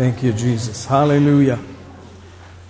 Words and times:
Thank 0.00 0.22
you, 0.22 0.32
Jesus. 0.32 0.86
Hallelujah. 0.86 1.58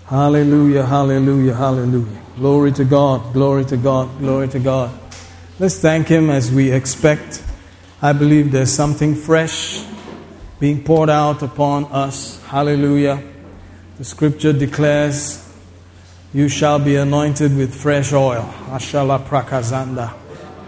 Hallelujah, 0.07 0.85
hallelujah, 0.85 1.54
hallelujah. 1.54 2.21
Glory 2.35 2.72
to 2.72 2.85
God, 2.85 3.33
glory 3.33 3.65
to 3.67 3.77
God, 3.77 4.19
glory 4.19 4.49
to 4.49 4.59
God. 4.59 4.91
Let's 5.61 5.79
thank 5.79 6.08
Him 6.08 6.29
as 6.29 6.51
we 6.51 6.72
expect. 6.72 7.40
I 8.03 8.15
believe 8.15 8.51
there's 8.51 8.72
something 8.72 9.15
fresh 9.15 9.87
being 10.58 10.83
poured 10.83 11.08
out 11.08 11.40
upon 11.45 11.85
us. 11.93 12.43
Hallelujah. 12.47 13.22
The 13.99 14.04
scripture 14.04 14.53
declares, 14.53 15.54
You 16.34 16.48
shall 16.48 16.80
be 16.80 16.97
anointed 16.97 17.56
with 17.56 17.73
fresh 17.73 18.12
oil. 18.12 18.52
Ashala 18.70 19.24
prakazanda. 19.24 20.12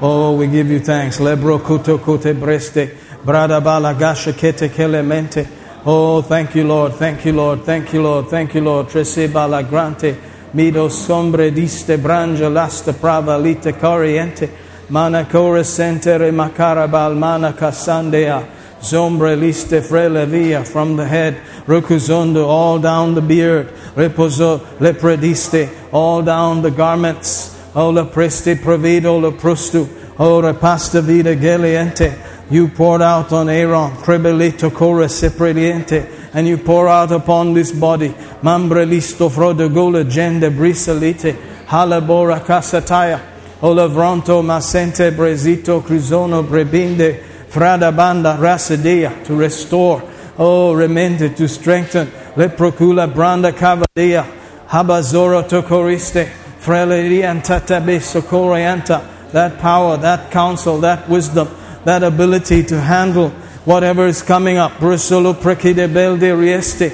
Oh, 0.00 0.36
we 0.36 0.46
give 0.46 0.70
you 0.70 0.78
thanks. 0.78 1.18
Lebro 1.18 1.58
kuto 1.58 2.00
kote 2.00 2.38
breste. 2.38 2.94
Brada 3.24 3.60
bala 3.60 3.94
gasha 3.94 4.32
kete 4.32 4.68
kelemente. 4.68 5.58
Oh, 5.84 6.22
thank 6.22 6.54
you, 6.54 6.62
Lord. 6.62 6.92
Thank 6.92 7.24
you, 7.24 7.32
Lord. 7.32 7.64
Thank 7.64 7.92
you, 7.92 8.02
Lord. 8.02 8.28
Thank 8.28 8.54
you, 8.54 8.60
Lord. 8.60 8.86
Trese 8.86 9.32
bala 9.32 9.64
grante. 9.64 10.16
Mido 10.54 10.88
sombre 10.88 11.50
diste 11.50 11.98
brangia 11.98 12.48
lasta 12.48 12.92
prava 12.92 13.36
lite 13.36 13.72
coriente. 13.72 14.48
Mana 14.90 15.24
sentere 15.24 16.30
macarabal 16.30 17.18
mana 17.18 17.52
casandea. 17.52 18.46
Zombre 18.80 19.36
liste 19.36 19.80
frele 19.80 20.24
via 20.28 20.64
from 20.64 20.96
the 20.96 21.04
head. 21.04 21.34
Rukuzondo 21.66 22.46
all 22.46 22.78
down 22.78 23.16
the 23.16 23.20
beard. 23.20 23.66
Reposo 23.96 24.60
leprediste 24.78 25.68
all 25.90 26.22
down 26.22 26.62
the 26.62 26.70
garments. 26.70 27.58
O 27.74 27.90
la 27.90 28.04
preste 28.04 28.54
provido 28.54 29.20
la 29.20 29.32
prustu. 29.32 29.88
O 30.16 30.40
repasta 30.40 31.02
vida 31.02 31.34
geliente. 31.34 32.31
You 32.52 32.68
poured 32.68 33.00
out 33.00 33.32
on 33.32 33.48
Aaron, 33.48 33.92
crebelito 33.92 34.70
core 34.70 35.08
sepreliente, 35.08 36.06
and 36.34 36.46
you 36.46 36.58
pour 36.58 36.86
out 36.86 37.10
upon 37.10 37.54
this 37.54 37.72
body, 37.72 38.10
mambre 38.42 38.84
listo 38.84 39.30
frodogola 39.30 40.04
gende 40.04 40.54
brisalite, 40.54 41.32
halabora 41.64 42.40
casataya, 42.40 43.22
olavronto 43.62 44.42
masente 44.44 45.10
brezito 45.16 45.82
crisono 45.82 46.42
brebinde, 46.42 47.22
frada 47.48 47.90
banda 47.90 48.36
rasadea, 48.38 49.24
to 49.24 49.34
restore, 49.34 50.02
oh, 50.36 50.74
remente, 50.74 51.34
to 51.34 51.48
strengthen, 51.48 52.06
leprocula 52.36 53.10
branda 53.10 53.50
cavadia, 53.50 54.30
habazoro 54.68 55.42
tocoriste, 55.48 56.26
frelerianta 56.60 57.64
tabe 57.66 57.98
socorianta, 57.98 59.32
that 59.32 59.58
power, 59.58 59.96
that 59.96 60.30
counsel, 60.30 60.80
that 60.80 61.08
wisdom, 61.08 61.48
that 61.84 62.02
ability 62.02 62.64
to 62.64 62.80
handle 62.80 63.30
whatever 63.64 64.06
is 64.06 64.22
coming 64.22 64.58
up. 64.58 64.72
Rieste. 64.72 66.90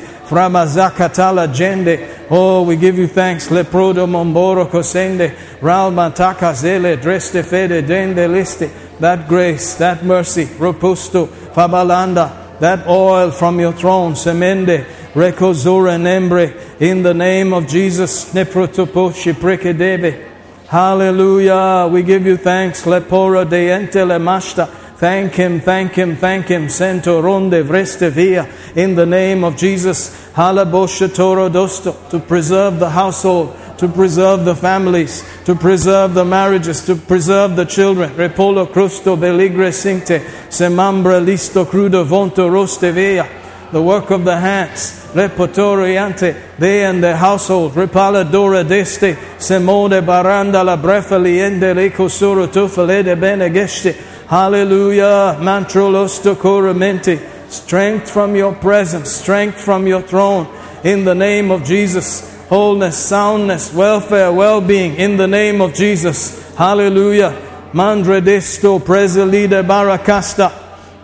Oh, 2.30 2.62
we 2.62 2.76
give 2.76 2.98
you 2.98 3.06
thanks. 3.06 3.48
Leprodo 3.48 4.06
momboro 4.06 4.66
cosende, 4.66 5.34
ralma 5.60 6.14
takazele, 6.14 7.00
dreste 7.00 7.42
fede 7.42 7.86
dende 7.86 8.28
liste. 8.28 8.70
That 9.00 9.26
grace, 9.26 9.76
that 9.76 10.04
mercy, 10.04 10.44
ropusto, 10.58 11.26
fabalanda, 11.26 12.58
that 12.60 12.86
oil 12.86 13.30
from 13.30 13.58
your 13.58 13.72
throne, 13.72 14.12
semende, 14.12 14.84
rekozura 15.14 15.98
nembre, 15.98 16.78
in 16.78 17.02
the 17.02 17.14
name 17.14 17.54
of 17.54 17.66
Jesus, 17.66 18.34
neprotopo 18.34 19.12
shiprekedebe. 19.12 20.27
Hallelujah. 20.68 21.88
We 21.90 22.02
give 22.02 22.26
you 22.26 22.36
thanks. 22.36 22.84
Lepora 22.84 23.48
de 23.48 23.70
ente 23.70 24.06
le 24.06 24.18
mashta. 24.18 24.68
Thank 24.98 25.36
him, 25.36 25.60
thank 25.60 25.92
him, 25.92 26.14
thank 26.16 26.48
him. 26.48 26.68
Sento 26.68 27.22
ronde 27.22 27.64
vreste 27.64 28.10
via. 28.10 28.46
In 28.74 28.94
the 28.94 29.06
name 29.06 29.44
of 29.44 29.56
Jesus. 29.56 30.10
Halabosha 30.34 31.14
toro 31.14 31.48
dosto. 31.48 32.10
To 32.10 32.18
preserve 32.18 32.78
the 32.80 32.90
household, 32.90 33.56
to 33.78 33.88
preserve 33.88 34.44
the 34.44 34.54
families, 34.54 35.24
to 35.46 35.54
preserve 35.54 36.12
the 36.12 36.24
marriages, 36.26 36.84
to 36.84 36.96
preserve 36.96 37.56
the 37.56 37.64
children. 37.64 38.10
Repolo 38.10 38.70
crusto 38.70 39.16
beligre 39.16 39.72
sinte. 39.72 40.20
Semambra 40.50 41.18
listo 41.24 41.64
crudo 41.64 42.04
vonto 42.04 42.46
roste 42.46 42.92
via. 42.92 43.26
The 43.70 43.82
work 43.82 44.10
of 44.10 44.24
the 44.24 44.36
hands. 44.36 44.98
Repotoriante, 45.12 46.58
they 46.58 46.84
and 46.84 47.02
their 47.02 47.16
household, 47.16 47.72
Ripala 47.72 48.30
Dora 48.30 48.62
Deste, 48.62 49.16
Semode 49.38 50.04
Baranda 50.04 50.62
la 50.62 50.76
Brefaliende, 50.76 51.74
Lecosuro 51.74 52.46
Tufale 52.46 53.02
de 53.02 53.16
Benegeste, 53.16 53.94
Hallelujah, 54.26 55.38
Mantrolosto 55.40 56.34
Coramente, 56.34 57.50
strength 57.50 58.10
from 58.10 58.36
your 58.36 58.54
presence, 58.54 59.10
strength 59.10 59.58
from 59.58 59.86
your 59.86 60.02
throne, 60.02 60.46
in 60.84 61.04
the 61.06 61.14
name 61.14 61.50
of 61.50 61.64
Jesus, 61.64 62.36
wholeness, 62.48 62.98
soundness, 62.98 63.72
welfare, 63.72 64.30
well 64.30 64.60
being, 64.60 64.94
in 64.96 65.16
the 65.16 65.26
name 65.26 65.62
of 65.62 65.72
Jesus, 65.72 66.54
Hallelujah, 66.54 67.30
Mandre 67.72 68.20
Desto, 68.20 68.78
Preselide 68.78 69.66
Baracasta, 69.66 70.50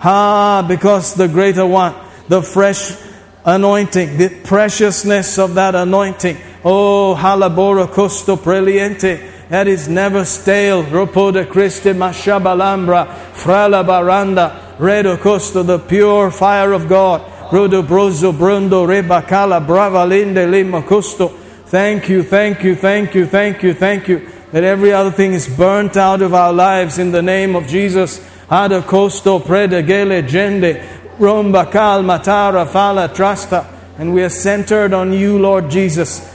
Ha, 0.00 0.66
because 0.69 1.14
the 1.14 1.26
greater 1.26 1.64
one, 1.64 1.94
the 2.29 2.43
fresh 2.43 2.97
anointing, 3.45 4.17
the 4.17 4.29
preciousness 4.45 5.39
of 5.39 5.55
that 5.55 5.75
anointing. 5.75 6.37
Oh, 6.65 7.15
halabora 7.19 7.87
costo 7.87 8.37
preliente. 8.37 9.33
That 9.51 9.69
is 9.69 9.89
never 9.89 10.25
stale. 10.25 10.83
Ropo 10.85 11.33
de 11.33 11.45
Christe 11.45 11.95
mashabalambra. 11.95 13.07
Frala 13.35 13.85
baranda. 13.85 14.77
Redo 14.79 15.17
costo, 15.19 15.62
the 15.65 15.79
pure 15.79 16.31
fire 16.31 16.73
of 16.73 16.89
God. 16.89 17.21
Rodo 17.51 17.87
brozo 17.87 18.33
brundo 18.33 18.87
rebacala 18.87 19.65
brava 19.65 20.06
linde 20.06 20.51
lima 20.51 20.83
costo. 20.83 21.29
Thank 21.67 22.09
you, 22.09 22.23
thank 22.23 22.65
you, 22.65 22.75
thank 22.75 23.15
you, 23.15 23.27
thank 23.27 23.62
you, 23.62 23.75
thank 23.75 24.09
you. 24.09 24.29
That 24.53 24.65
every 24.65 24.93
other 24.93 25.11
thing 25.11 25.35
is 25.35 25.49
burnt 25.49 25.97
out 25.97 26.23
of 26.23 26.33
our 26.33 26.53
lives 26.53 26.99
in 26.99 27.12
the 27.12 27.23
name 27.23 27.55
of 27.55 27.67
Jesus. 27.67 28.21
Ada 28.51 28.83
costo 28.83 29.41
predegele 29.41 30.27
gende. 30.27 30.94
Romba 31.19 31.70
calma 31.70 32.20
tara 32.22 32.66
fala 32.66 33.08
trasta. 33.08 33.66
And 33.98 34.12
we 34.12 34.22
are 34.22 34.28
centered 34.28 34.92
on 34.92 35.12
you, 35.12 35.38
Lord 35.38 35.70
Jesus. 35.70 36.30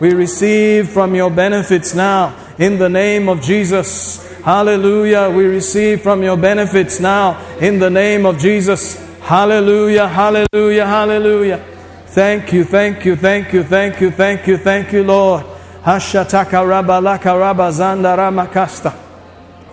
We 0.00 0.14
receive 0.14 0.88
from 0.88 1.14
your 1.14 1.30
benefits 1.30 1.94
now 1.94 2.36
in 2.58 2.78
the 2.78 2.88
name 2.88 3.28
of 3.28 3.42
Jesus. 3.42 4.26
Hallelujah. 4.42 5.28
We 5.28 5.44
receive 5.44 6.02
from 6.02 6.22
your 6.22 6.36
benefits 6.36 7.00
now 7.00 7.38
in 7.58 7.78
the 7.78 7.90
name 7.90 8.24
of 8.24 8.38
Jesus. 8.38 9.10
Hallelujah, 9.20 10.08
hallelujah, 10.08 10.86
hallelujah. 10.86 11.64
Thank 12.06 12.52
you, 12.52 12.64
thank 12.64 13.04
you, 13.04 13.14
thank 13.14 13.52
you, 13.52 13.62
thank 13.62 14.00
you, 14.00 14.10
thank 14.10 14.46
you, 14.46 14.56
thank 14.56 14.92
you, 14.92 15.04
Lord. 15.04 15.44
Hashataka 15.84 16.64
rabalaka 16.64 17.36
rabazanda 17.36 18.16
ramakasta. 18.16 19.09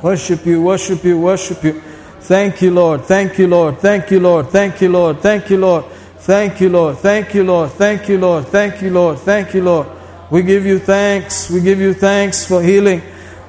Worship 0.01 0.45
you, 0.45 0.61
worship 0.61 1.03
you, 1.03 1.19
worship 1.19 1.63
you. 1.63 1.81
Thank 2.21 2.61
you, 2.61 2.71
Lord. 2.71 3.05
Thank 3.05 3.39
you, 3.39 3.47
Lord. 3.47 3.79
Thank 3.79 4.11
you, 4.11 4.19
Lord. 4.19 4.49
Thank 4.49 4.81
you, 4.81 4.89
Lord. 4.89 5.19
Thank 5.19 5.49
you, 5.49 5.57
Lord. 5.57 5.85
Thank 6.19 6.59
you, 6.59 6.69
Lord. 6.69 6.97
Thank 6.99 7.33
you, 7.33 7.43
Lord. 7.43 7.71
Thank 7.71 8.09
you, 8.09 8.17
Lord. 8.17 8.45
Thank 8.47 8.81
you, 8.81 8.91
Lord. 8.91 9.19
Thank 9.19 9.53
you, 9.53 9.63
Lord. 9.63 9.87
We 10.29 10.43
give 10.43 10.65
you 10.65 10.77
thanks. 10.77 11.49
We 11.49 11.61
give 11.61 11.79
you 11.79 11.93
thanks 11.93 12.45
for 12.45 12.61
healing. 12.61 13.01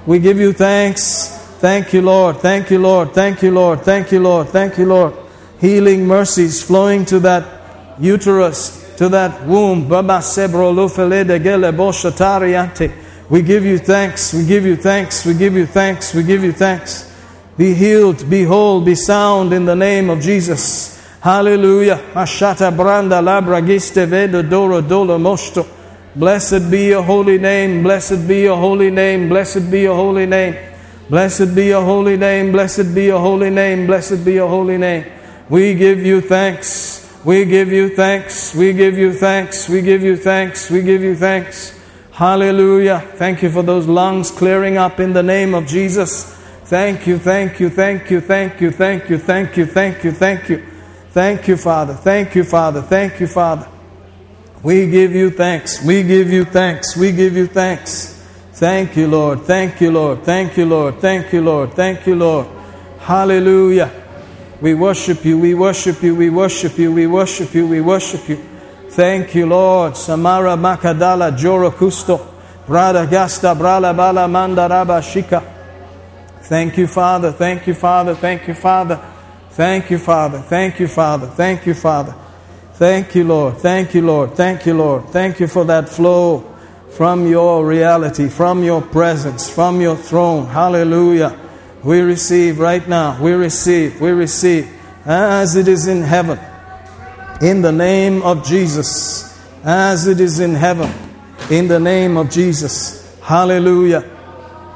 We 0.07 0.21
give 0.21 0.39
you 0.39 0.53
thanks. 0.53 1.29
Thank 1.59 1.93
you, 1.93 2.03
Lord. 2.03 2.37
Thank 2.37 2.71
you, 2.71 2.79
Lord. 2.79 3.13
Thank 3.13 3.43
you, 3.43 3.51
Lord. 3.51 3.81
Thank 3.81 4.13
you, 4.13 4.21
Lord. 4.21 4.49
Thank 4.49 4.79
you, 4.79 4.87
Lord. 4.87 5.15
Healing 5.61 6.07
mercies 6.07 6.63
flowing 6.63 7.05
to 7.07 7.19
that 7.21 7.45
uterus, 7.99 8.97
to 8.97 9.09
that 9.09 9.45
womb. 9.45 9.89
Baba 9.89 10.23
sebro 10.23 10.73
lufele 10.73 11.27
de 11.27 11.41
gele 11.41 11.73
boshatariante. 11.73 13.08
We 13.31 13.43
give 13.43 13.65
you 13.65 13.79
thanks. 13.79 14.33
We 14.33 14.47
give 14.47 14.65
you 14.65 14.77
thanks. 14.77 15.27
We 15.27 15.35
give 15.35 15.55
you 15.55 15.67
thanks. 15.67 16.15
We 16.15 16.23
give 16.23 16.43
you 16.43 16.53
thanks. 16.53 17.15
Be 17.59 17.75
healed, 17.75 18.31
be 18.31 18.45
whole, 18.45 18.81
be 18.81 18.95
sound 18.95 19.53
in 19.53 19.65
the 19.65 19.75
name 19.75 20.11
of 20.11 20.21
Jesus. 20.21 20.97
Hallelujah. 21.21 21.97
Mashata 22.15 22.71
branda 22.75 23.21
labra 23.21 23.61
mosto. 25.19 25.67
Blessed 26.15 26.71
be 26.71 26.87
your 26.87 27.03
holy 27.03 27.39
name. 27.39 27.83
Blessed 27.83 28.27
be 28.27 28.43
your 28.43 28.57
holy 28.57 28.91
name. 28.91 29.29
Blessed 29.29 29.71
be 29.71 29.83
your 29.83 29.97
holy 29.97 30.27
name. 30.27 30.57
Blessed 31.11 31.55
be 31.55 31.67
your 31.67 31.85
holy 31.85 32.17
name. 32.17 32.53
Blessed 32.53 32.95
be 32.95 33.05
your 33.07 33.21
holy 33.21 33.51
name. 33.51 33.87
Blessed 33.87 34.25
be 34.25 34.35
your 34.35 34.49
holy 34.49 34.79
name. 34.79 35.05
We 35.49 35.75
give 35.75 35.99
you 35.99 36.21
thanks. 36.21 37.21
We 37.25 37.45
give 37.45 37.73
you 37.73 37.95
thanks. 37.95 38.55
We 38.55 38.73
give 38.73 38.97
you 38.97 39.13
thanks. 39.13 39.69
We 39.69 39.83
give 39.83 40.03
you 40.03 40.17
thanks. 40.17 40.71
We 40.71 40.83
give 40.83 41.03
you 41.03 41.17
thanks. 41.17 41.78
Hallelujah. 42.19 42.99
Thank 43.15 43.45
you 43.45 43.51
for 43.51 43.63
those 43.63 43.87
lungs 43.87 44.33
clearing 44.33 44.77
up 44.77 44.99
in 44.99 45.13
the 45.13 45.23
name 45.23 45.55
of 45.55 45.69
Jesus. 45.69 46.25
Thank 46.65 47.07
you, 47.07 47.17
thank 47.17 47.61
you, 47.61 47.71
thank 47.71 48.11
you, 48.11 48.21
thank 48.21 48.61
you, 48.61 48.73
thank 48.73 49.09
you, 49.09 49.19
thank 49.19 49.57
you, 49.57 49.67
thank 49.67 50.03
you, 50.03 50.11
thank 50.11 50.49
you. 50.49 50.67
Thank 51.13 51.47
you, 51.47 51.57
Father. 51.57 51.95
Thank 51.95 52.35
you, 52.35 52.43
Father. 52.43 52.83
Thank 52.83 53.21
you, 53.21 53.29
Father. 53.29 53.69
We 54.65 54.91
give 54.91 55.15
you 55.15 55.31
thanks. 55.31 55.81
We 55.85 56.03
give 56.03 56.29
you 56.33 56.45
thanks. 56.45 56.97
We 56.97 57.13
give 57.13 57.37
you 57.37 57.47
thanks. 57.47 58.21
Thank 58.55 58.97
you, 58.97 59.07
Lord. 59.07 59.43
Thank 59.43 59.81
you, 59.81 59.93
Lord. 59.93 60.25
Thank 60.25 60.57
you, 60.57 60.67
Lord. 60.67 60.99
Thank 60.99 61.33
you, 61.33 61.41
Lord. 61.41 61.75
Thank 61.75 62.05
you, 62.05 62.17
Lord. 62.17 62.49
Hallelujah. 62.99 63.93
We 64.61 64.75
worship 64.75 65.25
you, 65.25 65.39
we 65.39 65.55
worship 65.55 66.03
you, 66.03 66.17
we 66.17 66.31
worship 66.31 66.79
you, 66.79 66.93
we 66.93 67.07
worship 67.07 67.55
you, 67.55 67.69
we 67.69 67.81
worship 67.81 68.29
you. 68.29 68.45
Thank 68.99 69.37
you, 69.37 69.47
Lord. 69.47 69.97
Samara 69.97 70.57
Makadala 70.57 71.39
Joro 71.39 71.71
Kusto. 71.71 72.19
Brada 72.67 73.09
Gasta 73.09 73.55
Brala 73.55 73.97
Bala 73.97 74.27
Mandaraba 74.27 75.01
Shika. 75.01 75.41
Thank 76.43 76.79
you, 76.79 76.89
Father. 76.89 77.31
Thank 77.31 77.69
you, 77.69 77.75
Father. 77.75 78.17
Thank 78.17 78.49
you, 78.49 78.55
Father. 78.55 78.97
Thank 79.51 79.89
you, 79.93 79.99
Father. 80.01 80.41
Thank 80.41 80.81
you, 80.81 80.89
Father. 80.89 81.29
Thank 81.29 81.65
you, 81.65 81.75
Father. 81.75 82.13
Thank 82.73 83.15
you, 83.15 83.23
Lord. 83.23 83.59
Thank 83.59 83.95
you, 83.95 84.03
Lord. 84.03 84.33
Thank 84.33 84.67
you, 84.67 84.75
Lord. 84.75 85.05
Thank 85.11 85.39
you 85.39 85.47
for 85.47 85.65
that 85.67 85.89
flow 85.89 86.41
from 86.91 87.29
your 87.29 87.65
reality, 87.65 88.29
from 88.29 88.65
your 88.65 88.83
presence, 88.83 89.49
from 89.49 89.81
your 89.81 89.95
throne. 89.95 90.47
Hallelujah. 90.47 91.39
We 91.85 92.01
receive 92.01 92.59
right 92.59 92.89
now. 92.89 93.23
We 93.23 93.31
receive. 93.31 94.01
We 94.01 94.11
receive 94.11 94.69
as 95.07 95.55
it 95.55 95.69
is 95.69 95.87
in 95.87 96.03
heaven. 96.03 96.41
In 97.41 97.63
the 97.63 97.71
name 97.71 98.23
of 98.23 98.45
Jesus. 98.45 99.39
As 99.65 100.07
it 100.07 100.21
is 100.21 100.41
in 100.41 100.55
heaven. 100.55 100.93
In 101.51 101.69
the 101.69 101.79
name 101.79 102.17
of 102.17 102.31
Jesus. 102.31 103.19
Hallelujah. 103.23 104.01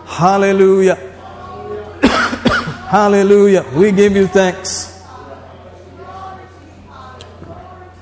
Hallelujah. 0.06 0.94
Hallelujah. 2.88 3.64
We 3.74 3.90
give 3.90 4.14
you 4.14 4.26
thanks. 4.26 4.90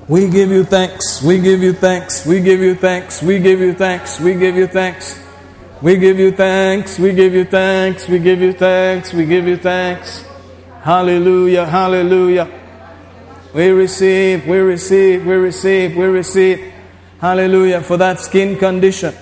We 0.09 0.29
give 0.29 0.51
you 0.51 0.65
thanks. 0.65 1.23
We 1.23 1.41
give 1.41 1.63
you 1.63 1.73
thanks. 1.73 2.27
We 2.27 2.41
give 2.41 2.61
you 2.61 2.75
thanks. 2.75 3.23
We 3.23 3.39
give 3.39 3.61
you 3.61 3.73
thanks. 3.73 4.21
We 4.21 4.35
give 4.35 4.57
you 4.57 4.67
thanks. 4.67 5.21
We 5.81 5.97
give 5.97 6.19
you 6.19 6.33
thanks. 6.33 6.99
We 6.99 7.13
give 7.15 7.33
you 7.33 7.45
thanks. 7.45 8.09
We 8.09 8.19
give 8.19 8.43
you 8.43 8.53
thanks. 8.53 9.15
We 9.15 9.25
give 9.25 9.47
you 9.47 9.57
thanks. 9.57 10.25
Hallelujah. 10.83 11.65
Hallelujah. 11.65 12.60
We 13.53 13.69
receive. 13.71 14.47
We 14.47 14.59
receive. 14.59 15.27
We 15.27 15.35
receive. 15.35 15.97
We 15.97 16.05
receive. 16.05 16.73
Hallelujah. 17.21 17.83
For 17.83 17.97
that 17.97 18.21
skin 18.21 18.57
condition, 18.57 19.15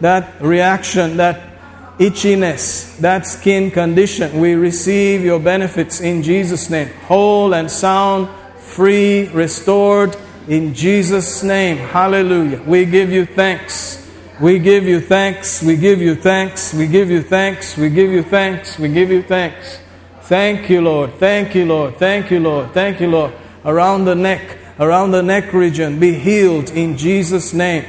that 0.00 0.40
reaction, 0.40 1.16
that 1.18 1.98
itchiness, 1.98 2.98
that 2.98 3.26
skin 3.26 3.70
condition, 3.70 4.40
we 4.40 4.54
receive 4.54 5.24
your 5.24 5.38
benefits 5.38 6.00
in 6.00 6.22
Jesus' 6.22 6.70
name. 6.70 6.88
Whole 7.06 7.54
and 7.54 7.70
sound, 7.70 8.28
free, 8.58 9.28
restored 9.28 10.16
in 10.48 10.74
Jesus' 10.74 11.42
name. 11.42 11.76
Hallelujah. 11.76 12.62
We 12.62 12.84
give 12.84 13.10
you 13.10 13.26
thanks. 13.26 14.00
We 14.40 14.58
give 14.58 14.84
you 14.84 15.00
thanks. 15.00 15.62
We 15.62 15.76
give 15.76 16.00
you 16.00 16.14
thanks. 16.14 16.74
We 16.74 16.86
give 16.86 17.10
you 17.10 17.22
thanks. 17.22 17.76
We 17.76 17.88
give 17.88 18.10
you 18.10 18.22
thanks. 18.22 18.78
We 18.78 18.88
give 18.88 19.10
you 19.10 19.22
thanks. 19.22 19.78
Thank 20.22 20.70
you, 20.70 20.80
Lord. 20.80 21.14
Thank 21.14 21.54
you, 21.54 21.66
Lord. 21.66 21.96
Thank 21.96 22.30
you, 22.30 22.40
Lord. 22.40 22.72
Thank 22.72 23.00
you, 23.00 23.10
Lord. 23.10 23.32
Around 23.64 24.04
the 24.04 24.14
neck, 24.14 24.58
around 24.78 25.12
the 25.12 25.22
neck 25.22 25.52
region, 25.52 25.98
be 25.98 26.12
healed 26.14 26.70
in 26.70 26.96
Jesus' 26.96 27.54
name. 27.54 27.84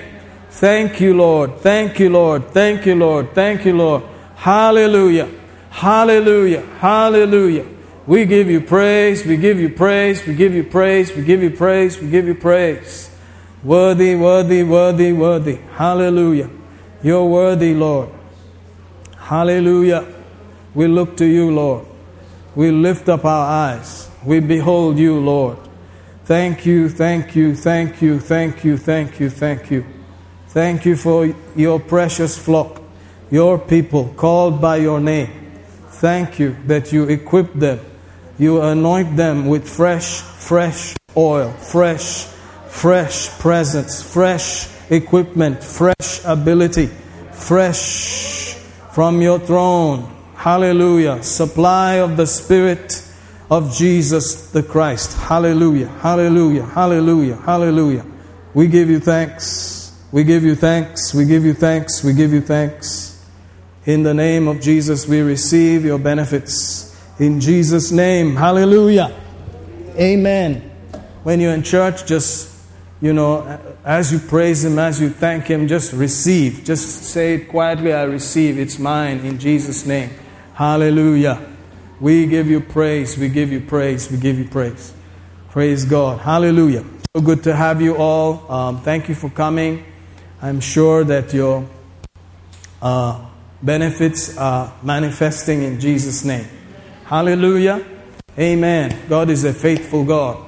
Thank 0.50 1.02
you, 1.02 1.16
Lord. 1.16 1.58
Thank 1.60 2.00
you, 2.00 2.10
Lord. 2.10 2.52
Thank 2.52 2.86
you, 2.86 2.96
Lord. 2.96 3.34
Thank 3.34 3.66
you, 3.66 3.76
Lord. 3.76 4.04
Hallelujah. 4.36 5.30
Hallelujah. 5.70 6.62
Hallelujah. 6.80 7.66
We 8.08 8.26
give 8.26 8.50
you 8.50 8.62
praise. 8.62 9.26
We 9.26 9.36
give 9.36 9.60
you 9.60 9.70
praise. 9.70 10.26
We 10.26 10.34
give 10.34 10.54
you 10.54 10.64
praise. 10.64 11.14
We 11.14 11.26
give 11.26 11.44
you 11.44 11.50
praise. 11.50 12.00
We 12.00 12.10
give 12.10 12.26
you 12.28 12.36
praise. 12.36 13.10
Worthy, 13.64 14.16
worthy, 14.16 14.64
worthy, 14.64 15.12
worthy. 15.12 15.56
Hallelujah. 15.74 16.50
You're 17.04 17.26
worthy, 17.26 17.74
Lord. 17.74 18.10
Hallelujah. 19.18 20.06
We 20.74 20.88
look 20.88 21.18
to 21.18 21.26
you, 21.26 21.52
Lord. 21.52 21.86
We 22.56 22.72
lift 22.72 23.10
up 23.10 23.26
our 23.26 23.74
eyes. 23.74 24.10
We 24.24 24.40
behold 24.40 24.98
you, 24.98 25.20
Lord. 25.20 25.58
Thank 26.26 26.66
you, 26.66 26.90
thank 26.90 27.36
you, 27.36 27.56
thank 27.56 28.02
you, 28.02 28.20
thank 28.20 28.64
you, 28.64 28.78
thank 28.78 29.20
you, 29.20 29.30
thank 29.30 29.70
you. 29.70 29.86
Thank 30.48 30.84
you 30.84 30.96
for 30.96 31.36
your 31.56 31.80
precious 31.80 32.36
flock, 32.36 32.82
your 33.30 33.60
people 33.60 34.12
called 34.18 34.60
by 34.60 34.78
your 34.78 35.00
name. 35.00 35.30
Thank 36.02 36.40
you 36.40 36.58
that 36.66 36.92
you 36.92 37.04
equip 37.04 37.54
them. 37.54 37.80
You 38.40 38.60
anoint 38.64 39.16
them 39.16 39.46
with 39.46 39.70
fresh, 39.70 40.22
fresh 40.22 40.96
oil, 41.16 41.52
fresh, 41.52 42.26
fresh 42.70 43.30
presence, 43.38 44.02
fresh 44.02 44.68
equipment, 44.90 45.64
fresh 45.64 46.26
ability, 46.26 46.88
fresh 47.34 48.56
from 48.94 49.22
your 49.22 49.38
throne. 49.38 50.12
Hallelujah. 50.34 51.22
Supply 51.22 52.00
of 52.00 52.18
the 52.18 52.26
Spirit 52.26 53.05
of 53.50 53.74
Jesus 53.74 54.52
the 54.52 54.64
Christ. 54.64 55.18
Hallelujah. 55.18 55.88
Hallelujah. 55.88 56.64
Hallelujah. 56.64 57.36
Hallelujah. 57.36 58.06
We 58.54 58.68
give 58.68 58.90
you 58.90 59.00
thanks. 59.00 59.94
We 60.12 60.24
give 60.24 60.44
you 60.44 60.56
thanks. 60.56 61.14
We 61.14 61.26
give 61.26 61.46
you 61.46 61.54
thanks. 61.54 62.04
We 62.04 62.14
give 62.14 62.34
you 62.34 62.42
thanks. 62.42 63.12
In 63.86 64.04
the 64.04 64.14
name 64.14 64.48
of 64.48 64.62
Jesus, 64.62 65.08
we 65.08 65.22
receive 65.22 65.86
your 65.86 66.00
benefits. 66.00 66.96
In 67.20 67.40
Jesus' 67.40 67.92
name. 67.92 68.36
Hallelujah. 68.36 69.16
Amen. 69.98 70.72
When 71.24 71.40
you're 71.40 71.54
in 71.54 71.64
church, 71.64 72.06
just, 72.06 72.52
you 73.02 73.14
know, 73.14 73.60
as 73.84 74.12
you 74.12 74.20
praise 74.20 74.66
Him, 74.66 74.80
as 74.80 75.00
you 75.00 75.10
thank 75.10 75.46
Him, 75.46 75.68
just 75.68 75.94
receive. 75.94 76.64
Just 76.64 77.04
say 77.04 77.36
it 77.36 77.48
quietly 77.50 77.94
I 77.94 78.04
receive. 78.04 78.58
It's 78.58 78.80
mine 78.80 79.20
in 79.20 79.38
Jesus' 79.38 79.86
name. 79.86 80.10
Hallelujah. 80.54 81.55
We 82.00 82.26
give 82.26 82.48
you 82.48 82.60
praise. 82.60 83.18
We 83.18 83.30
give 83.30 83.52
you 83.52 83.62
praise. 83.62 84.12
We 84.12 84.18
give 84.18 84.38
you 84.38 84.46
praise. 84.46 84.94
Praise 85.50 85.86
God. 85.86 86.20
Hallelujah. 86.20 86.84
So 87.16 87.22
good 87.22 87.44
to 87.44 87.56
have 87.56 87.82
you 87.82 87.96
all. 87.96 88.52
Um, 88.52 88.82
thank 88.82 89.08
you 89.08 89.16
for 89.16 89.30
coming. 89.30 89.86
I'm 90.42 90.60
sure 90.60 91.04
that 91.06 91.34
your 91.34 91.66
uh, 92.82 93.26
benefits 93.62 94.38
are 94.38 94.74
manifesting 94.84 95.64
in 95.64 95.80
Jesus' 95.80 96.26
name. 96.26 96.48
Hallelujah. 97.06 97.86
Amen. 98.38 99.08
God 99.08 99.30
is 99.30 99.46
a 99.46 99.54
faithful 99.54 100.04
God. 100.04 100.44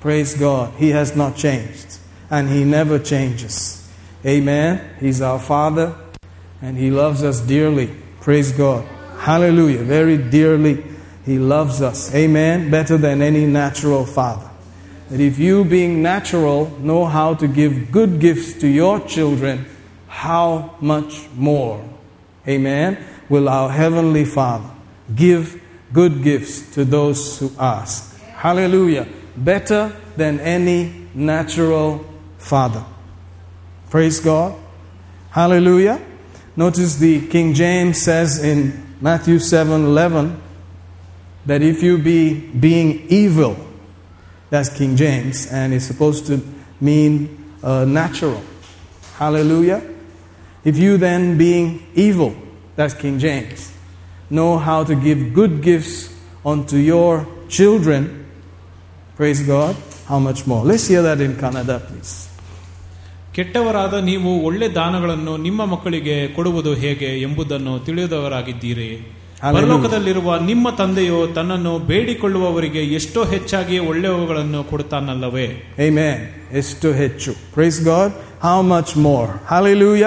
Praise 0.00 0.34
God. 0.34 0.74
He 0.74 0.90
has 0.90 1.14
not 1.14 1.36
changed, 1.36 1.98
and 2.28 2.48
He 2.48 2.64
never 2.64 2.98
changes. 2.98 3.88
Amen. 4.26 4.96
He's 4.98 5.22
our 5.22 5.38
Father, 5.38 5.94
and 6.60 6.76
He 6.76 6.90
loves 6.90 7.22
us 7.22 7.40
dearly. 7.40 7.94
Praise 8.20 8.50
God. 8.50 8.84
Hallelujah. 9.24 9.82
Very 9.82 10.18
dearly, 10.18 10.84
He 11.24 11.38
loves 11.38 11.80
us. 11.80 12.14
Amen. 12.14 12.70
Better 12.70 12.98
than 12.98 13.22
any 13.22 13.46
natural 13.46 14.04
father. 14.04 14.50
That 15.08 15.18
if 15.18 15.38
you, 15.38 15.64
being 15.64 16.02
natural, 16.02 16.68
know 16.80 17.06
how 17.06 17.32
to 17.36 17.48
give 17.48 17.90
good 17.90 18.20
gifts 18.20 18.52
to 18.60 18.68
your 18.68 19.00
children, 19.00 19.64
how 20.08 20.76
much 20.78 21.26
more, 21.34 21.82
amen, 22.46 23.02
will 23.30 23.48
our 23.48 23.70
Heavenly 23.70 24.26
Father 24.26 24.68
give 25.14 25.58
good 25.90 26.22
gifts 26.22 26.74
to 26.74 26.84
those 26.84 27.38
who 27.38 27.50
ask? 27.58 28.20
Hallelujah. 28.20 29.08
Better 29.34 29.96
than 30.18 30.38
any 30.38 31.08
natural 31.14 32.04
father. 32.36 32.84
Praise 33.88 34.20
God. 34.20 34.54
Hallelujah. 35.30 35.98
Notice 36.56 36.96
the 36.96 37.26
King 37.26 37.54
James 37.54 38.02
says 38.02 38.44
in 38.44 38.83
Matthew 39.04 39.38
7 39.38 39.84
11 39.84 40.40
that 41.44 41.60
if 41.60 41.82
you 41.82 41.98
be 41.98 42.40
being 42.40 43.06
evil, 43.10 43.54
that's 44.48 44.74
King 44.74 44.96
James, 44.96 45.46
and 45.52 45.74
it's 45.74 45.84
supposed 45.84 46.26
to 46.28 46.40
mean 46.80 47.52
uh, 47.62 47.84
natural. 47.84 48.42
Hallelujah. 49.16 49.82
If 50.64 50.78
you 50.78 50.96
then, 50.96 51.36
being 51.36 51.86
evil, 51.94 52.34
that's 52.76 52.94
King 52.94 53.18
James, 53.18 53.74
know 54.30 54.56
how 54.56 54.84
to 54.84 54.94
give 54.94 55.34
good 55.34 55.60
gifts 55.60 56.08
unto 56.42 56.78
your 56.78 57.26
children, 57.50 58.26
praise 59.16 59.42
God, 59.42 59.76
how 60.06 60.18
much 60.18 60.46
more? 60.46 60.64
Let's 60.64 60.86
hear 60.88 61.02
that 61.02 61.20
in 61.20 61.34
Kannada, 61.34 61.86
please. 61.86 62.33
ಕೆಟ್ಟವರಾದ 63.34 63.94
ನೀವು 63.94 64.40
ಒಳ್ಳೆ 64.40 64.68
ದಾನಗಳನ್ನು 64.68 65.36
ನಿಮ್ಮ 65.36 65.64
ಮಕ್ಕಳಿಗೆ 65.64 66.34
ಕೊಡುವುದು 66.34 66.74
ಹೇಗೆ 66.74 67.20
ಎಂಬುದನ್ನು 67.20 67.84
ತಿಳಿದವರಾಗಿದ್ದೀರಿ. 67.84 68.88
ಪರಲೋಕದಲ್ಲಿರುವ 69.54 70.38
ನಿಮ್ಮ 70.38 70.70
ತಂದೆಯು 70.70 71.34
ತನ್ನನ್ನು 71.34 71.78
ಬೇಡಿಕೊಳ್ಳುವವರಿಗೆ 71.78 72.82
ಎಷ್ಟೋ 72.84 73.24
ಹೆಚ್ಚಾಗಿ 73.24 73.78
ಒಳ್ಳೆಯವುಗಳನ್ನು 73.78 74.64
ಕೊಡುತ್ತಾನಲ್ಲವೇ? 74.64 75.46
ಏಮೇನ್ 75.78 76.22
ಎಷ್ಟು 76.56 76.92
ಹೆಚ್ಚು. 76.92 77.32
Praise 77.54 77.80
God 77.84 78.12
how 78.42 78.62
much 78.62 78.96
more 78.96 79.30
hallelujah 79.46 80.04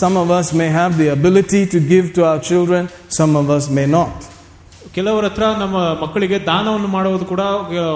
some 0.00 0.16
of 0.16 0.54
may 0.54 0.68
have 0.68 0.98
the 0.98 1.08
ability 1.08 1.66
to 1.66 1.78
give 1.88 2.14
to 2.14 2.24
our 2.24 2.44
children 2.44 2.88
some 3.16 3.36
of 3.36 3.50
us 3.50 3.70
may 3.70 3.86
not 3.86 4.37
ಕೆಲವರ 4.97 5.25
ಹತ್ರ 5.29 5.45
ನಮ್ಮ 5.61 5.77
ಮಕ್ಕಳಿಗೆ 6.01 6.37
ದಾನವನ್ನು 6.49 6.89
ಮಾಡುವುದು 6.95 7.25
ಕೂಡ 7.31 7.43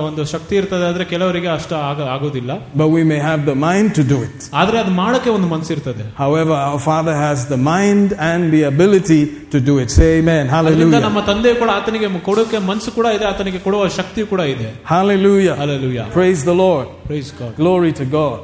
ಒಂದು 0.07 0.22
ಶಕ್ತಿ 0.31 0.53
ಇರ್ತದೆ 0.60 0.86
ಆದ್ರೆ 0.89 1.05
ಕೆಲವರಿಗೆ 1.12 1.50
ಅಷ್ಟು 1.55 1.75
ಆಗ 1.89 2.00
ಆಗೋದಿಲ್ಲ 2.13 2.51
but 2.79 2.89
we 2.96 3.01
may 3.12 3.19
have 3.27 3.41
the 3.50 3.55
mind 3.65 3.89
to 4.00 4.03
do 4.13 4.17
it. 4.27 4.38
ಆದ್ರೆ 4.62 4.77
ಅದು 4.84 4.91
ಮಾಡಕ್ಕೆ 5.01 5.29
ಒಂದು 5.38 5.48
ಮನಸ್ಸಿರ್ತದೆ 5.53 6.05
However, 6.24 6.55
our 6.69 6.81
Father 6.89 7.15
has 7.25 7.39
the 7.53 7.60
mind 7.72 8.07
and 8.29 8.43
the 8.55 8.63
ability 8.74 9.22
to 9.53 9.60
do 9.69 9.75
it. 9.84 9.91
Say 10.00 10.10
amen. 10.19 10.43
ಅದರಿಂದ 10.50 10.55
Hallelujah. 10.55 11.03
ನಮ್ಮ 11.07 11.22
ತಂದೆ 11.29 11.53
ಕೂಡ 11.62 11.69
ಆತನಿಗೆ 11.79 12.10
ಕೊಡೋಕೆ 12.29 12.62
ಮನಸ್ಸು 12.72 12.91
ಕೂಡ 12.91 13.07
ಇದೆ 13.17 13.27
ಆತನಿಗೆ 13.31 13.62
ಕೊಡುವ 13.67 13.89
ಶಕ್ತಿ 14.00 14.24
ಕೂಡ 14.34 14.41
ಇದೆ 14.55 14.69
Hallelujah. 14.93 15.55
Hallelujah. 15.63 16.07
Praise 16.19 16.43
the 16.43 16.57
Lord. 16.65 16.88
Praise 17.10 17.31
God 17.41 17.55
Glory 17.63 17.93
to 18.01 18.07
God. 18.17 18.39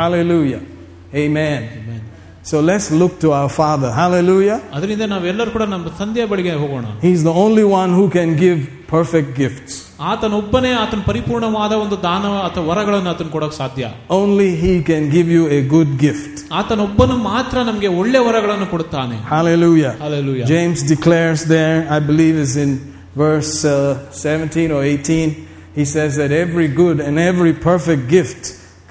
Hallelujah. 0.00 0.62
Amen. 1.14 1.62
So 2.50 2.56
let's 2.60 2.88
look 3.00 3.14
to 3.22 3.28
our 3.38 3.50
Father. 3.60 3.88
Hallelujah. 4.00 4.58
ಅದರಿಂದ 4.76 5.04
ನಾವೆಲ್ಲರೂ 5.12 5.50
ಕೂಡ 5.54 5.64
ನಮ್ಮ 5.72 5.92
ತಂದೆಯ 6.00 6.24
ಬಳಿಗೆ 6.32 6.52
ಹೋಗೋಣ 6.62 6.84
He's 7.06 7.22
the 7.28 7.34
only 7.44 7.64
one 7.80 7.90
who 7.98 8.04
can 8.16 8.30
give 8.44 8.58
perfect 8.92 9.30
gifts. 9.42 9.72
ಆತನೊಬ್ಬನೇ 10.12 10.70
ಆತನ 10.82 11.00
ಪರಿಪೂರ್ಣವಾದ 11.08 11.72
ಒಂದು 11.84 11.96
ದಾನ 12.06 12.24
ಅಥವಾ 12.48 12.64
ವರಗಳನ್ನು 12.70 13.10
ಆತನ 13.14 13.30
ಕೊಡಕ್ 13.36 13.54
ಸಾಧ್ಯ 13.60 13.84
Only 14.18 14.48
He 14.64 14.74
can 14.90 15.04
give 15.16 15.28
you 15.36 15.44
a 15.58 15.62
good 15.74 15.90
gift. 16.04 16.34
ಆತನೊಬ್ಬನು 16.60 17.16
ಮಾತ್ರ 17.30 17.64
ನಮಗೆ 17.70 17.90
ಒಳ್ಳೆ 18.02 18.20
ವರಗಳನ್ನು 18.26 18.68
ಕೊಡುತ್ತಾನೆ 18.74 19.16
Hallelujah. 19.34 19.92
Hallelujah. 20.04 20.46
James 20.54 20.82
declares 20.94 21.42
there, 21.56 21.76
I 21.96 22.00
believe 22.10 22.36
is 22.46 22.54
in 22.66 22.72
verse 23.24 23.54
uh, 23.64 23.74
17 24.12 24.70
or 24.76 24.82
18, 24.84 25.34
he 25.78 25.84
says 25.94 26.12
that 26.20 26.32
every 26.44 26.68
good 26.82 27.00
and 27.06 27.18
every 27.30 27.52
perfect 27.68 28.04
gift 28.16 28.44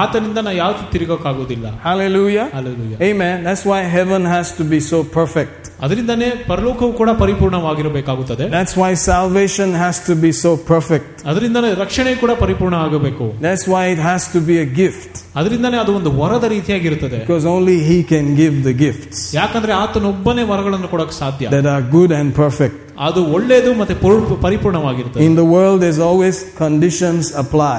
ಆತನಿಂದ 0.00 0.38
ನಾವು 0.46 0.56
ಯಾವ್ದು 0.56 0.82
ತಿರುಗೋಕ್ಕಾಗುವುದಿಲ್ಲ 0.92 1.66
Hallelujah. 1.84 2.46
Hallelujah. 2.54 2.96
Amen. 3.08 3.36
That's 3.46 3.64
why 3.70 3.80
heaven 3.96 4.22
has 4.26 4.48
to 4.58 4.64
be 4.72 4.80
so 4.88 4.98
perfect. 5.18 5.58
ಅದರಿಂದನೇ 5.86 6.28
ಪರಲೋಕವು 6.48 6.92
ಕೂಡ 6.92 7.10
ಪರಿಪೂರ್ಣವಾಗಿರಬೇಕಾಗುತ್ತದೆ 7.20 8.44
That's 8.50 8.74
why 8.80 8.90
salvation 9.04 9.68
has 9.74 9.96
to 10.08 10.14
be 10.24 10.30
so 10.42 10.52
perfect. 10.72 11.10
ಅದರಿಂದನೇ 11.26 11.74
ರಕ್ಷಣೆ 11.82 12.14
ಕೂಡ 12.14 12.30
ಪರಿಪೂರ್ಣ 12.42 12.74
ಆಗಬೇಕು 12.86 13.26
That's 13.40 13.64
why 13.74 13.82
it 13.94 14.00
has 14.08 14.22
to 14.34 14.40
be 14.50 14.56
a 14.58 14.68
gift. 14.82 15.12
ಅದರಿಂದನೇ 15.36 15.76
ಅದು 15.76 15.94
ಒಂದು 15.94 16.10
ವರದ 16.20 16.44
ರೀತಿಯಾಗಿರುತ್ತದೆ 16.56 17.18
Because 17.24 17.46
only 17.56 17.76
He 17.90 17.98
can 18.12 18.26
give 18.42 18.56
the 18.68 18.74
gifts 18.84 19.20
ಯಾಕಂದ್ರೆ 19.34 19.72
ಆತನೊಬ್ಬನೇ 19.82 20.42
ವರಗಳನ್ನು 20.52 20.88
ಕೊಡಕ್ 20.94 21.12
ಸಾಧ್ಯ 21.22 21.52
that 21.56 21.68
are 21.74 21.82
good 21.96 22.12
and 22.20 22.30
perfect. 22.44 22.78
ಅದು 23.08 23.22
ಒಳ್ಳೆಯದು 23.36 23.74
ಮತ್ತೆ 23.74 23.94
poor- 24.04 24.40
ಪರಿಪೂರ್ಣವಾಗಿರ್ತದೆ 24.46 25.22
In 25.28 25.36
the 25.42 25.48
world, 25.56 25.78
there's 25.84 26.02
always 26.10 26.36
conditions 26.64 27.24
apply. 27.44 27.78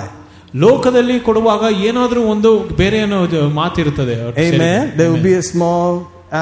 ಲೋಕದಲ್ಲಿ 0.63 1.19
ಕೊಡುವಾಗ 1.27 1.63
ಏನಾದ್ರೂ 1.87 2.21
ಒಂದು 2.33 2.49
ಬೇರೆ 2.81 2.99
ಏನೋ 3.05 3.17
ಇದು 3.29 3.41
ಮಾತಿರುತ್ತದೆ 3.61 4.15
Amen. 4.45 4.81
There 4.99 5.09
will 5.11 5.19
Amen. 5.19 5.27
be 5.31 5.35
a 5.41 5.47
small 5.53 5.89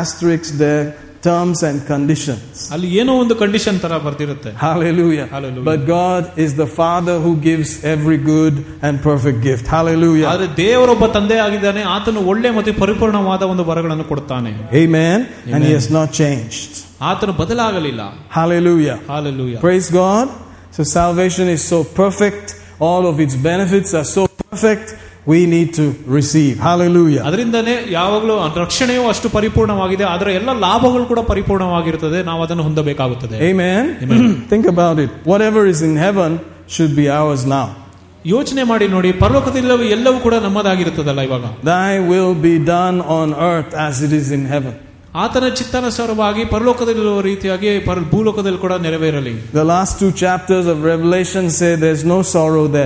asterisk 0.01 0.51
there, 0.63 0.85
terms 1.23 1.59
and 1.69 1.77
conditions. 1.91 2.53
ಅಲ್ಲಿ 2.73 2.87
ಏನೋ 2.99 3.13
ಒಂದು 3.23 3.35
ಕಂಡೀಷನ್ 3.41 3.79
ತರ 3.83 3.97
ಬರ್ತಿರುತ್ತೆ 4.05 4.51
Hallelujah. 4.65 5.25
Hallelujah. 5.35 5.65
But 5.69 5.79
God 5.97 6.23
is 6.45 6.51
the 6.63 6.67
Father 6.79 7.15
who 7.25 7.31
gives 7.47 7.69
every 7.93 8.19
good 8.33 8.55
and 8.85 9.01
perfect 9.09 9.39
gift. 9.47 9.65
Hallelujah. 9.75 10.27
ಆದ್ರೆ 10.33 10.47
ದೇವರೊಬ್ಬ 10.63 11.05
ತಂದೆ 11.17 11.39
ಆಗಿದ್ದಾನೆ 11.45 11.83
ಆತನು 11.95 12.21
ಒಳ್ಳೆ 12.33 12.51
ಮತ್ತೆ 12.57 12.73
ಪರಿಪೂರ್ಣವಾದ 12.83 13.41
ಒಂದು 13.53 13.65
ವರಗಳನ್ನು 13.71 14.03
ಕೊಡುತ್ತಾನೆ 14.11 14.51
Amen. 14.83 15.17
And 15.47 15.63
He 15.63 15.71
Amen. 15.71 15.71
has 15.79 15.89
not 15.99 16.11
changed. 16.21 16.71
ಆತನು 17.11 17.33
ಬದಲಾಗಲಿಲ್ಲ 17.41 18.01
Hallelujah. 18.37 18.97
Hallelujah 19.13 19.55
Praise 19.67 19.89
God. 20.01 20.27
So 20.77 20.83
salvation 20.99 21.47
is 21.57 21.63
so 21.73 21.77
perfect. 22.03 22.47
All 22.79 23.05
of 23.11 23.19
its 23.19 23.35
benefits 23.49 23.93
are 23.93 24.07
so 24.17 24.23
perfect. 24.43 24.87
We 25.27 25.39
need 25.47 25.69
to 25.73 25.85
receive. 26.17 26.55
Hallelujah. 26.59 27.21
ಅದರಿಂದನೇ 27.27 27.75
ಯಾವಾಗಲೂ 27.89 28.33
ರಕ್ಷಣೆಯು 28.65 29.03
ಅಷ್ಟು 29.09 29.29
ಪರಿಪೂರ್ಣವಾಗಿದೆ 29.29 30.05
ಅದರ 30.15 30.29
ಎಲ್ಲ 30.39 30.51
ಲಾಭಗಳು 30.65 31.05
ಕೂಡ 31.05 31.19
ಪರಿಪೂರ್ಣವಾಗಿರುತ್ತದೆ 31.31 32.23
ನಾವು 32.23 32.41
ಅದನ್ನು 32.43 32.63
ಹೊಂದಬೇಕಾಗುತ್ತದೆ 32.63 33.37
Amen. 33.51 33.85
Think 34.53 34.65
about 34.75 34.99
it. 35.05 35.11
Whatever 35.33 35.63
is 35.73 35.81
in 35.89 35.95
heaven 36.05 36.31
should 36.75 36.93
be 37.01 37.07
ours 37.19 37.43
now. 37.57 37.65
ಯೋಚನೆ 38.25 38.63
ಮಾಡಿ 38.63 38.85
ನೋಡಿ 38.87 39.09
ಪರಲೋಕದಲ್ಲವೂ 39.23 39.83
ಎಲ್ಲವೂ 39.95 40.19
ಕೂಡ 40.19 40.35
ನಮ್ಮದಾಗಿರುತ್ತದಲ್ಲ 40.45 41.21
ಇವಾಗ 41.29 41.45
Thy 41.73 41.91
will 42.11 42.33
be 42.49 42.55
done 42.75 42.97
on 43.19 43.27
earth 43.51 43.73
as 43.87 43.95
it 44.07 44.13
is 44.21 44.29
in 44.37 44.43
heaven. 44.53 44.73
ಆತನ 45.14 45.48
ಚಿತ್ತಾನುಸಾರವಾಗಿ 45.48 46.44
ಪರಲೋಕದಲ್ಲಿರುವ 46.44 47.20
ರೀತಿಯಾಗಿ 47.20 47.70
ಭೂಲೋಕದಲ್ಲಿ 48.10 48.58
ಕೂಡ 48.58 48.72
ನೆರವೇರಲಿ. 48.72 49.52
The 49.54 49.56
last 49.56 50.00
two 50.00 50.10
chapters 50.10 50.68
of 50.68 50.84
Revelation 50.84 51.50
say 51.50 51.76
there 51.76 51.96
is 51.96 52.04
no 52.04 52.22
sorrow 52.22 52.72
they 52.72 52.84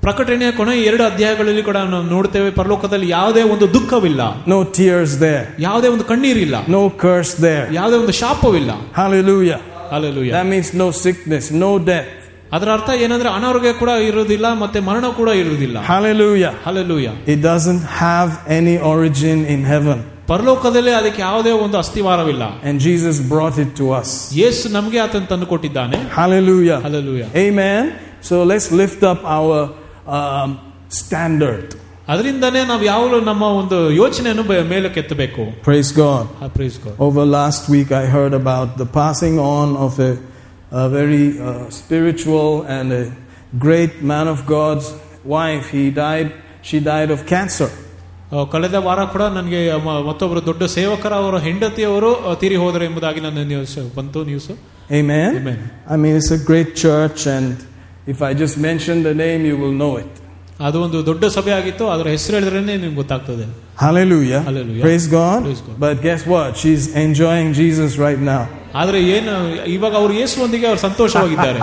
ಪ್ರಕಟಣೆಯ 0.00 0.50
ಕೊನೆ 0.52 0.76
ಎರಡು 0.80 1.04
ಅಧ್ಯಾಯಗಳಲ್ಲಿ 1.04 1.62
ಕೂಡ 1.62 1.76
ನಾವು 1.76 2.04
ನೋಡ್ತೇವೆ 2.04 2.50
ಪರಲೋಕದಲ್ಲಿ 2.50 3.08
ಯಾವುದೇ 3.08 3.42
ಒಂದು 3.42 3.74
ದುಃಖವಿಲ್ಲ. 3.74 4.44
ನೋ 4.48 4.64
ಟಿಯರ್ಸ್ 4.64 5.20
ದೇ 5.20 5.54
ಯಾವುದೇ 5.58 5.88
ಒಂದು 5.88 6.04
ಕಣ್ಣೀರಿಲ್ಲ. 6.04 6.54
ನೋ 6.68 6.90
ಕರ್ಸ್ 6.90 7.42
ದೇ 7.42 7.68
ಯಾವುದೇ 7.72 7.96
ಒಂದು 7.96 8.12
ಶಾಪವಿಲ್ಲ. 8.12 8.70
Hallelujah 8.96 9.50
hallelujah 9.90 10.30
that 10.32 10.46
means 10.46 10.74
no 10.74 10.90
sickness 10.90 11.52
no 11.52 11.78
death 11.78 12.08
ಅದರ 12.52 12.68
ಅರ್ಥ 12.72 12.90
ಏನಂದ್ರೆ 12.90 13.28
ಅನಾರೋಗ್ಯ 13.28 13.72
ಕೂಡ 13.72 13.88
ಇರುವುದಿಲ್ಲ 13.88 14.46
ಮತ್ತೆ 14.52 14.80
ಮರಣ 14.80 15.04
ಕೂಡ 15.16 15.28
ಇರುವುದಿಲ್ಲ. 15.28 15.78
Hallelujah 15.82 16.46
hallelujah 16.66 17.08
it 17.28 17.42
doesn't 17.42 17.84
have 17.98 18.32
any 18.52 18.78
origin 18.92 19.46
in 19.46 19.66
heaven 19.66 20.02
ಪರಲೋಕದಲ್ಲಿ 20.29 20.89
ಅದಕ್ಕೆ 20.89 21.21
ಯಾವುದೇ 21.21 21.51
ಒಂದು 21.65 21.77
ಅಸ್ಥಿವಾರವಿಲ್ಲ 21.77 22.43
And 22.69 22.75
Jesus 22.79 23.15
brought 23.33 23.57
it 23.63 23.71
to 23.81 23.87
us. 23.99 24.31
ಯೇಸು 24.41 24.69
ನಮಗೆ 24.69 24.99
ಆತನ 24.99 25.25
ತಂದು 25.25 25.45
ಕೊಟ್ಟಿದ್ದಾನೆ 25.45 25.97
Hallelujah. 26.19 26.79
Alleluia 26.87 27.23
Amen. 27.47 27.83
So 28.21 28.43
let's 28.43 28.71
lift 28.81 29.01
up 29.11 29.19
our 29.37 29.57
um, 30.17 30.49
standard. 31.01 31.67
ಅದರಿಂದನೇ 32.07 32.65
ನಾವು 32.65 32.83
ಯಾವಾಗಲೂ 32.83 33.19
ನಮ್ಮ 33.21 33.43
ಒಂದು 33.59 33.91
ಯೋಚನೆಯನ್ನು 33.91 34.43
ಬೆ- 34.43 34.65
ಮೇಲಕ್ಕೆ 34.73 34.99
ಎತ್ತಬೇಕು 34.99 35.43
Praise 35.69 35.91
God. 35.91 36.25
Praise 36.57 36.77
God. 36.85 36.95
Over 37.07 37.25
last 37.39 37.69
week, 37.75 37.91
I 37.91 38.05
heard 38.05 38.33
about 38.33 38.77
the 38.77 38.85
passing 38.99 39.39
on 39.39 39.75
of 39.85 39.93
a, 39.99 40.11
a 40.71 40.89
very 40.89 41.25
uh, 41.39 41.69
spiritual 41.81 42.49
and 42.77 42.91
a 42.93 43.03
great 43.67 44.01
man 44.03 44.27
of 44.27 44.45
God's 44.57 44.87
wife. 45.35 45.65
He 45.77 45.89
died. 46.05 46.27
She 46.61 46.79
ಕಳೆದ 48.51 48.77
ವಾರ 48.81 48.99
ಕೂಡ 49.05 49.23
ನನಗೆ 49.35 49.59
ಮ- 49.83 50.01
ಮತ್ತೊಬ್ಬರು 50.07 50.41
ದೊಡ್ಡ 50.45 50.63
ಸೇವಕರ 50.75 51.13
ಅವರ 51.15 51.37
ಹೆಂಡತಿಯವರು 51.39 52.11
ಆ, 52.21 52.33
ತೀರಿ 52.35 52.55
ಹೋದರು 52.55 52.83
ಎಂಬುದಾಗಿ 52.83 53.21
ನನ್ನ 53.21 53.43
ನ್ಯೂಸ್ 53.47 53.77
ಬಂತು 53.97 54.21
news 54.25 54.49
Amen. 54.91 55.29
Amen. 55.37 55.59
I 55.87 55.95
mean, 55.95 56.15
it's 56.15 56.31
a 56.31 56.41
great 56.43 56.71
church, 56.77 57.19
and 57.27 57.47
if 58.07 58.19
I 58.21 58.33
just 58.35 58.55
mention 58.59 58.97
the 59.03 59.13
name, 59.15 59.41
you 59.45 59.57
will 59.57 59.75
know 59.75 59.93
it. 59.97 60.11
ಅದು 60.59 60.77
ಒಂದು 60.81 60.97
ದೊಡ್ಡ 61.05 61.25
ಸಭೆ 61.35 61.51
ಆಗಿತ್ತು 61.51 61.85
ಅದರ 61.89 62.07
ಹೆಸರು 62.07 62.35
ಹೇಳಿದ್ರೇನೆ 62.37 62.75
ನಿಮ್ಗೆ 62.77 62.95
ಗೊತ್ತಾಗ್ತದೆ 62.95 63.45
Hallelujah. 63.77 64.41
Hallelujah. 64.41 64.83
Praise 64.83 65.07
God. 65.09 65.39
Praise 65.43 65.61
God. 65.61 65.77
But 65.79 65.95
guess 66.01 66.21
what? 66.25 66.49
She's 66.57 66.83
enjoying 66.97 67.49
Jesus 67.53 67.93
right 68.05 68.21
now. 68.29 68.43
ಆದ್ರೆ 68.75 68.99
ಏನು 69.15 69.33
ಇವಾಗ 69.69 69.93
ಅವರು 69.95 70.13
ಯೇಸುವೊಂದಿಗೆ 70.13 70.67
ಅವರು 70.67 70.79
ಸಂತೋಷವಾಗಿದ್ದಾರೆ 70.79 71.59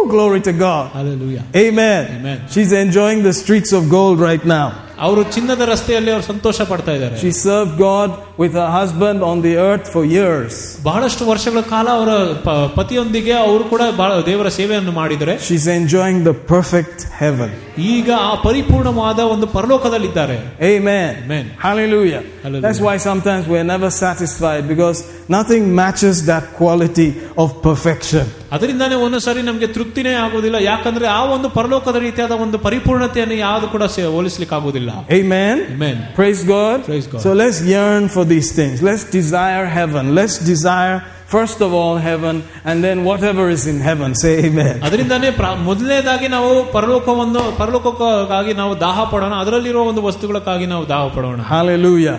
Glory 0.10 0.40
to 0.48 0.54
God. 0.66 0.84
Alleluia 0.98 1.38
Amen. 1.64 2.02
Amen. 2.18 2.38
She's 2.54 2.72
enjoying 2.84 3.22
the 3.28 3.34
streets 3.42 3.72
of 3.72 3.84
gold 3.98 4.18
right 4.30 4.44
now. 4.58 4.66
ಅವರು 5.06 5.22
ಚಿನ್ನದ 5.34 5.62
ರಸ್ತೆಯಲ್ಲಿ 5.70 6.10
ಅವರು 6.12 6.24
ಸಂತೋಷ 6.30 6.58
ಪಡ್ತಾ 6.68 6.92
ಇದ್ದಾರೆ 6.98 7.16
She 7.22 7.30
served 7.46 7.72
God 7.88 8.10
with 8.42 8.52
her 8.60 8.68
husband 8.76 9.18
on 9.30 9.36
the 9.46 9.52
earth 9.66 9.86
for 9.94 10.02
years. 10.18 10.52
ಬಹಳಷ್ಟು 10.86 11.22
ವರ್ಷಗಳ 11.32 11.60
ಕಾಲ 11.72 11.86
ಅವರ 11.96 12.12
ಪ- 12.46 12.54
ಪತಿಯೊಂದಿಗೆ 12.78 13.34
ಅವರು 13.48 13.64
ಕೂಡ 13.72 13.82
ಬಹಳ 14.00 14.12
ದೇವರ 14.30 14.50
ಸೇವೆಯನ್ನು 14.58 14.92
ಮಾಡಿದರೆ 15.00 15.34
She's 15.48 15.66
enjoying 15.80 16.20
the 16.28 16.34
perfect 16.54 16.96
heaven. 17.22 17.50
ಈಗ 17.92 18.08
ಆ 18.30 18.34
ಪರಿಪೂರ್ಣವಾದ 18.46 19.20
ಒಂದು 19.34 19.48
ಪರಲೋಕದಲ್ಲಿದ್ದಾರೆ 19.56 20.38
Amen. 20.72 21.12
Amen. 21.24 21.44
Hallelujah. 21.66 22.22
Hallelujah. 22.44 22.64
That's 22.66 22.82
why 22.88 22.96
sometimes 23.10 23.44
we're 23.52 23.68
never 23.74 23.90
satisfied 24.04 24.64
because 24.72 24.98
nothing 25.38 25.64
matches 25.82 26.16
that 26.32 26.44
quality 26.60 27.10
of 27.42 27.48
perfection. 27.68 28.26
ಅದರಿಂದಾನೇ 28.52 28.94
ಒಂದೊಂದ್ಸರಿ 28.94 29.42
ನಮಗೆ 29.42 29.66
ತೃಪ್ತಿನೇ 29.66 30.12
ಆಗುವುದಿಲ್ಲ 30.14 30.56
ಯಾಕಂದ್ರೆ 30.56 31.06
ಆ 31.06 31.24
ಒಂದು 31.24 31.48
ಪರಲೋಕದ 31.48 31.96
ರೀತಿಯಾದ 31.96 32.30
ಒಂದು 32.30 32.58
ಪರಿಪೂರ್ಣತೆಯನ್ನು 32.58 33.34
ಯಾವುದು 33.34 33.68
ಕೂಡ 33.68 33.84
ಸೇ- 33.84 34.12
ಹೋಲಿಸ್ಲಿಕ್ಕೆ 34.12 34.56
ಆಗುವುದಿಲ್ಲ 34.56 34.90
Amen. 35.20 35.56
Amen. 35.74 35.96
Praise 36.16 36.42
God. 36.54 36.78
Praise 36.90 37.06
God. 37.12 37.20
So 37.20 37.32
let's 37.42 37.60
yearn 37.74 38.08
for 38.16 38.24
these 38.34 38.50
things. 38.58 38.76
Let's 38.82 39.04
desire 39.18 39.66
heaven. 39.78 40.14
Let's 40.14 40.36
desire, 40.52 40.96
first 41.36 41.60
of 41.66 41.70
all, 41.80 41.96
heaven, 42.08 42.34
and 42.64 42.76
then 42.84 42.98
whatever 43.04 43.44
is 43.56 43.64
in 43.66 43.78
heaven. 43.80 44.10
Say 44.14 44.32
amen. 44.46 44.74
ಅದರಿಂದಾನೇ 44.82 45.30
ಪ್ರ- 45.30 45.56
ಮೊದಲನೇದಾಗಿ 45.58 46.28
ನಾವು 46.28 46.72
ಪರಲೋಕವನ್ನು 46.72 47.56
ಪರಲೋಕಕ್ಕಾಗಿ 47.58 48.54
ನಾವು 48.54 48.80
ದಾಹ 48.80 49.04
ಪಡೋಣ 49.04 49.34
ಅದರಲ್ಲಿರುವ 49.34 49.82
ಒಂದು 49.82 50.02
ವಸ್ತುಗಳಕ್ಕಾಗಿ 50.02 50.66
ನಾವು 50.66 50.88
ದಾಹ 50.88 51.08
ಪಡೋಣ 51.08 51.40
Hallelujah. 51.54 52.18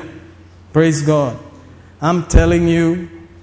Praise 0.73 1.01
God. 1.13 1.33
I'm 2.01 2.19
telling 2.37 2.65
you, 2.67 2.87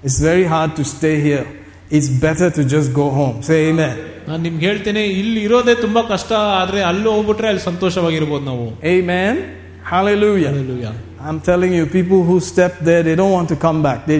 it's 0.03 0.19
very 0.31 0.45
hard 0.53 0.71
to 0.75 0.83
stay 0.95 1.15
here. 1.19 1.45
It's 1.91 2.09
better 2.25 2.47
to 2.57 2.61
just 2.65 2.89
go 2.93 3.07
home. 3.19 3.35
Say 3.43 3.59
amen. 3.71 3.95
ನಾನು 4.27 4.41
ನಿಮ್ಗೆ 4.43 4.65
ಹೇಳ್ತೇನೆ 4.67 5.01
ಇಲ್ಲಿ 5.19 5.41
ಇರೋದೇ 5.47 5.73
ತುಂಬಾ 5.83 6.01
ಕಷ್ಟ 6.13 6.31
ಆದ್ರೆ 6.61 6.79
ಅಲ್ಲಿ 6.91 7.09
ಹೋಗ್ಬಿಟ್ರೆ 7.15 7.47
ಅಲ್ಲಿ 7.51 7.63
ಸಂತೋಷವಾಗಿರ್ಬೋದು 7.69 8.45
ನಾವು 8.51 8.65
Amen. 8.95 9.35
Hallelujah. 9.91 10.51
Hallelujah. 10.53 10.93
I'm 11.27 11.39
telling 11.41 11.73
you, 11.77 11.85
people 11.97 12.19
who 12.29 12.35
step 12.51 12.73
there, 12.87 13.03
they 13.07 13.15
don't 13.15 13.33
want 13.37 13.49
to 13.53 13.57
come 13.65 13.79
back. 13.87 13.99
They, 14.11 14.17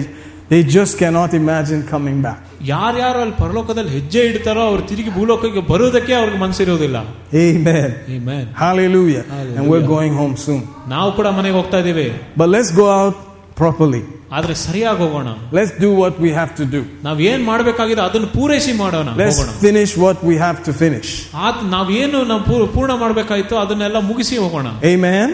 they 0.50 0.60
just 0.76 0.92
cannot 1.02 1.32
imagine 1.34 1.80
coming 1.94 2.18
back. 2.26 2.40
ಯಾರ್ಯಾರು 2.72 3.18
ಅಲ್ಲಿ 3.22 3.34
ಪರಲೋಕದಲ್ಲಿ 3.44 3.92
ಹೆಜ್ಜೆ 3.96 4.20
ಇಡ್ತಾರೋ 4.28 4.62
ಅವ್ರು 4.70 4.82
ತಿರುಗಿ 4.90 5.10
ಭೂಲೋಕಕ್ಕೆ 5.18 5.62
ಬರೋದಕ್ಕೆ 5.72 6.14
ಅವ್ರಿಗೆ 6.20 6.38
ಮನಸ್ಸಿರೋದಿಲ್ಲ 6.44 6.98
Amen. 7.46 7.88
Amen. 8.16 8.44
Hallelujah. 8.62 9.24
And 9.28 9.38
we're 9.38 9.46
Hallelujah. 9.56 9.88
going 9.94 10.14
home 10.22 10.36
soon. 10.46 10.62
ನಾವು 10.94 11.10
ಕೂಡ 11.18 11.26
ಮನೆಗೆ 11.38 11.56
ಹೋಗ್ತಾ 11.60 11.80
ಇದ್ದೀವಿ 11.84 12.06
But 12.42 12.50
let's 12.56 12.72
go 12.82 12.86
out 13.00 13.16
properly. 13.62 14.02
ಆದ್ರೆ 14.36 14.54
ಸರಿಯಾಗಿ 14.64 15.00
ಹೋಗೋಣ 15.04 15.28
Let's 15.58 15.72
do 15.84 15.90
what 16.02 16.14
we 16.24 16.30
have 16.38 16.52
to 16.60 16.64
do. 16.74 16.80
ನಾವ್ 17.06 17.18
ಏನ್ 17.30 17.42
ಮಾಡ್ಬೇಕಾಗಿದೆ 17.50 18.02
ಅದನ್ನು 18.08 18.28
ಪೂರೈಸಿ 18.36 18.72
ಮಾಡೋಣ 18.82 19.08
Let's 19.22 19.38
ಹೋಗೋಣ 19.38 19.52
finish 19.66 19.92
what 20.04 20.18
we 20.30 20.36
have 20.46 20.58
to 20.68 20.72
finish. 20.82 21.10
ಆತ್ 21.46 21.60
ನಾವೇನು 21.74 22.20
ನಾವು 22.30 22.42
ಪೂರ್- 22.48 22.68
ಪೂರ್ಣ 22.76 22.94
ಮಾಡ್ಬೇಕಾಯ್ತು 23.04 23.56
ಅದನ್ನೆಲ್ಲ 23.64 24.00
ಮುಗಿಸಿ 24.10 24.36
ಹೋಗೋಣ 24.44 24.68
Amen. 24.94 25.28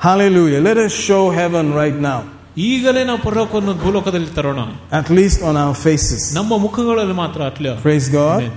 Hallelujah. 0.00 0.60
Let 0.60 0.78
us 0.78 0.92
show 1.08 1.22
heaven 1.32 1.66
right 1.74 1.98
now, 2.10 2.18
ಈಗಲೇ 2.70 3.02
ನಾವು 3.04 3.20
ಪರಲೋಕವನ್ನು 3.24 3.74
ಭೂಲೋಕದಲ್ಲಿ 3.82 4.30
ತರೋಣ 4.36 4.60
at 5.00 5.08
least 5.18 5.40
on 5.50 5.56
our 5.64 5.74
faces. 5.86 6.22
ನಮ್ಮ 6.38 6.52
ಮುಖಗಳಲ್ಲಿ 6.66 7.16
ಮಾತ್ರ 7.24 7.40
ಅಟ್ಲ 7.50 7.66
Praise 7.86 8.08
God. 8.20 8.40
Amen. 8.42 8.56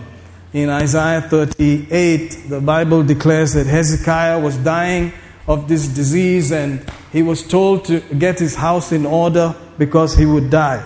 In 0.61 0.69
Isaiah 0.83 1.21
38, 1.31 2.49
the 2.49 2.59
Bible 2.71 3.01
declares 3.03 3.51
that 3.53 3.67
Hezekiah 3.67 4.37
was 4.39 4.55
dying 4.65 5.05
of 5.47 5.67
this 5.67 5.83
disease 5.99 6.51
and 6.51 6.71
he 7.13 7.21
was 7.21 7.39
told 7.53 7.77
to 7.85 7.95
get 8.25 8.35
his 8.45 8.55
house 8.67 8.91
in 8.91 9.05
order 9.21 9.45
because 9.79 10.13
he 10.15 10.25
would 10.25 10.49
die. 10.49 10.81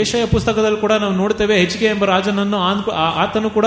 ಏಷಯ 0.00 0.24
ಪುಸ್ತಕದಲ್ಲಿ 0.26 0.80
ಕೂಡ 0.80 0.92
ನಾವು 0.92 1.12
ನೋಡ್ತೇವೆ 1.12 1.54
ಹೆಚ್ಚಿಗೆ 1.56 1.86
ಎಂಬ 1.86 2.04
ರಾಜನನ್ನು 2.04 2.56
ಆನ್- 2.58 2.90
ಆ- 2.92 3.22
ಆತನು 3.22 3.50
ಕೂಡ 3.50 3.66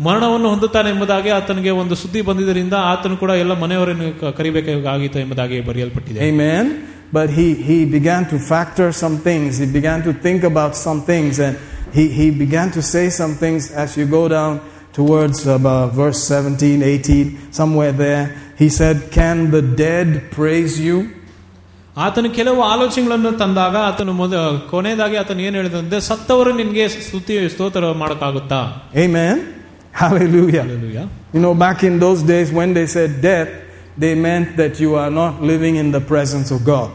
ಮರಣವನ್ನು 0.00 0.48
ಹೊಂದುತ್ತಾನೆ 0.48 0.90
ಎಂಬುದಾಗಿ 0.90 1.30
ಆತನಿಗೆ 1.30 1.70
ಒಂದು 1.70 1.94
ಸುದ್ದಿ 1.94 2.22
ಬಂದಿದ್ದರಿಂದ 2.22 2.72
ಆತನು 2.72 3.16
ಕೂಡ 3.16 3.30
ಎಲ್ಲ 3.30 3.60
ಮನೆಯವರನ್ನು 3.60 4.20
ಕ- 4.20 4.36
ಕರಿಬೇಕಾಗಿತ್ತು 4.36 5.18
ಎಂಬುದಾಗಿ 5.18 5.60
ಬರೆಯಲ್ಪಟ್ಟಿದೆ 5.60 6.20
Amen. 6.30 6.64
But 7.12 7.30
he, 7.30 7.54
he 7.68 7.84
began 7.84 8.24
to 8.32 8.38
factor 8.38 8.92
some 8.92 9.18
things. 9.18 9.58
He 9.58 9.66
began 9.66 10.02
to 10.02 10.12
think 10.12 10.44
about 10.44 10.76
some 10.76 11.02
things 11.02 11.40
and 11.40 11.56
he, 11.92 12.08
he 12.08 12.30
began 12.30 12.70
to 12.70 12.82
say 12.82 13.10
some 13.10 13.34
things 13.34 13.72
as 13.72 13.96
you 13.96 14.06
go 14.06 14.28
down 14.28 14.60
towards 14.92 15.44
about 15.46 15.92
verse 15.92 16.22
17, 16.28 16.82
18, 16.84 17.52
somewhere 17.52 17.90
there. 17.90 18.24
He 18.56 18.68
said, 18.68 19.10
Can 19.10 19.50
the 19.50 19.60
dead 19.60 20.30
praise 20.30 20.78
you? 20.80 20.96
ಆತನು 21.96 22.30
ಕೆಲವು 22.30 22.60
ಆಲೋಚನೆಗಳನ್ನು 22.64 23.32
ತಂದಾಗ 23.38 23.76
ಆತನು 23.88 24.12
ಮೊದ 24.12 24.34
ಕೊನೆಯದಾಗಿ 24.70 25.16
ಆತನು 25.16 25.40
ಏನು 25.40 25.56
ಹೇಳಿದಂತೆ 25.56 26.00
ಸತ್ತವರು 26.00 26.52
ನಿನ್ಗೆ 26.52 26.84
ಸ್ತುತಿ 26.96 27.34
ಸ್ತೋತ್ರ 27.48 27.92
ಮಾಡಕ್ಕಾಗುತ್ತಾ 27.94 28.60
Amen. 29.04 29.36
Hallelujah. 29.94 30.62
Hallelujah. 30.62 31.06
You 31.34 31.40
know, 31.40 31.54
back 31.56 31.82
in 31.82 31.98
those 31.98 32.20
days 32.24 32.48
when 32.52 32.70
they 32.74 32.86
said 32.86 33.20
death, 33.22 33.50
they 33.98 34.14
meant 34.26 34.56
that 34.56 34.74
you 34.80 34.90
are 34.94 35.10
not 35.12 35.42
living 35.42 35.76
in 35.76 35.88
the 35.90 36.02
presence 36.12 36.50
of 36.50 36.60
God. 36.64 36.88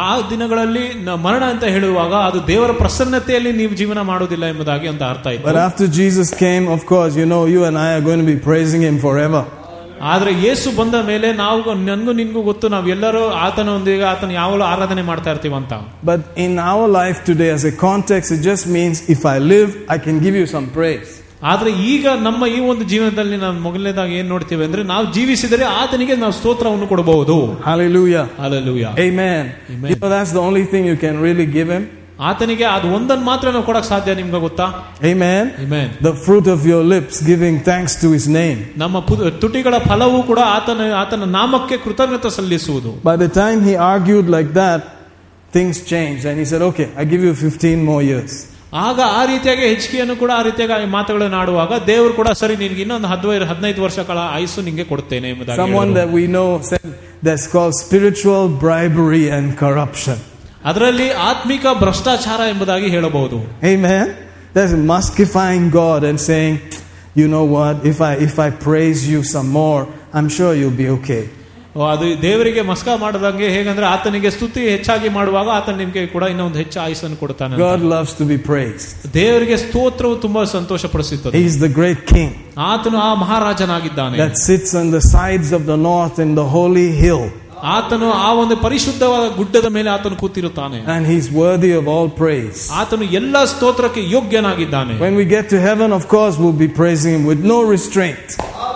ಆ 0.00 0.28
ದಿನಗಳಲ್ಲಿ 0.30 0.82
ನ- 1.06 1.16
ಮರಣ 1.18 1.44
ಅಂತ 1.52 1.64
ಹೇಳುವಾಗ 1.74 2.12
ಅದು 2.26 2.46
ದೇವರ 2.46 2.72
ಪ್ರಸನ್ನತೆಯಲ್ಲಿ 2.72 3.52
ನೀವು 3.52 3.74
ಜೀವನ 3.74 4.00
ಮಾಡೋದಿಲ್ಲ 4.02 4.44
ಎಂಬುದಾಗಿ 4.46 4.88
ಅಂತ 4.88 5.02
ಅರ್ಥ 5.12 5.26
But 5.26 5.34
ಇತ್ತು 5.38 5.62
after 5.68 5.86
Jesus 5.98 6.28
came, 6.44 6.66
of 6.68 6.82
course, 6.84 7.14
you 7.16 7.26
know, 7.26 7.42
you 7.54 7.62
and 7.68 7.78
I 7.78 7.94
are 7.96 8.04
going 8.08 8.22
to 8.24 8.30
be 8.34 8.38
praising 8.48 8.82
Him 8.88 8.98
forever. 8.98 9.42
ಆದ್ರೆ 10.02 10.30
ಯೇಸು 10.42 10.72
ಬಂದ 10.76 10.94
ಮೇಲೆ 10.94 11.32
ನಾವು 11.32 11.74
ನನ್ಗೂ 11.74 12.12
ನಿನ್ಗೂ 12.12 12.42
ಗೊತ್ತು 12.42 12.68
ನಾವೆಲ್ಲರೂ 12.68 13.28
ಆತನೊಂದಿಗೆ 13.46 14.02
ಆತನ 14.02 14.30
ಯಾವಾಗಲೂ 14.30 14.64
ಆರಾಧನೆ 14.64 15.02
ಮಾಡ್ತಾ 15.02 15.30
ಇರ್ತೀವಂತ 15.30 15.72
But 16.04 16.20
in 16.36 16.58
our 16.72 16.86
life 17.00 17.18
today, 17.24 17.50
as 17.50 17.64
a 17.64 17.74
context, 17.88 18.32
it 18.32 18.42
just 18.42 18.66
means 18.66 19.10
if 19.10 19.24
I 19.34 19.38
live, 19.54 19.70
I 19.88 19.98
can 19.98 20.18
give 20.18 20.36
you 20.42 20.46
some 20.56 20.68
praise. 20.78 21.10
ಆದ್ರೆ 21.42 21.70
ಈಗ 21.92 22.06
ನಮ್ಮ 22.22 22.46
ಈ 22.46 22.58
ಒಂದು 22.60 22.84
ಜೀವನದಲ್ಲಿ 22.84 23.36
ನಾವು 23.36 23.54
ಮೊದಲನೇದಾಗಿ 23.58 24.14
ಏನ್ 24.14 24.28
ನೋಡ್ತೀವಿ 24.28 24.64
ಅಂದ್ರೆ 24.64 24.82
ನಾವು 24.82 25.12
ಜೀವಿಸಿದರೆ 25.12 25.64
ಆತನಿಗೆ 25.82 26.16
ನಾವು 26.16 26.32
ಸ್ತೋತ್ರವನ್ನು 26.32 26.86
ಕೊಡಬಹುದು 26.86 27.36
Hallelujah. 27.66 28.24
Alleluia 28.38 28.86
Amen. 28.86 29.44
Amen. 29.70 29.88
You 29.92 29.96
know, 29.96 30.10
that's 30.16 30.32
the 30.32 30.44
only 30.48 30.64
thing 30.64 30.84
you 30.84 30.98
can 31.06 31.16
really 31.20 31.46
give 31.58 31.70
Him. 31.76 31.84
ಆತನಿಗೆ 32.20 32.64
ಅದು 32.66 32.86
ಒಂದನ್ನು 32.94 33.24
ಮಾತ್ರ 33.24 33.50
ನಾವು 33.50 33.64
ಕೊಡಕ್ 33.64 33.86
ಸಾಧ್ಯ 33.90 34.14
ನಿಮ್ಗೆ 34.14 34.40
ಗೊತ್ತಾ 34.40 34.66
Amen. 35.10 35.44
Amen. 35.64 35.86
The 36.02 36.12
fruit 36.24 36.46
of 36.54 36.60
your 36.66 36.82
lips, 36.84 37.14
giving 37.22 37.56
thanks 37.68 37.92
to 38.02 38.08
His 38.16 38.26
name. 38.38 38.58
ನಮ್ಮ 38.76 38.96
ಪು- 39.08 39.30
ತುಟಿಗಳ 39.42 39.74
ಫಲವೂ 39.88 40.18
ಕೂಡ 40.22 40.40
ಆತನ 40.56 40.88
ಆತನ 41.02 41.28
ನಾಮಕ್ಕೆ 41.36 41.76
ಕೃತಜ್ಞತೆ 41.84 42.30
ಸಲ್ಲಿಸುವುದು 42.30 42.92
By 43.04 43.16
the 43.24 43.30
time 43.38 43.60
He 43.68 43.74
argued 43.92 44.28
like 44.36 44.50
that, 44.54 44.80
things 45.52 45.76
changed. 45.92 46.24
And 46.24 46.38
He 46.38 46.46
said, 46.52 46.62
Okay, 46.62 46.88
I 46.96 47.06
give 47.12 47.24
you 47.28 47.34
15 47.44 47.78
more 47.90 48.02
years. 48.10 48.32
ಆಗ 48.80 48.98
ಆ 49.18 49.22
ರೀತಿಯಾಗಿ 49.24 49.64
ಹೆಚ್ಚಿಗೆಯನ್ನು 49.70 50.14
ಕೂಡ 50.16 50.30
ಆ 50.36 50.42
ರೀತಿಯಾಗಿ 50.42 50.74
ಆ 50.74 50.90
ಮಾತುಗಳನ್ನು 50.90 51.38
ಆಡುವಾಗ 51.38 51.72
ದೇವರು 51.88 52.12
ಕೂಡ 52.12 52.28
ಸರಿ 52.40 52.56
ನಿನ್ಗೆ 52.56 52.82
ಇನ್ನೊಂದು 52.84 53.08
ಹದಿನೈದು 53.12 53.46
ಹದಿನೈದು 53.46 53.80
ವರ್ಷ 53.82 53.98
ಕಾಲ 54.10 54.20
ಆಯುಸ್ಸು 54.36 54.60
ನಿಂಗೆ 54.68 54.84
ಕೊಡ್ತೇನೆ 54.84 55.28
ಎಂಬುದಾಗಿ 55.32 55.58
Someone 55.62 55.88
ಹೇಳಿದರು. 55.88 55.98
that 56.00 56.10
we 56.18 56.24
know 56.34 56.46
said 56.70 56.84
that's 57.28 57.46
called 57.54 57.74
spiritual 57.84 58.44
bribery 58.64 59.24
and 59.38 59.46
corruption. 59.64 60.18
ಅದರಲ್ಲಿ 60.64 61.08
ಆತ್ಮಿಕ 61.30 61.66
ಭ್ರಷ್ಟಾಚಾರ 61.82 62.40
ಎಂಬುದಾಗಿ 62.52 62.88
ಹೇಳಬಹುದು 62.90 63.36
Amen. 63.74 64.06
That's 64.54 64.74
maskifying 64.92 65.66
God 65.82 66.00
and 66.08 66.18
saying, 66.20 66.54
you 67.20 67.26
know 67.34 67.44
what, 67.56 67.74
if 67.90 67.98
I 68.02 68.14
if 68.28 68.34
I 68.38 68.50
praise 68.68 69.00
you 69.12 69.20
some 69.34 69.48
more, 69.60 69.80
I'm 70.16 70.28
sure 70.38 70.50
you'll 70.60 70.80
be 70.84 70.90
okay. 70.98 71.22
ಓ, 71.76 71.80
ಅದು 71.92 72.06
ದೇವರಿಗೆ 72.22 72.62
ಮಸ್ಕ 72.70 72.88
ಮಾಡದಂಗೆ 73.02 73.48
ಹೇಗಂದ್ರೆ 73.56 73.86
ಆತನಿಗೆ 73.86 74.30
ಸ್ತುತಿ 74.36 74.62
ಹೆಚ್ಚಾಗಿ 74.72 75.08
ಮಾಡುವಾಗ 75.08 75.48
ಆತನ 75.58 75.74
ನಿಮ್ಗೆ 75.82 76.02
ಕೂಡ 76.14 76.24
ಇನ್ನೊಂದು 76.32 76.58
ಹೆಚ್ಚು 76.62 76.78
ಆಯುಸನ್ನು 76.84 77.16
ಕೊಡ್ತಾನೆ 77.20 77.52
ಅಂತ. 77.54 77.60
God 77.66 77.82
loves 77.94 78.12
to 78.20 78.24
be 78.32 78.38
praised. 78.50 78.88
ದೇವರಿಗೆ 79.14 79.56
ಸ್ತೋತ್ರವು 79.64 80.16
ತುಂಬಾ 80.24 80.42
ಸಂತೋಷ 80.56 80.84
ಪಡಿಸುತ್ತದೆ 80.94 81.34
He's 81.40 81.58
the 81.66 81.72
great 81.80 82.00
king 82.14 82.30
ಆತನು 82.70 82.98
ಆ 83.08 83.12
ಮಹಾರಾಜನಾಗಿದ್ದಾನೆ 83.22 84.18
that 84.24 84.36
sits 84.48 84.72
on 84.80 84.88
the 84.96 85.04
sides 85.14 85.50
of 85.58 85.62
the 85.72 85.78
north 85.90 86.18
in 86.26 86.32
the 86.40 86.48
holy 86.56 86.88
hill. 87.04 87.22
ಆತನು 87.72 88.06
ಆ 88.18 88.28
ಒಂದು 88.32 88.54
ಪರಿಶುದ್ಧವಾದ 88.56 89.24
ಗುಡ್ಡದ 89.38 89.68
ಮೇಲೆ 89.76 89.88
ಆತನು 89.90 90.16
ಕೂತಿರುತ್ತಾನೆ 90.16 90.78
And 90.94 91.02
he's 91.12 91.26
worthy 91.40 91.72
of 91.80 91.84
all 91.94 92.08
praise. 92.22 92.60
ಆತನು 92.80 93.06
ಎಲ್ಲ 93.18 93.44
ಸ್ತೋತ್ರಕ್ಕೆ 93.52 94.02
ಯೋಗ್ಯನಾಗಿದ್ದಾನೆ 94.16 94.94
When 95.06 95.16
we 95.20 95.26
get 95.34 95.44
to 95.54 95.58
heaven, 95.68 95.90
of 95.98 96.04
course, 96.14 96.36
we'll 96.42 96.60
be 96.66 96.70
praising 96.80 97.12
him 97.16 97.24
with 97.32 97.42
no 97.52 97.58
restraint. 97.74 98.28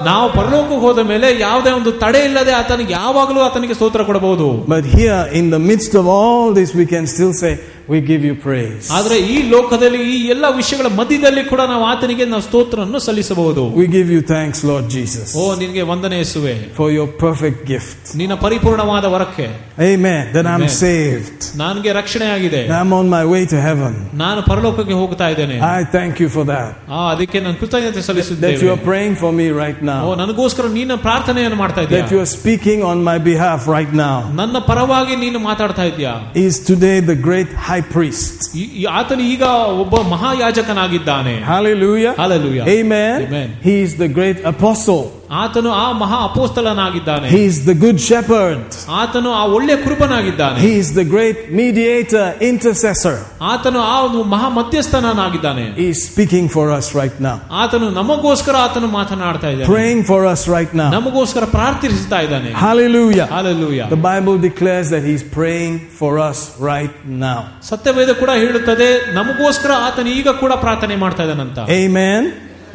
ನಾವು 0.09 0.27
ಪರಲೋಕಕ್ಕೆ 0.39 0.79
ಹೋದ 0.85 1.01
ಮೇಲೆ 1.11 1.29
ಯಾವುದೇ 1.41 1.71
ಒಂದು 1.71 1.91
ತಡೆ 2.03 2.21
ಇಲ್ಲದೆ 2.29 2.53
ಆತನಿಗೆ 2.61 2.93
ಯಾವಾಗಲೂ 3.01 3.41
ಆತನಿಗೆ 3.41 3.75
ಸ್ತೋತ್ರ 3.75 4.03
ಕೊಡಬಹುದು 4.09 4.49
But 4.75 4.85
here, 4.97 5.21
in 5.41 5.47
the 5.51 5.63
midst 5.71 5.95
of 6.01 6.07
all 6.17 6.47
this, 6.59 6.71
we 6.81 6.87
can 6.95 7.07
still 7.07 7.33
say, 7.43 7.53
We 7.89 7.99
give 8.11 8.23
you 8.25 8.35
praise. 8.45 8.85
ಆದ್ರೆ 8.99 9.17
ಈ 9.33 9.37
ಲೋಕದಲ್ಲಿ 9.55 9.99
ಈ 10.13 10.19
ಎಲ್ಲ 10.35 10.47
ವಿಷಯಗಳ 10.61 10.89
ಮಧ್ಯದಲ್ಲಿ 11.01 11.43
ಕೂಡ 11.51 11.63
ನಾವು 11.73 11.85
ಆತನಿಗೆ 11.93 12.25
ನಾವು 12.33 12.45
ಸ್ತೋತ್ರವನ್ನು 12.47 12.99
ಸಲ್ಲಿಸಬಹುದು 13.07 13.63
We 13.81 13.87
give 13.97 14.09
you 14.15 14.23
thanks, 14.35 14.59
Lord 14.71 14.87
Jesus, 14.97 15.29
ಓ 15.41 15.43
ನಿನ್ಗೆ 15.63 15.83
ವಂದನೆ 15.91 16.19
ಯೇಸುವೆ 16.23 16.55
for 16.79 16.89
your 16.97 17.09
perfect 17.25 17.61
gift. 17.73 18.01
ನಿನ್ನ 18.21 18.35
ಪರಿಪೂರ್ಣವಾದ 18.47 19.05
ವರಕ್ಕೆ 19.15 19.49
Amen. 19.91 20.23
That 20.37 20.47
I'm 20.53 20.63
Amen. 20.63 20.73
saved. 20.85 21.41
ನನಗೆ 21.63 21.93
ರಕ್ಷಣೆ 21.93 22.29
ಆಗಿದೆ 22.37 22.63
I'm 22.81 22.93
on 23.01 23.09
my 23.17 23.25
way 23.35 23.43
to 23.53 23.59
heaven. 23.69 23.93
ನಾನು 24.23 24.41
ಪರಲೋಕಕ್ಕೆ 24.51 24.97
ಹೋಗ್ತಾ 25.03 25.29
ಇದ್ದೇನೆ 25.35 25.59
I 25.71 25.85
thank 25.97 26.15
you 26.25 26.31
for 26.37 26.45
that. 26.53 26.73
ಆ 26.97 27.03
ಅದಕ್ಕೆ 27.13 27.39
ನಾನು 27.47 27.57
ಕೃತಜ್ಞತೆ 27.63 27.91
That 27.91 28.01
you 28.01 28.07
ಸಲ್ಲಿಸುತ್ತೇವೆ 28.09 28.71
are 28.77 28.83
praying 28.91 29.15
for 29.25 29.33
me 29.41 29.49
right 29.63 29.79
O 29.85 29.91
now. 29.93 30.01
ನನಗೋಸ್ಕರ 30.23 30.73
ನೀನು 30.79 30.97
ಪ್ರಾರ್ಥನೆಯನ್ನು 31.07 31.61
ಮಾಡ್ತಾ 31.63 31.81
That 31.85 31.93
you 31.95 32.03
ಇದ್ದೀಯ 32.03 32.23
are 32.25 32.33
speaking 32.39 32.81
on 32.93 32.99
my 33.11 33.19
behalf 33.31 33.61
right 33.77 33.93
now. 34.07 34.17
ನನ್ನ 34.43 34.57
ಪರವಾಗಿ 34.71 35.17
ನೀನು 35.25 35.39
ಮಾತಾಡ್ತಾ 35.51 35.87
ಇದ್ದೀಯಾ 35.93 36.15
Is 36.47 36.57
today 36.73 36.97
the 37.13 37.19
great 37.29 37.53
high 37.69 37.78
priest. 37.93 38.57
ಈ- 38.57 38.83
ಈ 38.83 38.85
ಆತನು 38.85 39.21
ಈಗ 39.21 39.43
ಒಬ್ಬ 39.81 40.01
ಮಹಾಯಾಜಕನಾಗಿದ್ದಾನೆ 40.01 41.41
Hallelujah. 41.41 42.15
Hallelujah. 42.17 42.65
Amen. 42.67 43.27
Amen. 43.27 43.49
He 43.65 43.75
is 43.85 43.95
the 43.99 44.09
great 44.19 44.45
apostle. 44.55 45.05
ಆತನು 45.31 45.71
ಆ 45.73 45.93
ಮಹಾ 45.93 46.25
ಅಪೋಸ್ತಲನಾಗಿದ್ದಾನೆ 46.25 47.29
He 47.29 47.43
is 47.47 47.65
the 47.67 47.75
good 47.85 47.99
shepherd. 48.01 48.61
ಆತನು 49.01 49.33
ಆ 49.33 49.45
ಒಳ್ಳೆ 49.57 49.85
ಕುರುಬನಾಗಿದ್ದಾನೆ 49.85 50.59
He 50.61 50.73
is 50.83 50.89
the 50.95 51.05
great 51.05 51.39
mediator, 51.53 52.27
intercessor. 52.51 53.17
ಆತನು 53.53 53.81
ಆ 53.83 54.01
ಒಂದು 54.07 54.25
ಮಹಾ 54.25 54.49
ಮಧ್ಯಸ್ಥನಾಗಿದ್ದಾನೆ 54.49 55.65
He 55.77 55.89
is 55.95 56.01
speaking 56.09 56.49
for 56.49 56.67
us 56.79 56.95
right 56.95 57.19
now. 57.21 57.37
ಆತನು 57.63 57.91
ನಮಗೋಸ್ಕರ 57.91 58.57
ಆತನು 58.57 58.87
ಮಾತನಾಡ್ತಾ 58.89 59.49
ಇದ್ದಾನೆ 59.49 59.71
Praying 59.75 60.03
for 60.05 60.21
us 60.27 60.49
right 60.49 60.75
now. 60.75 60.91
ನಮಗೋಸ್ಕರ 60.91 61.45
ಪ್ರಾರ್ಥಿಸ್ತಾ 61.45 62.21
ಇದ್ದಾನೆ 62.21 62.53
Hallelujah. 62.67 63.29
Hallelujah 63.31 63.83
The 63.91 64.03
Bible 64.11 64.39
declares 64.39 64.91
that 64.91 65.05
He's 65.11 65.25
praying 65.39 65.75
for 66.01 66.19
us 66.31 66.39
right 66.71 66.97
now. 67.27 67.41
ಸತ್ಯವೇದ 67.63 68.13
ಕೂಡ 68.21 68.31
ಹೇಳುತ್ತದೆ 68.45 68.89
ನಮಗೋಸ್ಕರ 69.13 69.71
ಆತನು 69.87 70.09
ಈಗ 70.09 70.29
ಕೂಡ 70.41 70.53
ಪ್ರಾರ್ಥನೆ 70.65 70.97
ಮಾಡ್ತಾ 70.97 71.23
ಇದ್ದಾನಂತ 71.23 71.59
Amen. 71.83 72.23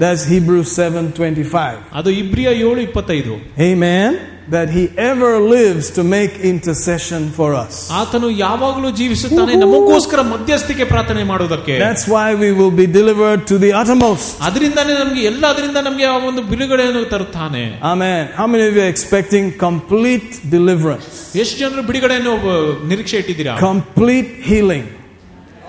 That's 0.02 0.24
Hebrews 0.34 0.70
7:25. 0.80 1.78
ಅದು 1.94 2.10
ಇಬ್ರಿಯ 2.22 2.50
ಏಳು 2.66 2.82
ಇಪ್ಪತ್ತೈದು 2.88 3.34
Amen. 3.72 4.12
That 4.56 4.70
He 4.76 4.84
ever 5.12 5.32
lives 5.56 5.86
to 5.98 6.02
make 6.14 6.34
intercession 6.52 7.24
for 7.38 7.50
us. 7.64 7.74
ಆತನು 8.00 8.28
ಯಾವಾಗಲೂ 8.44 8.90
ಜೀವಿಸುತ್ತಾನೆ 8.92 9.54
ನಮಗೋಸ್ಕರ 9.64 10.22
ಮಧ್ಯಸ್ಥಿಕೆ 10.32 10.84
ಪ್ರಾರ್ಥನೆ 10.84 11.24
ಮಾಡುವುದಕ್ಕೆ 11.24 11.76
That's 11.84 12.06
why 12.14 12.28
we 12.44 12.50
will 12.60 12.74
be 12.82 12.88
delivered 13.00 13.42
to 13.52 13.58
the 13.66 13.72
uttermost. 13.82 14.30
ಅದರಿಂದಾನೇ 14.48 14.94
ನಮ್ಗೆ 15.02 15.24
ಎಲ್ಲದರಿಂದ 15.32 15.78
ನಮ್ಗೆ 15.88 16.06
ಆ 16.06 16.18
ಒಂದು 16.30 16.44
ಬಿಡುಗಡೆಯನ್ನು 16.52 17.04
ತರುತ್ತಾನೆ 17.14 17.64
Amen. 17.92 18.22
How 18.40 18.48
many 18.54 18.64
of 18.70 18.74
you 18.78 18.84
are 18.88 18.94
expecting 18.96 19.46
complete 19.68 20.32
deliverance, 20.56 21.12
ಎಷ್ಟು 21.36 21.58
ಜನರು 21.64 21.84
ಬಿಡುಗಡೆಯನ್ನು 21.92 22.34
ಅಹ್, 22.54 22.88
ನಿರೀಕ್ಷೆ 22.92 23.18
ಇಟ್ಟಿದ್ದೀರಾ 23.18 23.56
complete 23.70 24.32
healing, 24.50 24.86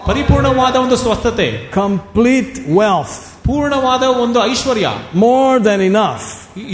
ಪರಿಪೂರ್ಣವಾದ 0.07 0.77
ಒಂದು 0.77 0.97
ಸ್ವಸ್ಥತೆ 0.97 1.49
complete 1.75 2.55
wealth, 2.79 3.17
ಪೂರ್ಣವಾದ 3.47 4.03
ಒಂದು 4.25 4.39
ಐಶ್ವರ್ಯ 4.53 4.89
more 5.27 5.57
than 5.69 5.81
enough. 5.93 6.25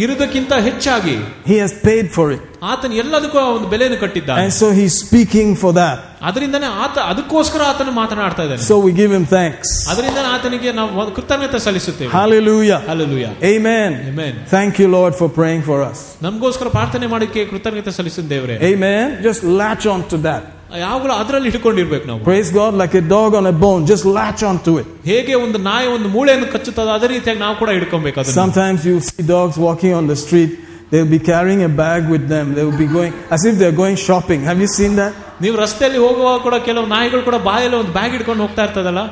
ಇರುವುದಕ್ಕಿಂತ 0.02 0.52
ಹೆಚ್ಚಾಗಿ 0.66 1.14
He 1.46 1.56
has 1.64 1.72
paid 1.88 2.06
for 2.16 2.26
it. 2.37 2.42
ಆತನು 2.62 2.94
ಎಲ್ಲದಕ್ಕೂ 2.94 3.38
ಒಂದು 3.56 3.68
ಬೆಲೆಯನ್ನು 3.68 3.98
ಕಟ್ಟಿದ್ದಾನೆ 4.00 4.40
And 4.42 4.52
so 4.61 4.66
he's 4.78 4.94
speaking 5.06 5.48
for 5.62 5.72
that. 5.80 5.98
ಅದರಿಂದನೇ 6.22 6.68
ಆತ 6.85 6.96
ಅದಕ್ಕೋಸ್ಕರ 7.12 7.61
ಆತನು 7.70 7.92
ಮಾತನಾಡ್ತಾ 7.92 8.42
ಇದ್ದಾನೆ 8.46 8.62
So 8.70 8.76
we 8.87 8.92
give 9.00 9.12
him 9.16 9.24
thanks. 9.37 9.68
ಅದರಿಂದ 9.92 10.18
ಆತನಿಗೆ 10.35 10.72
ನಾವು 10.72 10.90
ಒಂದು 11.02 11.12
ಕೃತಜ್ಞತೆ 11.18 11.61
ಸಲ್ಲಿಸುತ್ತೇವೆ 11.66 12.11
Hallelujah. 12.18 12.80
Alleluia 12.88 13.26
Amen. 13.52 13.90
Amen. 14.12 14.35
Thank 14.56 14.72
you, 14.82 14.88
Lord, 14.98 15.14
for 15.20 15.28
praying 15.40 15.62
for 15.70 15.78
us. 15.90 16.00
ನಮಗೋಸ್ಕರ 16.22 16.68
ಪ್ರಾರ್ಥನೆ 16.68 17.06
ಮಾಡಕ್ಕೆ 17.06 17.44
ಕೃತಜ್ಞತೆ 17.44 17.94
ಸಲ್ಲಿಸಿದ 17.98 18.28
ದೇವ್ರೆ 18.28 18.56
Amen. 18.72 19.06
Just 19.28 19.42
latch 19.62 19.87
on 19.87 20.02
to 20.12 20.18
that. 20.28 20.44
ಯಾವಾಗಲೂ 20.85 21.12
ಅದರಲ್ಲಿ 21.22 21.48
ಹಿಡ್ಕೊಂಡಿರ್ಬೇಕು 21.50 22.06
ನಾವು 22.11 22.20
Praise 22.28 22.50
God, 22.61 22.72
like 22.82 22.94
a 23.02 23.04
dog 23.16 23.30
on 23.40 23.46
a 23.54 23.56
bone. 23.64 23.82
Just 23.92 24.04
latch 24.18 24.42
on 24.50 24.56
to 24.66 24.72
it. 24.80 24.87
ಹೇಗೆ 25.11 25.35
ಒಂದು 25.44 25.59
ನಾಯಿ 25.70 25.87
ಒಂದು 25.96 26.09
ಮೂಳೆಯನ್ನು 26.16 26.48
ಕಚ್ಚುತ್ತದ 26.54 26.90
ಅದೇ 26.98 27.09
ರೀತಿಯಾಗಿ 27.14 27.40
ನಾವು 27.46 27.56
ಕೂಡ 27.62 27.70
ಹಿಡ್ಕೊಬೇಕು 27.78 28.18
ಅದನ್ನ 28.20 28.38
Sometimes 28.42 28.80
you 28.90 28.96
see 29.09 29.24
dogs 29.35 29.56
walking 29.66 29.94
on 30.00 30.06
the 30.12 30.18
street. 30.24 30.52
They'll 30.90 31.12
be 31.18 31.22
carrying 31.32 31.62
a 31.68 31.72
bag 31.85 32.02
with 32.14 32.24
them. 32.35 32.46
They 32.56 32.64
will 32.66 32.80
be 32.85 32.90
going 32.98 33.14
as 33.37 33.44
if 33.48 33.54
they're 33.61 33.78
going 33.85 33.96
shopping. 34.09 34.42
Have 34.50 34.61
you 34.64 34.70
seen 34.78 34.92
that? 35.00 35.14
ನೀವು 35.44 35.56
ರಸ್ತೆಯಲ್ಲಿ 35.64 35.98
ಹೋಗುವಾಗ 36.06 36.38
ಕೂಡ 36.46 36.56
ಕೆಲವು 36.68 36.87
ನಾಯಿಗಳು 36.96 37.22
ಕೂಡ 37.30 37.38
ಬಾಯಲ್ಲಿ 37.48 37.76
ಒಂದು 37.82 37.92
ಬ್ಯಾಗ್ 37.98 38.12
ಹಿಡ್ಕೊಂಡು 38.16 38.42
ಹೋಗ್ತಾ 38.46 38.64
ಇರ್ತದಲ್ಲ 38.68 39.02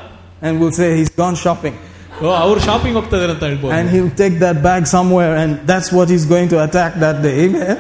And 0.47 0.55
we'll 0.61 0.77
say 0.81 0.89
he's 1.01 1.13
gone 1.23 1.37
shopping. 1.47 1.75
ಓ 2.25 2.29
ಅವ್ರು 2.45 2.61
ಶಾಪಿಂಗ್ 2.69 2.97
ಹೋಗ್ತಾ 2.99 3.17
ಇದಾರೆ 3.19 3.33
ಅಂತ 3.37 3.45
ಹೇಳ್ಬೋದು 3.51 3.73
And 3.79 3.87
he'll 3.95 4.15
take 4.23 4.37
that 4.47 4.59
bag 4.69 4.83
somewhere 4.97 5.33
and 5.43 5.51
that's 5.71 5.91
what 5.97 6.09
he's 6.15 6.27
going 6.35 6.49
to 6.55 6.59
attack 6.67 6.93
that 7.05 7.19
day. 7.27 7.35
Amen. 7.47 7.77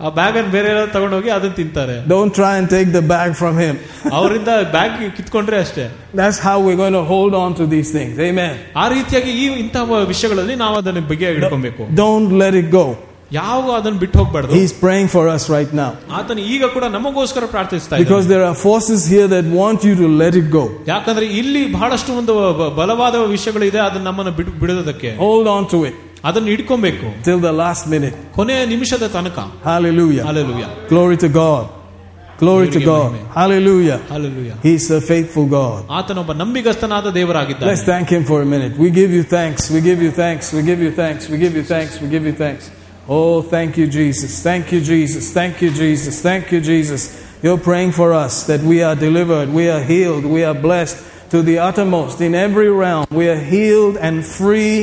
ಆ 0.00 0.08
ಬ್ಯಾಗ್ 0.10 0.36
ಅನ್ನು 0.36 0.50
ಬೇರೆ 0.50 0.68
ಎಲ್ಲ 0.68 0.84
ತಗೊಂಡೋಗಿ 0.94 1.30
ಅದನ್ನ 1.30 1.54
ತಿಂತಾರೆ 1.54 1.96
Don't 2.08 2.32
try 2.34 2.52
and 2.60 2.66
take 2.68 2.88
the 2.92 3.04
bag 3.12 3.30
from 3.42 3.54
him. 3.58 3.74
ಅವರಿಂದ 4.18 4.48
ಬ್ಯಾಗ್ 4.72 4.96
ಕಿತ್ಕೊಂಡ್ರೆ 5.16 5.58
ಅಷ್ಟೇ 5.58 5.84
That's 6.14 6.38
how 6.46 6.56
we're 6.64 6.80
going 6.82 6.96
to 7.00 7.04
hold 7.04 7.34
on 7.34 7.50
to 7.60 7.66
these 7.66 7.90
things. 7.96 8.14
Amen. 8.30 8.52
ಆ 8.76 8.88
ರೀತಿಯಾಗಿ 8.88 9.32
ಈ 9.38 9.46
ಇಂತಹ 9.64 9.82
ವಿಷಯಗಳಲ್ಲಿ 10.12 10.56
ನಾವು 10.56 10.76
ಅದನ್ನ 10.76 11.02
ಬಗ್ಗೆ 11.12 11.28
ಹಿಡ್ಕೊಬೇಕು 11.36 11.82
Don't 12.04 12.30
let 12.42 12.54
it 12.62 12.68
go. 12.78 12.84
ಯಾವ 13.32 13.60
ಅದನ್ನ 13.76 13.98
ಬಿಟ್ಟು 13.98 14.18
ಹೋಗ್ಬಾರ್ದು 14.18 14.54
He's 14.54 14.72
praying 14.82 15.08
for 15.08 15.22
us 15.34 15.44
right 15.56 15.70
now. 15.74 15.90
ಆತನು 16.18 16.40
ಈಗ 16.54 16.64
ಕೂಡ 16.74 16.84
ನಮಗೋಸ್ಕರ 16.96 17.44
ಪ್ರಾರ್ಥಿಸ್ತಾ 17.46 17.94
Because 17.96 18.24
ಇದ್ದಾನೆ 18.24 18.32
there 18.32 18.44
are 18.50 18.56
forces 18.66 19.02
here 19.14 19.28
that 19.34 19.46
want 19.60 19.80
you 19.88 19.94
to 20.02 20.08
let 20.22 20.34
it 20.34 20.48
go. 20.58 20.64
ಯಾಕಂದ್ರೆ 20.86 21.26
ಇಲ್ಲಿ 21.40 21.72
ಬಹಳಷ್ಟು 21.72 22.12
ಒಂದು 22.12 22.34
ಬ- 22.60 22.70
ಬಲವಾದ 22.80 23.14
ವಿಷಯಗಳು 23.36 23.64
ಇದೆ 23.64 23.80
ಅದನ್ನ 23.88 24.04
ನಮ್ಮನ್ನ 24.04 24.30
ಬಿಡು 24.30 24.52
ಬಿಡೋದಕ್ಕೆ 24.62 25.12
Hold 25.24 25.48
on 25.56 25.64
to 25.74 25.80
it 25.90 25.96
ಅದನ್ನ 26.26 26.48
ಇಟ್ಕೊಬೇಕು 26.54 27.06
till 27.28 27.40
the 27.48 27.54
last 27.62 27.84
minute. 27.94 28.16
ಕೊನೆಯ 28.36 28.64
ನಿಮಿಷದ 28.74 29.06
ತನಕ 29.16 29.38
Hallelujah. 29.70 30.24
Hallelujah 30.28 30.64
Glory 30.92 31.16
to 31.24 31.30
God. 31.42 31.64
Glory 32.42 32.68
to 32.76 32.80
God. 32.92 33.10
Hallelujah. 33.38 33.98
Hallelujah 34.12 34.52
He's 34.66 34.86
a 34.98 35.00
faithful 35.10 35.46
God. 35.58 35.80
ಆತನೊಬ್ಬ 35.98 36.32
ನಂಬಿಗಸ್ತನಾದ 36.42 37.08
ದೇವರಾಗಿದ್ದಾನೆ 37.18 37.70
Let's 37.72 37.86
thank 37.92 38.06
Him 38.16 38.24
for 38.30 38.38
a 38.46 38.48
minute. 38.54 38.72
We 38.84 38.90
give 39.00 39.10
you 39.18 39.24
thanks. 39.36 39.62
We 39.74 39.80
give 39.88 40.00
you 40.06 40.12
thanks. 40.22 40.44
We 40.56 40.62
give 40.70 40.80
you 40.86 40.92
thanks. 41.02 41.22
We 41.32 41.38
give 41.44 41.54
you 41.58 41.64
thanks. 41.74 41.92
We 42.02 42.08
give 42.14 42.24
you 42.30 42.34
thanks. 42.44 42.64
Oh, 43.16 43.42
thank 43.54 43.70
you, 43.80 43.86
Jesus. 43.98 44.32
Thank 44.48 44.64
you, 44.74 44.80
Jesus. 44.92 45.24
Thank 45.38 45.54
you, 45.64 45.70
Jesus. 45.82 46.14
Thank 46.28 46.44
you, 46.54 46.60
Jesus. 46.72 47.02
You're 47.44 47.62
praying 47.70 47.92
for 48.00 48.08
us 48.24 48.34
that 48.50 48.60
we 48.72 48.76
are 48.88 48.94
delivered, 49.06 49.48
we 49.60 49.64
are 49.74 49.82
healed, 49.92 50.24
we 50.36 50.42
are 50.48 50.54
blessed 50.68 50.98
to 51.32 51.38
the 51.48 51.56
uttermost 51.68 52.20
in 52.26 52.32
every 52.46 52.70
realm. 52.84 53.04
We 53.20 53.26
are 53.34 53.42
healed 53.54 53.96
and 54.06 54.14
free 54.38 54.76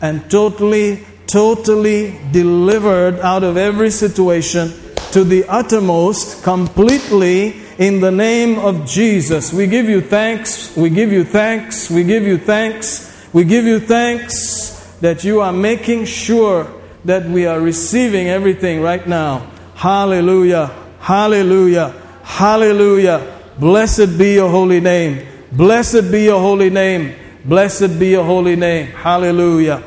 and 0.00 0.30
totally, 0.30 1.04
totally 1.26 2.18
delivered 2.32 3.20
out 3.20 3.44
of 3.44 3.56
every 3.56 3.90
situation 3.90 4.72
to 5.12 5.24
the 5.24 5.44
uttermost 5.48 6.42
completely 6.42 7.60
in 7.78 8.00
the 8.00 8.10
name 8.10 8.58
of 8.58 8.86
Jesus. 8.86 9.52
We 9.52 9.66
give 9.66 9.88
you 9.88 10.00
thanks. 10.00 10.76
We 10.76 10.90
give 10.90 11.12
you 11.12 11.24
thanks. 11.24 11.90
We 11.90 12.04
give 12.04 12.22
you 12.24 12.38
thanks. 12.38 13.28
We 13.32 13.44
give 13.44 13.64
you 13.64 13.80
thanks 13.80 14.96
that 15.00 15.24
you 15.24 15.40
are 15.40 15.52
making 15.52 16.04
sure 16.04 16.70
that 17.04 17.24
we 17.24 17.46
are 17.46 17.60
receiving 17.60 18.28
everything 18.28 18.82
right 18.82 19.06
now. 19.06 19.50
Hallelujah. 19.74 20.70
Hallelujah. 21.00 21.94
Hallelujah. 22.22 23.38
Blessed 23.58 24.18
be 24.18 24.34
your 24.34 24.50
holy 24.50 24.80
name. 24.80 25.26
Blessed 25.52 26.12
be 26.12 26.24
your 26.24 26.40
holy 26.40 26.70
name. 26.70 27.14
Blessed 27.44 27.98
be 27.98 28.08
your 28.08 28.24
holy 28.24 28.56
name. 28.56 28.88
Hallelujah. 28.88 29.82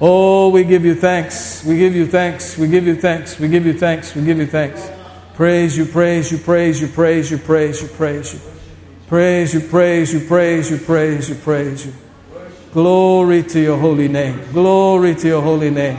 Oh, 0.00 0.50
we 0.50 0.64
give 0.64 0.84
you 0.84 0.94
thanks. 0.94 1.64
We 1.64 1.78
give 1.78 1.94
you 1.94 2.06
thanks. 2.06 2.58
We 2.58 2.68
give 2.68 2.86
you 2.86 2.96
thanks. 2.96 3.38
We 3.38 3.48
give 3.48 3.64
you 3.64 3.78
thanks. 3.78 4.14
We 4.14 4.24
give 4.24 4.38
you 4.38 4.46
thanks. 4.46 4.90
Praise 5.34 5.76
you, 5.76 5.86
praise 5.86 6.32
you, 6.32 6.38
praise 6.38 6.80
you, 6.80 6.88
praise 6.88 7.30
you, 7.30 7.38
praise 7.38 7.82
you, 7.82 7.88
praise 7.88 8.34
you. 8.34 8.40
Praise 9.06 9.54
you, 9.54 9.60
praise 9.60 10.12
you, 10.12 10.20
praise 10.20 10.70
you, 10.70 10.78
praise 10.78 11.28
you, 11.28 11.34
praise 11.36 11.86
you. 11.86 11.92
Glory 12.72 13.42
to 13.44 13.60
your 13.60 13.78
holy 13.78 14.08
name. 14.08 14.40
Glory 14.52 15.14
to 15.14 15.28
your 15.28 15.42
holy 15.42 15.70
name. 15.70 15.98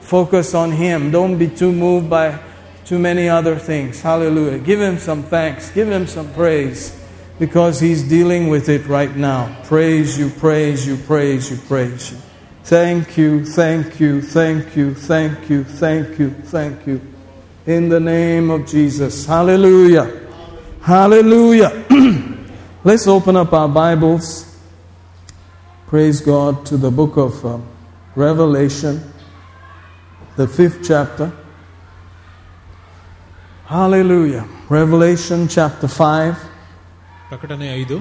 Focus 0.00 0.54
on 0.54 0.70
Him. 0.70 1.10
Don't 1.10 1.36
be 1.36 1.48
too 1.48 1.72
moved 1.72 2.08
by 2.08 2.38
too 2.84 2.98
many 2.98 3.28
other 3.28 3.56
things. 3.56 4.00
Hallelujah. 4.00 4.58
Give 4.58 4.80
Him 4.80 4.98
some 4.98 5.22
thanks. 5.24 5.70
Give 5.70 5.90
Him 5.90 6.06
some 6.06 6.32
praise 6.32 7.03
because 7.38 7.80
He's 7.80 8.02
dealing 8.02 8.48
with 8.48 8.68
it 8.68 8.86
right 8.86 9.14
now. 9.14 9.56
Praise 9.64 10.18
you, 10.18 10.30
praise 10.30 10.86
you, 10.86 10.96
praise 10.96 11.50
you, 11.50 11.56
praise 11.56 12.12
you. 12.12 12.18
Thank 12.64 13.18
you, 13.18 13.44
thank 13.44 14.00
you, 14.00 14.22
thank 14.22 14.76
you, 14.76 14.94
thank 14.94 15.50
you, 15.50 15.64
thank 15.64 16.18
you, 16.18 16.30
thank 16.30 16.86
you. 16.86 17.00
In 17.66 17.88
the 17.88 18.00
name 18.00 18.50
of 18.50 18.66
Jesus. 18.66 19.26
Hallelujah. 19.26 20.20
Hallelujah. 20.80 21.84
Let's 22.84 23.06
open 23.06 23.36
up 23.36 23.52
our 23.52 23.68
Bibles. 23.68 24.58
Praise 25.86 26.20
God 26.20 26.64
to 26.66 26.76
the 26.76 26.90
book 26.90 27.16
of 27.16 27.44
um, 27.44 27.66
Revelation, 28.14 29.00
the 30.36 30.48
fifth 30.48 30.86
chapter. 30.86 31.32
Hallelujah. 33.66 34.46
Revelation 34.68 35.48
chapter 35.48 35.88
5. 35.88 36.53
ಪ್ರಕಟಣೆ 37.33 37.67
ಐದು 37.81 37.99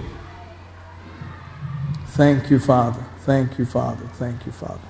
Thank 2.18 2.50
you, 2.50 2.58
Father. 2.58 3.02
Thank 3.24 3.48
you, 3.58 3.64
Father. 3.64 4.06
Thank 4.20 4.38
you, 4.46 4.52
Father. 4.52 4.88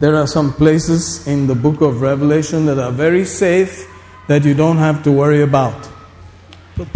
There 0.00 0.16
are 0.16 0.26
some 0.26 0.52
places 0.52 1.02
in 1.26 1.46
the 1.46 1.54
book 1.54 1.80
of 1.80 2.02
Revelation 2.02 2.66
that 2.66 2.78
are 2.78 2.90
very 2.90 3.24
safe 3.24 3.74
that 4.26 4.44
you 4.44 4.54
don't 4.54 4.78
have 4.78 4.98
to 5.04 5.12
worry 5.20 5.42
about. 5.50 5.78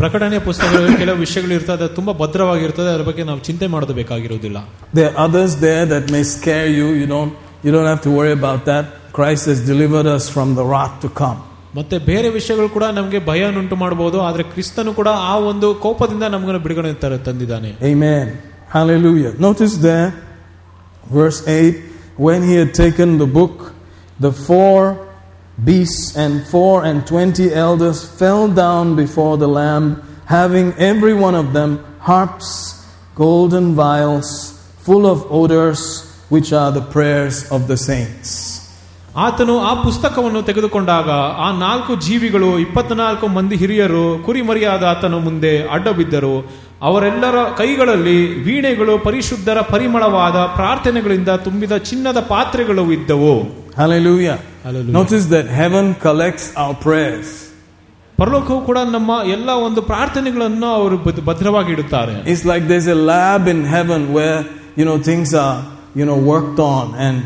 ಪ್ರಕಟಣೆಯ 0.00 0.40
ಪುಸ್ತಕಗಳಲ್ಲಿ 0.48 0.96
ಕೆಲವು 1.02 1.18
ವಿಷಯಗಳು 1.24 1.52
ಇರ್ತದೆ 1.58 1.86
ತುಂಬಾ 1.98 2.12
ಭದ್ರವಾಗಿರ್ತದೆ 2.22 2.88
ಅದರ 2.92 3.04
ಬಗ್ಗೆ 3.10 3.22
ನಾವು 3.28 3.40
ಚಿಂತೆ 3.48 3.66
ಮಾಡೋದು 3.74 3.94
ಬೇಕಾಗಿರುವುದಿಲ್ಲ 4.00 4.58
There 4.98 5.08
are 5.10 5.16
others 5.26 5.52
there 5.66 5.84
that 5.92 6.04
may 6.14 6.24
scare 6.34 6.68
you. 6.78 6.88
You 7.00 7.06
don't, 7.14 7.32
you 7.64 7.72
don't 7.76 7.90
have 7.92 8.02
to 8.08 8.12
worry 8.18 8.34
about 8.40 8.60
that. 8.70 8.84
Christ 9.18 9.44
has 9.52 9.60
delivered 9.72 10.08
us 10.16 10.26
from 10.34 10.48
the 10.58 10.66
wrath 10.70 10.96
to 11.04 11.10
come. 11.22 11.38
ಮತ್ತೆ 11.74 11.98
ಬೇರೆ 11.98 12.28
ವಿಷಯಗಳು 12.28 12.68
ಕೂಡ 12.68 12.84
ನಮಗೆ 12.84 13.18
ಭಯನುಂಟು 13.18 13.76
ಮಾಡಬಹುದು 13.76 14.20
ಆದ್ರೆ 14.20 14.42
ಕ್ರಿಸ್ತನು 14.42 14.94
ಕೂಡ 14.94 15.08
ಆ 15.08 15.36
ಒಂದು 15.36 15.74
ಕೋಪದಿಂದ 15.74 16.22
ನಮಗನ್ನು 16.22 16.58
ಬಿಡುಗಡೆ 16.58 16.94
ತರ- 16.94 17.18
ತಂದಿದ್ದಾನೆ 17.18 17.92
Amen. 17.92 18.38
Hallelujah. 18.74 19.32
Notice 19.40 19.76
there, 19.78 20.14
verse 21.12 21.48
8, 21.48 21.76
when 22.16 22.42
he 22.42 22.54
had 22.54 22.72
taken 22.74 23.18
the 23.18 23.26
book, 23.26 23.72
the 24.20 24.32
four 24.32 25.06
beasts 25.64 26.16
and 26.16 26.46
four 26.46 26.84
and 26.84 27.06
twenty 27.06 27.52
elders 27.52 28.04
fell 28.04 28.48
down 28.48 28.94
before 28.96 29.36
the 29.36 29.48
Lamb, 29.48 30.02
having 30.26 30.72
every 30.74 31.14
one 31.14 31.34
of 31.34 31.52
them 31.52 31.70
harps, 32.00 32.84
golden 33.16 33.74
vials, 33.74 34.52
full 34.78 35.06
of 35.06 35.26
odors, 35.30 36.06
which 36.28 36.52
are 36.52 36.70
the 36.70 36.80
prayers 36.80 37.50
of 37.50 37.66
the 37.66 37.76
saints. 37.76 38.53
ಆತನು 39.15 39.59
ಆ 39.59 39.73
ಪುಸ್ತಕವನ್ನು 39.73 40.41
ತೆಗೆದುಕೊಂಡಾಗ 40.41 41.09
ಆ 41.45 41.51
ನಾಲ್ಕು 41.59 41.95
ಜೀವಿಗಳು 41.95 42.59
ಇಪ್ಪತ್ನಾಲ್ಕು 42.59 43.27
ಮಂದಿ 43.27 43.55
ಹಿರಿಯರು 43.55 44.23
ಕುರಿಮರಿಯಾದ 44.25 44.83
ಆತನ 44.83 45.13
ಮುಂದೆ 45.13 45.67
ಅಡ್ಡಬಿದ್ದರು. 45.67 46.35
ಅವರೆಲ್ಲರ 46.81 47.35
ಕೈಗಳಲ್ಲಿ 47.57 48.43
ವೀಣೆಗಳು 48.43 48.99
ಪರಿಶುದ್ಧರ 48.99 49.61
ಪರಿಮಳವಾದ 49.61 50.35
ಪ್ರಾರ್ಥನೆಗಳಿಂದ 50.35 51.29
ತುಂಬಿದ 51.29 51.77
ಚಿನ್ನದ 51.77 52.19
ಪಾತ್ರೆಗಳು 52.19 52.91
ಇದ್ದವು. 52.91 53.35
ಪರಲೋಕವು 58.17 58.61
ಕೂಡ 58.61 58.77
ನಮ್ಮ 58.91 59.11
ಎಲ್ಲ 59.31 59.49
ಒಂದು 59.49 59.81
ಪ್ರಾರ್ಥನೆಗಳನ್ನು 59.81 60.67
ಅವರು 60.73 60.97
ಭದ್ರವಾಗಿ 61.25 61.71
ಇಡುತ್ತಾರೆ. 61.71 62.31
It's 62.31 62.45
like 62.45 62.69
there's 62.69 62.87
a 62.87 62.93
lab 62.93 63.49
in 63.49 63.65
heaven 63.67 64.05
where 64.15 64.27
you 64.77 64.85
know 64.85 64.97
things 64.97 65.35
are 65.35 65.59
you 65.99 66.05
know 66.05 66.17
work 66.33 66.59
on 66.59 66.93
and 67.07 67.25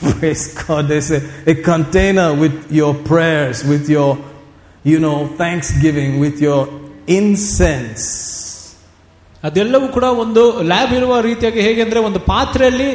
praise 0.00 0.44
God, 0.60 0.88
there's 0.88 1.10
a, 1.10 1.20
a 1.46 1.54
container 1.70 2.28
with 2.34 2.56
your 2.72 2.92
prayers, 3.10 3.64
with 3.72 3.88
your, 3.88 4.10
you 4.84 4.98
know, 4.98 5.18
thanksgiving, 5.42 6.18
with 6.24 6.40
your 6.40 6.62
incense. 7.18 8.04
ಅದೆಲ್ಲವೂ 9.44 9.88
ಕೂಡ 9.96 10.06
ಒಂದು 10.24 10.42
lab 10.70 10.92
ಇರುವ 10.98 11.14
ರೀತಿಯಾಗಿ 11.20 11.60
ಹೇಗೆ 11.66 11.80
ಅಂದ್ರೆ 11.86 12.00
ಒಂದು 12.08 12.20
ಪಾತ್ರೆಯಲ್ಲಿ 12.34 12.86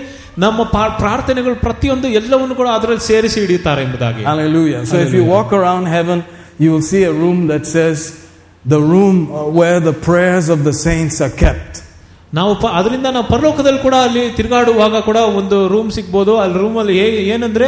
ನಮ್ಮ 0.43 0.59
ಪಾ- 0.75 0.93
ಪ್ರಾರ್ಥನೆಗಳು 1.01 1.55
ಪ್ರತಿಯೊಂದು 1.67 2.07
ಎಲ್ಲವನ್ನು 2.19 2.55
ಕೂಡ 2.61 2.69
ಅದರಲ್ಲಿ 2.77 3.03
ಸೇರಿಸಿ 3.11 3.37
ಹಿಡಿಯುತ್ತಾರೆ 3.43 3.81
ಎಂಬುದಾಗಿ 3.87 4.23
Hallelujah. 4.31 4.81
So 4.85 4.95
if 4.95 5.13
you 5.17 5.23
Hallelujah. 5.23 5.33
walk 5.35 5.51
around 5.59 5.85
heaven, 5.97 6.19
you 6.63 6.69
will 6.73 6.85
see 6.93 7.03
a 7.03 7.13
room 7.23 7.39
that 7.51 7.65
says, 7.75 7.99
the 8.65 8.81
room 8.93 9.17
uh, 9.31 9.35
where 9.59 9.79
the 9.89 9.93
prayers 10.09 10.47
of 10.55 10.59
the 10.69 10.73
saints 10.85 11.17
are 11.25 11.33
kept. 11.45 11.73
ನಾವು 12.34 12.52
ಪ- 12.54 12.72
ಅದರಿಂದ 12.72 13.06
ನಾವು 13.16 13.26
ಪರಲೋಕದಲ್ಲಿ 13.26 13.78
ಕೂಡ 13.78 13.96
ಅಲ್ಲಿ 14.06 14.22
ತಿರುಗಾಡುವಾಗ 14.30 15.00
ಕೂಡ 15.00 15.18
ಒಂದು 15.40 15.68
ರೂಮ್ 15.68 15.90
ಸಿಗ್ಬೋದು 15.90 16.32
ಅಲ್ಲಿ 16.40 16.58
ರೂಮಲ್ಲಿ 16.58 16.94
ಏನಂದ್ರೆ 17.34 17.66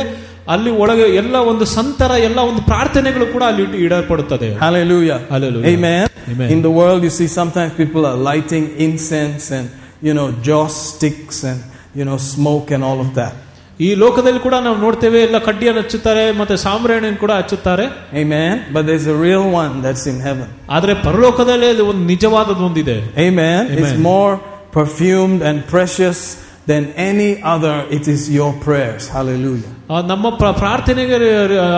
ಅಲ್ಲಿ 0.49 0.71
ಒಳಗೆ 0.83 1.07
ಎಲ್ಲ 1.15 1.37
ಒಂದು 1.51 1.65
ಸಂತರ 1.77 2.11
ಎಲ್ಲ 2.29 2.39
ಒಂದು 2.51 2.63
ಪ್ರಾರ್ಥನೆಗಳು 2.63 3.27
ಕೂಡ 3.33 3.43
ಅಲ್ಲಿ 3.51 3.65
ಇಡಲ್ಪಡುತ್ತದೆ 3.87 4.49
Hallelujah. 4.61 5.19
Hallelujah. 5.31 5.71
Amen. 5.73 6.05
Amen. 6.33 6.49
In 6.51 6.63
the 6.63 6.71
world, 6.71 7.01
you 7.03 7.11
see 7.11 7.29
sometimes 7.31 7.73
people 7.75 8.05
are 8.07 8.19
lighting 8.29 8.65
incense 8.79 9.47
and, 9.51 9.67
you 10.03 10.15
know, 10.15 10.29
joss 10.43 10.75
sticks 10.91 11.39
and, 11.45 11.61
you 11.95 12.05
know, 12.05 12.19
smoke 12.27 12.71
and 12.71 12.85
all 12.85 13.01
of 13.01 13.11
that. 13.15 13.35
ಈ 13.81 13.95
ಲೋಕದಲ್ಲಿ 13.95 14.41
ಕೂಡ 14.41 14.55
ನಾವು 14.63 14.77
ನೋಡ್ತೇವೆ 14.77 15.19
ಎಲ್ಲ 15.23 15.39
ಕಡ್ಡಿಯನ್ನು 15.41 15.81
ಹಚ್ಚುತ್ತಾರೆ 15.83 16.33
ಮತ್ತೆ 16.33 16.57
ಸಾಮ್ರಾಣಿಯನ್ನು 16.57 17.21
ಕೂಡ 17.21 17.33
ಹಚ್ಚುತ್ತಾರೆ 17.33 17.85
Amen. 18.23 18.53
But 18.73 18.85
there's 18.87 19.07
a 19.07 19.19
real 19.27 19.45
one 19.55 19.75
that's 19.83 20.07
in 20.07 20.19
heaven. 20.21 20.49
ಆದ್ರೆ 20.71 20.95
ಪರಲೋಕದಲ್ಲಿ 21.03 21.69
ಒಂದು 21.91 22.05
ನಿಜವಾದದ್ದು 22.07 22.65
ಒಂದಿದೆ 22.65 22.97
Amen. 23.27 23.61
It's 23.75 23.97
more 24.11 24.33
perfumed 24.76 25.42
and 25.42 25.58
precious 25.68 26.20
than 26.68 26.84
any 27.12 27.32
other. 27.54 27.76
It 27.98 28.06
is 28.08 28.22
your 28.30 28.52
prayers. 28.66 29.04
Hallelujah. 29.18 29.72
ಆ, 29.92 30.02
ನಮ್ಮ 30.02 30.30
ಪ್ರ- 30.30 30.54
ಪ್ರಾರ್ಥನೆಗೆ 30.58 31.16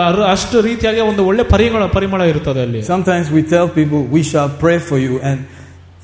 ಅರ್- 0.08 0.26
ಅಷ್ಟು 0.32 0.60
ರೀತಿಯಾಗಿ 0.60 1.00
ಒಂದು 1.00 1.26
ಒಳ್ಳೆ 1.26 1.42
ಪರಿಮಳ 1.44 1.86
ಪರಿಮಳ 1.86 2.22
ಇರ್ತದೆ 2.22 2.62
ಅಲ್ಲಿ 2.62 2.80
Sometimes 2.82 3.28
we 3.36 3.42
tell 3.54 3.68
people 3.80 4.00
we 4.16 4.22
shall 4.22 4.50
pray 4.64 4.78
for 4.90 4.98
you, 5.06 5.14
and 5.30 5.38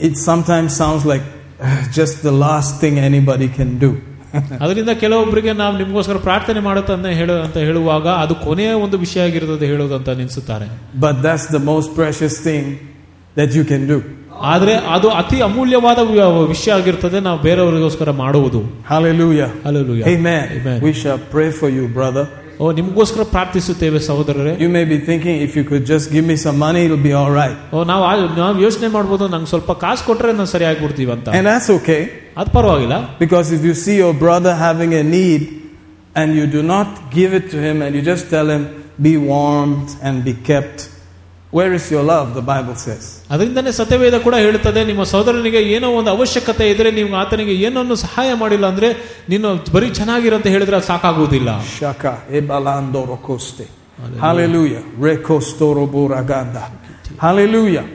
it 0.01 0.15
sometimes 0.29 0.69
sounds 0.83 1.05
like 1.13 1.27
uh, 1.61 1.67
just 1.99 2.15
the 2.29 2.35
last 2.47 2.73
thing 2.83 2.95
anybody 3.11 3.49
can 3.59 3.73
do. 3.79 3.91
ಅದರಿಂದ 4.61 4.91
ಕೆಲವೊಬ್ಬರಿಗೆ 4.91 5.53
ನಾವು 5.53 5.79
ನಿಮ್ಗೋಸ್ಕರ 5.79 6.17
ಪ್ರಾರ್ಥನೆ 6.17 6.61
ಮಾಡುತ್ತಂತ 6.61 7.07
ಹೇಳು 7.21 7.33
ಅಂತ 7.45 7.57
ಹೇಳುವಾಗ 7.69 8.07
ಅದು 8.25 8.35
ಕೊನೆಯ 8.35 8.73
ಒಂದು 8.85 8.99
ವಿಷಯ 8.99 9.21
ಆಗಿರ್ತದೆ 9.23 9.67
ಹೇಳುವುದಂತ 9.67 10.09
ನೆನೆಸುತ್ತಾರೆ 10.21 10.67
But 11.01 11.17
that's 11.23 11.47
the 11.57 11.63
most 11.73 11.89
precious 12.01 12.35
thing 12.49 12.65
that 13.37 13.51
you 13.59 13.65
can 13.73 13.83
do. 13.95 13.99
ಆದ್ರೆ 14.53 14.75
ಅದು 14.89 15.09
ಅತಿ 15.21 15.41
ಅಮೂಲ್ಯವಾದ 15.41 15.99
ವಿ- 16.11 16.21
ವಿಷಯ 16.49 16.73
ಆಗಿರ್ತದೆ 16.73 17.21
ನಾವು 17.21 17.39
ಬೇರೆಯವರಿಗೋಸ್ಕರ 17.39 18.11
ಮಾಡುವುದು 18.23 18.61
Hallelujah. 18.91 19.49
Hallelujah. 19.67 20.07
Amen. 20.09 20.45
Amen. 20.59 20.79
We 20.83 20.93
shall 21.01 21.21
pray 21.35 21.51
for 21.61 21.71
you, 21.79 21.87
brother. 21.99 22.25
ಓ 22.61 22.71
ನಿಮ್ಗೋಸ್ಕರ 22.73 23.23
ಪ್ರಾರ್ಥಿಸುತ್ತೇವೆ 23.35 23.99
ಸಹೋದರರೇ 24.09 24.53
You 24.63 24.71
may 24.79 24.85
be 24.85 24.99
thinking 25.09 25.37
if 25.47 25.53
you 25.59 25.65
could 25.71 25.85
just 25.93 26.07
give 26.17 26.25
me 26.31 26.37
some 26.47 26.59
money, 26.59 26.81
it'll 26.87 27.07
be 27.11 27.15
all 27.21 27.33
right. 27.39 27.57
ಓ 27.75 27.85
ನಾವು 27.85 28.03
ಆ- 28.05 28.17
ನಾವು 28.41 28.61
ಯೋಚನೆ 28.67 28.89
ಮಾಡ್ಬೋದು 28.97 29.29
ನಂಗೆ 29.35 29.47
ಸ್ವಲ್ಪ 29.47 29.73
ಕಾಸು 29.85 30.05
ಕೊಟ್ರೆ 30.09 30.33
ನಾವು 30.33 30.51
ಸರಿ 30.55 30.67
ಆಗ್ಬಿಡ್ತೀವಿ 30.71 31.13
ಅಂತ 31.17 31.29
And 31.39 31.47
that's 31.51 31.71
okay 31.79 32.03
ಅದು 32.37 32.51
ಪರವಾಗಿಲ್ಲ 32.59 32.97
because 33.25 33.49
if 33.59 33.63
you 33.69 33.75
see 33.85 33.97
your 34.05 34.13
brother 34.25 34.55
having 34.67 34.93
a 35.03 35.05
need 35.17 35.43
and 36.17 36.29
you 36.39 36.47
do 36.59 36.63
not 36.75 36.89
give 37.19 37.33
it 37.39 37.47
to 37.55 37.59
him 37.67 37.77
and 37.85 37.91
you 37.97 38.03
just 38.13 38.27
tell 38.35 38.49
him, 38.55 38.63
be 39.09 39.15
warmed 39.33 39.91
and 40.07 40.17
be 40.29 40.35
kept, 40.51 40.79
where 41.55 41.73
is 41.75 41.85
your 41.95 42.03
love? 42.05 42.27
The 42.35 42.45
Bible 42.53 42.77
says. 42.83 43.05
ಅದರಿಂದನೇ 43.35 43.73
ಸತ್ಯವೇದ 43.79 44.17
ಕೂಡ 44.27 44.35
ಹೇಳುತ್ತದೆ 44.45 44.81
ನಿಮ್ಮ 44.91 45.03
ಸಹೋದರನಿಗೆ 45.13 45.61
ಏನೋ 45.77 45.89
ಒಂದು 45.99 46.11
ಅವಶ್ಯಕತೆ 46.17 46.67
ಇದ್ರೆ 46.73 46.91
ನೀವು 46.99 47.15
ಆತನಿಗೆ 47.23 47.55
ಏನನ್ನು 47.67 47.97
ಸಹಾಯ 48.05 48.31
ಮಾಡಿಲ್ಲ 48.43 48.67
ಅಂದ್ರೆ 48.73 48.89
ನೀನು 49.33 49.49
ಬರೀ 49.77 49.89
ಚೆನ್ನಾಗಿರಂತ 50.01 50.47
ಹೇಳಿದ್ರೆ 50.55 50.77
ಅದು 50.81 50.89
ಸಾಕಾಗುವುದಿಲ್ಲ 50.93 51.51
Shaka 51.79 52.13
ebalando 52.41 53.01
rokoste. 53.13 53.65
Hallelujah. 54.27 54.83
Rekostoro 55.07 55.83
boraganda. 55.95 56.63
Hallelujah. 57.25 57.87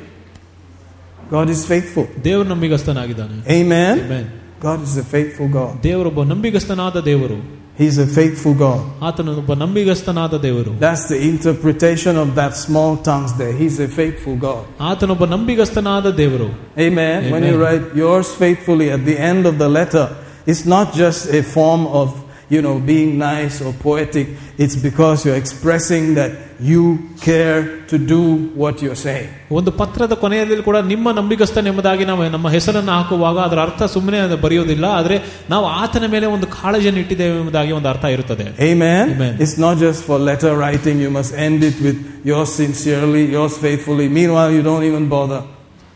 God 1.32 1.50
is 1.50 1.62
faithful. 1.72 2.06
ದೇವರು 2.28 2.48
ನಂಬಿಗಸ್ತನಾಗಿದ್ದಾನೆ 2.54 3.38
Amen. 3.60 3.94
Amen. 4.06 4.26
God 4.62 4.80
is 4.88 4.94
a 4.98 5.06
faithful 5.16 5.48
God. 5.58 5.72
ದೇವರೊಬ್ಬ 5.88 6.24
ನಂಬಿಗಸ್ತನಾದ 6.34 6.98
ದೇವರು 7.12 7.40
He's 7.80 7.98
a 7.98 8.08
faithful 8.18 8.54
God. 8.66 8.82
ಆತನೊಬ್ಬ 9.08 9.54
ನಂಬಿಗಸ್ತನಾದ 9.64 10.36
ದೇವರು 10.46 10.72
That's 10.86 11.06
the 11.14 11.20
interpretation 11.32 12.16
of 12.24 12.30
that 12.40 12.54
small 12.66 12.92
tongues 13.10 13.32
there. 13.40 13.54
He's 13.62 13.78
a 13.88 13.90
faithful 14.00 14.36
God. 14.48 14.64
ಆತನೊಬ್ಬ 14.90 15.26
ನಂಬಿಗಸ್ತನಾದ 15.36 16.08
ದೇವರು 16.22 16.50
Amen. 16.88 17.20
When 17.34 17.44
Amen. 17.44 17.48
you 17.50 17.56
write 17.64 17.86
yours 18.04 18.30
faithfully 18.44 18.88
at 18.98 19.04
the 19.10 19.18
end 19.32 19.44
of 19.52 19.58
the 19.64 19.70
letter, 19.80 20.06
it's 20.52 20.66
not 20.76 20.88
just 21.04 21.22
a 21.40 21.44
form 21.56 21.84
of, 22.02 22.08
you 22.54 22.62
know, 22.66 22.76
being 22.92 23.12
nice 23.20 23.56
or 23.66 23.72
poetic. 23.88 24.28
It's 24.64 24.78
because 24.88 25.18
you're 25.26 25.42
expressing 25.46 26.04
that 26.20 26.32
you 26.72 26.84
care 27.28 27.60
to 27.92 27.98
do 28.14 28.22
what 28.62 28.76
you're 28.84 29.02
saying. 29.08 29.30
ಒಂದು 29.60 29.72
ಪತ್ರದ 29.80 30.14
ಕೊನೆಯಲ್ಲಿ 30.24 30.56
ಕೂಡ 30.68 30.78
ನಿಮ್ಮ 30.92 31.12
ನಂಬಿಗಸ್ತನ 31.20 31.68
ಎಂಬುದಾಗಿ 31.72 32.06
ನಾವು 32.12 32.30
ನಮ್ಮ 32.36 32.48
ಹೆಸರನ್ನು 32.56 32.94
ಹಾಕುವಾಗ 32.98 33.38
ಅದರ 33.48 33.60
ಅರ್ಥ 33.68 33.84
ಸುಮ್ಮನೆ 33.96 34.20
ಅದು 34.28 34.38
ಬರೆಯೋದಿಲ್ಲ 34.46 34.86
ಆದ್ರೆ 35.00 35.18
ನಾವು 35.54 35.66
ಆತನ 35.84 36.08
ಮೇಲೆ 36.16 36.28
ಒಂದು 36.36 36.48
ಕಾಳಜಿಯನ್ನು 36.58 37.02
ಇಟ್ಟಿದ್ದೇವೆ 37.04 37.36
ಎಂಬುದಾಗಿ 37.42 37.74
ಒಂದು 37.80 37.90
ಅರ್ಥ 37.94 38.06
ಇರುತ್ತದೆ 38.16 38.46
Amen. 38.70 39.06
Amen. 39.16 39.34
It's 39.46 39.58
not 39.66 39.76
just 39.86 40.02
for 40.08 40.18
letter 40.32 40.54
writing. 40.62 40.96
You 41.06 41.12
must 41.20 41.34
end 41.48 41.62
it 41.72 41.78
with 41.88 42.00
yours 42.32 42.52
sincerely, 42.62 43.26
yours 43.38 43.56
faithfully. 43.66 44.08
Meanwhile, 44.20 44.52
you 44.58 44.64
don't 44.70 44.86
even 44.92 45.06
bother. 45.18 45.42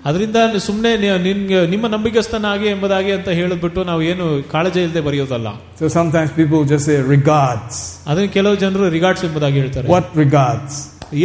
ಅದರಿಂದ 0.06 0.38
ಸುಮ್ಮನೆ 0.68 0.92
ನಿನ್ಗೆ 1.26 1.68
ನಿಮ್ಮ 1.68 1.86
ನಂಬಿಗಸ್ತನಾಗಿ 1.88 2.68
ಎಂಬುದಾಗಿ 2.74 3.12
ಅಂತ 3.12 3.30
ಹೇಳಿದ್ಬಿಟ್ಟು 3.40 3.84
ನಾವು 3.84 4.02
ಏನು 4.12 4.26
ಕಾಳಜಿ 4.54 4.80
ಇಲ್ಲದೆ 4.84 5.02
ಬರೆಯೋದಲ್ಲ 5.08 5.50
So 5.82 5.88
sometimes 5.98 6.30
people 6.42 6.62
just 6.74 6.86
say 6.90 6.98
regards. 7.16 7.76
ಅದನ್ನ 8.10 8.28
ಕೆಲವು 8.38 8.56
ಜನರು 8.56 8.90
ರಿಗಾರ್ಡ್ಸ್ 8.98 9.26
ಎಂಬುದಾಗಿ 9.30 9.60
ಹೇಳ್ತಾರೆ 9.64 9.88
What 9.96 10.08
regards? 10.24 10.76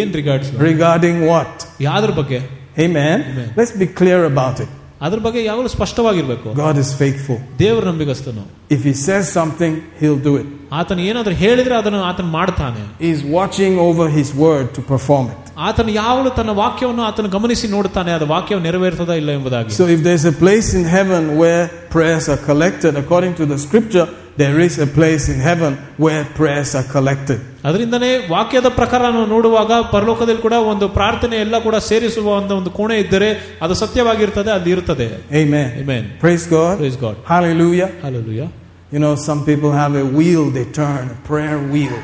ಏನ್ 0.00 0.12
ರಿಗಾರ್ಡ್ಸ್ 0.20 0.50
Regarding 0.70 1.18
what? 1.32 1.54
ಯಾವ್ದ್ರ 1.88 2.12
ಬಗ್ಗೆ 2.20 2.40
Amen. 2.78 3.18
Amen. 3.24 3.48
Let's 3.56 3.74
be 3.82 3.88
clear 4.00 4.20
about 4.32 4.56
it. 4.64 4.70
ಅದ್ರ 5.00 5.20
ಬಗ್ಗೆ 5.26 5.40
ಯಾವಾಗಲೂ 5.44 5.70
ಸ್ಪಷ್ಟವಾಗಿರ್ಬೇಕು 5.76 6.48
God 6.64 6.76
is 6.84 6.90
faithful. 7.02 7.38
ದೇವ್ರ 7.58 7.84
ನಂಬಿಗಸ್ತನು 7.90 8.44
If 8.70 8.82
He 8.90 8.94
says 9.06 9.24
something, 9.38 9.72
He'll 10.00 10.22
do 10.28 10.34
it. 10.42 10.46
ಆತನ 10.80 11.00
ಏನಾದ್ರೂ 11.10 11.34
ಹೇಳಿದ್ರೆ 11.42 11.74
ಅದನ್ನು 11.80 12.02
ಆತನ 12.10 12.28
ಮಾಡ್ತಾನೆ 12.38 12.82
He's 13.00 13.22
watching 13.38 13.74
over 13.88 14.06
His 14.18 14.30
word 14.44 14.66
to 14.78 14.82
perform 14.92 15.26
it. 15.34 15.40
ಆತನು 15.66 15.90
ಯಾವಾಗಲೂ 16.00 16.30
ತನ್ನ 16.38 16.52
ವಾಕ್ಯವನ್ನು 16.62 17.02
ಆತನ 17.08 17.28
ಗಮನಿಸಿ 17.36 17.66
ನೋಡ್ತಾನೆ 17.68 18.12
ಅದು 18.16 18.26
ವಾಕ್ಯವು 18.34 18.60
ನೆರವೇರ್ತದ 18.66 19.14
ಇಲ್ಲ 19.22 19.30
ಎಂಬುದಾಗಿ 19.38 19.76
So 19.80 19.86
if 19.94 20.02
there's 20.06 20.26
a 20.26 20.36
place 20.44 20.68
in 20.78 20.84
heaven 20.96 21.24
where 21.40 21.62
prayers 21.96 22.26
are 22.34 22.40
collected, 22.50 22.92
according 23.02 23.34
to 23.40 23.46
the 23.52 23.58
scripture, 23.66 24.06
there 24.42 24.58
is 24.66 24.74
a 24.78 24.88
place 24.98 25.24
in 25.34 25.38
heaven 25.48 25.72
where 26.04 26.22
prayers 26.40 26.70
are 26.78 26.86
collected. 26.96 27.38
ಅದರಿಂದನೇ 27.68 28.10
ವಾಕ್ಯದ 28.32 28.68
ಪ್ರಕಾರ 28.80 29.00
ನಾವು 29.16 29.28
ನೋಡುವಾಗ 29.34 29.72
ಪರಲೋಕದಲ್ಲಿ 29.92 30.42
ಕೂಡ 30.46 30.56
ಒಂದು 30.72 30.86
ಪ್ರಾರ್ಥನೆ 30.98 31.36
ಎಲ್ಲ 31.44 31.56
ಕೂಡ 31.66 31.76
ಸೇರಿಸುವ 31.90 32.26
ಒಂದು 32.40 32.54
ಒಂದು 32.60 32.70
ಕೋಣೆ 32.70 32.96
ಇದ್ದರೆ 33.04 33.28
ಅದು 33.66 33.76
ಸತ್ಯವಾಗಿರ್ತದೆ 33.82 34.52
ಅದು 34.58 34.70
ಇರ್ತದೆ 34.70 35.06
Amen. 35.42 35.68
Amen. 35.82 36.02
Praise 36.24 36.46
God. 36.56 36.74
Praise 36.82 36.98
God. 37.06 37.16
Hallelujah. 37.32 37.88
Hallelujah. 38.06 38.48
You 38.94 39.00
know, 39.04 39.14
some 39.28 39.40
people 39.44 39.70
have 39.82 39.94
a 39.96 40.06
wheel 40.18 40.42
they 40.50 40.66
turn, 40.80 41.04
a 41.10 41.18
prayer 41.28 41.56
wheel, 41.72 41.96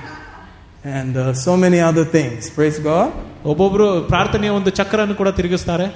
and 0.98 1.12
uh, 1.16 1.24
so 1.34 1.52
many 1.56 1.78
other 1.80 2.04
things. 2.16 2.48
Praise 2.50 2.78
God. 2.80 3.08
ಒಬ್ಬೊಬ್ರು 3.44 3.86
ಪ್ರಾರ್ಥನೆಯ 4.08 4.50
ಒಂದು 4.50 4.70
ಚಕ್ರನ್ನು 4.72 5.14
ಕೂಡ 5.14 5.28
ತಿರುಗಿಸ್ತಾರೆ 5.30 5.86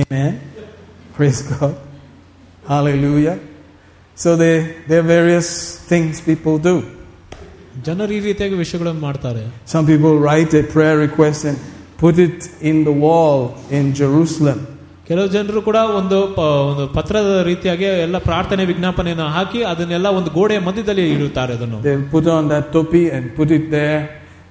Amen. 0.00 0.32
Praise 1.16 1.40
God. 1.50 1.72
Hallelujah. 2.64 3.36
So 4.16 4.36
they, 4.36 4.54
there 4.88 5.00
are 5.00 5.08
various 5.10 5.48
things 5.90 6.20
people 6.22 6.56
do. 6.60 6.74
ಜನರು 7.84 8.12
ಈ 8.12 8.20
ರೀತಿಯಾಗಿ 8.20 8.54
ವಿಷಯಗಳನ್ನು 8.54 9.00
ಮಾಡ್ತಾರೆ 9.00 9.42
Some 9.66 9.86
people 9.86 10.14
write 10.26 10.52
a 10.54 10.64
prayer 10.74 10.96
request 11.06 11.40
and 11.44 11.58
put 11.98 12.18
it 12.18 12.38
in 12.62 12.76
the 12.84 12.94
wall 13.04 13.38
in 13.78 13.86
Jerusalem. 13.94 14.58
ಕೆಲವು 15.08 15.28
ಜನರು 15.28 15.60
ಕೂಡ 15.60 15.78
ಒಂದು 16.00 16.18
ಪ- 16.34 16.42
ಒಂದು 16.70 16.84
ಪತ್ರದ 16.88 17.30
ರೀತಿಯಾಗಿ 17.42 17.86
ಎಲ್ಲ 18.06 18.18
ಪ್ರಾರ್ಥನೆ 18.28 18.64
ವಿಜ್ಞಾಪನೆಯನ್ನು 18.64 19.26
ಹಾಕಿ 19.36 19.60
ಅದನ್ನೆಲ್ಲ 19.64 20.08
ಒಂದು 20.18 20.30
ಗೋಡೆಯ 20.30 20.60
ಮಧ್ಯದಲ್ಲಿ 20.68 21.04
ಇಡುತ್ತಾರೆ 21.14 21.54
ಅದನ್ನು 21.58 21.78
They 21.86 21.96
put 22.14 22.26
on 22.36 22.44
that 22.52 22.66
topi 22.76 23.02
and 23.16 23.24
put 23.38 23.50
it 23.58 23.66
there, 23.70 24.00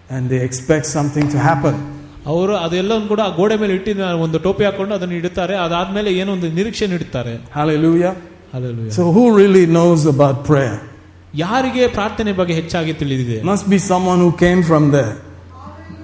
and 0.09 0.23
they 0.33 0.41
expect 0.49 0.87
something 0.97 1.27
to 1.35 1.39
happen. 1.49 1.77
ಅವರು 2.25 2.53
ಅದೆಲ್ಲವನ್ನು 2.65 3.07
ಕೂಡ 3.07 3.21
ಆ 3.21 3.31
ಗೋಡೆ 3.37 3.55
ಮೇಲೆ 3.55 3.73
ಇಟ್ಟಿದ 3.75 4.03
ಒಂದು 4.25 4.39
ಟೋಪಿ 4.39 4.63
ಹಾಕೊಂಡು 4.65 4.93
ಅದನ್ನು 4.95 5.15
ಇಡುತ್ತಾರೆ 5.15 5.55
ಅದಾದ್ಮೇಲೆ 5.65 6.11
ಏನೋ 6.21 6.31
ಒಂದು 6.33 6.49
ನಿರೀಕ್ಷೆ 6.59 6.85
ಇಡುತ್ತಾರೆ 6.97 7.33
Hallelujah. 7.59 8.13
Hallelujah. 8.53 8.93
So, 8.97 9.03
who 9.15 9.23
really 9.39 9.65
knows 9.75 10.01
about 10.13 10.37
prayer? 10.51 10.75
ಯಾರಿಗೆ 11.35 11.83
ಪ್ರಾರ್ಥನೆ 11.97 12.31
ಬಗ್ಗೆ 12.33 12.53
ಹೆಚ್ಚಾಗಿ 12.53 12.93
ತಿಳಿದಿದೆ 12.93 13.37
Must 13.51 13.67
be 13.69 13.79
someone 13.91 14.19
who 14.25 14.31
came 14.45 14.61
from 14.71 14.85
there, 14.97 15.13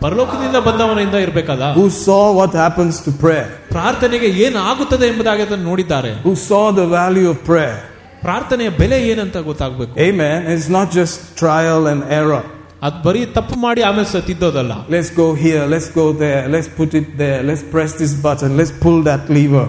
ಪರಲೋಕದಿಂದ 0.02 0.58
ಬಂದವನಿಂದ 0.68 1.18
ಇರಬೇಕಲ್ಲ 1.26 1.66
who 1.78 1.86
saw 2.06 2.24
what 2.40 2.54
happens 2.64 2.96
to 3.06 3.12
prayer, 3.24 3.48
ಪ್ರಾರ್ಥನೆಗೆ 3.70 4.30
ಏನು 4.46 4.60
ಆಗುತ್ತದೆ 4.72 5.08
ಎಂಬುದಾಗಿ 5.08 5.42
ಅದನ್ನು 5.42 5.66
ನೋಡಿದ್ದಾರೆ 5.72 6.12
who 6.26 6.34
saw 6.50 6.64
the 6.82 6.88
value 6.98 7.28
of 7.34 7.40
prayer. 7.52 7.78
ಪ್ರಾರ್ಥನೆಯ 8.22 8.70
ಬೆಲೆ 8.82 8.98
ಏನಂತ 9.12 9.38
ಗೊತ್ತಾಗ್ಬೇಕು 9.50 9.94
Amen. 10.10 10.38
It's 10.54 10.70
not 10.70 10.88
just 11.00 11.16
trial 11.42 11.84
and 11.92 12.02
error. 12.20 12.44
ಅದ್ 12.84 13.04
ಬರೀ 13.04 13.26
ತಪ್ಪು 13.38 13.56
ಮಾಡಿ 13.58 13.82
ಆಮೇಲೆ 13.82 14.08
ಸ- 14.08 14.24
ತಿದ್ದೋದಲ್ಲ 14.26 14.74
Let's 14.90 15.10
go 15.16 15.28
here, 15.36 15.64
let's 15.68 15.90
go 15.96 16.06
there, 16.24 16.42
let's 16.48 16.70
put 16.80 16.94
it 16.94 17.18
there, 17.18 17.40
let's 17.44 17.64
press 17.74 17.94
this 17.94 18.14
button, 18.22 18.58
let's 18.58 18.74
pull 18.86 19.04
that 19.04 19.30
lever. 19.30 19.66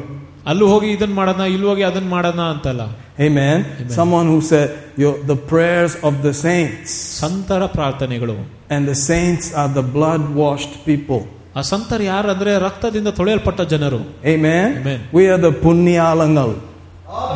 ಅಲ್ಲೂ 0.47 0.67
ಹೋಗಿ 0.69 0.89
ಇದನ್ನ 0.91 1.15
ಮಾಡೋಣ 1.15 1.41
ಇಲ್ಲಿ 1.47 1.67
ಹೋಗಿ 1.67 1.83
ಅದನ್ನ 1.83 2.09
ಮಾಡೋಣ 2.09 2.41
ಅಂತಲ್ಲ 2.55 2.83
Amen. 3.21 3.59
Someone 3.91 4.27
who 4.27 4.41
said, 4.43 4.67
Your, 4.97 5.15
The 5.25 5.37
prayers 5.53 5.93
of 6.03 6.15
the 6.23 6.33
saints, 6.45 6.91
ಸಂತರ 7.21 7.67
ಪ್ರಾರ್ಥನೆಗಳು 7.67 8.37
and 8.71 8.83
the 8.89 8.99
saints 9.11 9.47
are 9.55 9.71
the 9.79 9.87
blood 9.97 10.35
washed 10.37 10.75
people. 10.87 11.23
ಆ 11.57 11.61
ಸಂತರು 11.63 12.03
ಯಾರಂದ್ರೆ 12.03 12.59
ರಕ್ತದಿಂದ 12.59 13.09
ತೊಳೆಯಲ್ಪಟ್ಟ 13.09 13.61
ಜನರು 13.73 14.01
Amen. 14.27 14.67
Amen. 14.77 14.99
We 15.13 15.25
are 15.29 15.39
the 15.39 15.53
punyalangal. 15.65 16.51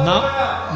ನಾ- 0.06 0.22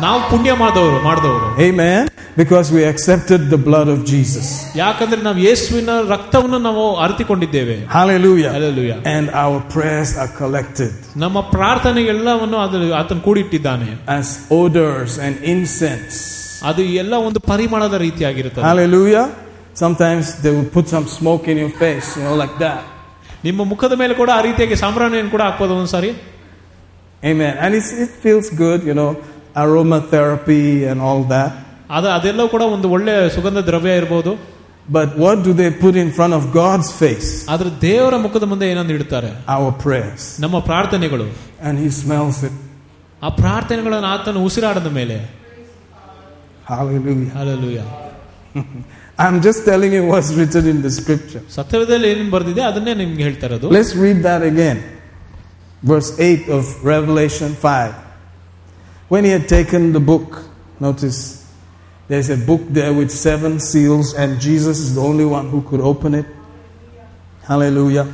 ನಾವು 0.01 0.31
ಪುಣ್ಯ 0.31 0.53
ಮಾಡಿದವರು 0.53 0.99
ಮಾಡಿದವರು 1.03 1.47
Amen. 1.69 2.03
Because 2.37 2.69
we 2.73 2.83
accepted 2.85 3.41
the 3.51 3.59
blood 3.67 3.89
of 3.89 3.99
Jesus. 4.05 4.47
ಯಾಕಂದ್ರೆ 4.77 5.23
ನಾವು 5.23 5.39
ಯೇಸುವಿನ 5.39 5.91
ರಕ್ತವನ್ನು 6.09 6.59
ನಾವು 6.59 6.97
ಅರಿತುಕೊಂಡಿದ್ದೇವೆ 6.97 7.77
Hallelujah. 7.97 8.53
Hallelujah. 8.53 8.97
And 9.15 9.27
our 9.45 9.59
prayers 9.75 10.11
are 10.17 10.31
collected 10.43 10.93
ನಮ್ಮ 11.17 11.41
ಪ್ರಾರ್ಥನೆಗೆಲ್ಲವನ್ನು 11.55 12.59
ಅದು 12.59 12.95
ಆತನು 12.95 13.21
ಕೂಡಿಟ್ಟಿದ್ದಾನೆ 13.21 13.89
as 14.19 14.29
odors 14.53 15.15
and 15.27 15.37
incense. 15.55 16.17
ಅದು 16.65 16.83
ಎಲ್ಲ 17.03 17.15
ಒಂದು 17.29 17.41
ಪರಿಮಳದ 17.51 17.95
ರೀತಿಯಾಗಿರುತ್ತದೆ 18.07 18.67
Hallelujah. 18.67 19.25
Sometimes 19.77 20.27
they 20.43 20.53
will 20.57 20.71
put 20.79 20.89
some 20.89 21.07
smoke 21.19 21.47
in 21.53 21.59
your 21.59 21.73
face, 21.79 22.09
you 22.17 22.25
know, 22.27 22.37
like 22.45 22.59
that. 22.59 22.83
ನಿಮ್ಮ 23.45 23.65
ಮುಖದ 23.65 23.93
ಮೇಲೆ 23.93 24.15
ಕೂಡ 24.15 24.31
ಆ 24.35 24.41
ರೀತಿಯಾಗಿ 24.41 24.77
ಸಾಂಬ್ರಾಣಿಯನ್ನು 24.77 25.31
ಕೂಡ 25.31 25.43
ಹಾಕ್ಬೋದು 25.43 25.75
ಒಂದ್ಸಾರಿ 25.77 26.11
Amen. 27.23 27.53
And 27.59 27.75
it's, 27.75 27.91
it 28.05 28.11
feels 28.25 28.49
good, 28.65 28.81
you 28.85 28.95
know, 28.95 29.11
aromatherapy 29.57 30.65
and 30.91 30.99
all 31.09 31.23
that. 31.35 31.53
ಅದ 31.97 32.07
ಅದೆಲ್ಲವೂ 32.17 32.49
ಕೂಡ 32.55 32.63
ಒಂದು 32.75 32.89
ಒಳ್ಳೆ 32.97 33.15
ಸುಗಂಧ 33.37 33.61
ದ್ರವ್ಯ 33.71 34.01
ಇರಬಹುದು 34.03 34.33
But 34.97 35.09
what 35.23 35.37
do 35.47 35.53
they 35.61 35.69
put 35.85 35.95
in 36.03 36.09
front 36.19 36.35
of 36.39 36.43
God's 36.61 36.89
face? 37.03 37.29
ಆದ್ರೆ 37.53 37.71
ದೇವರ 37.87 38.15
ಮುಖದ 38.25 38.45
ಮುಂದೆ 38.53 38.67
ಏನಂದು 38.73 38.95
ಇಡ್ತಾರೆ 38.99 39.31
Our 39.55 39.71
prayers. 39.85 40.23
ನಮ್ಮ 40.45 40.57
ಪ್ರಾರ್ಥನೆಗಳು 40.71 41.27
And 41.69 41.75
He 41.85 41.91
smells 42.03 42.39
it. 42.49 42.55
ಆ 43.23 43.29
ಪ್ರಾರ್ಥನೆಗಳನ್ನು 43.43 44.09
ಆತನು 44.15 44.41
ಉಸಿರಾಡದ 44.49 44.91
ಮೇಲೆ 45.01 45.17
Hallelujah. 46.73 47.31
Alleluia 47.43 47.81
I'm 49.25 49.37
just 49.47 49.61
telling 49.71 49.93
you 49.97 50.03
what's 50.13 50.31
written 50.39 50.65
in 50.73 50.79
the 50.87 50.93
scripture. 51.01 51.43
ಸತ್ಯದಲ್ಲಿ 51.57 52.07
ಏನೇನು 52.13 52.33
ಬರ್ದಿದೆ 52.37 52.63
ಅದನ್ನೇ 52.71 52.95
ನಿಮ್ಗೆ 53.03 53.23
ಹೇಳ್ತಾ 53.29 53.47
ಇರೋದು 53.51 53.69
Let's 53.77 53.95
read 54.05 54.21
that 54.29 54.43
again. 54.53 54.79
Verse 55.82 56.20
8 56.20 56.50
of 56.50 56.84
Revelation 56.84 57.54
5. 57.54 57.96
When 59.08 59.24
he 59.24 59.32
had 59.32 59.48
taken 59.48 59.94
the 59.94 60.00
book, 60.00 60.44
notice 60.80 61.40
there's 62.08 62.30
a 62.30 62.38
book 62.38 62.62
there 62.70 62.94
with 62.94 63.12
seven 63.12 63.60
seals, 63.60 64.14
and 64.14 64.40
Jesus 64.40 64.80
is 64.80 64.96
the 64.96 65.02
only 65.02 65.26
one 65.26 65.50
who 65.50 65.62
could 65.62 65.80
open 65.80 66.16
it. 66.16 66.26
Hallelujah. 67.44 68.12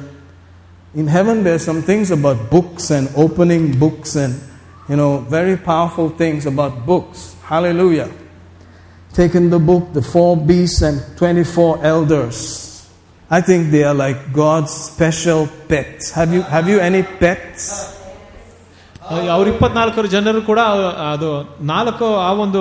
In 0.93 1.07
heaven, 1.07 1.43
there's 1.43 1.63
some 1.63 1.81
things 1.81 2.11
about 2.11 2.49
books 2.49 2.91
and 2.91 3.09
opening 3.15 3.77
books, 3.79 4.15
and 4.15 4.39
you 4.87 4.95
know, 4.95 5.19
very 5.19 5.57
powerful 5.57 6.09
things 6.09 6.45
about 6.45 6.85
books. 6.85 7.35
Hallelujah. 7.43 8.11
Taken 9.13 9.49
the 9.49 9.59
book, 9.59 9.93
the 9.93 10.01
four 10.01 10.37
beasts, 10.37 10.81
and 10.81 11.01
24 11.17 11.83
elders. 11.83 12.64
I 13.34 13.40
think 13.48 13.70
they 13.70 13.84
are 13.84 13.94
like 13.94 14.32
God's 14.32 14.72
special 14.90 15.40
pets. 15.70 16.10
Have 16.18 16.32
you, 16.34 16.42
have 16.54 16.68
you 16.68 16.78
any 16.90 17.02
pets? 17.22 17.64
ಅವ್ರ 19.34 19.46
ಇಪ್ಪತ್ನಾಲ್ಕರು 19.52 20.08
ಜನರು 20.14 20.40
ಕೂಡ 20.48 20.60
ಅದು 21.12 21.28
ನಾಲ್ಕು 21.70 22.08
ಆ 22.26 22.28
ಒಂದು 22.42 22.60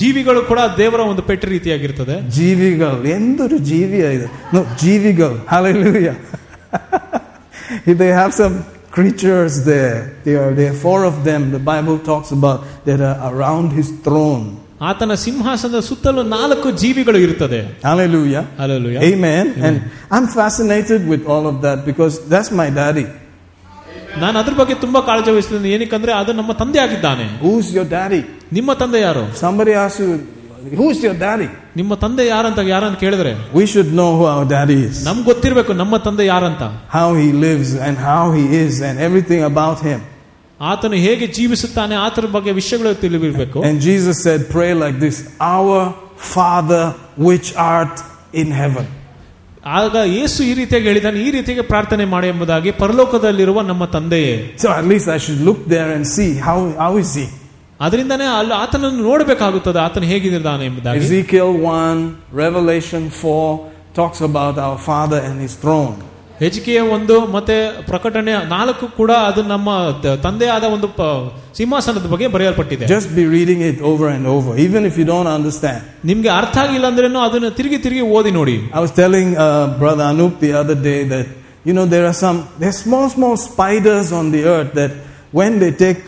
ಜೀವಿಗಳು 0.00 0.40
ಕೂಡ 0.48 0.60
ದೇವರ 0.80 1.00
ಒಂದು 1.10 1.22
ಪೆಟ್ಟು 1.28 1.46
ರೀತಿಯಾಗಿರ್ತದೆ 1.52 2.16
ಜೀವಿಗಳು 2.38 2.96
ಎಂದರು 3.16 3.58
ಜೀವಿಯ 3.70 4.06
ಇದು 4.16 4.26
ನೋ 4.54 4.60
ಜೀವಿಗಳು 4.82 5.36
hallelujah 5.52 6.16
if 7.90 7.94
they 8.02 8.10
have 8.20 8.32
some 8.42 8.54
creatures 8.96 9.54
there 9.70 9.98
there 10.24 10.38
are 10.44 10.52
there 10.58 10.70
are 10.72 10.78
four 10.86 11.00
of 11.10 11.16
them 11.28 11.42
the 11.56 11.62
bible 11.72 11.98
talks 12.10 12.30
about 12.38 12.60
that 12.86 13.00
are 13.10 13.18
around 13.32 13.68
his 13.78 13.88
throne 14.06 14.46
ಆತನ 14.88 15.14
ಸಿಂಹಾಸನದ 15.24 15.80
ಸುತ್ತಲೂ 15.88 16.22
ನಾಲ್ಕು 16.36 16.68
ಜೀವಿಗಳು 16.82 17.18
ಇರ್ತದೆ 17.26 17.60
hallelujah 17.88 18.42
alleluia 18.64 18.98
amen 19.12 19.46
and 19.68 19.76
i'm 20.16 20.26
fascinated 20.40 21.00
with 21.12 21.24
all 21.32 21.46
of 21.52 21.56
that 21.66 21.78
because 21.90 22.14
that's 22.32 22.50
my 22.62 22.68
daddy 22.80 23.06
ನಾನು 24.22 24.36
ಅದ್ರ 24.42 24.54
ಬಗ್ಗೆ 24.60 24.74
ತುಂಬಾ 24.84 25.00
ಕಾಳಜಿ 25.08 25.30
ವಹಿಸ್ತೀನಿ 25.30 25.70
ಏನಕ್ಕಂದ್ರೆ 25.76 26.12
ಅದು 26.20 26.32
ನಮ್ಮ 26.40 26.52
ತಂದೆ 26.62 26.78
ಆಗಿದ್ದಾನೆ 26.84 27.26
who's 27.42 27.68
your 27.78 27.86
daddy 27.96 28.20
ನಿಮ್ಮ 28.58 28.70
ತಂದೆ 28.82 29.00
ಯಾರು 29.06 29.24
somebody 29.44 29.74
asks 29.84 30.00
you 30.04 30.12
who's 30.78 30.98
your 31.06 31.16
daddy 31.24 31.48
ನಿಮ್ಮ 31.76 31.94
ತಂದೆ 32.04 32.24
ಯಾರಂತ 32.26 32.60
ಯಾರಂತ 32.74 32.96
ಕೇಳಿದ್ರೆ 33.04 33.32
we 33.58 33.66
should 33.72 33.90
know 33.98 34.08
who 34.18 34.24
our 34.34 34.46
daddy 34.54 34.78
is 34.88 34.96
ನಮ್ಗೆ 35.08 35.26
ಗೊತ್ತಿರ್ಬೇಕು 35.32 35.72
ನಮ್ಮ 35.82 35.96
ತಂದೆ 36.06 36.26
ಯಾರಂತ 36.32 36.62
how 36.96 37.08
he 37.20 37.28
lives 37.46 37.70
and 37.86 37.96
how 38.08 38.24
he 38.38 38.44
is 38.64 38.74
and 38.88 38.96
everything 39.08 39.42
about 39.52 39.78
him 39.88 40.00
ಆತನು 40.60 40.96
ಹೇಗೆ 41.06 41.26
ಜೀವಿಸುತ್ತಾನೆ 41.36 41.94
ಆತರ 42.06 42.26
ಬಗ್ಗೆ 42.36 42.52
ವಿಷಯಗಳು 42.60 42.94
ತಿಳಿದಿರ್ಬೇಕು 43.04 43.58
And 43.68 43.76
Jesus 43.88 44.16
said, 44.26 44.40
Pray 44.56 44.72
like 44.82 44.98
this 45.06 45.18
Our 45.54 45.78
Father 46.34 46.84
which 47.28 47.48
art 47.74 47.96
in 48.42 48.48
heaven. 48.62 48.86
ಆಗ 49.78 49.96
ಯೇಸು 50.18 50.40
ಈ 50.48 50.52
ರೀತಿಯಾಗಿ 50.54 50.86
ಹೇಳಿದಾನೆ 50.90 51.18
ಈ 51.24 51.30
ರೀತಿಯಾಗಿ 51.30 51.64
ಪ್ರಾರ್ಥನೆ 51.72 52.04
ಮಾಡಿ 52.12 52.28
ಎಂಬುದಾಗಿ 52.32 52.70
ಪರಲೋಕದಲ್ಲಿರುವ 52.82 53.62
ನಮ್ಮ 53.70 53.84
ತಂದೆಯೇ 53.96 54.34
So 54.64 54.68
at 54.78 54.86
least 54.92 55.08
I 55.08 55.20
should 55.24 55.42
look 55.48 55.60
there 55.68 55.90
and 55.96 56.04
see 56.16 56.30
how, 56.46 56.58
how 56.82 56.92
is 57.04 57.12
he. 57.20 57.26
ಅದರಿಂದನೇ 57.80 58.26
ಅಲ್ಲಿ 58.38 58.54
ಆತನನ್ನು 58.64 59.02
ನೋಡಬೇಕಾಗುತ್ತದೆ 59.10 59.78
ಆತನು 59.86 60.06
ಹೇಗಿದ್ದಾನೆ 60.12 60.64
ಎಂಬುದಾಗಿ 60.70 61.00
Ezekiel 61.04 61.50
1, 61.72 62.00
Revelation 62.44 63.02
4 63.10 63.44
talks 63.98 64.20
about 64.30 64.56
our 64.66 64.78
Father 64.88 65.20
and 65.28 65.36
his 65.46 65.54
throne. 65.64 65.96
ಹೆಜ್ಕಿಯ 66.42 66.80
ಒಂದು 66.94 67.14
ಮತ್ತೆ 67.34 67.54
ಪ್ರಕಟಣೆ 67.88 68.32
ನಾಲ್ಕು 68.52 68.86
ಕೂಡ 68.98 69.10
ಅದು 69.30 69.40
ನಮ್ಮ 69.52 69.70
ದ- 70.04 70.14
ತಂದೆಯಾದ 70.26 70.64
ಒಂದು 70.76 70.88
ಪ- 70.98 71.08
ಸಿಂಹಾಸನದ 71.58 72.06
ಬಗ್ಗೆ 72.12 72.28
ಬರೆಯಲ್ಪಟ್ಟಿದೆ 72.34 72.84
Just 72.94 73.10
be 73.18 73.24
reading 73.34 73.60
it 73.70 73.78
over 73.90 74.06
and 74.08 74.24
over, 74.36 74.52
even 74.66 74.82
if 74.90 74.94
you 75.00 75.06
don't 75.12 75.30
understand. 75.38 75.80
ನಿಮ್ಗೆ 76.10 76.30
ಅರ್ಥ 76.38 76.56
ಆಗಿಲ್ಲ 76.64 76.86
ಅಂದ್ರೇನು 76.90 77.20
ಅದನ್ನ 77.26 77.48
ತಿರುಗಿ 77.58 77.78
ತಿರುಗಿ 77.86 78.04
ಓದಿ 78.18 78.30
ನೋಡಿ 78.38 78.56
I 78.78 78.80
was 78.80 78.92
telling 79.02 79.28
uh, 79.36 79.48
Brother 79.82 80.06
Anup 80.12 80.34
the 80.46 80.52
other 80.62 80.78
day 80.88 81.00
that, 81.12 81.26
you 81.68 81.74
know, 81.78 81.86
there 81.94 82.06
are 82.06 82.16
some, 82.24 82.38
there's 82.60 82.78
small, 82.78 83.06
small 83.08 83.36
spiders 83.48 84.08
on 84.20 84.28
the 84.36 84.42
earth 84.54 84.72
that 84.72 84.92
when 85.32 85.52
they 85.62 85.72
take 85.84 86.00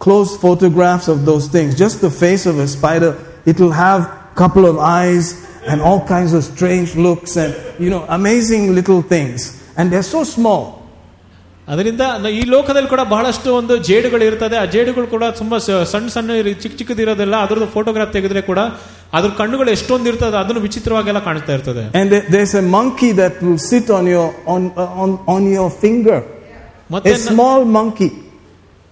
close 0.00 0.36
photographs 0.38 1.08
of 1.08 1.24
those 1.24 1.46
things, 1.48 1.70
just 1.76 1.96
the 2.00 2.12
face 2.16 2.44
of 2.44 2.58
a 2.58 2.68
spider, 2.68 3.12
it 3.46 3.58
will 3.58 3.76
have 3.78 4.00
a 4.02 4.12
couple 4.34 4.66
of 4.66 4.76
eyes 4.98 5.24
and 5.70 5.78
all 5.80 6.00
kinds 6.06 6.32
of 6.32 6.42
strange 6.44 6.90
looks 6.98 7.32
and, 7.36 7.50
you 7.78 7.90
know, 7.90 8.02
amazing 8.10 8.74
little 8.74 9.02
things. 9.06 9.40
And 9.78 9.92
they're 9.92 10.12
so 10.12 10.24
small. 10.36 10.62
ಅದರಿಂದ 11.68 12.00
ನ- 12.00 12.28
ಈ 12.28 12.40
ಲೋಕದಲ್ಲಿ 12.40 12.88
ಕೂಡ 12.88 13.00
ಬಹಳಷ್ಟು 13.00 13.54
ಒಂದು 13.54 13.76
ಜೇಡುಗಳು 13.76 14.24
ಇರ್ತದೆ 14.24 14.56
ಆ 14.56 14.64
ಜೇಡುಗಳು 14.64 15.06
ಕೂಡ 15.06 15.24
ತುಂಬಾ 15.24 15.58
ಸ- 15.58 15.84
ಸಣ್ಣ 15.84 16.08
ಸಣ್ಣ 16.08 16.30
ಇರಿ- 16.30 16.62
ಚಿಕ್ಕ 16.62 16.78
ಚಿಕ್ಕದಿರೋದೆಲ್ಲ 16.78 17.36
ಅದ್ರದ್ದು 17.36 17.66
ಫೋಟೋಗ್ರಾಫ್ 17.66 18.12
ತೆಗೆದ್ರೆ 18.12 18.42
ಕೂಡ 18.42 18.58
ಅದ್ರ 19.12 19.30
ಕಣ್ಣುಗಳು 19.30 19.70
ಎಷ್ಟೊಂದು 19.70 20.08
ಇರ್ತದೆ 20.08 20.36
ಅದನ್ನು 20.36 20.60
ವಿಚಿತ್ರವಾಗೆಲ್ಲ 20.60 21.18
ಕಾಣಿಸ್ತಾ 21.18 21.52
ಇರ್ತದೆ 21.52 21.84
And 21.98 22.10
there- 22.10 22.26
there's 22.32 22.54
a 22.54 22.70
monkey 22.70 23.12
that 23.18 23.32
will 23.42 23.58
sit 23.70 23.90
on 23.90 24.04
your, 24.16 24.28
on, 24.46 24.62
uh, 24.70 25.04
on, 25.04 25.10
on 25.26 25.52
your 25.56 25.70
finger. 25.80 26.20
ಮತ್ತೆ 26.90 27.10
A 27.10 27.12
ನ- 27.12 27.28
small 27.28 27.64
monkey. 27.72 28.10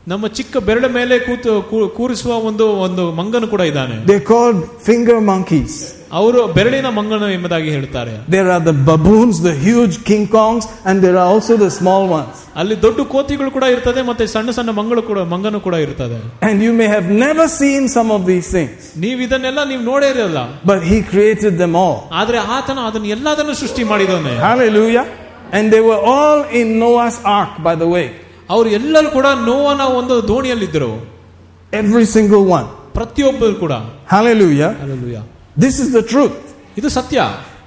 ನಮ್ಮ 0.06 0.26
ಚಿಕ್ಕ 0.28 0.56
ಬೆರಳ 0.58 0.86
ಮೇಲೆ 0.88 1.18
ಕೂತು 1.18 1.62
ಕೂ- 1.70 1.88
ಕೂರಿಸುವ 1.88 2.34
ಒಂದು 2.50 2.66
ಒಂದು 2.80 3.12
ಮಂಗನು 3.12 3.48
ಕೂಡ 3.48 3.60
ಇದ್ದಾನೆ 3.60 3.96
They're 4.06 4.28
called 4.30 4.60
finger 4.86 5.16
monkeys. 5.32 5.72
ಅವರು 6.12 6.46
ಬೆರಳಿನ 6.48 6.88
ಮಂಗನು 6.88 7.28
ಎಂಬುದಾಗಿ 7.28 7.70
ಹೇಳ್ತಾರೆ 7.70 8.12
There 8.34 8.48
are 8.50 8.60
the 8.60 8.76
baboons, 8.88 9.36
the 9.48 9.54
huge 9.66 9.96
King 10.04 10.24
Kongs, 10.36 10.66
and 10.86 11.04
there 11.04 11.18
are 11.22 11.28
also 11.34 11.56
the 11.64 11.70
small 11.70 12.04
ones. 12.18 12.36
ಅಲ್ಲಿ 12.56 12.82
ದೊಡ್ಡ 12.82 13.00
ಕೋತಿಗಳು 13.14 13.50
ಕೂಡ 13.50 13.64
ಇರ್ತದೆ 13.74 14.02
ಮತ್ತೆ 14.02 14.26
ಸಣ್ಣ 14.26 14.50
ಸಣ್ಣ 14.50 14.70
ಮಂಗಳು 14.70 15.02
ಕೂಡ 15.02 15.18
ಮಂಗನು 15.32 15.60
ಕೂಡ 15.60 15.74
ಇರ್ತದೆ 15.86 16.18
And 16.48 16.56
you 16.66 16.72
may 16.80 16.88
have 16.94 17.08
never 17.24 17.46
seen 17.60 17.82
some 17.96 18.10
of 18.16 18.22
these 18.30 18.48
things, 18.56 18.78
ನೀವು 18.96 19.20
ಇದನ್ನೆಲ್ಲ 19.20 19.64
ನೀವು 19.64 19.82
ನೋಡೇ 19.82 20.08
ಇರಲ್ಲ 20.10 20.38
but 20.64 20.80
He 20.92 20.98
created 21.12 21.54
them 21.64 21.74
all. 21.82 21.98
ಆದ್ರೆ 22.12 22.38
ಆತನ 22.56 22.78
ಅದನ್ನ 22.90 23.06
ಎಲ್ಲದನ್ನು 23.16 23.54
ಸೃಷ್ಟಿ 23.54 23.84
ಮಾಡಿದವನೇ 23.84 24.34
Hallelujah. 24.48 25.06
And 25.52 25.66
they 25.74 25.82
were 25.90 26.00
all 26.14 26.40
in 26.60 26.66
Noah's 26.78 27.18
ark, 27.38 27.52
by 27.68 27.76
the 27.84 27.90
way. 27.96 28.06
ಅವ್ರು 28.54 28.68
ಎಲ್ಲರೂ 28.78 29.08
ಕೂಡ 29.10 29.26
ನೋವನ 29.50 29.82
ಒಂದು 30.00 30.28
ದೋಣಿಯಲ್ಲಿದ್ದರು 30.28 30.92
Every 31.72 32.06
single 32.16 32.44
one. 32.58 32.66
ಪ್ರತಿಯೊಬ್ಬರು 32.98 33.54
ಕೂಡ 33.64 33.72
Hallelujah. 34.14 34.70
Hallelujah. 34.82 35.22
This 35.64 35.74
is 35.84 35.88
the 35.98 36.04
truth. 36.12 36.36
ಇದು 36.80 36.90
ಸತ್ಯ 36.98 37.20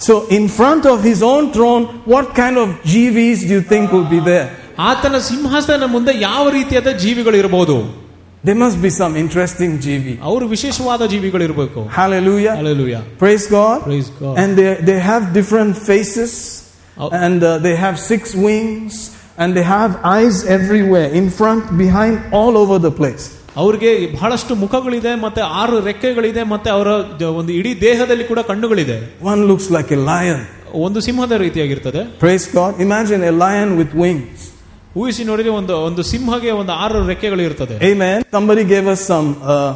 So, 0.07 0.13
in 0.38 0.43
front 0.60 0.84
of 0.91 0.97
His 1.10 1.19
own 1.31 1.43
throne, 1.55 1.84
what 2.13 2.27
kind 2.39 2.55
of 2.62 2.67
GVs 2.91 3.39
do 3.47 3.51
you 3.57 3.63
think 3.71 3.91
will 3.95 4.10
be 4.15 4.21
there? 4.31 4.47
ಆತನ 4.89 5.15
ಸಿಂಹಾಸನ 5.29 5.88
ಮುಂದೆ 5.95 6.13
ಯಾವ 6.27 6.43
ರೀತಿಯಾದ 6.57 6.91
ಜೀವಿಗಳು 7.03 7.38
ಇರಬಹುದು 7.41 7.75
There 8.43 8.60
must 8.63 8.77
be 8.86 8.91
some 9.01 9.13
interesting 9.23 9.71
GV. 9.86 10.05
ಅವರು 10.29 10.45
ವಿಶೇಷವಾದ 10.55 11.01
ಜೀವಿಗಳು 11.13 11.43
ಇರಬೇಕು 11.49 11.81
Hallelujah. 11.99 12.53
Hallelujah. 12.62 13.01
Praise 13.23 13.45
God. 13.57 13.77
Praise 13.89 14.10
God. 14.21 14.34
And 14.41 14.49
they, 14.60 14.71
they 14.89 14.99
have 15.12 15.23
different 15.39 15.73
faces, 15.89 16.31
Oh. 17.03 17.10
and 17.25 17.39
uh, 17.41 17.51
they 17.65 17.75
have 17.86 17.95
six 18.12 18.21
wings, 18.47 18.93
and 19.38 19.55
they 19.57 19.63
have 19.63 19.91
eyes 20.15 20.45
everywhere, 20.57 21.10
in 21.12 21.29
front, 21.29 21.77
behind, 21.77 22.15
all 22.39 22.57
over 22.63 22.77
the 22.79 22.91
place. 22.91 23.25
ಅವ್ರಿಗೆ 23.57 24.15
ಬಹಳಷ್ಟು 24.15 24.55
ಮುಖಗಳಿದೆ 24.55 25.15
ಮತ್ತೆ 25.15 25.41
ಆರು 25.41 25.79
ರೆಕ್ಕೆಗಳಿದೆ 25.79 26.43
ಮತ್ತೆ 26.43 26.69
ಅವರ 26.69 26.89
ಜ- 27.19 27.23
ಒಂದು 27.23 27.51
ಇಡೀ 27.51 27.81
ದೇಹದಲ್ಲಿ 27.81 28.23
ಕೂಡ 28.23 28.39
ಕಣ್ಣುಗಳಿದೆ 28.39 28.97
One 29.23 29.41
looks 29.47 29.67
like 29.77 29.91
a 29.91 30.01
lion. 30.12 30.39
ಒಂದು 30.73 31.01
ಸಿಂಹದ 31.01 31.31
ರೀತಿಯಾಗಿರ್ತದೆ 31.31 32.19
Praise 32.19 32.45
God. 32.53 32.71
Imagine 32.79 33.23
a 33.23 33.34
lion 33.45 33.77
with 33.81 33.93
wings. 34.03 34.39
ಊಹಿಸಿ 34.97 35.23
ನೋಡಿದ್ರೆ 35.23 35.51
ಒಂದು 35.51 35.77
ಒಂದು 35.77 36.03
ಸಿಂಹಗೆ 36.03 36.51
ಒಂದು 36.51 36.71
ಆರು 36.71 37.07
ರೆಕ್ಕೆಗಳು 37.07 37.41
ಇರ್ತದೆ 37.41 37.75
Amen. 37.91 38.17
Somebody 38.31 38.63
gave 38.63 38.88
us 38.88 39.01
some 39.13 39.27
uh, 39.53 39.71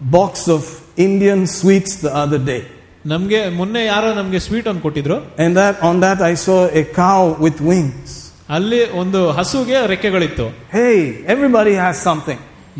box 0.00 0.32
of 0.56 0.62
Indian 0.96 1.46
sweets 1.46 1.96
the 1.96 2.12
other 2.24 2.38
day. 2.52 2.62
ನಮ್ಗೆ 3.06 3.48
ಮೊನ್ನೆ 3.48 3.84
ಯಾರೋ 3.84 4.14
ನಮ್ಗೆ 4.14 4.38
ಸ್ವೀಟ್ 4.38 4.68
ಅನ್ನು 4.68 4.82
ಕೊಟ್ಟಿದ್ರು 4.82 5.16
And 5.38 5.56
that 5.56 5.76
on 5.82 6.00
that 6.00 6.20
I 6.30 6.34
saw 6.46 6.58
a 6.82 6.84
cow 7.02 7.20
with 7.44 7.58
wings. 7.72 8.21
ಅಲ್ಲಿ 8.56 8.80
ಒಂದು 9.02 9.20
ಹಸುಗೆ 9.38 9.80
ರೆಕ್ಕೆಗಳಿತ್ತು 9.92 10.46
Hey, 10.78 10.94
everybody 11.34 11.74
has 11.84 11.94
something. 12.08 12.38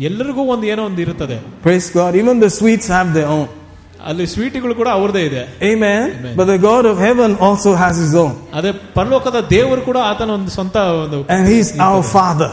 ಎಲ್ಲರಿಗೂ 0.09 0.41
ಒಂದು 0.53 0.65
ಏನೋ 0.73 0.83
ಒಂದು 0.89 1.01
ಇರುತ್ತದೆ 1.05 1.37
Praise 1.67 1.89
God. 1.99 2.11
Even 2.21 2.35
the 2.45 2.51
sweets 2.59 2.87
have 2.97 3.09
their 3.17 3.29
own. 3.37 3.47
ಅಲ್ಲಿ 4.09 4.25
ಸ್ವೀಟ್ಗಳು 4.33 4.73
ಕೂಡ 4.81 4.89
ಅವ್ರದೇ 4.99 5.21
ಇದೆ 5.29 5.41
Amen. 5.71 6.03
Amen. 6.17 6.33
But 6.39 6.47
the 6.53 6.59
God 6.69 6.83
of 6.91 6.97
heaven 7.07 7.31
also 7.47 7.71
has 7.83 7.95
his 8.03 8.13
own. 8.23 8.33
ಅದೇ 8.57 8.71
ಪರಲೋಕದ 8.99 9.39
ದೇವರು 9.55 9.81
ಕೂಡ 9.89 9.97
ಆತನ 10.11 10.31
ಒಂದು 10.39 10.51
ಸ್ವಂತ 10.57 10.75
ಒಂದು 11.03 11.17
And 11.35 11.43
he's 11.53 11.71
our 11.87 12.03
Father. 12.17 12.51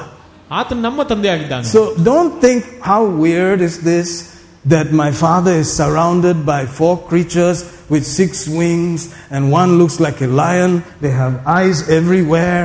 ಆತನ 0.61 0.79
ನಮ್ಮ 0.89 1.03
ತಂದೆ 1.11 1.29
ಆಗಿದ್ದಾನೆ 1.35 1.69
So 1.77 1.83
don't 2.11 2.35
think 2.47 2.61
how 2.91 3.03
weird 3.25 3.61
is 3.69 3.77
this 3.93 4.09
that 4.75 4.89
my 5.03 5.11
father 5.25 5.53
is 5.63 5.69
surrounded 5.81 6.39
by 6.53 6.63
four 6.79 6.95
creatures 7.11 7.59
with 7.93 8.05
six 8.21 8.31
wings 8.61 9.01
and 9.35 9.43
one 9.61 9.71
looks 9.81 9.97
like 10.07 10.19
a 10.29 10.31
lion. 10.43 10.73
They 11.05 11.13
have 11.23 11.35
eyes 11.59 11.79
everywhere. 11.99 12.65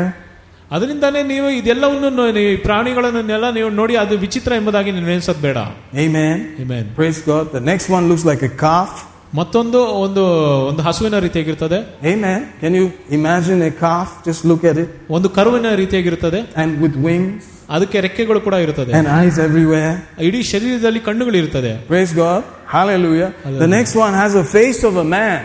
ಅದರಿಂದಾನೇ 0.71 1.23
ನೀವು 1.23 1.49
ಇದೆಲ್ಲವನ್ನು 1.51 2.09
no- 2.09 2.33
ನೀವು 2.33 2.49
ಈ 2.49 2.55
ಪ್ರಾಣಿಗಳನ್ನೆಲ್ಲ 2.57 3.49
ನೀವು 3.49 3.69
ನೋಡಿ 3.69 3.95
ಅದು 3.95 4.17
ವಿಚಿತ್ರ 4.17 4.51
ಎಂಬುದಾಗಿ 4.55 4.91
ನೀವು 4.91 5.05
ನೆನೆಸೋದು 5.05 5.41
ಬೇಡ 5.41 5.57
Amen. 6.05 6.35
Amen. 6.63 6.83
Praise 6.99 7.19
God. 7.25 7.45
The 7.51 7.63
next 7.71 7.89
one 7.89 8.05
looks 8.11 8.25
like 8.31 8.43
a 8.43 8.53
calf. 8.65 8.91
ಮತ್ತೊಂದು 9.35 9.79
ಒಂದು 9.95 10.23
ಒಂದು 10.69 10.81
ಹಸುವಿನ 10.81 11.19
ರೀತಿಯಾಗಿರ್ತದೆ 11.19 11.77
Amen. 12.05 12.39
Can 12.61 12.73
you 12.79 12.85
imagine 13.11 13.61
a 13.61 13.71
calf? 13.83 14.07
Just 14.25 14.41
look 14.45 14.63
at 14.71 14.77
it. 14.77 14.89
ಒಂದು 15.09 15.29
ಕರುವಿನ 15.29 15.75
ರೀತಿಯಾಗಿರ್ತದೆ 15.75 16.39
And 16.55 16.81
with 16.83 16.95
wings 17.07 17.43
ಅದಕ್ಕೆ 17.69 17.99
ರೆಕ್ಕೆಗಳು 17.99 18.41
ಕೂಡ 18.41 18.53
ಇರುತ್ತದೆ 18.53 18.91
and 18.93 19.07
eyes 19.19 19.37
everywhere. 19.47 19.93
ಇಡೀ 20.19 20.43
ಶರೀರದಲ್ಲಿ 20.43 20.99
ಕಣ್ಣುಗಳು 20.99 21.37
ಇರ್ತದೆ 21.37 21.71
Praise 21.89 22.13
God. 22.15 22.41
Hallelujah. 22.67 23.29
The 23.29 23.43
Hallelujah. 23.45 23.71
next 23.77 23.95
one 24.05 24.13
has 24.15 24.35
a 24.35 24.45
face 24.57 24.81
of 24.89 24.95
a 24.95 25.07
man, 25.17 25.39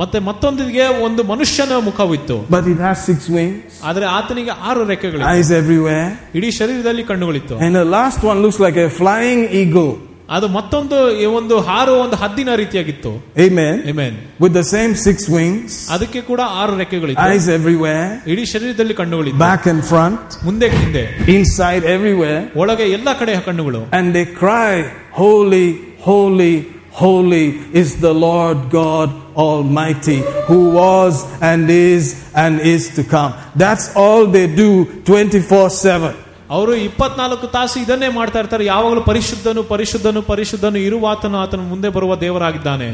ಮತ್ತೆ 0.00 0.18
ಮತ್ತೊಂದಿಗೆ 0.28 0.86
ಒಂದು 1.06 1.22
ಮನುಷ್ಯನ 1.30 1.74
ಮುಖವಿತ್ತು 1.88 2.36
but 2.54 2.64
it 2.72 2.80
has 2.86 2.96
six 3.10 3.20
wings, 3.36 3.70
ಆದ್ರೆ 3.88 4.06
ಆತನಿಗೆ 4.16 4.54
ಆರು 4.68 4.82
ರೆಕ್ಕೆಗಳು 4.92 5.22
eyes 5.34 5.50
everywhere. 5.60 6.08
ಇಡೀ 6.38 6.50
ಶರೀರದಲ್ಲಿ 6.60 7.04
ಕಣ್ಣುಗಳಿತ್ತು 7.10 7.56
And 7.66 7.74
the 7.82 7.86
last 7.98 8.20
one 8.30 8.40
looks 8.46 8.60
like 8.66 8.78
a 8.86 8.90
flying 9.00 9.40
eagle. 9.62 9.92
ಅದು 10.36 10.46
ಮತ್ತೊಂದು 10.56 10.96
ಈ 11.22 11.26
ಒಂದು 11.38 11.56
ಹಾರು 11.68 11.92
ಒಂದು 12.04 12.16
ಹದ್ದಿನ 12.22 12.50
ರೀತಿಯಾಗಿತ್ತು 12.62 13.10
Amen. 13.46 13.74
Amen. 13.92 14.14
With 14.44 14.54
the 14.60 14.64
same 14.74 14.92
six 15.06 15.18
wings, 15.36 15.72
ಅದಕ್ಕೆ 15.96 16.20
ಕೂಡ 16.30 16.40
ಆರು 16.62 16.72
ರೆಕ್ಕೆಗಳಿತ್ತು 16.82 17.24
eyes 17.26 17.46
everywhere, 17.58 18.06
ಇಡೀ 18.32 18.44
ಶರೀರದಲ್ಲಿ 18.54 18.94
ಕಣ್ಣುಗಳಿತ್ತು 19.00 19.42
back 19.48 19.66
and 19.72 19.82
front, 19.92 20.24
ಮುಂದೆ 20.48 20.68
ಹಿಂದೆ 20.78 21.04
inside 21.36 21.84
everywhere. 21.96 22.40
ಒಳಗೆ 22.62 22.86
ಎಲ್ಲ 22.98 23.08
ಕಡೆ 23.20 23.34
ಕಣ್ಣುಗಳು 23.48 23.82
And 23.98 24.08
they 24.18 24.26
cry, 24.42 24.72
Holy, 25.22 25.66
holy, 26.10 26.54
holy 26.94 27.46
is 27.72 27.88
the 28.00 28.14
Lord 28.26 28.58
God 28.72 29.08
Almighty, 29.36 30.18
who 30.48 30.60
was 30.72 31.14
and 31.42 31.70
is 31.70 32.04
and 32.34 32.54
is 32.74 32.84
to 32.96 33.02
come. 33.06 33.32
That's 33.56 33.86
all 33.96 34.22
they 34.28 34.46
do 34.56 34.70
24 35.04 35.68
7. 35.88 36.12
ಅವರು 36.50 36.72
ಇಪ್ಪತ್ನಾಲ್ಕು 36.88 37.46
ತಾಸು 37.54 37.76
ಇದನ್ನೇ 37.84 38.08
ಮಾಡ್ತಾ 38.08 38.38
ಇರ್ತಾರೆ 38.40 38.64
ಯಾವಾಗಲೂ 38.64 39.00
ಪರಿಶುದ್ಧನು 39.02 39.62
ಪರಿಶುದ್ಧನು 39.64 40.20
ಪರಿಶುದ್ಧನು 40.22 40.78
ಇರುವ 40.88 41.06
ಆತನು 41.06 41.38
ಆತನ 41.38 41.62
ಮುಂದೆ 41.72 41.88
ಬರುವ 41.96 42.12
ದೇವರಾಗಿದ್ದಾನೆ 42.16 42.88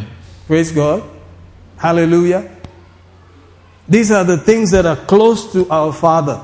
Praise 0.48 0.72
God. 0.82 1.00
Hallelujah. 1.78 2.40
These 3.88 4.10
are 4.10 4.24
the 4.24 4.38
things 4.48 4.70
that 4.70 4.86
are 4.86 5.00
close 5.12 5.40
to 5.54 5.60
our 5.78 5.92
Father. 6.04 6.36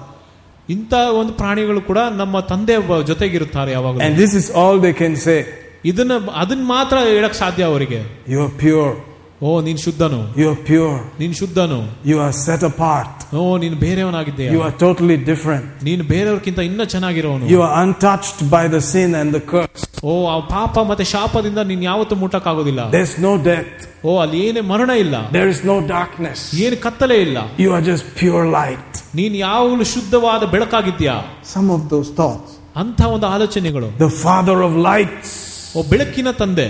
ಇಂಥ 0.69 0.93
ಒಂದು 1.21 1.33
ಪ್ರಾಣಿಗಳು 1.33 1.81
ಕೂಡ 1.81 1.99
ನಮ್ಮ 2.21 2.41
ತಂದೆ 2.51 2.77
ಬ- 2.89 3.03
ಜೊತೆಗಿರುತ್ತಾರೆ 3.11 3.73
ಯಾವಾಗಲೂ 3.73 4.01
And 4.07 4.15
this 4.25 4.35
is 4.41 4.47
all 4.61 4.77
they 4.87 4.95
can 5.03 5.15
say. 5.27 5.39
ಇದನ್ನ 5.85 6.13
ಅದನ್ನ 6.43 6.65
ಮಾತ್ರ 6.77 6.97
ಹೇಳಕ್ 7.11 7.35
ಸಾಧ್ಯ 7.35 7.65
ಅವರಿಗೆ 7.65 8.01
You 8.29 8.41
are 8.47 8.55
pure. 8.65 8.95
ಓ 9.43 9.61
ನೀನ್ 9.67 9.79
ಶುದ್ಧನು 9.79 10.19
You 10.41 10.47
are 10.53 10.61
pure. 10.71 10.95
ನೀನ್ 11.21 11.35
ಶುದ್ಧನು 11.41 11.77
You 12.05 12.17
are 12.25 12.33
set 12.47 12.63
apart. 12.71 13.13
ಓ 13.41 13.59
ನೀನು 13.65 13.77
ಬೇರೆಯವನಾಗಿದ್ದೀಯ 13.77 14.49
You 14.55 14.63
are 14.69 14.75
totally 14.85 15.17
different. 15.31 15.67
ನೀನು 15.89 16.05
ಬೇರೆಯವ್ರಕ್ಕಿಂತ 16.05 16.61
ಇನ್ನ 16.71 16.85
ಚೆನ್ನಾಗಿರೋನು 16.95 17.47
You 17.55 17.61
are 17.67 17.75
untouched 17.85 18.41
by 18.57 18.65
the 18.75 18.81
sin 18.93 19.15
and 19.21 19.31
the 19.37 19.43
curse. 19.53 19.85
ಓ 20.05 20.15
ಆ 20.33 20.37
ಪಾಪ 20.55 20.79
ಮತ್ತೆ 20.91 21.05
ಶಾಪದಿಂದ 21.15 21.59
ನೀನ್ 21.71 21.85
ಯಾವತ್ತೂ 21.85 22.17
ಮುಟ್ಟಕ್ಕಾಗೋದಿಲ್ಲ 22.23 22.81
There's 22.97 23.15
no 23.29 23.33
death. 23.51 23.71
ಓ 24.05 24.21
ಅಲ್ಲಿ 24.25 24.41
ಏನೇ 24.49 24.61
ಮರಣ 24.73 24.91
ಇಲ್ಲ 25.05 25.17
There 25.39 25.51
is 25.55 25.61
no 25.73 25.77
darkness. 25.97 26.41
ಏನು 26.65 26.77
ಕತ್ತಲೆ 26.87 27.19
ಇಲ್ಲ 27.27 27.39
You 27.65 27.71
are 27.77 27.85
just 27.93 28.07
pure 28.23 28.45
light. 28.61 28.91
ನೀನ್ 29.21 29.37
ಯಾವಾಗಲೂ 29.47 29.87
ಶುದ್ಧವಾದ 29.95 30.45
ಬೆಳಕಾಗಿದ್ಯಾ 30.55 31.17
Some 31.57 31.71
of 31.77 31.83
those 31.95 32.11
thoughts. 32.21 32.51
ಅಂತ 32.83 33.01
ಒಂದು 33.17 33.27
ಆಲೋಚನೆಗಳು 33.35 33.91
The 34.07 34.13
Father 34.27 34.59
of 34.69 34.75
lights. 34.91 35.31
ಓ 35.75 35.83
ಬೆಳಕಿನ 35.93 36.31
ತಂದೆ 36.43 36.69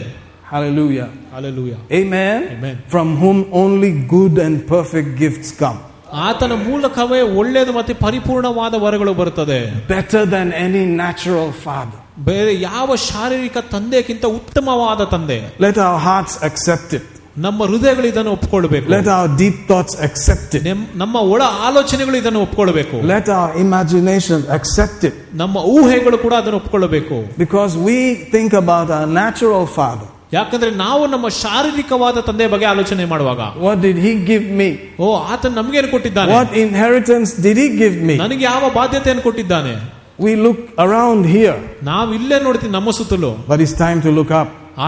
Hallelujah. 0.53 1.07
Alleluia 1.36 1.72
Amen. 1.92 2.38
Amen. 2.55 2.76
From 2.88 3.09
whom 3.22 3.38
only 3.62 3.90
good 4.14 4.34
and 4.44 4.55
perfect 4.68 5.11
gifts 5.18 5.51
come. 5.62 5.78
ಆತನ 6.26 6.53
ಮೂಲಕವೇ 6.66 7.20
ಒಳ್ಳೆಯದು 7.40 7.72
ಮತ್ತೆ 7.72 7.94
ಪರಿಪೂರ್ಣವಾದ 8.05 8.74
ವರಗಳು 8.84 9.12
ಬರುತ್ತದೆ 9.14 9.59
Better 9.88 10.22
than 10.34 10.49
any 10.66 10.84
natural 11.03 11.49
father. 11.66 11.99
ಬೇರೆ 12.28 12.53
ಯಾವ 12.62 12.88
ಶಾರೀರಿಕ 13.09 13.59
ತಂದೆಗಿಂತ 13.74 14.24
ಉತ್ತಮವಾದ 14.38 15.05
ತಂದೆ 15.14 15.38
Let 15.66 15.78
our 15.88 15.99
hearts 16.09 16.36
accept 16.49 16.92
it. 16.99 17.07
ನಮ್ಮ 17.38 17.63
ಹೃದಯಗಳು 17.63 18.07
ಇದನ್ನು 18.07 18.31
ಒಪ್ಪಿಕೊಳ್ಳಬೇಕು 18.31 18.89
let 18.91 19.07
our 19.07 19.38
deep 19.38 19.67
thoughts 19.67 19.97
accept 19.97 20.55
ನಮ್ಮ 20.95 21.15
ಒಳ 21.15 21.41
ಆಲೋಚನೆಗಳು 21.41 22.15
ಇದನ್ನು 22.15 22.41
ಒಪ್ಪಿಕೊಳ್ಳಬೇಕು 22.41 23.07
ಲೆಟ್ 23.07 23.29
ಆರ್ 23.29 23.57
ಇಮ್ಯಾಜಿನೇಷನ್ 23.57 24.43
ಅಕ್ಸೆಪ್ಟ್ 24.47 25.36
ನಮ್ಮ 25.36 25.57
ಊಹೆಗಳು 25.57 26.17
ಕೂಡ 26.17 26.34
ಅದನ್ನು 26.34 26.57
ಒಪ್ಪಿಕೊಳ್ಳಬೇಕು 26.57 27.38
because 27.38 27.77
we 27.77 28.29
think 28.31 28.55
about 28.55 28.91
a 28.91 29.05
natural 29.05 29.67
father 29.67 30.09
ಯಾಕಂದ್ರೆ 30.34 30.71
ನಾವು 30.71 31.07
ನಮ್ಮ 31.07 31.27
ಶಾರೀರಿಕವಾದ 31.27 32.19
ತಂದೆ 32.19 32.47
ಬಗ್ಗೆ 32.47 32.65
ಆಲೋಚನೆ 32.65 33.05
ಮಾಡುವಾಗ. 33.05 33.39
What 33.59 33.81
did 33.81 33.99
he 33.99 34.25
give 34.25 34.57
me 34.57 34.79
ಓ 34.99 35.15
ಆತ 35.15 35.45
ನಮಗೇನು 35.45 35.91
ಕೊಟ್ಟಿದ್ದಾನೆ? 35.91 36.34
What 36.34 36.53
inheritance 36.53 37.41
did 37.43 37.59
he 37.59 37.67
give 37.67 38.03
me 38.03 38.15
ನನಗೆ 38.15 38.43
ಯಾವ 38.43 38.69
ಬಾಧ್ಯತೆಯನ್ನು 38.73 39.23
ಕೊಟ್ಟಿದ್ದಾನೆ? 39.23 40.03
We 40.19 40.36
look 40.45 40.59
around 40.77 41.25
here. 41.25 41.55
ನಾವು 41.84 42.13
ಇಲ್ಲೇ 42.13 42.43
ನೋಡ್ತೀವಿ 42.43 42.71
ನಮ್ಮ 42.71 42.91
ಸುತ್ತಲು. 42.91 43.45
But 43.49 43.61
is 43.61 43.75
time 43.75 44.03
to 44.03 44.11
look 44.11 44.31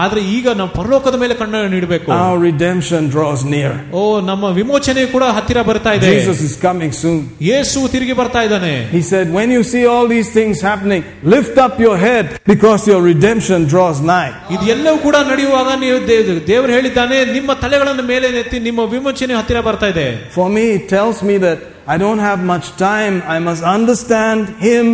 ಆದ್ರೆ 0.01 0.21
ಈಗ 0.35 0.49
ನಾವು 0.59 0.69
ಪರಲೋಕದ 0.75 1.15
ಮೇಲೆ 1.21 1.33
ಕಣ್ಣು 1.39 1.59
ನೀಡಬೇಕು 1.73 2.09
Our 2.17 2.37
redemption 2.49 3.01
draws 3.15 3.41
near. 3.53 3.71
ಓ 3.93 4.01
ನಮ್ಮ 4.29 4.43
ವಿಮೋಚನೆ 4.59 5.01
ಕೂಡ 5.13 5.23
ಹತ್ತಿರ 5.37 5.59
ಬರ್ತಾ 5.69 5.91
ಇದೆ 5.97 6.11
Jesus 6.17 6.39
is 6.47 6.53
coming 6.65 6.91
soon. 7.01 7.17
ಯೇಸು 7.49 7.79
ತಿರುಗಿ 7.93 8.15
ಬರ್ತಾ 8.21 8.41
ಇದ್ದಾನೆ 8.47 8.71
He 8.93 9.01
said, 9.11 9.25
When 9.37 9.49
you 9.55 9.63
see 9.71 9.83
all 9.93 10.07
these 10.15 10.29
things 10.37 10.57
happening, 10.69 11.01
lift 11.25 11.57
up 11.65 11.75
your 11.85 11.97
head 11.97 12.25
because 12.45 12.81
your 12.91 13.01
redemption 13.11 13.59
draws 13.73 13.99
nigh. 14.13 14.31
ಇದೆಲ್ಲವೂ 14.57 14.97
ಕೂಡ 15.07 15.15
ನಡೆಯುವಾಗ 15.31 15.67
ನೀವು 15.83 15.99
ದೇ- 16.09 16.21
ದೇವರು 16.51 16.71
ಹೇಳಿದ್ದಾನೆ 16.71 17.19
ನಿಮ್ಮ 17.35 17.53
ತಲೆಗಳನ್ನು 17.63 18.05
ಮೇಲೆ 18.13 18.29
ಎತ್ತಿ 18.43 18.59
ನಿಮ್ಮ 18.59 18.87
ವಿಮೋಚನೆ 18.95 19.35
ಹತ್ತಿರ 19.39 19.61
ಬರ್ತಾ 19.61 19.89
ಇದೆ 19.95 20.07
For 20.37 20.47
me, 20.49 20.65
it 20.79 20.85
tells 20.89 21.19
me 21.29 21.37
that 21.47 21.59
I 21.87 21.97
don't 21.97 22.23
have 22.29 22.41
much 22.45 22.67
time. 22.89 23.15
I 23.35 23.39
must 23.49 23.63
understand 23.75 24.41
Him 24.67 24.87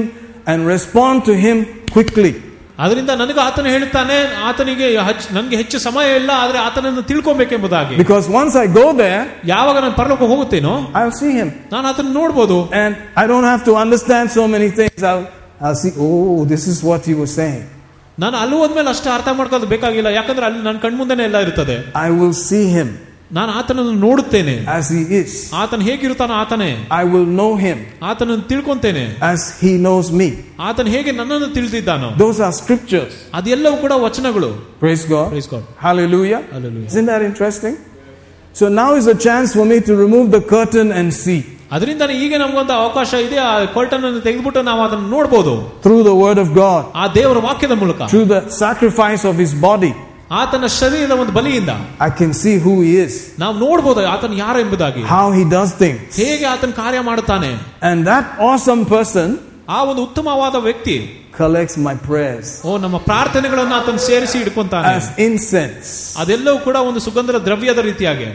and 0.52 0.60
respond 0.76 1.18
to 1.30 1.36
Him 1.46 1.58
quickly. 1.96 2.34
ಅದರಿಂದ 2.80 3.12
ನನಗೆ 3.22 3.40
ಆತನು 3.40 3.70
ಹೇಳುತ್ತಾನೆ 3.74 4.16
ಆತನಿಗೆ 4.48 4.88
ಹಚ್- 5.08 5.30
ನನಗೆ 5.34 5.56
ಹೆಚ್ಚು 5.56 5.78
ಸಮಯ 5.80 6.08
ಇಲ್ಲ 6.20 6.32
ಆದ್ರೆ 6.42 6.58
ಆತನನ್ನು 6.60 7.04
ತಿಳ್ಕೊಬೇಕೆಂಬುದಾಗಿ 7.10 7.96
Because 7.98 8.26
once 8.34 8.56
I 8.56 8.68
go 8.74 8.86
there, 8.96 9.22
ಯಾವಾಗ 9.46 9.76
ನಾನು 9.78 9.96
ಪರಲೋಕ 9.96 10.22
ಹೋಗುತ್ತೇನೋ 10.32 10.74
I'll 11.00 11.16
see 11.22 11.32
Him. 11.40 11.50
ನಾನು 11.72 11.86
ಆತನ 11.92 12.12
ನೋಡ್ಬೋದು 12.20 12.58
And 12.82 12.94
I 13.16 13.28
don't 13.32 13.48
have 13.54 13.64
to 13.64 13.76
understand 13.84 14.26
so 14.32 14.46
many 14.48 14.70
things. 14.72 15.00
I'll, 15.04 15.26
I'll 15.62 15.80
see, 15.84 15.94
oh, 16.00 16.14
this 16.46 16.66
is 16.68 16.80
what 16.90 17.02
He 17.10 17.16
was 17.24 17.32
saying. 17.42 17.64
ನಾನು 18.18 18.36
ಅಲ್ಲಿ 18.38 18.56
ಹೋದ್ಮೇಲೆ 18.56 18.90
ಅಷ್ಟೇ 18.90 19.10
ಅರ್ಥ 19.10 19.30
ಮಾಡ್ಕೊಳ್ಳೋದು 19.40 19.68
ಬೇಕಾಗಿಲ್ಲ 19.68 20.10
ಯಾಕಂದ್ರೆ 20.16 20.46
ಅಲ್ಲಿ 20.46 20.62
ನನ್ನ 20.64 20.80
ಕಣ್ಮುಂದೆನೇ 20.80 21.24
ಎಲ್ಲ 21.24 21.40
ಇರ್ತದೆ 21.40 21.76
I 22.06 22.12
will 22.20 22.36
see 22.44 22.66
Him 22.78 22.90
ನಾನು 23.38 23.52
ಆತನನ್ನು 23.60 23.94
ನೋಡುತ್ತೇನೆ 24.04 24.54
as 24.76 24.86
He 24.96 25.02
is. 25.22 25.32
ಆತನ 25.62 25.82
ಹೇಗಿರುತ್ತಾನೋ 25.88 26.36
ಆತನೇ 26.44 26.70
I 27.00 27.04
will 27.14 27.28
know 27.40 27.50
Him 27.64 27.80
ಆತನನ್ನು 28.12 28.46
ತಿಳ್ಕೊಂತೇನೆ 28.52 29.04
as 29.32 29.42
He 29.64 29.72
knows 29.86 30.08
me. 30.22 30.30
ಆತನ 30.70 30.88
ಹೇಗೆ 30.96 31.12
ನನ್ನನ್ನು 31.20 31.50
ತಿಳಿದಿದ್ದಾನೋ 31.58 32.10
Those 32.24 32.40
are 32.48 32.54
scriptures. 32.62 33.14
ಅದೆಲ್ಲವೂ 33.40 33.78
ಕೂಡ 33.84 33.94
ವಚನಗಳು 34.06 34.52
Praise 34.86 35.06
God. 35.16 35.28
Praise 35.36 35.50
God. 35.56 35.66
Hallelujah. 35.88 36.42
Hallelujah. 36.56 36.88
Isn't 36.92 37.10
that 37.14 37.24
interesting? 37.32 37.76
So 38.60 38.66
now 38.82 38.90
is 39.00 39.08
a 39.08 39.20
chance 39.28 39.50
for 39.58 39.66
me 39.72 39.78
to 39.90 39.94
remove 40.06 40.28
the 40.38 40.44
curtain 40.56 40.90
and 41.00 41.10
see 41.24 41.40
ಅದರಿಂದ 41.72 42.04
ಈಗ 42.26 42.34
ನಮಗೊಂದು 42.42 42.74
ಅವಕಾಶ 42.82 43.10
ಇದೆ 43.26 43.38
ಆ 43.46 43.54
ಕರ್ಟನ್ 43.78 44.04
ಅನ್ನು 44.10 44.22
ತೆಗೆದುಬಿಟ್ಟು 44.28 44.62
ನಾವು 44.70 44.82
ಅದನ್ನು 44.88 45.08
ನೋಡ್ಬೋದು 45.16 45.54
through 45.86 46.04
the 46.10 46.16
Word 46.24 46.40
of 46.44 46.50
God, 46.64 46.82
ಆ 47.02 47.06
ದೇವರ 47.18 47.40
ವಾಕ್ಯದ 47.48 47.76
ಮೂಲಕ 47.82 48.00
through 48.14 48.28
the 48.36 48.42
sacrifice 48.64 49.24
of 49.32 49.36
His 49.44 49.54
body. 49.68 49.92
ಆತನ 50.40 50.66
ಶರೀರದ 50.80 51.14
ಒಂದು 51.22 51.34
ಬಲಿಯಿಂದ 51.38 51.74
I 52.00 52.12
can 52.20 52.32
see 52.42 52.56
who 52.66 52.74
He 52.82 52.94
is, 53.06 53.14
ನಾವು 53.40 53.54
ನೋಡ್ಬೋದು 53.66 54.00
ಆತನ 54.14 54.34
ಯಾರು 54.44 54.60
ಎಂಬುದಾಗಿ 54.66 55.04
how 55.14 55.26
He 55.38 55.44
does 55.56 55.72
things. 55.84 56.02
ಹೇಗೆ 56.24 56.46
ಆತನ 56.54 56.72
ಕಾರ್ಯ 56.82 57.02
ಮಾಡುತ್ತಾನೆ 57.02 57.52
And 57.90 57.98
that 58.12 58.26
awesome 58.50 58.84
person 58.96 59.28
ಆ 59.68 59.80
ಒಂದು 59.84 60.02
ಉತ್ತಮವಾದ 60.08 60.56
ವ್ಯಕ್ತಿ 60.68 60.98
collects 61.40 61.78
my 61.88 61.96
prayers 62.10 62.50
ಓ 62.68 62.78
ನಮ್ಮ 62.86 62.98
ಪ್ರಾರ್ಥನೆಗಳನ್ನು 63.10 63.76
ಆತನ 63.80 64.00
ಸೇರಿಸಿ 64.10 64.38
ಇಟ್ಕೊಂತಾನೆ 64.44 64.92
as 64.98 65.08
incense. 65.28 65.88
ಅದೆಲ್ಲವೂ 66.24 66.60
ಕೂಡ 66.68 66.78
ಒಂದು 66.90 67.02
ಸುಗಂಧದ 67.08 67.40
ದ್ರವ್ಯದ 67.48 67.80
ರೀತಿಯಾಗಿ 67.90 68.30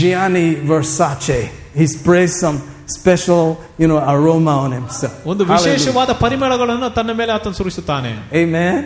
Gianni 0.00 0.46
Versace. 0.70 1.38
He 1.74 1.86
sprays 1.86 2.32
some 2.40 2.58
special, 2.88 3.42
you 3.78 3.88
know, 3.90 3.98
aroma 4.12 4.54
on 4.64 4.72
himself. 4.72 5.14
ಒಂದು 5.32 5.42
Hallelujah. 5.44 5.70
ವಿಶೇಷವಾದ 5.70 6.10
ಪರಿಮಳಗಳನ್ನು 6.22 6.90
ತನ್ನ 6.98 7.12
ಮೇಲೆ 7.20 7.32
ಆತನ 7.32 7.54
ಸುರಿಸುತ್ತಾನೆ 7.60 8.12
Amen. 8.42 8.76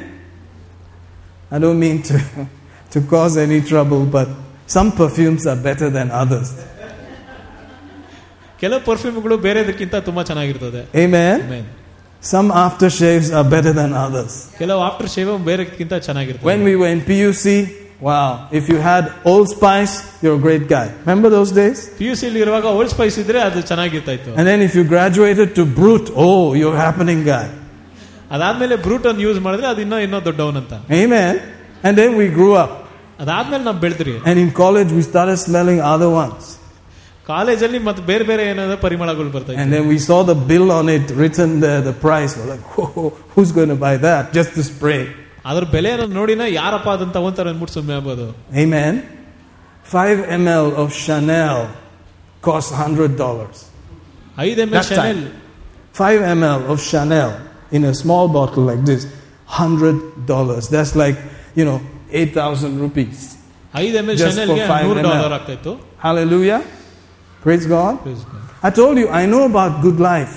I 1.55 1.59
don't 1.59 1.79
mean 1.79 2.01
to, 2.09 2.15
to 2.93 3.01
cause 3.01 3.33
any 3.37 3.61
trouble, 3.61 4.05
but 4.17 4.27
some 4.65 4.91
perfumes 4.91 5.45
are 5.51 5.59
better 5.69 5.89
than 5.97 6.09
others. 6.23 6.49
ಕೆಲ 8.61 8.75
Amen. 11.03 11.37
Some 12.31 12.49
aftershaves 12.65 13.29
are 13.37 13.47
better 13.55 13.73
than 13.79 13.91
others. 14.05 14.33
When 16.49 16.63
we 16.67 16.73
were 16.81 16.91
in 16.95 17.01
PUC, 17.09 17.45
wow, 17.99 18.29
if 18.59 18.69
you 18.71 18.77
had 18.77 19.03
Old 19.31 19.49
Spice, 19.55 19.95
you're 20.23 20.37
a 20.41 20.43
great 20.47 20.65
guy. 20.75 20.87
Remember 21.05 21.29
those 21.37 21.51
days? 21.61 21.79
PUC 21.99 22.25
ಅಲ್ಲಿ 22.29 22.41
ಇರುವಾಗ 22.45 22.65
old 22.77 22.93
Spice 22.95 23.17
ಇದ್ರೆ 23.23 23.41
ಅದು 23.47 23.61
ಚೆನ್ನಾಗಿರ್ತಾ 23.71 24.13
ಇತ್ತು 24.17 24.37
And 24.39 24.47
then 24.51 24.61
if 24.67 24.73
you 24.77 24.85
graduated 24.95 25.51
to 25.59 25.65
Brut, 25.79 26.07
oh, 26.25 26.39
you're 26.59 26.77
a 26.81 26.85
happening 26.87 27.21
guy. 27.33 27.47
ಅದಾದ್ಮೇಲೆ 28.34 28.76
ಬ್ರೂಟ್ 28.86 29.06
ಅನ್ನು 29.10 29.22
use 29.26 29.40
ಮಾಡಿದ್ರೆ 29.46 29.66
ಅದು 29.72 29.80
ಇನ್ನೂ 29.86 29.98
ಇನ್ನೂ 30.06 30.20
ದೊಡ್ಡವನ್ 30.28 30.58
ಅಂತ 30.62 30.74
Amen. 31.02 31.34
And 31.86 31.94
then 32.00 32.12
we 32.20 32.26
grew 32.38 32.52
up. 32.64 32.72
ಅದಾದ್ಮೇಲೆ 33.22 33.62
ನಾವು 33.68 33.78
ಬೆಳೆದ್ರಿ 33.84 34.14
And 34.30 34.38
in 34.44 34.50
college, 34.62 34.90
we 34.98 35.02
started 35.10 35.38
smelling 35.46 35.80
other 35.94 36.10
ones. 36.22 36.42
ಕಾಲೇಜಲ್ಲಿ 37.30 37.78
ಮತ್ತೆ 37.86 38.02
ಬೇರೆ 38.10 38.24
ಬೇರೆ 38.28 38.42
ಏನಾದ್ರು 38.50 38.76
ಪರಿಮಳಗಳು 38.84 39.30
ಬರ್ತಾ 39.36 39.56
And 39.62 39.70
then 39.74 39.84
we 39.92 39.98
saw 40.08 40.18
the 40.32 40.38
bill 40.50 40.68
on 40.78 40.86
it 40.96 41.06
written 41.20 41.50
there, 41.64 41.80
the 41.90 41.96
price. 42.06 42.32
We're 42.38 42.50
like, 42.54 42.66
whoa, 42.74 43.02
who's 43.32 43.50
going 43.58 43.72
to 43.76 43.80
buy 43.86 43.94
that? 44.06 44.22
Just 44.38 44.52
to 44.58 44.64
spray. 44.72 45.02
ಅದ್ರ 45.50 45.64
ಬೆಲೆಯನ್ನು 45.74 46.06
ನೋಡಿನ 46.20 46.44
ಯಾರಪ್ಪ 46.60 46.88
ಅದನ್ನ 46.96 47.12
ತಗೊಂತಾರೆ 47.18 47.50
ಅಂದ್ಬಿಟ್ಟು 47.52 47.74
ಸುಮ್ಮನೆ 47.78 47.94
ಆಗ್ಬೋದು 47.98 48.26
Amen. 48.64 48.94
5 49.90 50.40
ml 50.42 50.66
of 50.82 50.88
Chanel 51.04 51.58
costs 52.46 52.72
$100. 52.78 53.60
ಐದು 54.46 54.60
M 54.64 54.72
L 54.72 54.78
That 54.80 54.88
ಶನೆಲ್ 54.92 55.20
time. 55.22 56.00
5 56.00 56.34
ml 56.38 56.60
of 56.72 56.78
Chanel 56.90 57.30
in 57.72 57.84
a 57.84 57.94
small 57.94 58.26
bottle 58.28 58.64
like 58.64 58.82
this, 58.84 59.02
$100. 59.48 60.68
That's 60.68 60.94
like, 60.96 61.18
you 61.54 61.64
know, 61.64 61.78
8,000 62.12 62.80
rupees. 62.80 63.18
ಐದು 63.74 63.96
M 64.00 64.08
L 64.10 64.18
Just 64.20 64.30
ಶನೆಲ್ಗೆ 64.30 64.60
for 64.60 64.68
five 64.74 64.84
ನೂರು 64.88 65.00
ml. 65.00 65.08
ಡಾಲರ್ 65.10 65.34
ಆಗ್ತಾ 65.38 65.52
ಇತ್ತು 65.58 65.72
Hallelujah. 66.06 66.60
Praise 67.44 67.66
God. 67.74 67.94
I 68.62 68.70
told 68.78 68.96
you, 69.00 69.08
I 69.20 69.26
know 69.32 69.42
about 69.50 69.72
good 69.86 69.98
life, 70.10 70.34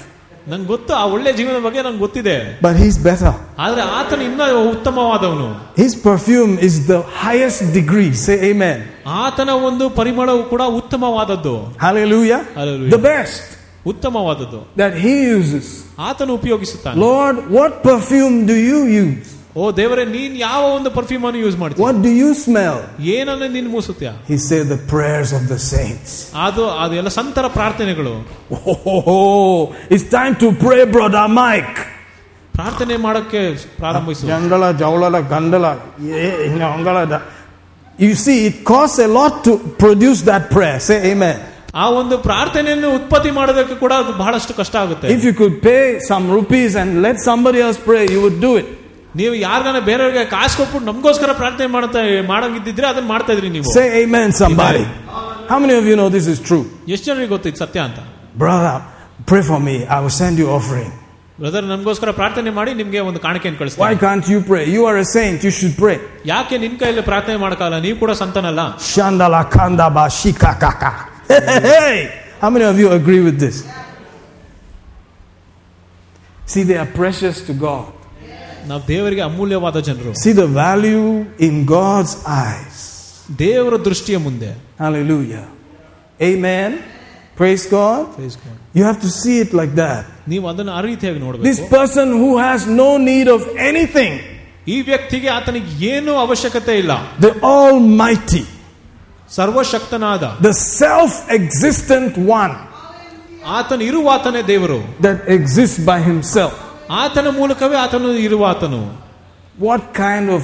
ನಂಗೆ 0.52 0.68
ಗೊತ್ತು 0.72 0.92
ಆ 1.00 1.04
ಒಳ್ಳೆ 1.16 1.32
ಜೀವನದ 1.38 1.62
ಬಗ್ಗೆ 1.66 1.82
ನಂಗೆ 1.88 2.02
ಗೊತ್ತಿದೆ 2.06 2.36
but 2.66 2.76
He's 2.82 2.98
better. 3.10 3.32
ಆದ್ರೆ 3.66 3.84
ಆತನ 4.00 4.22
ಇನ್ನ 4.30 4.44
ಉತ್ತಮವಾದವನು 4.74 5.48
His 5.84 5.94
perfume 6.08 6.54
is 6.68 6.76
the 6.92 7.00
highest 7.24 7.62
degree. 7.80 8.12
Say 8.26 8.38
amen. 8.52 8.80
ಆತನ 9.24 9.50
ಒಂದು 9.70 9.88
ಪರಿಮಳವು 10.00 10.44
ಕೂಡ 10.54 10.64
ಉತ್ತಮವಾದದ್ದು 10.82 11.56
Hallelujah. 11.86 12.42
Hallelujah. 12.60 12.94
The 12.98 13.04
best 13.12 13.44
ಉತ್ತಮವಾದದ್ದು 13.92 14.62
that 14.82 14.94
He 15.06 15.14
uses. 15.38 15.68
ಆತನು 16.08 16.34
ಉಪಯೋಗಿಸುತ್ತಾನೆ 16.39 16.98
Lord, 17.10 17.38
what 17.58 17.72
perfume 17.92 18.36
do 18.52 18.58
you 18.72 18.82
use? 19.04 19.30
ಓ 19.56 19.64
ದೇವರೇ 19.80 20.04
ನೀನ್ 20.18 20.34
ಯಾವ 20.48 20.62
ಒಂದು 20.76 20.89
ಪರ್ಫ್ಯೂಮ್ 20.98 21.24
ಅನ್ನು 21.30 21.39
ಯೂಸ್ 21.46 21.56
ಮಾಡ್ತೀಯ 21.62 21.84
What 21.86 21.98
do 22.08 22.12
you 22.22 22.30
smell? 22.46 22.78
ಏನನ್ನ 23.16 23.48
ನೀನ್ 23.56 23.70
ಮೂಸುತ್ತೀಯ 23.76 24.12
He 24.32 24.38
said, 24.50 24.64
The 24.76 24.82
prayers 24.94 25.32
of 25.39 25.44
the 25.54 25.60
saints. 25.74 26.12
ಅದು 26.46 26.66
ಅದೆಲ್ಲ 26.84 27.12
ಸಂತರ 27.20 27.48
ಪ್ರಾರ್ಥನೆಗಳು 27.60 28.14
Oh, 28.76 29.76
it's 29.89 30.08
time 30.20 30.36
to 30.44 30.50
pray, 30.66 30.82
brother 30.98 31.26
Mike. 31.42 31.78
ಪ್ರಾರ್ಥನೆ 32.56 32.96
ಮಾಡಕ್ಕೆ 33.08 33.42
ಪ್ರಾರಂಭಿಸು 33.82 34.26
Jandala, 34.32 34.70
Jaulala, 34.82 35.20
Gandala. 35.34 35.72
yeah, 36.00 36.58
Nyangala. 36.62 37.22
You 38.06 38.14
see, 38.16 38.38
it 38.50 38.58
costs 38.72 39.00
a 39.00 39.10
lot 39.20 39.34
to 39.48 39.52
produce 39.84 40.20
that 40.30 40.44
prayer. 40.56 40.78
Say 40.80 41.12
amen. 41.12 41.38
ಆ 41.76 41.86
ಒಂದು 42.00 42.16
ಪ್ರಾರ್ಥನೆಯನ್ನು 42.28 42.89
ಉತ್ಪತ್ತಿ 42.98 43.32
ಮಾಡೋದಕ್ಕೆ 43.39 43.76
ಕೂಡ 43.84 43.94
ಅದು 44.04 44.14
ಬಹಳಷ್ಟು 44.22 44.54
ಕಷ್ಟ 44.62 44.76
ಆಗುತ್ತೆ 44.84 45.08
If 45.18 45.24
you 45.28 45.34
could 45.42 45.56
pay 45.70 45.84
some 46.12 46.26
rupees 46.38 46.72
and 46.82 47.02
let 47.08 47.18
somebody 47.30 47.60
else 47.68 47.80
pray, 47.89 48.04
you 48.14 48.22
would 48.26 48.39
do 48.48 48.54
it. 48.62 48.70
ನೀವು 49.16 49.34
ಯಾರಿಗಾನ 49.46 49.80
ಬೇರೆಯವ್ರಿಗೆ 49.89 50.24
ಕಾಸು 50.34 50.56
ಕೊಟ್ಬಿಟ್ಟು 50.60 50.86
ನಮಗೋಸ್ಕರ 50.89 51.32
ಪ್ರಾರ್ಥನೆ 51.42 51.68
ಮಾಡ್ತಾ 51.76 52.02
ಮಾಡಂಗಿದ್ದಿದ್ರೆ 52.34 52.88
ಅದನ್ನ 52.92 53.08
ಮಾಡ್ತಾ 53.14 53.32
ಇದ್ರಿ 53.38 53.50
ನೀವು 53.56 53.66
Say 53.78 53.88
amen, 54.04 54.30
somebody. 54.44 54.84
How 55.52 55.60
many 55.64 55.76
of 55.82 55.86
you 55.89 55.96
know 56.02 56.10
this 56.18 56.28
is 56.34 56.39
true? 56.50 56.64
ಎಷ್ಟು 56.94 57.06
ಜನರಿಗೆ 57.10 57.32
ಗೊತ್ತು 57.36 57.50
ಇದು 57.52 57.62
ಸತ್ಯ 57.66 57.80
ಅಂತ 57.88 58.00
Brother, 58.44 58.76
pray 59.32 59.44
for 59.52 59.60
me. 59.68 59.76
I 59.96 60.00
will 60.04 60.16
send 60.24 60.36
you 60.44 60.50
offering. 60.60 60.92
Brother 61.39 61.66
ನಮಗೋಸ್ಕರ 61.72 62.10
ಪ್ರಾರ್ಥನೆ 62.20 62.52
ಮಾಡಿ 62.58 62.72
ನಿಮ್ಗೆ 62.82 63.00
ಒಂದು 63.10 63.20
ಕಾಣಿಕೆಯನ್ನು 63.26 63.58
Why 63.58 63.64
ಕಳಿಸ್ತಾರೆ 63.64 63.98
can't 64.06 64.26
you 64.34 64.39
pray? 64.50 64.64
You 64.76 64.82
are 64.89 64.98
a 65.06 65.08
saint. 65.18 65.38
You 65.48 65.54
should 65.60 65.76
pray. 65.84 65.98
ಯಾಕೆ 66.34 66.58
ನಿನ್ 66.64 66.76
ಕೈಯಲ್ಲಿ 66.82 67.06
ಪ್ರಾರ್ಥನೆ 67.12 67.38
ಮಾಡಕ್ಕಾಗಲ್ಲ 67.46 67.80
ನೀವು 67.88 67.98
ಕೂಡ 68.04 68.12
ಸಂತನಲ್ಲ 68.24 68.62
Shandala 68.94 69.42
kanda 69.56 69.88
ba 69.98 70.06
shika 70.20 70.52
kaka. 70.66 70.92
Hey, 71.28 71.60
hey! 71.70 71.96
How 72.42 72.50
many 72.50 72.66
of 72.66 72.78
you 72.82 72.89
agree 73.00 73.22
with 73.28 73.38
this? 73.39 73.58
See, 76.46 76.64
they 76.64 76.78
are 76.78 76.92
precious 77.02 77.38
to 77.50 77.54
God. 77.68 77.89
ನಾವು 78.70 78.82
ದೇವರಿಗೆ 78.88 79.24
ಅಮೂಲ್ಯವಾದ 79.30 79.78
ಜನರು 79.89 80.12
See 80.24 80.34
the 80.42 80.48
value 80.66 81.08
in 81.48 81.54
God's 81.78 82.14
eyes. 82.44 82.78
ದೇವರ 83.44 83.76
ದೃಷ್ಟಿಯ 83.89 84.18
ಮುಂದೆ 84.28 84.52
Hallelujah. 84.84 85.46
Amen. 86.30 86.72
Praise 87.39 87.66
God. 87.66 88.02
You 88.78 88.84
have 88.89 89.00
to 89.02 89.10
see 89.22 89.38
it 89.46 89.52
like 89.60 89.74
that. 89.84 90.04
ನೀವು 90.32 90.46
ಅದನ್ನು 90.52 90.74
ಆ 90.78 90.82
ರೀತಿಯಾಗಿ 90.89 91.20
This 91.20 91.26
ನೋಡಬೇಕು 91.26 91.70
person 91.78 92.08
who 92.22 92.32
has 92.46 92.62
no 92.84 92.89
need 93.10 93.28
of 93.36 93.42
anything, 93.70 94.14
ಈ 94.74 94.78
ವ್ಯಕ್ತಿಗೆ 94.89 95.30
ಆತನಿಗೆ 95.38 95.72
ಏನೂ 95.94 96.14
ಅವಶ್ಯಕತೆ 96.26 96.74
ಇಲ್ಲ 96.82 96.94
the 97.26 97.32
Almighty, 97.58 98.44
ಸರ್ವಶಕ್ತನಾದ 99.30 100.24
the 100.42 100.56
self 100.80 101.14
existent 101.39 102.14
one 102.39 102.56
ಆತನು 103.58 103.84
ಇರುವ 103.89 104.08
ಆತನೇ 104.16 104.42
ದೇವರು 104.48 104.80
that 105.02 105.20
exists 105.38 105.80
by 105.92 106.00
himself. 106.10 106.56
ಆತನ 107.04 107.28
ಮೂಲಕವೇ 107.39 107.78
ಆತನು 107.86 108.10
ಇರುವ 108.28 108.44
ಆತನು 108.54 108.82
What 109.68 109.82
kind 110.06 110.28
of 110.30 110.44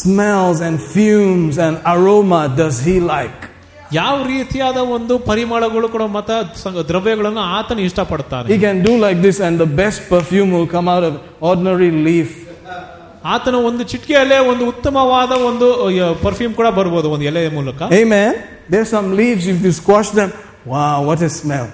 smells 0.00 0.58
and 0.60 0.76
fumes 0.94 1.54
and 1.58 1.74
aroma 1.84 2.42
does 2.60 2.76
he 2.88 2.96
like? 3.14 3.40
ಯಾವ 3.92 4.14
ರೀತಿಯಾದ 4.26 4.76
ಒಂದು 4.96 5.14
ಪರಿಮಳಗಳು 5.28 5.88
ಕೂಡ 5.88 6.02
ಮತ 6.14 6.30
ಸ- 6.60 6.84
ದ್ರವ್ಯಗಳನ್ನು 6.90 7.42
ಆತನು 7.56 7.80
ಇಷ್ಟಪಡ್ತಾನೆ 7.88 8.46
He 8.52 8.58
can 8.58 8.78
do 8.88 8.94
like 9.04 9.18
this, 9.26 9.38
and 9.40 9.54
the 9.58 9.70
best 9.82 10.00
perfume 10.12 10.50
will 10.56 10.68
come 10.76 10.88
out 10.94 11.04
of 11.08 11.14
ordinary 11.42 11.90
leaf. 12.08 12.30
ಆತನ 13.34 13.56
ಒಂದು 13.68 13.82
ಚಿಟಿಕೆಯಲ್ಲೇ 13.90 14.38
ಒಂದು 14.52 14.64
ಉತ್ತಮವಾದ 14.72 15.32
ಒಂದು 15.48 15.66
ಪರ್ಫ್ಯೂಮ್ 16.24 16.54
ಕೂಡ 16.60 16.68
ಬರ್ಬೋದು 16.78 17.10
ಒಂದು 17.14 17.26
ಎಲೆಯ 17.32 17.50
ಮೂಲಕ 17.58 17.80
Amen. 18.00 18.32
There's 18.72 18.90
some 18.96 19.08
leaves, 19.20 19.44
if 19.52 19.60
you 19.66 19.72
squash 19.72 20.10
them, 20.18 20.30
wow, 20.72 20.96
what 21.08 21.22
a 21.22 21.32
smell. 21.40 21.68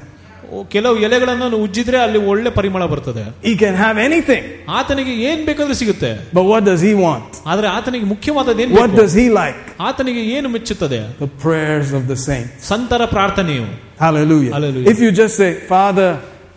ಕೆಲವು 0.74 0.96
ಎಲೆಗಳನ್ನು 1.06 1.58
ಉಜ್ಜಿದ್ರೆ 1.64 1.98
ಅಲ್ಲಿ 2.04 2.20
ಒಳ್ಳೆ 2.30 2.50
ಪರಿಮಳ 2.58 2.82
ಬರ್ತದೆ 2.92 3.24
He 3.48 3.52
can 3.62 3.74
have 3.84 3.96
anything, 4.06 4.44
ಆತನಿಗೆ 4.78 5.14
ಏನ್ 5.30 5.42
ಬೇಕಾದ್ರೂ 5.48 5.74
ಸಿಗುತ್ತೆ 5.80 6.10
but 6.36 6.46
what 6.52 6.62
does 6.70 6.82
he 6.88 6.92
want? 7.06 7.30
ಆದ್ರೆ 7.52 7.68
ಆತನಿಗೆ 7.78 8.06
ಮುಖ್ಯವಾದದ್ದು 8.14 8.62
ಏನ್ 8.64 8.72
What 8.78 8.90
ಬೇಕು? 8.90 9.00
does 9.02 9.14
he 9.20 9.26
like? 9.42 9.60
ಆತನಿಗೆ 9.88 10.22
ಏನು 10.36 10.48
ಮೆಚ್ಚುತ್ತದೆ 10.56 11.00
The 11.24 11.30
prayers 11.44 11.90
of 11.98 12.04
the 12.12 12.18
saints. 12.28 12.54
ಸಂತರ 12.72 13.02
ಪ್ರಾರ್ಥನೆಯು 13.16 13.66
Hallelujah. 14.06 14.52
Hallelujah. 14.56 14.88
If 14.92 14.98
you 15.04 15.10
just 15.22 15.36
say, 15.42 15.50
Father, 15.74 16.10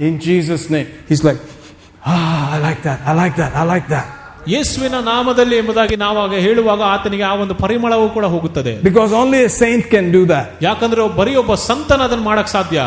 in 0.08 0.16
Jesus' 0.28 0.66
name, 0.76 0.90
he's 1.10 1.24
like, 1.30 1.40
ah, 2.06 2.56
I 2.56 2.60
like 2.68 2.82
that, 2.90 3.00
I 3.12 3.16
like 3.24 3.36
that, 3.44 3.54
I 3.62 3.66
like 3.74 3.88
that. 3.96 4.08
ಯೇಸುವಿನ 4.54 4.98
ನಾಮದಲ್ಲಿ 5.10 5.56
ಎಂಬುದಾಗಿ 5.62 5.96
ನಾವಾಗ 6.04 6.34
ಹೇಳುವಾಗ 6.46 6.82
ಆತನಿಗೆ 6.94 7.26
ಆ 7.32 7.34
ಒಂದು 7.44 7.56
ಪರಿಮಳವು 7.64 8.06
ಕೂಡ 8.16 8.26
ಹೋಗುತ್ತದೆ 8.36 8.74
Because 8.90 9.12
only 9.22 9.40
a 9.50 9.52
saint 9.62 9.84
can 9.94 10.06
do 10.18 10.22
that. 10.34 10.46
ಯಾಕಂದ್ರೆ 10.68 11.02
ಬರೀ 11.20 11.34
ಒಬ್ಬ 11.44 11.56
ಸಂತನ 11.70 12.02
ಅದನ್ನ 12.08 12.26
ಮಾಡಕ್ 12.32 12.52
ಸಾಧ್ಯ 12.58 12.80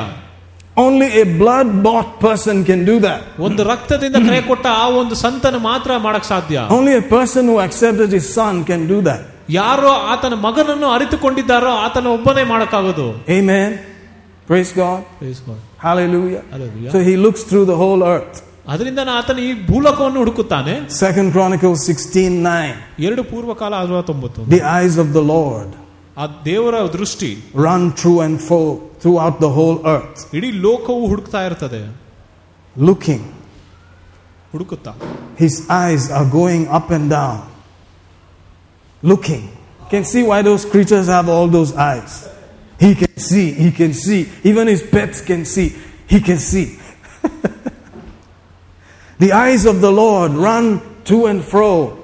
Only 0.76 1.09
a 1.22 1.24
blood 1.42 1.68
bought 1.86 2.09
person 2.24 2.57
can 2.68 2.80
do 2.90 2.97
that. 3.07 3.20
ಒಂದು 3.49 3.62
ರಕ್ತದಿಂದ 3.72 4.18
ಕರೆ 4.28 4.40
ಕೊಟ್ಟ 4.51 4.66
ಆ 4.82 4.86
ಒಂದು 5.01 5.14
ಸಂತನ 5.24 5.59
ಮಾತ್ರ 5.70 5.99
ಮಾಡಕ್ 6.07 6.26
ಸಾಧ್ಯ 6.32 6.64
Only 6.78 6.95
a 7.03 7.05
person 7.16 7.42
who 7.51 7.59
accepted 7.66 8.11
his 8.18 8.26
son 8.38 8.57
can 8.70 8.82
do 8.95 8.99
that. 9.09 9.22
ಯಾರೋ 9.61 9.92
ಆತನ 10.12 10.34
ಮಗನನ್ನು 10.47 10.88
ಅರಿತುಕೊಂಡಿದ್ದಾರೋ 10.97 11.72
ಆತನ 11.86 12.07
ಒಬ್ಬನೇ 12.16 12.45
ಮಾಡಕ್ಕಾಗೋದು 12.53 13.07
Amen. 13.38 13.70
Praise 14.49 14.72
God. 14.82 15.01
Hallelujah. 15.86 16.42
Hallelujah. 16.55 16.90
So 16.95 17.01
he 17.09 17.14
looks 17.16 17.42
through 17.51 17.64
the 17.64 17.76
whole 17.82 18.03
earth. 18.14 18.36
ಅದರಿಂದ 18.72 19.01
ಆತನ 19.18 19.38
ಈ 19.47 19.51
ಭೂಲೋಕವನ್ನು 19.70 20.18
ಹುಡುಕುತ್ತಾನೆ 20.22 20.74
Second 21.03 21.28
Chronicles 21.36 21.80
16 21.92 22.36
9. 22.45 22.74
ಎರಡು 23.07 23.22
ಪೂರ್ವಕಾಲ 23.32 23.72
ಅರವತ್ತೊಂಬತ್ತು 23.84 24.40
The 24.57 24.62
eyes 24.78 24.97
of 25.05 25.09
the 25.18 25.24
Lord 25.34 25.70
ಆ 26.22 26.24
ದೇವರ 26.49 26.74
ದೃಷ್ಟಿ 26.97 27.30
run 27.66 27.82
through 28.01 28.18
and 28.26 28.36
fro 28.49 28.61
throughout 29.03 29.36
the 29.45 29.51
whole 29.59 29.78
earth, 29.95 30.18
ಇಡೀ 30.36 30.51
ಲೋಕವು 30.66 31.03
ಹುಡುಕ್ತಾ 31.12 31.40
ಇರ್ತದೆ 31.49 31.82
looking. 32.76 33.22
ಹುಡುಕುತ್ತಾ 34.53 34.92
His 35.45 35.55
eyes 35.82 36.05
are 36.18 36.26
going 36.40 36.62
up 36.78 36.88
and 36.97 37.07
down, 37.18 37.38
looking. 39.03 39.45
You 39.82 39.88
can 39.95 40.05
see 40.12 40.22
why 40.30 40.38
those 40.49 40.64
creatures 40.72 41.09
have 41.16 41.28
all 41.34 41.49
those 41.59 41.72
eyes. 41.92 42.12
He 42.84 42.90
can 43.01 43.14
see, 43.28 43.47
he 43.64 43.70
can 43.80 43.92
see. 44.05 44.20
Even 44.51 44.64
his 44.74 44.82
pets 44.95 45.20
can 45.30 45.42
see. 45.55 45.68
He 46.12 46.20
can 46.28 46.38
see. 46.51 46.66
the 49.18 49.32
eyes 49.32 49.64
of 49.66 49.80
the 49.80 49.92
Lord 49.92 50.32
run 50.32 50.80
to 51.05 51.26
and 51.26 51.42
fro 51.45 51.99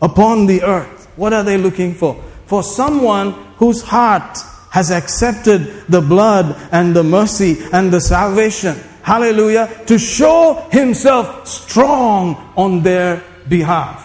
upon 0.00 0.46
the 0.46 0.62
earth. 0.62 1.08
What 1.16 1.32
are 1.32 1.42
they 1.42 1.58
looking 1.58 1.94
for? 1.94 2.12
For 2.46 2.62
someone 2.62 3.28
whose 3.58 3.82
heart 3.82 4.38
has 4.70 4.90
accepted 4.90 5.60
the 5.88 6.00
blood 6.00 6.46
and 6.72 6.96
the 6.96 7.02
mercy 7.04 7.52
and 7.72 7.92
the 7.92 8.00
salvation. 8.00 8.74
Hallelujah. 9.02 9.66
To 9.86 9.98
show 9.98 10.66
himself 10.70 11.46
strong 11.46 12.24
on 12.56 12.82
their 12.82 13.12
behalf. 13.48 13.98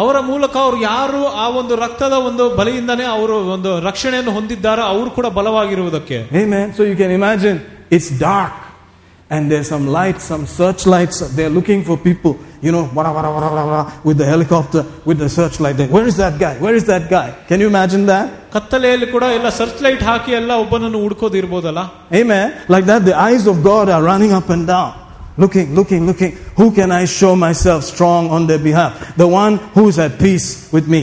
ಅವರ 0.00 0.16
ಮೂಲಕ 0.30 0.54
ಅವರು 0.64 0.76
ಯಾರು 0.90 1.20
ಆ 1.42 1.46
ಒಂದು 1.60 1.74
ರಕ್ತದ 1.84 2.16
ಒಂದು 2.26 2.44
ಬಲಿಯಿಂದನೇ 2.58 3.06
ಅವರು 3.14 3.36
ಒಂದು 3.54 3.70
ರಕ್ಷಣೆಯನ್ನು 3.86 4.32
ಹೊಂದಿದ್ದಾರೋ 4.36 4.82
ಅವರು 4.92 5.10
ಕೂಡ 5.16 5.26
ಬಲವಾಗಿರುವುದಕ್ಕೆ 5.38 6.18
Amen. 6.42 6.66
So 6.76 6.82
you 6.90 6.96
can 7.02 7.12
imagine 7.20 7.56
it's 7.96 8.10
dark. 8.28 8.54
and 9.30 9.50
there's 9.50 9.68
some 9.68 9.86
lights, 9.86 10.24
some 10.24 10.44
searchlights. 10.44 11.20
They're 11.36 11.48
looking 11.48 11.84
for 11.84 11.96
people, 11.96 12.38
you 12.60 12.72
know, 12.72 12.90
wada, 12.92 13.12
wada, 13.12 13.30
wada, 13.30 13.46
wada, 13.46 13.66
wada, 13.66 14.00
with 14.02 14.18
the 14.18 14.26
helicopter, 14.26 14.84
with 15.04 15.18
the 15.18 15.28
searchlight. 15.28 15.76
There. 15.76 15.88
Where 15.88 16.06
is 16.06 16.16
that 16.16 16.38
guy? 16.38 16.58
Where 16.58 16.74
is 16.74 16.84
that 16.86 17.08
guy? 17.08 17.28
Can 17.48 17.60
you 17.60 17.68
imagine 17.68 18.06
that? 18.06 18.28
ಕತ್ತಲೆಯಲ್ಲಿ 18.54 19.06
ಕೂಡ 19.12 19.24
ಎಲ್ಲ 19.38 19.48
search 19.58 19.80
light 19.86 20.02
ಹಾಕಿ 20.08 20.32
ಎಲ್ಲ 20.38 20.52
ಒಬ್ಬನನ್ನು 20.62 20.98
ಹುಡ್ಕೋದು 21.04 21.36
ಇರ್ಬೋದಲ್ಲ 21.40 21.82
Amen. 22.20 22.48
Like 22.74 22.86
that, 22.90 23.04
the 23.10 23.16
eyes 23.28 23.46
of 23.52 23.56
God 23.70 23.88
are 23.96 24.02
running 24.10 24.32
up 24.38 24.48
and 24.54 24.66
down, 24.74 24.92
looking, 25.44 25.68
looking, 25.78 26.02
looking. 26.10 26.32
Who 26.58 26.66
can 26.78 26.90
I 27.00 27.04
show 27.18 27.32
myself 27.46 27.80
strong 27.92 28.24
on 28.36 28.42
their 28.50 28.62
behalf? 28.68 28.92
The 29.22 29.30
one 29.42 29.56
who 29.76 29.84
is 29.92 29.98
at 30.06 30.14
peace 30.26 30.48
with 30.76 30.88
me. 30.94 31.02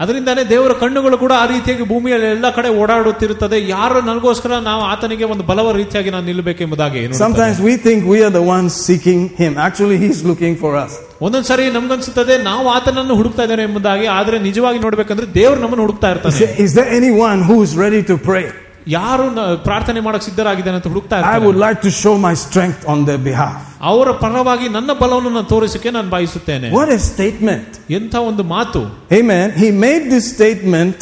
ಅದರಿಂದಾನೇ 0.00 0.42
ದೇವರ 0.50 0.72
ಕಣ್ಣುಗಳು 0.80 1.16
ಕೂಡ 1.22 1.32
ಆ 1.42 1.44
ರೀತಿಯಾಗಿ 1.46 1.84
ಭೂಮಿಯಲ್ಲಿ 1.92 2.26
ಎಲ್ಲ 2.26 2.46
ಕಡೆ 2.56 2.68
ಓಡಾಡುತ್ತಿರುತ್ತದೆ 2.80 3.58
ಯಾರು 3.68 4.00
ನನಗೋಸ್ಕರ 4.08 4.58
ನಾವು 4.66 4.82
ಆತನಿಗೆ 4.84 5.24
ಒಂದು 5.24 5.44
ಬಲವ 5.50 5.70
ರೀತಿಯಾಗಿ 5.72 6.10
ನಾನು 6.10 6.26
ನಿಲ್ಲಬೇಕೆಂಬುದಾಗಿ 6.26 7.00
ನೋಡುತ್ತದೆ. 7.00 7.22
Sometimes 7.24 7.56
we 7.68 7.74
think 7.86 8.00
we 8.14 8.18
are 8.26 8.32
the 8.38 8.44
ones 8.56 8.72
seeking 8.88 9.20
Him. 9.40 9.52
Actually, 9.66 9.98
He's 10.04 10.20
looking 10.30 10.54
for 10.64 10.72
us. 10.84 10.92
ಒಂದೊಂದ್ಸರಿ 11.26 11.66
ನಮ್ಗನ್ಸುತ್ತದೆ 11.70 12.36
ನಾವು 12.42 12.68
ಆತನನ್ನು 12.68 13.14
ಹುಡುಕ್ತಾ 13.14 13.44
ಇದ್ದೇವೆ 13.44 13.62
ಎಂಬುದಾಗಿ 13.62 14.06
ಆದ್ರೆ 14.18 14.38
ನಿಜವಾಗಿ 14.38 14.78
ನೋಡ್ಬೇಕಂದ್ರೆ 14.78 15.26
ದೇವ್ರು 15.34 15.60
ನಮ್ಮನ್ನು 15.60 15.84
ಹುಡುಕ್ತಾ 15.86 16.08
Is 16.08 16.14
ಇರ್ತಾನೆ 16.14 16.38
there, 16.40 16.54
is 16.66 16.72
there 16.78 16.90
anyone 17.00 17.40
who 17.50 17.56
is 17.66 17.72
ready 17.84 18.02
to 18.12 18.16
pray? 18.30 18.46
ಯಾರು 18.88 19.24
ನ- 19.30 19.56
ಪ್ರಾರ್ಥನೆ 19.64 20.00
ಮಾಡಕ್ 20.00 20.22
ಸಿದ್ಧರಾಗಿದ್ದಾನೆ 20.22 20.76
ಅಂತ 20.76 20.86
ಹುಡುಕ್ತಾ 20.86 21.14
I 21.16 21.20
ಇರ್ತಾನೆ 21.20 21.44
would 21.46 21.60
like 21.62 21.80
to 21.82 21.90
show 22.02 22.14
my 22.26 22.34
strength 22.36 22.82
on 22.86 22.98
their 23.08 23.20
behalf. 23.28 23.56
ಅವರ 23.82 24.08
ಪರವಾಗಿ 24.22 24.68
ನನ್ನ 24.68 24.90
ಬಲವನ್ನು 25.00 25.30
ನಾನು 25.30 25.48
ತೋರಿಸಕ್ಕೆ 25.48 25.90
ನಾನು 25.90 26.10
ಬಯಸುತ್ತೇನೆ 26.10 26.68
What 26.70 26.90
a 26.90 27.00
statement. 27.10 27.70
ಎಂಥ 27.90 28.14
ಒಂದು 28.30 28.42
ಮಾತು 28.54 28.82
Amen. 29.12 29.46
He 29.62 29.70
made 29.86 30.04
this 30.10 30.26
statement 30.36 30.98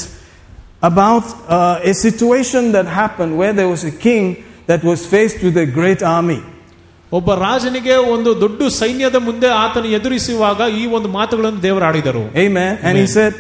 about 0.82 1.26
uh, 1.48 1.90
a 1.90 1.94
situation 1.96 2.72
that 2.72 2.86
happened 2.94 3.38
where 3.38 3.52
there 3.52 3.68
was 3.68 3.84
a 3.84 3.94
king 4.07 4.24
that 4.66 4.82
was 4.84 5.00
faced 5.07 5.40
with 5.42 5.57
a 5.59 5.68
great 5.78 6.02
army. 6.16 6.40
ಒಬ್ಬ 7.12 7.34
ರಾಜನಿಗೆ 7.40 7.94
ಒಂದು 8.12 8.40
ದೊಡ್ಡ 8.40 8.62
ಸೈನ್ಯದ 8.76 9.16
ಮುಂದೆ 9.20 9.48
ಆತನು 9.62 9.88
ಎದುರಿಸುವಾಗ 9.90 10.61
ಈ 10.74 10.86
ಒಂದು 10.96 11.09
ಮಾತುಗಳನ್ನು 11.09 11.62
ದೇವರು 11.62 11.84
ಆಡಿದರು 11.84 12.24
Amen. 12.44 12.72
And 12.82 12.94
he 12.94 13.05
Amen. 13.05 13.14
said, 13.18 13.32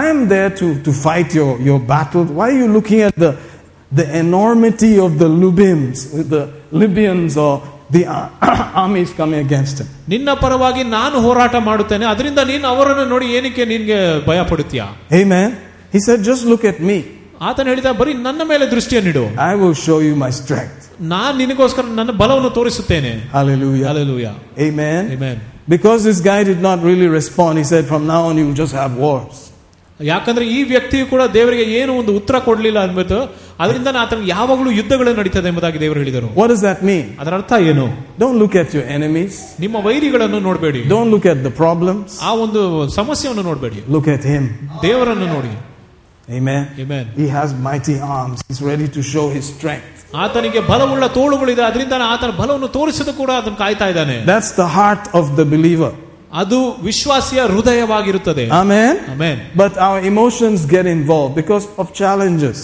I 0.00 0.04
am 0.06 0.20
there 0.28 0.50
to, 0.60 0.66
to 0.86 0.92
fight 1.06 1.30
your, 1.34 1.52
your 1.60 1.80
battle. 1.92 2.24
Why 2.38 2.46
are 2.50 2.58
you 2.58 2.68
looking 2.68 3.00
at 3.00 3.16
the, 3.92 4.02
the 4.02 4.18
enormity 4.18 4.98
of 4.98 5.18
the 5.18 5.28
Lubims, 5.42 5.98
the 6.28 6.42
Libyans 6.72 7.36
or 7.36 7.54
the 7.90 8.02
uh, 8.06 8.82
armies 8.82 9.12
coming 9.12 9.40
against 9.46 9.76
him? 9.80 9.88
ನಿನ್ನ 10.08 10.30
ಪರವಾಗಿ 10.44 10.82
ನಾನು 10.98 11.16
ಹೋರಾಟ 11.26 11.54
ಮಾಡುತ್ತೇನೆ 11.68 12.06
ಅದರಿಂದ 12.12 12.40
ನೀನು 12.52 12.66
ಅವರನ್ನು 12.74 13.04
ನೋಡಿ 13.14 13.26
ಏನಕ್ಕೆ 13.38 13.64
ನಿನ್ಗೆ 13.72 13.98
ಭಯ 14.28 14.40
ಪಡುತ್ತೀಯಾ 14.52 14.86
Amen. 15.20 15.50
He 15.94 16.00
said, 16.06 16.20
just 16.30 16.44
look 16.52 16.64
at 16.72 16.80
me. 16.90 16.98
ಆತನ 17.48 17.66
ಹೇಳಿದ 17.72 17.90
ಬರೀ 18.00 18.12
ನನ್ನ 18.26 18.42
ಮೇಲೆ 18.52 18.64
ದೃಷ್ಟಿಯನ್ನಿಡು 18.74 19.24
I 19.50 19.54
will 19.62 19.76
show 19.86 19.98
you 20.06 20.14
my 20.24 20.32
strength. 20.40 20.78
ನಾನ್ 21.14 21.36
ನಿನಗೋಸ್ಕರ 21.42 21.84
ನನ್ನ 22.00 22.12
ಬಲವನ್ನು 22.22 22.50
ತೋರಿಸುತ್ತೇನೆ 22.58 23.12
Hallelujah. 23.36 23.86
Hallelujah. 23.90 24.34
Amen. 24.66 25.02
Amen. 25.16 25.38
Because 25.74 26.00
this 26.08 26.20
guy 26.30 26.40
did 26.50 26.60
not 26.68 26.78
really 26.88 27.08
respond, 27.18 27.52
he 27.60 27.66
said, 27.72 27.84
from 27.90 28.02
now 28.12 28.22
on 28.28 28.36
you 28.40 28.46
will 28.48 28.60
just 28.64 28.74
have 28.82 28.92
wars. 29.04 29.36
ಯಾಕಂದ್ರೆ 30.00 30.44
ಈ 30.56 30.60
ವ್ಯಕ್ತಿಯು 30.72 31.04
ಕೂಡ 31.10 31.22
ದೇವರಿಗೆ 31.34 31.64
ಏನು 31.80 31.92
ಒಂದು 32.00 32.12
ಉತ್ತರ 32.20 32.36
ಕೊಡ್ಲಿಲ್ಲ 32.46 32.78
ಅನ್ಬಿಟ್ಟು 32.86 33.18
ಅದರಿಂದ 33.58 33.88
ಆತನಿಗೆ 34.02 34.30
ಯಾವಾಗಲೂ 34.30 34.70
ಯುದ್ಧಗಳು 34.70 35.14
ನಡೀತದೆ 35.20 35.48
ಎಂಬುದಾಗಿ 35.48 35.80
ದೇವರು 35.80 36.00
ಹೇಳಿದರು 36.02 36.28
What 36.40 36.48
does 36.54 36.62
that 36.68 36.80
mean? 36.90 37.04
ಅದರ 37.22 37.32
ಅರ್ಥ 37.40 37.52
ಏನು 37.72 37.86
Don't 38.18 38.38
look 38.42 38.54
at 38.62 38.70
your 38.76 38.86
enemies. 38.98 39.34
ನಿಮ್ಮ 39.64 39.76
ವೈರಿಗಳನ್ನು 39.88 40.40
ನೋಡಬೇಡಿ 40.40 40.82
Don't 40.94 41.10
look 41.14 41.26
at 41.34 41.40
the 41.48 41.54
problems. 41.62 42.08
ಆ 42.28 42.32
ಒಂದು 42.44 42.62
ಸಮಸ್ಯೆಯನ್ನು 42.98 43.44
ನೋಡಬೇಡಿ 43.50 43.80
Look 43.96 44.08
at 44.16 44.24
him. 44.32 44.46
ದೇವರನ್ನು 44.82 45.28
ನೋಡಿ 45.36 45.52
Amen. 46.28 46.62
Amen. 46.78 47.04
He 47.16 47.26
has 47.28 47.48
mighty 47.70 47.96
arms. 48.18 48.36
He's 48.48 48.62
ready 48.62 48.86
to 48.96 49.02
show 49.12 49.24
his 49.36 49.44
strength. 49.54 49.88
ಆತನಿಗೆ 50.24 50.60
ಬಲವುಳ್ಳ 50.70 51.04
ತೋಳುಗಳಿದೆ 51.16 51.62
ಅದರಿಂದ 51.68 51.94
ಆತನ 52.14 52.30
ಬಲವನ್ನು 52.40 52.68
ತೋರಿಸೋದು 52.68 53.12
ಕೂಡ 53.20 53.30
ಅದನ್ನು 53.40 53.58
ಕಾಯ್ತಾ 53.58 53.86
ಇದ್ದಾನೆ 53.92 54.16
That's 54.26 54.50
the 54.62 54.68
heart 54.78 55.04
of 55.20 55.26
the 55.40 55.46
believer. 55.54 55.92
ಅದು 56.42 56.58
ವಿಶ್ವಾಸಿಯ 56.82 57.40
ಹೃದಯವಾಗಿರುತ್ತದೆ 57.54 58.44
Amen. 58.60 58.92
Amen 59.14 59.40
But 59.62 59.72
our 59.86 59.98
emotions 60.12 60.60
get 60.76 60.86
involved 60.96 61.34
because 61.40 61.66
of 61.80 61.86
challenges. 62.02 62.58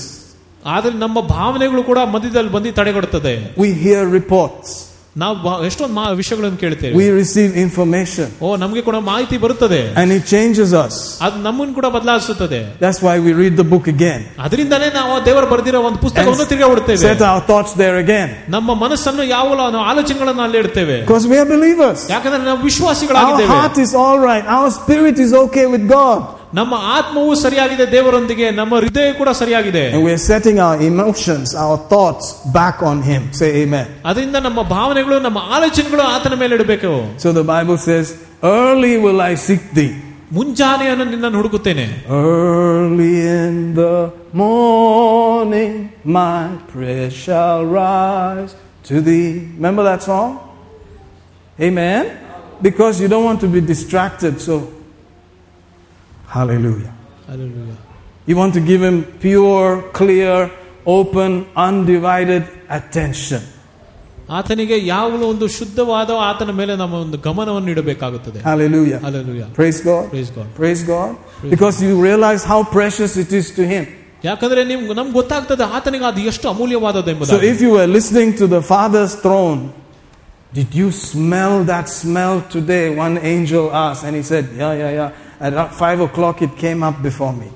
ಆದ್ರೆ 0.67 0.93
ನಮ್ಮ 0.95 1.21
ಭಾವನೆಗಳು 1.21 1.83
ಕೂಡ 1.83 1.99
ಮಧ್ಯದಲ್ಲಿ 1.99 2.51
ಬಂದು 2.51 2.73
ತಡೆಗಡುತ್ತದೆ 2.73 3.35
We 3.59 3.71
hear 3.85 4.03
reports. 4.21 4.69
ನಾವು 5.17 5.37
ಬ- 5.37 5.65
ಎಷ್ಟೊಂದು 5.67 5.95
ಮಾ- 5.95 6.11
ವಿಷಯಗಳನ್ನು 6.15 6.59
ಕೇಳ್ತೇವೆ 6.59 6.93
We 6.95 7.07
receive 7.21 7.53
information. 7.63 8.27
ಓ 8.43 8.57
ನಮಗೆ 8.57 8.83
ಕೂಡ 8.83 8.97
ಮಾಹಿತಿ 9.09 9.37
ಬರುತ್ತದೆ 9.39 9.81
And 10.03 10.13
it 10.13 10.25
changes 10.35 10.71
us. 10.83 10.95
ಅದು 11.21 11.39
ನಮ್ಮನ್ನು 11.39 11.75
ಕೂಡ 11.75 11.87
ಬದಲಾಯಿಸುತ್ತದೆ 11.87 12.61
That's 12.81 13.01
why 13.03 13.15
we 13.27 13.33
read 13.41 13.55
the 13.63 13.67
book 13.73 13.87
again. 13.89 14.21
ಅದರಿಂದನೇ 14.39 14.91
ನಾವು 14.95 15.27
ದೇವರು 15.27 15.47
ಬರೆದಿರೋ 15.47 15.81
ಒಂದು 15.81 15.99
ಪುಸ್ತಕವನ್ನು 15.99 16.45
ತಿರುಗಿ 16.45 16.63
And 16.63 16.73
ಹುಡುತ್ತೇವೆ 16.73 17.03
set 17.09 17.23
our 17.31 17.43
thoughts 17.51 17.73
there 17.83 17.97
again. 18.05 18.29
ನಮ್ಮ 18.49 18.75
ಮನಸ್ಸನ್ನು 18.75 19.23
ಯಾವ 19.27 19.49
ನಾವು 19.55 19.85
ಆಲೋಚನೆಗಳನ್ನು 19.93 20.43
ಅಲ್ಲಿ 20.43 20.59
ಇಡ್ತೇವೆ 20.59 20.99
Because 21.07 21.27
we 21.27 21.39
are 21.43 21.49
believers. 21.57 21.99
ಯಾಕಂದ್ರೆ 22.11 22.43
ನಾವು 22.43 22.59
Our 22.59 22.65
ವಿಶ್ವಾಸಿಗಳಾಗಿದ್ದೇವೆ 22.65 23.51
heart 23.55 23.79
is 23.87 23.95
all 24.05 24.19
right. 24.31 24.47
Our 24.59 24.71
spirit 24.81 25.19
is 25.27 25.33
okay 25.45 25.67
with 25.67 25.87
God. 25.89 26.21
ನಮ್ಮ 26.59 26.75
ಆತ್ಮವು 26.97 27.33
ಸರಿಯಾಗಿದೆ 27.45 27.85
ದೇವರೊಂದಿಗೆ 27.95 28.47
ನಮ್ಮ 28.61 28.73
ಹೃದಯ 28.83 29.09
ಕೂಡ 29.21 29.31
ಸರಿಯಾಗಿದೆ 29.41 29.85
And 29.93 30.03
we're 30.07 30.25
setting 30.33 30.59
our 30.67 30.77
emotions, 30.91 31.49
our 31.65 31.79
thoughts 31.93 32.27
back 32.59 32.79
on 32.91 32.99
Him. 33.11 33.23
Say 33.41 33.51
amen. 33.63 33.87
ಅದರಿಂದ 34.11 34.37
ನಮ್ಮ 34.47 34.63
ಭಾವನೆಗಳು 34.75 35.19
ನಮ್ಮ 35.27 35.39
ಆಲೋಚನೆಗಳು 35.57 36.05
ಆತನ 36.17 36.37
ಮೇಲೆ 36.43 36.55
ಇಡಬೇಕು 36.59 36.93
So 37.25 37.31
the 37.41 37.47
Bible 37.55 37.79
says, 37.89 38.07
Early 38.57 38.95
will 39.07 39.21
I 39.23 39.37
seek 39.47 39.65
thee. 39.79 39.93
ಮುಂಜಾನೆಯನ್ನು 40.33 41.05
ನಿನ್ನನ್ನು 41.13 41.39
ಹುಡುಕುತ್ತೇನೆ 41.41 41.85
Early 42.23 43.13
in 43.39 43.55
the 43.75 43.95
morning, 44.43 45.73
my 46.19 46.41
prayer 46.73 47.11
shall 47.23 47.61
rise 47.79 48.53
to 48.89 49.01
thee. 49.01 49.29
Remember 49.57 49.83
that 49.83 50.03
song? 50.03 50.29
Amen. 51.59 52.05
Because 52.61 53.01
you 53.03 53.09
don't 53.09 53.25
want 53.25 53.41
to 53.41 53.49
be 53.49 53.61
distracted. 53.73 54.41
So, 54.41 54.55
hallelujah. 56.33 56.93
You 58.27 58.37
want 58.37 58.55
to 58.55 58.61
give 58.61 58.83
him 58.83 59.05
pure, 59.21 59.83
clear, 59.93 60.51
open, 60.87 61.47
undivided 61.57 62.45
attention. 62.69 63.43
ಆತನಿಗೆ 64.39 64.77
ಯಾವಾಗಲೂ 64.87 65.27
ಒಂದು 65.33 65.47
ಶುದ್ಧವಾದ 65.59 66.11
ಆತನ 66.31 66.51
ಮೇಲೆ 66.61 66.75
ನಮ್ಮ 66.81 66.95
ಒಂದು 67.05 67.19
ಗಮನವನ್ನು 67.27 67.71
ಇಡಬೇಕಾಗುತ್ತದೆ 67.75 68.39
Hallelujah. 68.51 68.99
Hallelujah. 69.07 69.47
Praise 69.59 69.79
God. 69.91 70.05
Praise 70.15 70.31
God. 70.39 70.49
Praise 70.61 70.83
God. 70.95 71.13
Because 71.55 71.77
you 71.87 71.93
realize 72.09 72.43
how 72.53 72.61
precious 72.79 73.13
it 73.25 73.33
is 73.41 73.49
to 73.59 73.65
him. 73.73 73.85
ಯಾಕಂದ್ರೆ 74.25 74.61
ನಿಮ್ಗೆ 74.71 74.95
ನಮ್ಗೆ 74.99 75.15
ಗೊತ್ತಾಗ್ತದೆ 75.21 75.65
ಆತನಿಗೆ 75.77 76.07
ಅದು 76.11 76.21
ಎಷ್ಟು 76.33 76.47
ಅಮೂಲ್ಯವಾದದ್ದು 76.55 77.11
So 77.11 77.15
ಎಂಬುದು 77.15 77.49
if 77.53 77.61
you 77.65 77.71
were 77.79 77.89
listening 77.99 78.31
to 78.41 78.47
the 78.57 78.63
Father's 78.73 79.15
throne, 79.25 79.61
did 80.59 80.71
you 80.81 80.89
smell 81.11 81.55
that 81.73 81.87
smell 82.03 82.37
today? 82.57 82.85
One 83.07 83.17
angel 83.35 83.65
asked, 83.85 84.05
and 84.07 84.15
he 84.19 84.23
said, 84.33 84.45
Yeah, 84.61 84.73
yeah, 84.83 84.99
yeah. 84.99 85.11
At 85.43 85.55
five 85.77 86.01
o'clock 86.01 86.37
it 86.43 86.55
came 86.59 86.83
up 86.83 86.99
before 87.03 87.33
me. 87.35 87.49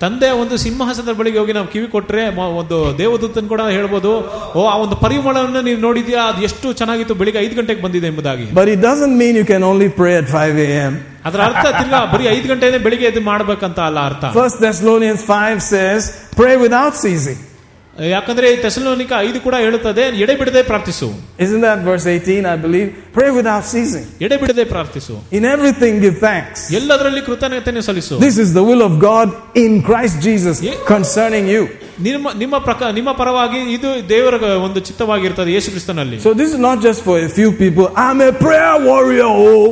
ತಂದೆ 0.00 0.28
ಒಂದು 0.42 0.56
ಸಿಂಹಾಸನದ 0.56 1.12
ಬಳಿಗೆ 1.12 1.38
ಹೋಗಿ 1.38 1.52
ನಾವು 1.52 1.66
ಕಿವಿ 1.66 1.88
ಕೊಟ್ರೆ 1.88 2.22
ಮ- 2.30 2.52
ಒಂದು 2.60 2.76
ದೇವದೂತನ್ 2.98 3.48
ಕೂಡ 3.48 3.62
ಹೇಳ್ಬೋದು 3.70 4.12
ಓ 4.54 4.62
ಆ 4.66 4.76
ಒಂದು 4.76 4.96
ಪರಿಮಳವನ್ನು 4.96 5.60
ನೀವು 5.60 5.80
ನೋಡಿದ್ಯಾ 5.80 6.20
ಅದು 6.28 6.40
ಎಷ್ಟು 6.42 6.72
ಚೆನ್ನಾಗಿತ್ತು 6.72 7.14
ಬೆಳಿಗ್ಗೆ 7.14 7.40
ಐದು 7.40 7.54
ಗಂಟೆಗೆ 7.54 7.82
ಬಂದಿದೆ 7.82 8.06
ಎಂಬುದಾಗಿ 8.06 8.46
But 8.54 8.68
it 8.74 8.80
doesn't 8.80 9.14
mean 9.22 9.34
you 9.34 9.44
can 9.44 9.62
only 9.62 9.88
pray 9.90 10.14
at 10.16 10.28
5 10.38 10.62
a.m. 10.66 10.94
ಅದರ 11.24 11.40
ಅರ್ಥ 11.48 11.66
ತಿರ್ಗಾ 11.78 12.00
ಬರೀ 12.14 12.26
ಐದು 12.28 12.48
ಗಂಟೆನೆ 12.48 12.78
ಬೆಳಿಗ್ಗೆ 12.78 13.06
ಎದ್ದು 13.06 13.22
ಮಾಡ್ಬೇಕಂತ 13.28 13.78
ಅಲ್ಲ 13.88 13.98
ಅರ್ಥ 14.10 14.24
First 14.34 14.58
Thessalonians 14.64 15.22
5 15.36 15.60
says, 15.70 16.00
Pray 16.36 16.54
without 16.56 16.94
ceasing. 16.96 17.40
ಯಾಕಂದ್ರೆ 17.96 18.46
ಈ 18.52 18.56
ತೆಸಲೋನಿಕ 18.56 19.12
ಐದು 19.18 19.38
ಕೂಡ 19.40 19.54
ಹೇಳುತ್ತದೆ 19.64 20.04
ಎಡೆ 20.24 20.34
ಬಿಡದೆ 20.34 20.62
ಪ್ರಾರ್ಥಿಸು 20.62 21.06
Isn't 21.38 21.60
that 21.60 21.78
verse 21.80 22.06
18, 22.06 22.46
I 22.46 22.56
believe? 22.56 22.88
Pray 23.16 23.30
without 23.30 23.64
ceasing. 23.72 24.04
ಎಡೆ 24.26 24.36
ಬಿಡದೆ 24.42 24.64
ಪ್ರಾರ್ಥಿಸು 24.64 25.14
In 25.38 25.44
everything 25.54 25.94
give 26.04 26.16
thanks. 26.20 26.60
ಎಲ್ಲದರಲ್ಲಿ 26.78 27.22
ಕೃತಜ್ಞತೆಯನ್ನು 27.28 27.82
ಸಲ್ಲಿಸು 27.88 28.18
This 28.26 28.38
is 28.44 28.50
the 28.58 28.64
will 28.70 28.82
of 28.88 28.94
God 29.08 29.28
in 29.64 29.74
Christ 29.88 30.16
Jesus 30.28 30.56
Yeah. 30.62 30.78
concerning 30.94 31.46
you. 31.54 31.62
ನಿಮ್ಮ 32.08 32.26
ನಿಮ್ಮ 32.34 32.58
ಪ್ರಕ 32.58 32.82
ನಿಮ್ಮ 32.98 33.12
ಪರವಾಗಿ 33.12 33.60
ಇದು 33.76 33.88
ದೇವರ 34.08 34.34
ಒಂದು 34.66 34.80
ಚಿತ್ತವಾಗಿರ್ತದೆ 34.80 35.50
ಯೇಸು 35.56 35.70
ಕ್ರಿಸ್ತನಲ್ಲಿ 35.70 36.18
So 36.20 36.32
this 36.42 36.52
is 36.56 36.60
not 36.68 36.80
just 36.80 37.02
for 37.08 37.16
a 37.20 37.30
few 37.38 37.50
people. 37.62 37.86
I'm 38.06 38.20
a 38.22 38.32
prayer 38.46 38.74
warrior. 38.90 39.32
Oh. 39.48 39.68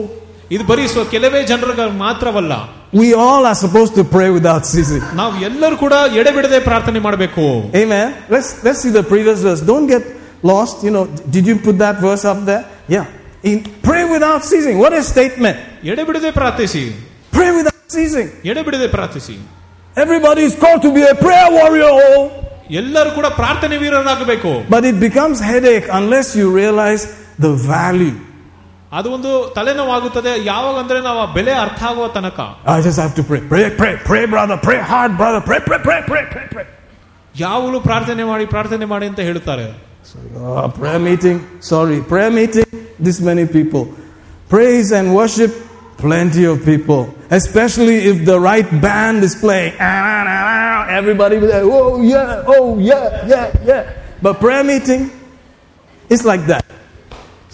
ಇದು 0.51 0.65
ಬರೀ 0.65 0.85
ಸ್ವ 0.93 1.03
ಕೆಲವೇ 1.15 1.41
ಜನರಿಗೆ 1.45 1.87
ಮಾತ್ರವಲ್ಲ 2.05 2.53
We 2.93 3.09
all 3.25 3.43
are 3.45 3.59
supposed 3.65 3.95
to 3.97 4.05
pray 4.17 4.29
without 4.31 4.63
ceasing. 4.73 5.03
ನಾವು 5.21 5.35
ಎಲ್ಲರೂ 5.49 5.77
ಕೂಡ 5.85 5.95
ಎಡೆ 6.21 6.31
ಬಿಡದೆ 6.37 6.59
ಪ್ರಾರ್ಥನೆ 6.69 7.01
ಮಾಡಬೇಕು 7.07 7.45
Amen. 7.83 8.07
Let's 8.35 8.51
let's 8.67 8.81
see 8.85 8.93
the 8.99 9.05
previous 9.13 9.41
verse. 9.47 9.63
Don't 9.73 9.89
get 9.95 10.05
lost. 10.43 10.77
You 10.87 10.93
know, 10.97 11.05
did 11.37 11.47
you 11.51 11.57
put 11.67 11.77
that 11.85 11.97
verse 12.07 12.25
up 12.33 12.41
there? 12.51 12.65
Yeah. 12.97 13.07
In 13.51 13.59
pray 13.89 14.05
without 14.15 14.43
ceasing. 14.51 14.77
What 14.85 14.95
a 15.01 15.05
statement. 15.13 15.57
ಎಡೆ 15.93 16.05
ಬಿಡದೆ 16.09 16.31
ಪ್ರಾರ್ಥಿಸಿ 16.41 16.85
Pray 17.37 17.51
without 17.59 17.81
ceasing. 17.97 18.29
ಎಡೆ 18.51 18.63
ಬಿಡದೆ 18.69 18.89
ಪ್ರಾರ್ಥಿಸಿ 18.97 19.37
Everybody 19.97 20.43
is 20.49 20.55
called 20.63 20.83
to 20.87 20.93
be 20.99 21.03
a 21.03 21.17
prayer 21.25 21.49
warrior. 21.59 21.93
Oh. 22.09 22.19
ಎಲ್ಲರೂ 22.81 23.11
ಕೂಡ 23.19 23.27
ಪ್ರಾರ್ಥನೆ 23.41 23.77
ವೀರರಾಗಬೇಕು 23.83 24.51
But 24.75 24.85
it 24.91 24.97
becomes 25.07 25.39
headache 25.51 25.87
unless 26.01 26.29
you 26.41 26.47
realize 26.63 27.05
the 27.47 27.53
value. 27.77 28.17
ಅದು 28.99 29.09
ಒಂದು 29.17 29.31
ತಲೆನೋವಾಗುತ್ತದೆ 29.57 30.33
ಯಾವಾಗ 30.51 30.77
ಅಂದ್ರೆ 30.83 30.99
ನಾವು 31.07 31.19
ಆ 31.25 31.27
ಬೆಲೆ 31.39 31.55
ಅರ್ಥ 31.65 31.83
ಆಗುವ 31.91 32.07
ತನಕ 32.17 32.41
I 32.75 32.81
just 32.87 33.01
have 33.05 33.15
to 33.19 33.25
pray. 33.31 33.41
Pray, 33.53 33.67
pray, 33.81 33.95
pray, 34.11 34.25
brother. 34.35 34.57
Pray 34.69 34.79
hard, 34.93 35.13
brother. 35.21 35.41
Pray, 35.49 35.61
pray, 35.69 35.81
pray, 35.89 36.01
pray, 36.11 36.25
pray, 36.35 36.47
pray. 36.55 36.67
ಯಾವಾಗಲೂ 37.45 37.81
ಪ್ರಾರ್ಥನೆ 37.89 38.25
ಮಾಡಿ 38.33 38.47
ಪ್ರಾರ್ಥನೆ 38.55 38.89
ಮಾಡಿ 38.95 39.07
ಅಂತ 39.11 39.21
ಹೇಳ್ತಾರೆ 39.31 39.67
So, 40.11 40.19
oh, 40.43 40.69
prayer 40.77 41.01
meeting, 41.07 41.39
sorry, 41.71 41.97
prayer 42.11 42.31
meeting, 42.31 42.65
this 43.07 43.21
many 43.21 43.45
people. 43.57 43.83
Praise 44.49 44.91
and 44.99 45.07
worship, 45.15 45.53
plenty 45.99 46.45
of 46.53 46.65
people. 46.65 47.01
Especially 47.31 47.97
if 48.11 48.25
the 48.25 48.39
right 48.41 48.69
band 48.87 49.19
is 49.29 49.35
playing. 49.45 49.75
Everybody 51.01 51.37
will 51.41 51.51
say, 51.51 51.61
oh 51.63 52.01
yeah, 52.01 52.43
oh 52.47 52.79
yeah, 52.79 53.27
yeah, 53.33 53.47
yeah. 53.71 53.83
But 54.23 54.41
prayer 54.45 54.65
meeting, 54.65 55.03
it's 56.09 56.25
like 56.25 56.47
that. 56.47 56.65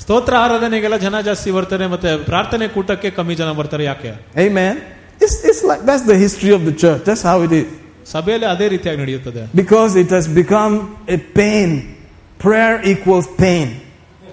ಸ್ತೋತ್ರ 0.09 0.35
ಆರಾಧನೆಗೆಲ್ಲ 0.45 0.97
ಜನ 1.05 1.20
ಜಾಸ್ತಿ 1.28 1.51
ಬರ್ತಾರೆ 1.57 1.87
ಮತ್ತೆ 1.93 2.11
ಪ್ರಾರ್ಥನೆ 2.30 2.66
ಕೂಟಕ್ಕೆ 2.74 3.11
ಕಮ್ಮಿ 3.18 3.35
ಜನ 3.41 3.51
ಬರ್ತಾರೆ 3.61 3.85
ಯಾಕೆ 3.91 4.12
Amen. 4.47 4.74
It's, 5.20 5.37
it's 5.51 5.62
like 5.70 5.82
that's 5.89 6.05
the 6.12 6.16
history 6.16 6.53
of 6.59 6.62
the 6.68 6.74
church. 6.82 7.03
That's 7.09 7.24
how 7.30 7.39
it 7.47 7.53
is. 7.61 7.66
ಸಭೆಯಲ್ಲಿ 8.14 8.47
ಅದೇ 8.55 8.66
ರೀತಿಯಾಗಿ 8.74 9.01
ನಡೆಯುತ್ತದೆ 9.05 9.43
Because 9.62 9.93
it 10.03 10.11
has 10.16 10.26
become 10.41 10.74
a 11.16 11.18
pain. 11.41 11.70
Prayer 12.41 12.74
equals 12.93 13.28
pain. 13.45 13.68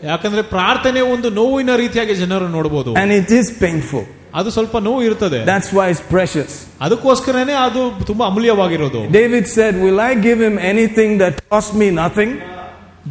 ಯಾಕಂದ್ರೆ 0.04 0.42
ಪ್ರಾರ್ಥನೆ 0.56 1.02
ಒಂದು 1.14 1.30
ನೋವಿನ 1.40 1.72
ರೀತಿಯಾಗಿ 1.84 2.16
ಜನರು 2.24 2.48
ನೋಡಬಹುದು 2.58 2.92
And 3.02 3.12
it 3.20 3.30
is 3.40 3.48
painful. 3.66 4.04
ಅದು 4.40 4.50
ಸ್ವಲ್ಪ 4.58 4.76
ನೋವು 4.88 5.02
ಇರ್ತದೆ 5.10 5.40
That's 5.52 5.70
why 5.78 5.86
it's 5.94 6.04
precious. 6.16 6.52
ಅದಕ್ಕೋಸ್ಕರನೇ 6.86 7.56
ಅದು 7.68 7.82
ತುಂಬಾ 8.10 8.26
ಅಮೂಲ್ಯವಾಗಿರೋದು 8.32 9.02
David 9.20 9.46
said, 9.58 9.74
Will 9.86 10.00
I 10.10 10.14
give 10.28 10.42
him 10.48 10.58
anything 10.74 11.12
that 11.24 11.36
costs 11.52 11.74
me 11.82 11.90
nothing? 12.04 12.32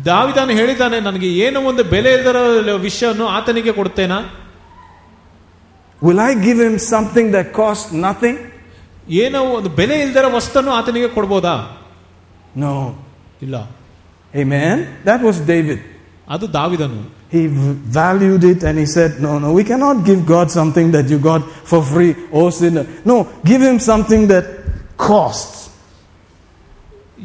ದಾವಿದಾನು 0.04 0.52
ಹೇಳಿದ್ದಾನೆ 0.52 1.00
ನನಗೆ 1.00 1.28
ಏನೋ 1.44 1.60
ಒಂದು 1.60 1.84
ಬೆಲೆ 1.84 2.14
ಇಲ್ಲದ 2.18 2.72
ವಿಷಯವನ್ನು 2.88 3.26
ಆತನಿಗೆ 3.38 3.72
ಕೊಡ್ತೇನಾ 3.72 4.20
Will 6.02 6.18
I 6.18 6.34
give 6.34 6.58
him 6.58 6.78
something 6.78 7.26
that 7.32 7.52
costs 7.52 7.92
nothing? 7.92 8.36
ಏನೋ 9.22 9.40
ಒಂದು 9.56 9.68
ಬೆಲೆ 9.68 9.96
ಇಲ್ದರ 10.04 10.26
ವಸ್ತನ್ನು 10.38 10.72
ಆತನಿಗೆ 10.72 11.08
ಕೊಡ್ಬೋದಾ 11.08 11.54
No. 12.56 12.74
ಇಲ್ಲ 13.42 13.56
Amen. 14.34 14.76
That 15.04 15.20
was 15.28 15.36
David. 15.52 15.78
ಅದು 16.28 16.46
ದಾವಿದನು 16.52 17.00
He 17.32 17.46
v- 17.46 17.76
valued 17.98 18.44
it 18.44 18.60
and 18.68 18.76
he 18.82 18.86
said, 18.86 19.10
No, 19.20 19.32
no, 19.38 19.48
we 19.52 19.62
cannot 19.62 20.04
give 20.04 20.26
God 20.26 20.50
something 20.50 20.90
that 20.90 21.08
you 21.12 21.18
got 21.20 21.42
for 21.70 21.80
free, 21.92 22.12
oh 22.32 22.50
sinner. 22.50 22.84
No, 23.04 23.16
give 23.44 23.62
him 23.68 23.78
something 23.90 24.22
that 24.32 24.46
costs. 25.08 25.63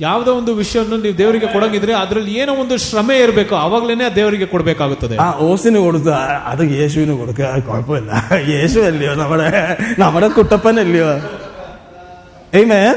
ಯಾವುದೋ 0.03 0.31
ಒಂದು 0.39 0.51
ವಿಷಯವನ್ನು 0.61 0.97
ನೀವು 1.03 1.15
ದೇವರಿಗೆ 1.21 1.47
ಕೊಡಂಗಿದ್ರೆ 1.55 1.93
ಅದರಲ್ಲಿ 2.01 2.33
ಏನೋ 2.41 2.53
ಒಂದು 2.63 2.75
ಶ್ರಮೆ 2.85 3.15
ಇರಬೇಕು 3.25 3.53
ಅವಾಗ್ಲೇನೆ 3.65 4.07
ದೇವರಿಗೆ 4.15 4.47
ಕೊಡಬೇಕಾಗುತ್ತದೆ 4.53 5.15
ആ 5.25 5.27
ഓസിന് 5.49 5.79
കൊടുത്ത 5.85 6.09
അത് 6.51 6.63
യേശുവിന് 6.79 7.15
കൊടുക്കുക 7.21 7.45
അത് 7.53 7.63
കുഴപ്പമില്ല 7.69 8.11
യേശു 8.55 8.79
അല്ലയോ 8.91 9.15
നമ്മുടെ 9.23 9.49
നമ്മുടെ 10.03 10.29
കുട്ടപ്പനല്ലയോ 10.39 11.09
Amen. 12.53 12.95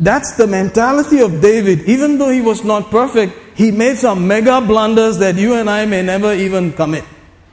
That's 0.00 0.36
the 0.36 0.46
mentality 0.48 1.20
of 1.20 1.40
David. 1.40 1.88
Even 1.88 2.18
though 2.18 2.30
he 2.30 2.40
was 2.40 2.62
not 2.62 2.90
perfect, 2.90 3.32
he 3.56 3.72
made 3.72 3.96
some 3.98 4.28
mega 4.28 4.60
blunders 4.62 5.18
that 5.18 5.34
you 5.34 5.54
and 5.54 5.68
I 5.68 5.84
may 5.84 6.02
never 6.02 6.32
even 6.34 6.72
commit. 6.72 7.04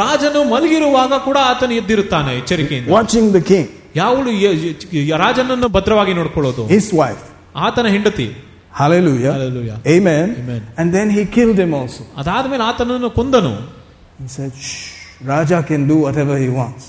ರಾಜನು 0.00 0.40
ಮಲಗಿರುವಾಗ 0.52 1.12
ಕೂಡ 1.28 1.38
ಆತನು 1.50 1.74
ಎದ್ದಿರುತ್ತಾನೆ 1.80 2.32
ಎಚ್ಚರಿಕೆಯಿಂದ 2.40 2.88
watching 2.96 3.26
the 3.36 3.42
king, 3.50 3.66
ಯಾವಳು 3.96 4.30
ಯ- 4.44 4.54
ಯ- 5.10 5.18
ರಾಜನನ್ನು 5.24 5.68
ಭದ್ರವಾಗಿ 5.76 6.14
ನೋಡ್ಕೊಳ್ಳೋದು 6.14 6.64
his 6.76 6.88
wife. 7.02 7.24
ಆತನ 7.66 7.86
ಹೆಂಡತಿ 7.96 8.28
Hallelujah. 8.74 9.32
Hallelujah. 9.32 9.76
Amen. 9.86 10.28
Amen. 10.40 10.62
And 10.78 10.88
then 10.96 11.08
he 11.16 11.22
killed 11.36 11.58
him 11.64 11.72
also. 11.80 12.02
ಅದಾದ್ಮೇಲೆ 12.20 12.64
ಆತನನ್ನು 12.70 13.10
ಕೊಂದನು 13.18 13.52
He 14.22 14.28
said, 14.28 14.50
Shh, 14.64 14.74
Raja 15.30 15.60
can 15.70 15.82
do 15.92 15.96
whatever 16.06 16.34
he 16.44 16.48
wants. 16.60 16.84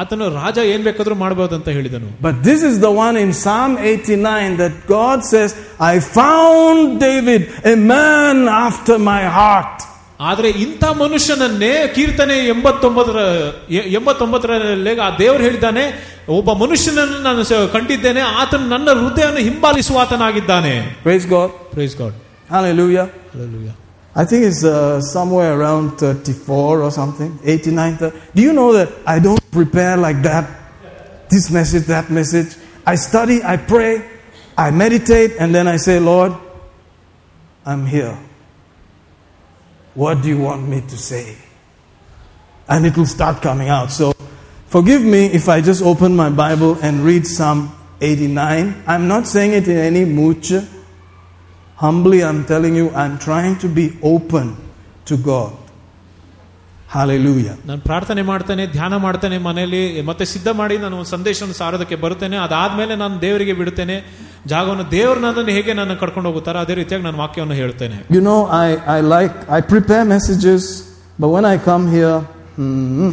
ಆತನು 0.00 0.26
ರಾಜ 0.34 0.58
ಏನ್ 0.72 0.82
ಬೇಕಾದ್ರೂ 0.88 1.14
ಮಾಡಬಹುದು 1.22 1.54
ಅಂತ 1.58 1.68
ಹೇಳಿದನು 1.76 2.08
But 2.26 2.36
this 2.48 2.60
is 2.62 2.76
the 2.86 2.92
one 3.06 3.16
in 3.22 3.30
Psalm 3.34 3.72
89 3.84 4.58
that 4.62 4.74
God 4.88 5.18
says, 5.32 5.50
I 5.92 5.94
found 6.18 6.78
David, 7.06 7.40
a 7.72 7.76
man 7.94 8.36
after 8.66 8.96
my 9.12 9.22
heart. 9.38 9.78
ಆದ್ರೆ 10.19 10.49
ಇಂಥ 10.49 10.83
ಮನುಷ್ಯನನ್ನೇ 10.83 11.87
ಕೀರ್ತನೆ 11.95 12.47
ಎಂಬತ್ತೊಂಬತ್ತರ 12.47 13.17
ಎಂಬತ್ತೊಂಬತ್ತರಲ್ಲಿ 13.71 14.99
ಆ 14.99 15.17
ದೇವರು 15.17 15.43
ಹೇಳಿದ್ದಾನೆ 15.43 15.83
ಒಬ್ಬ 16.29 16.53
ಮನುಷ್ಯನನ್ನು 16.53 17.19
ನಾನು 17.19 17.71
ಕಂಡಿದ್ದೇನೆ 17.71 18.21
ಆತನ 18.21 18.57
ನನ್ನ 18.57 18.89
ಹೃದಯವನ್ನು 18.89 19.39
ಹಿಂಬಾಲಿಸುವ 19.39 19.99
ಆತನಾಗಿದ್ದಾನೆ 19.99 20.95
Praise 21.05 21.27
God. 21.35 21.49
Praise 21.73 21.97
God 21.97 22.13
Hallelujah. 22.51 23.09
Hallelujah. 23.33 23.75
I 24.15 24.23
think 24.23 24.45
it's 24.45 24.63
uh, 24.63 25.01
somewhere 25.01 25.59
around 25.59 25.97
34 25.99 26.81
or 26.81 26.91
something, 26.91 27.39
89. 27.43 27.97
30. 27.97 28.17
Do 28.35 28.41
you 28.41 28.53
know 28.53 28.71
that 28.73 28.89
I 29.05 29.19
don't 29.19 29.51
prepare 29.51 29.97
like 29.97 30.21
that? 30.21 30.45
This 31.29 31.49
message, 31.51 31.83
that 31.85 32.09
message. 32.09 32.55
I 32.85 32.95
study, 32.95 33.43
I 33.43 33.57
pray, 33.57 34.07
I 34.57 34.69
meditate, 34.71 35.31
and 35.39 35.53
then 35.55 35.67
I 35.67 35.77
say, 35.77 35.99
Lord, 35.99 36.33
I'm 37.65 37.85
here. 37.85 38.15
What 39.94 40.22
do 40.22 40.28
you 40.28 40.38
want 40.38 40.68
me 40.68 40.80
to 40.82 40.96
say? 40.98 41.24
And 42.68 42.86
it 42.86 42.96
will 42.96 43.06
start 43.06 43.42
coming 43.42 43.68
out. 43.68 43.90
So 43.90 44.12
forgive 44.68 45.02
me 45.04 45.26
if 45.38 45.48
I 45.48 45.60
just 45.60 45.82
open 45.82 46.14
my 46.16 46.30
Bible 46.44 46.78
and 46.82 47.04
read 47.04 47.26
Psalm 47.26 47.60
89. 48.00 48.84
I'm 48.86 49.08
not 49.08 49.26
saying 49.26 49.52
it 49.52 49.66
in 49.68 49.78
any 49.78 50.04
mooch. 50.04 50.52
Humbly, 51.76 52.22
I'm 52.22 52.44
telling 52.44 52.74
you, 52.76 52.90
I'm 52.92 53.18
trying 53.18 53.56
to 53.58 53.68
be 53.68 53.86
open 54.02 54.56
to 55.06 55.16
God. 55.30 55.52
Hallelujah. 56.88 57.52
ನಾನು 57.66 57.80
ಪ್ರಾರ್ಥನೆ 57.80 58.22
ಮಾಡ್ತೇನೆ 58.22 58.64
ಧ್ಯಾನ 58.66 58.94
ಮಾಡ್ತೇನೆ 58.96 59.36
ಮನೆಯಲ್ಲಿ 59.38 60.02
ಮತ್ತೆ 60.02 60.24
ಸಿದ್ಧ 60.24 60.48
ಮಾಡಿ 60.60 60.76
ನಾನು 60.84 60.96
ಒಂದು 61.00 61.10
ಸಂದೇಶವನ್ನು 61.16 61.54
ಸಾರೋದಕ್ಕೆ 61.54 61.96
ಬರುತ್ತೇನೆ 62.04 62.36
ಅದಾದ್ಮೇಲೆ 62.36 62.94
ನಾನು 63.02 63.20
ದೇವರಿಗೆ 63.20 63.52
ಬಿಡುತ್ತೇನೆ 63.52 63.96
ಜಾಗವನ್ನು 64.52 64.84
ದೇವರು 64.96 65.20
ನನ್ನನ್ನು 65.24 65.52
ಹೇಗೆ 65.56 65.72
ನನ್ನ 65.80 65.94
ಕರ್ಕೊಂಡು 66.02 66.28
ಹೋಗುತ್ತಾರೋ 66.30 66.60
ಅದೇ 66.64 66.74
ರೀತಿಯಾಗಿ 66.80 67.04
ನಾನು 67.08 67.18
ವಾಕ್ಯವನ್ನು 67.24 67.56
ಹೇಳ್ತೇನೆ 67.62 67.96
You 68.16 68.22
know, 68.28 68.38
I, 68.64 68.68
I 68.96 69.00
like, 69.14 69.34
I 69.56 69.60
prepare 69.72 70.04
messages, 70.14 70.62
but 71.18 71.28
when 71.36 71.46
I 71.54 71.58
come 71.70 71.84
here, 71.96 72.16
hmm, 72.58 73.10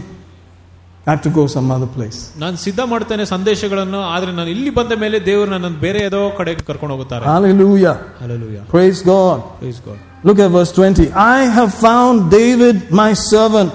I 1.08 1.12
have 1.12 1.22
to 1.22 1.30
go 1.30 1.44
some 1.56 1.68
other 1.76 1.90
place. 1.98 2.20
ನಾನು 2.44 2.56
ಸಿದ್ಧ 2.66 2.82
ಮಾಡ್ತೇನೆ 2.94 3.26
ಸಂದೇಶಗಳನ್ನು 3.34 4.00
ಆದ್ರೆ 4.16 4.32
ನಾನು 4.40 4.50
ಇಲ್ಲಿ 4.56 4.72
ಬಂದ 4.80 4.94
ಮೇಲೆ 5.04 5.18
ದೇವರು 5.30 5.50
ನನ್ನನ್ನು 5.56 5.80
ಬೇರೆ 5.86 6.00
ಯಾವುದೋ 6.06 6.22
ಕಡೆಗೆ 6.40 6.64
ಕರ್ಕೊಂಡು 6.70 6.94
ಹೋಗುತ್ತಾರೆ 6.96 7.26
Hallelujah. 7.34 7.96
Hallelujah. 8.24 8.64
Praise 8.76 9.02
God. 9.14 9.38
Praise 9.62 9.82
God. 9.88 10.00
Look 10.28 10.40
at 10.46 10.50
verse 10.52 10.72
20. 10.76 11.04
I 11.36 11.40
have 11.58 11.74
found 11.86 12.16
David, 12.40 12.78
my 13.02 13.12
servant. 13.32 13.72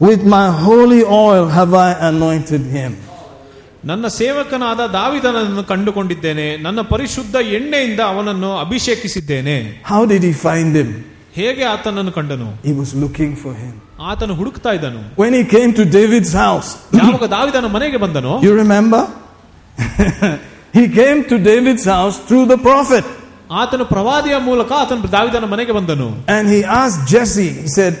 With 0.00 0.22
my 0.36 0.46
holy 0.64 1.02
oil 1.24 1.44
have 1.48 1.72
I 1.86 1.90
anointed 2.10 2.64
him. 2.76 2.92
ನನ್ನ 3.84 4.06
ಸೇವಕನಾದ 4.20 4.80
ದಾವಿದನನ್ನು 4.96 5.62
ಕಂಡುಕೊಂಡಿದ್ದೇನೆ 5.64 6.46
ನನ್ನ 6.64 6.80
ಪರಿಶುದ್ಧ 6.92 7.36
ಎಣ್ಣೆಯಿಂದ 7.58 8.00
ಅವನನ್ನು 8.12 8.50
ಅಭಿಷೇಕಿಸಿದ್ದೇನೆ 8.64 9.56
How 9.90 10.02
did 10.12 10.24
he 10.28 10.34
find 10.46 10.72
him? 10.80 10.90
ಹೇಗೆ 11.38 11.64
ಆತನನ್ನು 11.74 12.12
ಕಂಡನು 12.18 12.48
He 12.68 12.74
was 12.80 12.90
looking 13.02 13.32
for 13.42 13.52
him. 13.62 13.74
ಆತನು 14.10 14.34
ಹುಡುಕ್ತಾ 14.40 14.72
ಇದ್ದನು 14.78 15.02
When 15.22 15.32
he 15.38 15.44
came 15.54 15.70
to 15.80 15.84
David's 15.98 16.32
house, 16.44 16.68
ಯಾವಾಗ 17.00 17.28
ದಾವಿದನ 17.36 17.68
ಮನೆಗೆ 17.76 17.98
ಬಂದನು 18.04 18.34
you 18.46 18.54
remember? 18.62 19.02
he 20.78 20.84
came 20.90 21.24
to 21.24 21.36
David's 21.50 21.86
house 21.86 22.18
through 22.28 22.46
the 22.46 22.58
prophet. 22.68 23.06
ಆತನು 23.60 23.84
ಪ್ರವಾದಿಯ 23.94 24.36
ಮೂಲಕ 24.48 24.70
ಆತನು 24.82 25.08
ದಾವಿದನ 25.16 25.44
ಮನೆಗೆ 25.54 25.72
ಬಂದನು 25.78 26.08
And 26.36 26.44
he 26.54 26.60
asked 26.80 27.02
Jesse, 27.12 27.48
he 27.62 27.68
said, 27.78 27.94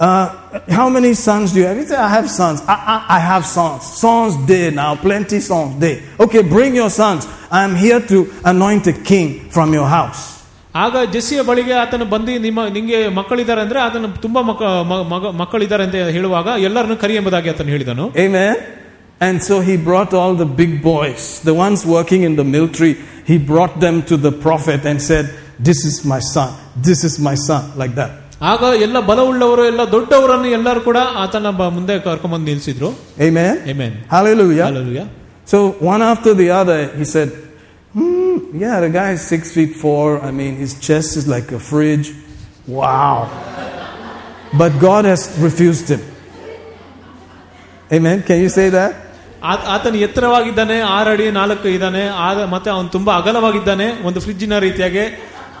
uh, 0.00 0.26
How 0.70 0.88
many 0.88 1.12
sons 1.14 1.52
do 1.52 1.60
you 1.60 1.66
have? 1.66 1.76
He 1.76 1.84
said, 1.84 2.00
I 2.00 2.08
have 2.08 2.28
sons. 2.30 2.58
I, 2.66 2.76
I, 2.94 3.16
I 3.16 3.20
have 3.20 3.44
sons. 3.46 3.82
Sons 4.04 4.32
day 4.46 4.70
now, 4.72 4.96
plenty 4.96 5.40
sons 5.40 5.78
day. 5.78 5.94
Okay, 6.18 6.42
bring 6.56 6.74
your 6.74 6.90
sons. 6.90 7.22
I'm 7.50 7.74
here 7.76 8.00
to 8.12 8.18
anoint 8.44 8.86
a 8.86 8.96
king 9.12 9.28
from 9.50 9.74
your 9.74 9.88
house. 9.98 10.22
ಆಗ 10.74 10.96
ಜೆಸ್ಸಿಯ 11.14 11.40
ಬಳಿಗೆ 11.48 11.72
ಆತನು 11.82 12.04
ಬಂದು 12.12 12.32
ನಿಮ್ಮ 12.44 12.64
ನಿಂಗೆ 12.74 12.98
ಮಕ್ಕಳಿದ್ದಾರೆ 13.16 13.60
ಅಂದ್ರೆ 13.64 13.78
ಆತನು 13.86 14.08
ತುಂಬಾ 14.24 14.40
ಮಕ್ಕ 14.50 14.62
ಮ- 14.90 15.06
ಮಗ 15.12 15.30
ಮಕ್ಕಳಿದ್ದಾರೆ 15.40 15.82
ಅಂತ 15.86 15.96
ಹೇಳುವಾಗ 16.16 16.48
ಎಲ್ಲರನ್ನು 16.66 16.96
ಕರಿ 17.02 17.14
ಎಂಬುದಾಗಿ 17.20 17.48
ಆತನು 17.52 17.72
ಹೇಳಿದನು 17.74 18.04
Amen. 18.26 18.54
And 19.26 19.36
so 19.48 19.54
he 19.68 19.74
brought 19.88 20.12
all 20.18 20.34
the 20.34 20.48
big 20.60 20.72
boys, 20.82 21.22
the 21.48 21.54
ones 21.64 21.80
working 21.96 22.22
in 22.28 22.34
the 22.36 22.46
military, 22.54 22.92
he 23.30 23.36
brought 23.50 23.74
them 23.86 23.96
to 24.10 24.16
the 24.26 24.32
prophet 24.46 24.86
and 24.90 24.98
said, 25.10 25.24
This 25.68 25.80
is 25.90 25.96
my 26.12 26.20
son, 26.34 26.50
this 26.88 27.00
is 27.08 27.16
my 27.28 27.34
son, 27.48 27.64
like 27.82 27.94
that. 28.00 28.12
ಆಗ 28.42 28.62
ಎಲ್ಲ 28.80 29.00
ಬಲವುಳ್ಳವರು 29.00 29.64
ಎಲ್ಲ 29.64 29.82
ದೊಡ್ಡವರನ್ನು 29.92 30.48
ಎಲ್ಲರೂ 30.48 30.80
ಕೂಡ 30.80 30.98
ಆತನ 31.16 31.50
ಬ- 31.50 31.70
ಮುಂದೆ 31.72 31.98
ಕರ್ಕೊಂಡ್ಬಂದು 32.00 32.44
ನಿಲ್ಸಿದ್ರು 32.44 32.90
Amen. 33.20 33.54
Amen. 33.68 33.92
Hallelujah. 34.10 34.66
Hallelujah. 34.68 35.06
So 35.48 35.58
one 35.92 36.02
after 36.02 36.32
the 36.34 36.48
other, 36.52 36.78
he 36.98 37.04
said, 37.06 37.30
hmm, 37.94 38.32
Yeah, 38.54 38.76
the 38.80 38.90
guy 38.90 39.08
is 39.10 39.22
six 39.26 39.42
feet 39.50 39.72
four. 39.76 40.06
I 40.22 40.30
mean, 40.30 40.54
his 40.56 40.72
chest 40.80 41.10
is 41.16 41.26
like 41.28 41.48
a 41.52 41.60
fridge. 41.70 42.08
Wow. 42.78 43.16
but 44.52 44.72
God 44.80 45.04
has 45.04 45.22
refused 45.38 45.88
him. 45.88 46.02
Amen. 47.90 48.22
Can 48.22 48.40
you 48.40 48.50
say 48.58 48.68
that? 48.70 48.92
ಆತ- 49.42 49.66
ಆತನು 49.68 49.98
ಎತ್ತರವಾಗಿದ್ದಾನೆ 49.98 50.80
ಆರು 50.94 51.10
ಅಡಿ 51.10 51.30
ನಾಲ್ಕು 51.30 51.68
ಇದ್ದಾನೆ 51.68 52.02
ಆಗ 52.20 52.38
ಮತ್ತೆ 52.44 52.70
ಅವನು 52.70 52.88
ತುಂಬಾ 52.88 53.12
ಅಗಲವಾಗಿದ್ದಾನೆ 53.16 54.06
ಒಂದು 54.06 54.20
ಫ್ರಿಜ್ಜಿನ 54.20 54.58
ರೀತಿಯಾಗಿ 54.58 55.04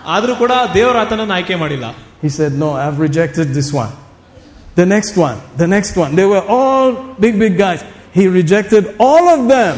ಆದ್ರೂ 0.06 0.36
ಕೂಡ 0.36 0.52
ದೇವರು 0.74 0.98
ಆತನನ್ನು 0.98 1.34
ಆಯ್ಕೆ 1.34 1.54
ಮಾಡಿಲ್ಲ 1.54 1.86
He 2.24 2.28
said, 2.28 2.52
No, 2.54 2.68
I've 2.84 2.98
rejected 2.98 3.48
this 3.58 3.72
one. 3.72 3.92
The 4.80 4.86
next 4.86 5.16
one, 5.16 5.38
the 5.56 5.66
next 5.66 5.96
one. 5.96 6.10
They 6.14 6.26
were 6.26 6.44
all 6.56 6.88
big, 7.24 7.38
big 7.38 7.54
guys. 7.58 7.80
He 8.18 8.26
rejected 8.40 8.84
all 9.08 9.24
of 9.36 9.42
them. 9.54 9.74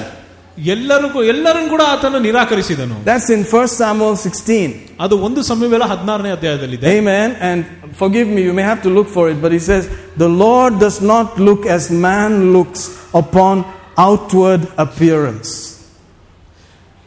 ಎಲ್ಲರಿಗೂ 0.73 1.21
ಎಲ್ಲರನ್ನು 1.33 1.69
ಕೂಡ 1.75 1.83
ಆತನು 1.93 2.19
ನಿರಾಕರಿಸಿದನು 2.27 2.97
That's 3.09 3.29
in 3.37 3.43
1 3.45 3.69
Samuel 3.81 4.15
16. 4.23 4.73
ಅದು 5.05 5.15
ಒಂದು 5.27 5.41
ಸಮಯವೆಲ್ಲ 5.51 5.87
ಹದಿನಾರನೇ 5.93 6.31
ಅಧ್ಯಾಯದಲ್ಲಿದೆ 6.37 6.87
Amen. 6.99 7.29
And 7.49 7.61
forgive 8.03 8.29
me, 8.35 8.41
you 8.49 8.55
may 8.59 8.67
have 8.73 8.81
to 8.87 8.91
look 8.99 9.09
for 9.17 9.25
it, 9.33 9.39
but 9.45 9.53
he 9.53 9.63
says, 9.71 9.85
The 10.25 10.31
Lord 10.45 10.73
does 10.87 10.99
not 11.13 11.29
look 11.49 11.63
as 11.77 11.85
man 12.09 12.53
looks 12.57 12.83
upon 13.23 13.55
outward 14.07 14.63
appearance. 14.87 15.51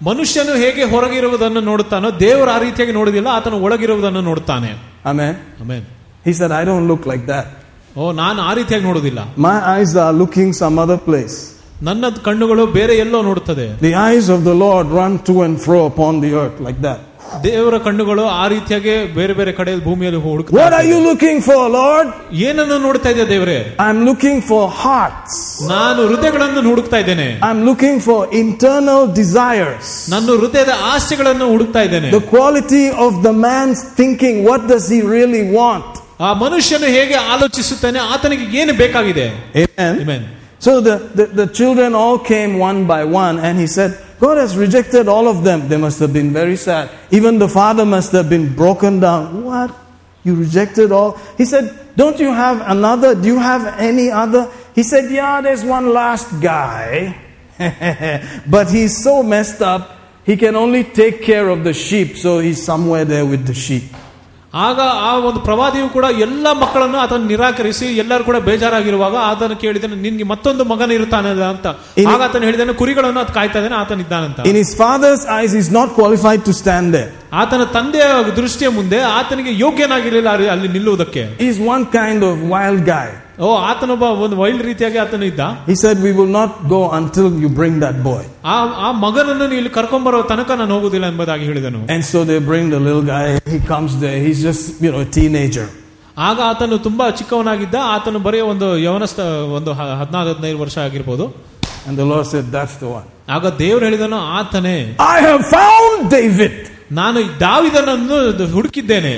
ಮನುಷ್ಯನು 0.06 0.54
ಹೇಗೆ 0.64 0.84
ಹೊರಗಿರುವುದನ್ನು 0.94 1.62
ನೋಡುತ್ತಾನೋ 1.62 2.10
ದೇವರು 2.20 2.50
ಆ 2.52 2.58
ರೀತಿಯಾಗಿ 2.60 2.92
ನೋಡುವುದಿಲ್ಲ 2.92 3.30
ಆತನು 3.38 3.58
ಒಳಗಿರುವುದನ್ನು 3.66 4.22
ನೋಡುತ್ತಾನೆ 4.22 4.72
Amen. 5.12 5.36
Amen 5.64 5.86
He 6.28 6.34
said, 6.34 6.52
I 6.60 6.66
don't 6.70 6.88
look 6.92 7.04
like 7.12 7.26
that. 7.34 7.48
ಓ 7.98 8.12
ನಾನು 8.22 8.40
ಆ 8.50 8.54
ರೀತಿಯಾಗಿ 8.60 8.84
ನೋಡುವುದಿಲ್ಲ 8.90 9.22
My 9.48 9.58
eyes 9.74 9.92
are 10.06 10.14
looking 10.22 10.50
some 10.62 10.78
other 10.84 11.00
place. 11.10 11.36
ನನ್ನ 11.88 12.06
ಕಣ್ಣುಗಳು 12.28 12.64
ಬೇರೆ 12.78 12.94
ಎಲ್ಲೋ 13.06 13.20
ನೋಡುತ್ತದೆ 13.30 13.68
The 13.88 13.94
eyes 14.08 14.28
of 14.36 14.42
the 14.50 14.56
Lord 14.66 14.86
run 15.00 15.14
to 15.30 15.34
and 15.46 15.56
fro 15.66 15.80
upon 15.92 16.14
the 16.26 16.32
earth 16.44 16.60
like 16.68 16.80
that. 16.88 17.00
ದೇವರ 17.46 17.76
ಕಣ್ಣುಗಳು 17.86 18.24
ಆ 18.40 18.44
ರೀತಿಯಾಗಿ 18.54 18.94
ಬೇರೆ 19.16 19.34
ಬೇರೆ 19.38 19.52
ಕಡೆ 19.60 19.72
ಭೂಮಿಯಲ್ಲಿ 19.86 20.20
ಹುಡುಕ್ತಾ 20.26 20.54
What 20.58 20.74
are 20.74 20.84
ಇರ್ತದೆ. 20.84 20.92
you 20.92 21.00
looking 21.10 21.38
for, 21.48 21.62
Lord? 21.78 22.08
ಏನನ್ನು 22.48 22.78
ನೋಡ್ತಾ 22.86 23.10
ಇದೆಯಾ 23.14 23.28
ದೇವರೇ 23.32 23.58
I'm 23.86 24.00
looking 24.10 24.38
for 24.50 24.62
hearts. 24.84 25.34
ನಾನು 25.74 26.02
ಹೃದಯಗಳನ್ನು 26.12 26.62
ಹುಡುಕ್ತಾ 26.70 27.00
ಇದ್ದೇನೆ 27.04 27.28
I'm 27.50 27.62
looking 27.70 27.98
for 28.08 28.20
internal 28.44 29.02
desires. 29.22 29.90
ನನ್ನ 30.14 30.30
ಹೃದಯದ 30.44 30.74
ಆಸೆಗಳನ್ನು 30.94 31.48
ಹುಡುಕ್ತಾ 31.54 31.84
ಇದ್ದೇನೆ 31.90 32.12
The 32.20 32.24
quality 32.36 32.86
of 33.08 33.12
the 33.28 33.34
man's 33.48 33.82
thinking. 34.00 34.38
What 34.50 34.64
does 34.74 34.88
he 34.96 35.02
really 35.16 35.44
want? 35.60 35.92
ಆ 36.28 36.32
ಮನುಷ್ಯನು 36.46 36.90
ಹೇಗೆ 36.98 37.18
ಆಲೋಚಿಸುತ್ತಾನೆ 37.34 38.00
ಆತನಿಗೆ 38.14 38.46
ಏನು 38.62 38.74
ಬೇಕಾಗಿದೆ 38.84 39.28
Amen. 39.64 39.94
Amen. 40.04 40.22
So 40.66 40.72
the, 40.82 40.94
the, 41.20 41.26
the 41.40 41.48
children 41.58 41.92
all 42.02 42.18
came 42.30 42.52
one 42.60 42.80
by 42.88 43.02
one, 43.24 43.36
and 43.48 43.56
he 43.64 43.68
said, 43.68 43.92
God 44.21 44.37
has 44.37 44.57
rejected 44.57 45.09
all 45.09 45.27
of 45.29 45.43
them. 45.43 45.69
They 45.69 45.79
must 45.79 45.99
have 46.01 46.13
been 46.13 46.33
very 46.33 46.57
sad. 46.57 46.91
Even 47.11 47.39
the 47.39 47.49
father 47.49 47.87
must 47.87 48.13
have 48.13 48.29
been 48.29 48.55
broken 48.55 49.01
down. 49.01 49.45
What? 49.45 49.75
You 50.23 50.35
rejected 50.35 50.93
all? 50.93 51.19
He 51.39 51.47
said, 51.47 51.97
Don't 51.97 52.21
you 52.21 52.29
have 52.29 52.61
another? 52.71 53.15
Do 53.15 53.27
you 53.27 53.39
have 53.39 53.81
any 53.81 54.11
other? 54.11 54.53
He 54.75 54.83
said, 54.83 55.11
Yeah, 55.11 55.41
there's 55.41 55.65
one 55.65 55.95
last 55.95 56.41
guy. 56.41 57.19
but 58.47 58.71
he's 58.71 59.03
so 59.03 59.23
messed 59.23 59.63
up, 59.63 59.97
he 60.25 60.37
can 60.37 60.55
only 60.55 60.85
take 60.85 61.23
care 61.23 61.49
of 61.49 61.65
the 61.65 61.73
sheep, 61.73 62.17
so 62.17 62.39
he's 62.39 62.63
somewhere 62.63 63.05
there 63.05 63.25
with 63.25 63.47
the 63.47 63.55
sheep. 63.55 63.85
ಆಗ 64.55 64.79
ಆ 65.03 65.11
ಒಂದು 65.27 65.41
ಪ್ರವಾದಿಯು 65.41 65.89
ಕೂಡ 65.89 66.07
ಎಲ್ಲ 66.19 66.47
ಮಕ್ಕಳನ್ನು 66.61 66.99
ಅದನ್ನು 66.99 67.27
ನಿರಾಕರಿಸಿ 67.27 67.87
ಎಲ್ಲರೂ 67.97 68.23
ಕೂಡ 68.25 68.39
ಬೇಜಾರಾಗಿರುವಾಗ 68.47 69.17
ಆತನು 69.27 69.57
ಕೇಳಿದನು 69.57 69.97
ನಿನ್ಗೆ 69.97 70.25
ಮತ್ತೊಂದು 70.25 70.65
ಮಗನ 70.65 70.91
ಇರುತ್ತಾನೆ 70.93 71.29
ಅಂತ 71.49 71.67
ಆಗ 72.07 72.19
ಆತನು 72.23 72.45
ಹೇಳಿದನು 72.45 72.75
ಕುರಿಗಳನ್ನು 72.75 73.21
ಅದು 73.21 73.33
ಕಾಯ್ತಾ 73.33 73.59
ಇದ್ದಾನೆ 73.61 73.77
ಆತನ 73.77 74.01
ಇದ್ದಾನಂತ 74.01 74.47
in 74.51 74.59
his 74.59 74.73
father's 74.77 75.25
eyes 75.37 75.55
is 75.61 75.71
not 75.73 75.93
qualified 75.95 76.43
to 76.45 76.55
stand 76.61 76.91
there. 76.93 77.09
ಆತನ 77.35 77.65
ತಂದೆಯ 77.75 78.07
ದೃಷ್ಟಿಯ 78.37 78.69
ಮುಂದೆ 78.77 79.01
ಆತನಿಗೆ 79.15 79.53
ಯೋಗ್ಯನಾಗಿರಲಿಲ್ಲ 79.61 80.31
ಅಲ್ಲಿ- 80.51 80.73
ನಿಲ್ಲುವುದಕ್ಕೆ 80.73 81.25
he's 81.49 81.61
one 81.69 81.85
kind 81.95 82.25
of 82.25 82.39
wild 82.51 82.83
guy. 82.87 83.09
ಓ 83.40 83.48
ಆತನೊಬ್ಬ 83.70 84.04
ಒಂದು 84.26 84.36
ವೈಲ್ಡ್ 84.42 84.64
ರೀತಿಯಾಗಿ 84.70 84.98
ಆತನು 85.04 85.26
ಇದ್ದ 85.32 85.42
He 85.68 85.76
said, 85.76 85.96
We 86.00 86.12
will 86.20 86.32
not 86.32 86.52
go 86.74 86.82
until 86.92 87.28
you 87.44 87.50
bring 87.60 87.76
that 87.86 87.98
boy. 88.10 88.22
ಆ 88.46 88.58
ಆ 88.86 88.92
ಮಗನನ್ನು 89.06 89.46
ನೀವು 89.48 89.60
ಇಲ್ಲಿ 89.62 89.74
ಕರ್ಕೊಂಬರೋ 89.78 90.20
ತನಕ 90.32 90.52
ನಾನು 90.62 90.74
ಹೋಗುದಿಲ್ಲ 90.78 91.08
ಎಂಬುದಾಗಿ 91.14 91.46
ಹೇಳಿದನು 91.50 91.82
And 91.96 92.04
so 92.12 92.22
they 92.32 92.40
bring 92.52 92.68
the 92.70 92.82
little 92.88 93.06
guy. 93.14 93.26
He 93.56 93.60
comes 93.74 93.94
there. 94.00 94.20
He's 94.26 94.42
just, 94.50 94.64
you 94.86 94.92
know, 94.94 95.02
a 95.08 95.12
teenager. 95.20 95.68
ಆಗ 96.28 96.38
ಆತನು 96.50 96.76
ತುಂಬಾ 96.86 97.06
ಚಿಕ್ಕವನಾಗಿದ್ದ 97.20 97.78
ಆತನು 97.96 98.20
ಬರೀ 98.28 98.40
ಒಂದು 98.52 98.68
ಯವನಸ್ಥ 98.86 99.20
ಒಂದು 99.58 99.72
ಹ- 99.80 99.96
ಹದಿನಾರು 100.02 100.30
ಹದಿನೈದು 100.34 100.60
ವರ್ಷ 100.64 100.78
ಆಗಿರ್ಬೋದು 100.88 101.28
And 101.88 101.96
the 102.02 102.08
Lord 102.12 102.26
said, 102.26 102.46
That's 102.56 102.76
the 102.84 102.90
one. 102.98 103.08
ಆಗ 103.36 103.46
ದೇವರು 103.64 103.84
ಹೇಳಿದನು 103.88 104.20
ಆತನೇ 104.40 104.78
I 105.14 105.20
have 105.28 105.44
found 105.56 105.98
David. 106.18 106.56
ನಾನು 107.00 107.20
ದಾವಿದನನ್ನು 107.46 108.18
ಹುಡುಕಿದ್ದೇನೆ 108.58 109.16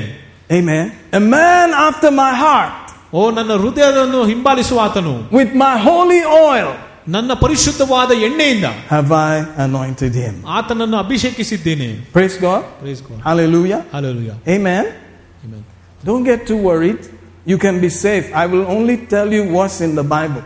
Amen. 0.50 0.86
A 1.14 1.22
man 1.34 1.70
after 1.88 2.10
my 2.20 2.34
heart 2.44 2.81
ಓ 3.14 3.22
ನನ್ನ 3.32 3.52
ಹೃದಯವನ್ನು 3.64 4.22
ಹಿಂಬಾಲಿಸುವ 4.32 4.80
ಆತನು 4.88 5.14
with 5.38 5.52
my 5.64 5.74
holy 5.88 6.22
oil 6.46 6.70
ನನ್ನ 7.16 7.32
ಪರಿಶುದ್ಧವಾದ 7.44 8.12
ಎಣ್ಣೆಯಿಂದ 8.28 8.68
have 8.90 9.12
I 9.28 9.36
anointed 9.66 10.14
him. 10.24 10.36
ಆತನನ್ನು 10.58 10.98
ಅಭಿಷೇಕಿಸಿದ್ದೇನೆ 10.98 11.88
Praise 12.18 12.38
God. 12.48 12.64
Hallelujah. 13.30 13.80
Hallelujah. 13.96 14.36
Amen. 14.56 14.86
Amen. 15.46 15.62
Don't 16.04 16.26
get 16.32 16.42
too 16.50 16.60
worried. 16.70 17.00
You 17.46 17.58
can 17.58 17.76
be 17.86 17.90
safe. 18.06 18.26
I 18.34 18.46
will 18.46 18.66
only 18.76 18.98
tell 19.14 19.30
you 19.38 19.44
what's 19.56 19.80
in 19.88 19.94
the 19.96 20.08
Bible. 20.16 20.44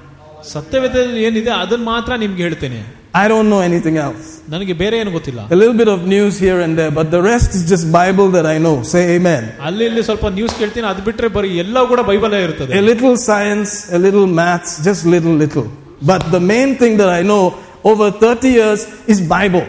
ಸತ್ಯವೇದದಲ್ಲಿ 0.53 1.24
ಏನಿದೆ 1.24 1.51
ಅದನ್ನ 1.63 1.84
ಮಾತ್ರ 1.84 2.11
ನಿಮ್ಗೆ 2.15 2.43
ಹೇಳ್ತೇನೆ 2.43 2.80
I 3.15 3.28
don't 3.32 3.49
know 3.51 3.61
anything 3.69 3.97
else. 4.05 4.26
ನನಗೆ 4.53 4.74
ಬೇರೆ 4.82 4.95
ಏನು 5.01 5.11
ಗೊತ್ತಿಲ್ಲ 5.15 5.41
A 5.55 5.59
little 5.61 5.78
bit 5.82 5.89
of 5.95 5.99
news 6.13 6.36
here 6.45 6.59
and 6.65 6.74
there, 6.80 6.91
but 6.99 7.07
the 7.15 7.22
rest 7.32 7.49
is 7.57 7.63
just 7.72 7.86
Bible 7.99 8.28
that 8.36 8.45
I 8.53 8.57
know. 8.65 8.76
Say 8.93 9.03
amen. 9.15 9.43
ಅಲ್ಲಿ 9.67 9.84
ಇಲ್ಲಿ 9.89 10.03
ಸ್ವಲ್ಪ 10.09 10.26
ನ್ಯೂಸ್ 10.38 10.53
ಕೇಳ್ತೀನಿ 10.61 10.88
ಅದು 10.93 11.03
ಬಿಟ್ರೆ 11.09 11.30
ಬರೀ 11.38 11.51
ಎಲ್ಲ 11.63 11.84
ಕೂಡ 11.91 12.01
ಬೈಬಲೇ 12.09 12.39
ಇರ್ತದೆ 12.47 12.74
A 12.82 12.86
little 12.91 13.15
science, 13.30 13.74
a 13.97 14.01
little 14.07 14.28
maths, 14.39 14.72
just 14.88 15.03
little, 15.15 15.36
little. 15.43 15.67
But 16.11 16.24
the 16.38 16.41
main 16.53 16.72
thing 16.82 16.95
that 17.01 17.11
I 17.19 17.24
know 17.32 17.43
over 17.91 18.07
30 18.24 18.51
years 18.59 18.82
is 19.13 19.19
Bible. 19.36 19.67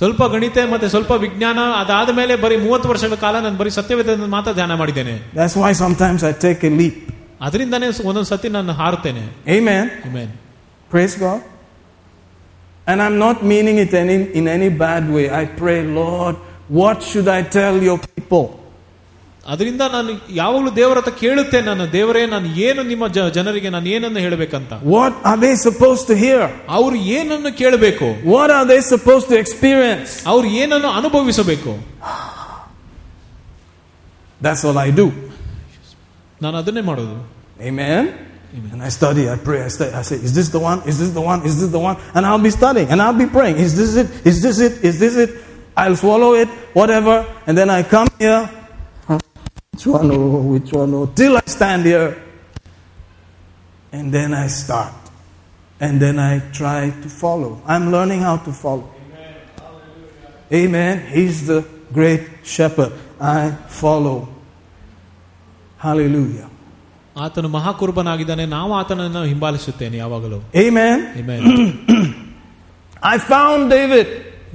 ಸ್ವಲ್ಪ 0.00 0.22
ಗಣಿತ 0.34 0.58
ಮತ್ತೆ 0.70 0.86
ಸ್ವಲ್ಪ 0.94 1.12
ವಿಜ್ಞಾನ 1.24 1.58
ಅದಾದ 1.82 2.10
ಮೇಲೆ 2.20 2.36
ಬರೀ 2.44 2.56
ಮೂವತ್ತು 2.64 2.88
ವರ್ಷಗಳ 2.92 3.16
ಕಾಲ 3.24 3.34
ನಾನು 3.44 3.56
ಬರೀ 3.60 3.72
ಸತ್ಯವೇದ 3.78 4.14
ಮಾತ್ರ 4.36 4.52
ಧ್ಯಾನ 4.58 4.74
ಮಾಡಿದ್ದೇನೆ 4.82 5.14
That's 5.40 5.56
why 5.62 5.70
sometimes 5.84 6.22
I 6.30 6.34
take 6.46 6.62
a 6.70 6.74
leap. 6.80 6.96
ಅದರಿಂದಾನೇ 7.46 7.88
ಒಂದೊಂದು 8.10 8.30
ಸತಿ 8.34 8.48
ನಾನು 8.56 8.74
ಹಾರುತ್ತೇನೆ 8.80 9.22
Amen. 9.58 9.84
Amen. 10.08 10.28
Praise 10.90 11.16
God. 11.24 11.40
And 12.88 13.00
I'm 13.02 13.16
not 13.18 13.42
meaning 13.42 13.76
it 13.78 13.94
any, 13.94 14.16
in 14.32 14.46
any 14.48 14.68
bad 14.82 15.04
way. 15.08 15.30
I 15.32 15.46
pray, 15.60 15.78
Lord, 16.00 16.34
what 16.80 17.02
should 17.02 17.28
I 17.28 17.42
tell 17.58 17.76
your 17.82 17.98
people? 18.08 18.44
ಅದರಿಂದ 19.52 19.82
ನಾನು 19.94 20.10
ಯಾವಾಗಲೂ 20.32 20.70
ದೇವರ 20.76 20.98
ಹತ್ರ 20.98 21.12
ಕೇಳುತ್ತೇನೆ 21.22 21.66
ನಾನು 21.70 21.86
ದೇವರೇ 21.92 22.26
ನಾನು 22.26 22.46
ಏನು 22.66 22.82
ನಿಮ್ಮ 22.82 23.06
ಜ- 23.16 23.26
ಜನರಿಗೆ 23.34 23.70
ನಾನು 23.70 23.88
ಏನನ್ನು 23.94 24.20
ಹೇಳಬೇಕಂತ 24.26 24.72
What 24.94 25.14
are 25.30 25.36
they 25.36 25.54
supposed 25.64 26.04
to 26.10 26.16
hear? 26.24 26.40
ಅವ್ರು 26.78 26.96
ಏನನ್ನು 27.16 27.50
ಕೇಳಬೇಕು 27.60 28.06
What 28.34 28.50
are 28.58 28.64
they 28.72 28.80
supposed 28.92 29.28
to 29.32 29.36
experience? 29.42 30.12
ಅವ್ರು 30.32 30.48
ಏನನ್ನು 30.62 30.90
ಅನುಭವಿಸಬೇಕು 31.00 31.74
That's 34.40 34.64
all 34.64 34.78
I 34.78 34.90
do. 35.00 35.06
ನಾನು 36.42 36.56
ಅದನ್ನೇ 36.56 36.80
ಮಾಡೋದು 36.80 37.16
Amen. 38.55 38.71
And 38.73 38.83
I 38.83 38.89
study, 38.89 39.29
I 39.29 39.35
pray, 39.35 39.61
I 39.61 39.67
study. 39.67 39.93
I 39.93 40.01
say, 40.01 40.15
is 40.15 40.33
this 40.33 40.49
the 40.49 40.59
one? 40.59 40.81
Is 40.87 40.99
this 40.99 41.11
the 41.11 41.21
one? 41.21 41.45
Is 41.45 41.61
this 41.61 41.69
the 41.69 41.79
one? 41.79 41.97
And 42.15 42.25
I'll 42.25 42.39
be 42.39 42.49
studying 42.49 42.89
and 42.89 43.01
I'll 43.01 43.13
be 43.17 43.27
praying. 43.27 43.57
Is 43.57 43.77
this 43.77 43.95
it? 43.95 44.25
Is 44.25 44.41
this 44.41 44.59
it? 44.59 44.83
Is 44.83 44.99
this 44.99 45.15
it? 45.15 45.43
I'll 45.77 45.95
swallow 45.95 46.33
it, 46.33 46.47
whatever. 46.73 47.25
And 47.45 47.57
then 47.57 47.69
I 47.69 47.83
come 47.83 48.07
here. 48.17 48.49
Which 49.71 49.87
one? 49.87 50.11
Oh, 50.11 50.41
which 50.41 50.73
one? 50.73 50.93
Oh, 50.93 51.05
till 51.05 51.37
I 51.37 51.43
stand 51.45 51.85
here. 51.85 52.21
And 53.91 54.11
then 54.11 54.33
I 54.33 54.47
start. 54.47 54.93
And 55.79 56.01
then 56.01 56.19
I 56.19 56.39
try 56.51 56.89
to 56.89 57.09
follow. 57.09 57.61
I'm 57.65 57.91
learning 57.91 58.21
how 58.21 58.37
to 58.37 58.51
follow. 58.51 58.89
Amen. 60.51 61.05
He's 61.13 61.45
the 61.45 61.65
great 61.93 62.27
shepherd. 62.43 62.91
I 63.21 63.51
follow. 63.67 64.27
Hallelujah. 65.77 66.49
ಆತನು 67.16 67.48
ಮಹಾಕುರ್ಬನಾಗಿದ್ದಾನೆ 67.48 68.44
ನಾವು 68.56 68.70
ಆತನನ್ನು 68.80 69.24
ಹಿಂಬಾಲಿಸುತ್ತೇನೆ 69.32 69.96
ಯಾವಾಗಲೂ 70.04 70.38
Amen. 70.64 70.96
Amen. 71.20 71.42
I 73.12 73.18
found 73.32 73.62
David. 73.76 74.08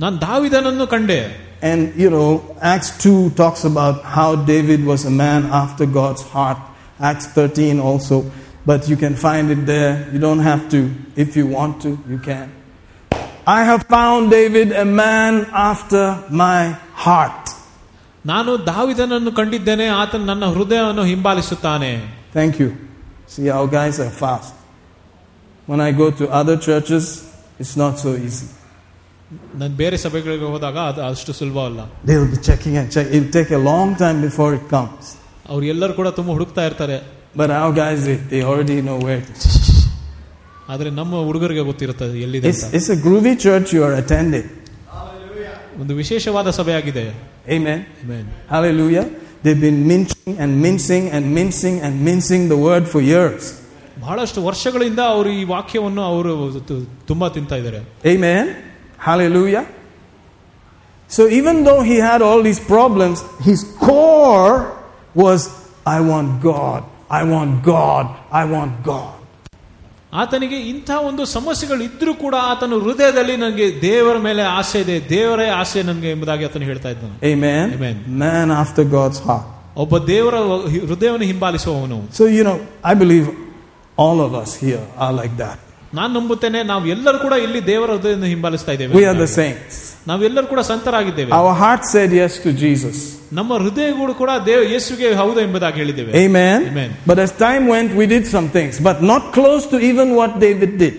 ನಾನು 0.03 0.15
ದಾವಿದನನ್ನು 0.27 0.87
ಕಂಡೆ 0.95 1.19
And 1.61 1.81
you 1.95 2.09
know, 2.09 2.27
Acts 2.73 2.89
2 2.99 3.31
talks 3.31 3.63
about 3.65 3.95
how 4.17 4.27
David 4.49 4.85
was 4.85 5.01
a 5.05 5.13
man 5.23 5.41
after 5.53 5.85
God's 5.97 6.21
heart. 6.33 6.59
Acts 6.99 7.27
13 7.27 7.79
also. 7.81 8.17
But 8.65 8.87
you 8.91 8.97
can 9.03 9.15
find 9.25 9.51
it 9.51 9.65
there. 9.65 9.91
You 10.13 10.19
don't 10.19 10.39
have 10.41 10.69
to. 10.69 10.79
If 11.23 11.35
you 11.37 11.45
want 11.47 11.81
to, 11.85 11.91
you 12.11 12.19
can. 12.19 12.47
I 13.47 13.63
have 13.63 13.83
found 13.87 14.31
David 14.31 14.71
a 14.83 14.87
man 15.03 15.33
after 15.69 16.03
my 16.43 16.61
heart. 17.05 17.43
ನಾನು 18.25 18.51
ದಾವಿದನನ್ನು 18.65 19.31
ಕಂಡಿದ್ದೇನೆ 19.31 19.87
ಆತನು 19.99 20.25
ನನ್ನ 20.25 20.45
ಹೃದಯವನ್ನು 20.55 21.03
ಹಿಂಬಾಲಿಸುತ್ತಾನೆ 21.03 21.91
Thank 22.37 22.59
you. 22.61 22.69
See, 23.33 23.49
our 23.49 23.67
guys 23.67 23.99
are 23.99 24.13
fast. 24.23 24.53
When 25.67 25.79
I 25.87 25.91
go 25.91 26.07
to 26.19 26.25
other 26.39 26.57
churches, 26.67 27.05
it's 27.61 27.75
not 27.83 27.93
so 28.05 28.11
easy. 28.27 28.47
ನಾನು 29.61 29.73
ಬೇರೆ 29.81 29.97
ಸಭೆಗಳಿಗೆ 30.03 30.45
ಹೋದಾಗ 30.53 30.77
ಅದು 30.91 31.01
ಅಷ್ಟು 31.13 31.33
ಸುಲಭ 31.39 31.57
ಅಲ್ಲ 31.69 31.81
They'll 32.07 32.29
be 32.35 32.39
checking 32.49 32.75
and 32.81 32.87
checking. 32.95 33.13
It'll 33.17 33.33
take 33.39 33.51
a 33.59 33.63
long 33.71 33.89
time 34.03 34.17
before 34.27 34.51
it 34.59 34.65
comes. 34.75 35.03
ಅವ್ರು 35.53 35.65
ಎಲ್ಲರೂ 35.73 35.93
ಕೂಡ 35.99 36.07
ತುಂಬಾ 36.19 36.33
ಹುಡುಕ್ತಾ 36.37 36.63
ಇರ್ತಾರೆ 36.69 36.97
But 37.39 37.49
our 37.61 37.71
guys, 37.81 37.99
they, 38.07 38.15
they 38.31 38.41
already 38.51 38.77
know 38.87 38.97
where 39.07 39.19
it 39.23 39.29
is. 39.37 39.45
ಆದ್ರೆ 40.73 40.89
ನಮ್ಮ 40.99 41.21
ಹುಡುಗರಿಗೆ 41.27 41.63
ಗೊತ್ತಿರುತ್ತದೆ 41.71 42.17
ಎಲ್ಲಿದೆ 42.25 42.49
It's, 42.51 42.63
ಅಂತ 42.65 42.75
it's 42.79 42.89
a 42.97 42.99
groovy 43.05 43.35
church 43.45 43.69
you 43.77 43.83
are 43.89 43.95
attending. 44.03 44.47
ಒಂದು 45.81 45.93
ವಿಶೇಷವಾದ 46.01 46.49
ಸಭೆ 46.59 46.73
ಆಗಿದೆ 46.81 47.05
Amen. 47.57 47.79
Amen. 48.03 48.25
Hallelujah. 48.53 49.05
They've 49.43 49.61
been 49.61 49.87
mincing 49.87 50.33
and 50.43 50.61
mincing 50.61 51.03
and 51.15 51.33
mincing 51.33 51.75
and 51.85 51.93
mincing 52.09 52.43
the 52.53 52.59
word 52.67 52.85
for 52.93 53.01
years. 53.13 53.43
ಬಹಳಷ್ಟು 54.01 54.39
ವರ್ಷಗಳಿಂದ 54.43 54.99
ಅವರು 55.13 55.29
ಈ 55.29 55.43
ವಾಕ್ಯವನ್ನು 55.43 56.03
ಅವರು 56.11 56.33
ತು- 56.67 56.85
ತುಂಬಾ 57.07 57.27
ತಿಂತಾ 57.27 57.55
ಇದ್ದಾರೆ 57.57 57.79
Amen. 58.13 58.45
Hallelujah. 59.07 59.65
So 61.09 61.27
even 61.39 61.55
though 61.63 61.81
he 61.81 61.97
had 62.09 62.21
all 62.21 62.41
these 62.43 62.59
problems, 62.75 63.17
his 63.49 63.61
core 63.85 64.57
was 65.15 65.39
I 65.85 65.99
want 66.11 66.29
God. 66.41 66.81
I 67.09 67.23
want 67.33 67.63
God. 67.63 68.05
I 68.31 68.45
want 68.55 68.73
God. 68.83 69.15
ಆತನಿಗೆ 70.14 70.58
ಇಂಥ 70.72 70.90
ಒಂದು 71.02 71.22
ಸಮಸ್ಯೆಗಳು 71.34 71.82
ಇದ್ದರೂ 71.82 72.12
ಕೂಡ 72.16 72.34
ಆತನ 72.50 72.76
ಹೃದಯದಲ್ಲಿ 72.84 73.36
ನನಗೆ 73.36 73.66
ದೇವರ 73.82 74.16
ಮೇಲೆ 74.18 74.42
ಆಸೆ 74.58 74.80
ಇದೆ 74.80 74.96
ದೇವರೇ 75.08 75.48
ಆಸೆ 75.52 75.82
ನನಗೆ 75.82 76.10
ಎಂಬುದಾಗಿ 76.10 76.44
ಆತನು 76.44 76.64
ಹೇಳ್ತಾ 76.64 76.90
ಇದ್ದಾನೆ 76.94 77.16
Amen. 77.32 77.96
Man 78.22 78.52
of 78.60 78.72
the 78.78 78.84
God's 78.94 79.20
heart. 79.26 79.48
ಒಬ್ಬ 79.76 79.98
ದೇವರ 80.06 80.34
ಹೃದಯವನ್ನು 80.88 81.26
ಹಿಂಬಾಲಿಸುವವನು 81.30 81.98
so 82.18 82.26
you 82.36 82.44
know 82.44 82.54
I 82.86 82.94
believe 83.02 83.28
all 83.98 84.20
of 84.20 84.32
us 84.34 84.52
here 84.56 84.84
are 84.98 85.12
like 85.12 85.34
that. 85.38 85.58
ನಾನು 85.94 86.12
ನಂಬುತ್ತೇನೆ 86.14 86.60
ನಾವು 86.64 86.84
ಎಲ್ಲರೂ 86.88 87.18
ಕೂಡ 87.18 87.34
ಇಲ್ಲಿ 87.44 87.60
ದೇವರ 87.66 87.90
ಹೃದಯವನ್ನು 87.96 88.30
ಹಿಂಬಾಲಿಸ್ತಾ 88.32 88.72
ಇದ್ದೇವೆ 88.72 88.94
We 88.94 89.04
are 89.04 89.18
the 89.20 89.30
saints. 89.40 89.74
ನಾವೆಲ್ಲರೂ 90.07 90.47
ಕೂಡ 90.53 90.61
ಸಂತರಾಗಿದ್ದೇವೆ 90.71 91.31
Our 91.39 91.53
heart 91.61 91.83
said 91.93 92.11
yes 92.21 92.35
to 92.45 92.51
Jesus. 92.65 92.97
ನಮ್ಮ 93.39 93.51
ಹೃದಯಗಳು 93.63 94.13
ಕೂಡ 94.21 94.31
ದೇವ 94.45 94.61
ಯೇಸುಗೆ 94.73 95.09
ಹೌದು 95.21 95.39
ಎಂಬುದಾಗಿ 95.41 95.77
ಹೇಳಿದ್ದೇವೆ 95.81 96.11
Amen. 96.23 96.59
Amen. 96.71 96.91
But 97.09 97.19
as 97.25 97.31
time 97.47 97.65
went, 97.75 97.91
we 98.01 98.07
did 98.15 98.25
some 98.35 98.47
things, 98.57 98.75
but 98.89 98.99
not 99.11 99.25
close 99.37 99.65
to 99.73 99.79
even 99.91 100.09
what 100.19 100.33
David 100.45 100.73
did. 100.83 100.95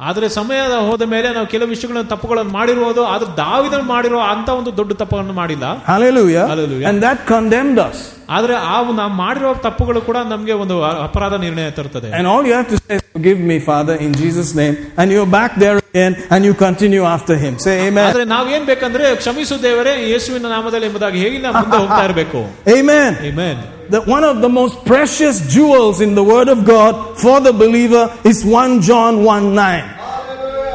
ಆದ್ರೆ 0.00 0.26
ಸಮಯ 0.36 0.58
ಹೋದ 0.88 1.04
ಮೇಲೆ 1.12 1.28
ನಾವು 1.34 1.46
ಕೆಲವು 1.46 1.68
ವಿಷಯಗಳನ್ನು 1.68 2.10
ತಪ್ಪುಗಳನ್ನು 2.12 2.52
ಮಾಡಿರುವುದು 2.58 3.02
ಆದ್ರೆ 3.12 3.28
ದಾವಿದನು 3.40 3.86
ಮಾಡಿರೋ 3.90 4.20
ಅಂತ 4.32 4.48
ಒಂದು 4.60 4.70
ದೊಡ್ಡ 4.78 4.92
ತಪ್ಪನ್ನು 5.00 5.34
ಮಾಡಿಲ್ಲ 5.34 5.64
Hallelujah. 5.86 6.44
Hallelujah. 6.52 6.86
And 6.90 7.02
that 7.06 7.18
condemned 7.26 7.80
us. 7.88 7.98
ಆದ್ರೆ 8.28 8.54
ಆ 8.70 8.76
ಒಂದು 8.80 8.98
ನಾವು 9.00 9.14
ಮಾಡಿರೋ 9.20 9.50
ತಪ್ಪುಗಳು 9.66 10.00
ಕೂಡ 10.00 10.18
ನಮಗೆ 10.32 10.54
ಒಂದು 10.62 10.76
ಅಪರಾಧ 11.06 11.34
ನಿರ್ಣಯ 11.44 11.70
ತರುತ್ತದೆ 11.78 12.08
And 12.18 12.26
all 12.26 12.42
you 12.48 12.54
have 12.58 12.68
to 12.68 12.78
say 12.78 12.94
is, 12.96 13.04
Forgive 13.12 13.40
me, 13.50 13.56
Father, 13.62 13.94
in 13.96 14.12
Jesus' 14.14 14.52
name. 14.54 14.76
And 14.96 15.06
you're 15.14 15.32
back 15.32 15.52
there 15.56 15.76
again 15.84 16.14
and 16.30 16.44
you 16.48 16.54
continue 16.66 17.04
after 17.14 17.36
him. 17.44 17.54
Say 17.66 17.74
amen. 17.88 18.06
ಆದ್ರೆ 18.06 18.24
ನಾವೇನ್ 18.34 18.64
ಬೇಕಂದ್ರೆ 18.64 19.08
ಕ್ಷಮಿಸು 19.22 19.58
ದೇವರೇ 19.62 19.94
ಯೇಸುವಿನ 20.12 20.48
ನಾಮದಲ್ಲಿ 20.56 20.88
ಎಂಬುದಾಗಿ 20.90 21.20
ಹೇಗೆ 21.24 21.40
ನಾವು 21.46 21.56
ಮುಂದೆ 21.60 21.80
ಹೋಗ್ತಾ 21.84 22.02
ಇರಬೇಕು 22.08 22.42
Amen. 22.78 23.12
Amen. 23.30 23.58
That 23.92 24.04
one 24.16 24.24
of 24.24 24.36
the 24.44 24.50
most 24.60 24.74
precious 24.84 25.36
jewels 25.54 25.96
in 26.00 26.10
the 26.14 26.24
Word 26.32 26.48
of 26.48 26.58
God 26.74 26.92
for 27.22 27.36
the 27.40 27.52
believer 27.62 28.04
is 28.30 28.38
1 28.44 28.80
John 28.88 29.12
1 29.24 29.54
9. 29.54 29.82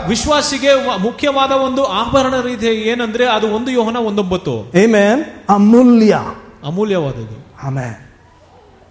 ವಿಶ್ವಾಸಿಗೆ 0.09 0.71
ವ- 0.87 0.97
ಮುಖ್ಯವಾದ 1.05 1.51
ಒಂದು 1.67 1.83
ಆಭರಣ 2.01 2.35
ರೀತಿ 2.49 2.71
ಏನಂದ್ರೆ 2.91 3.25
ಅದು 3.35 3.47
ಒಂದು 3.57 3.69
ಯೋಹನ 3.71 3.97
ಒಂದೊಂಬತ್ತು 4.09 4.53
Amen. 4.83 5.15
Amulya. 5.57 6.21
ಅಮೂಲ್ಯವಾದದ್ದು 6.69 7.37
Amen. 7.67 7.93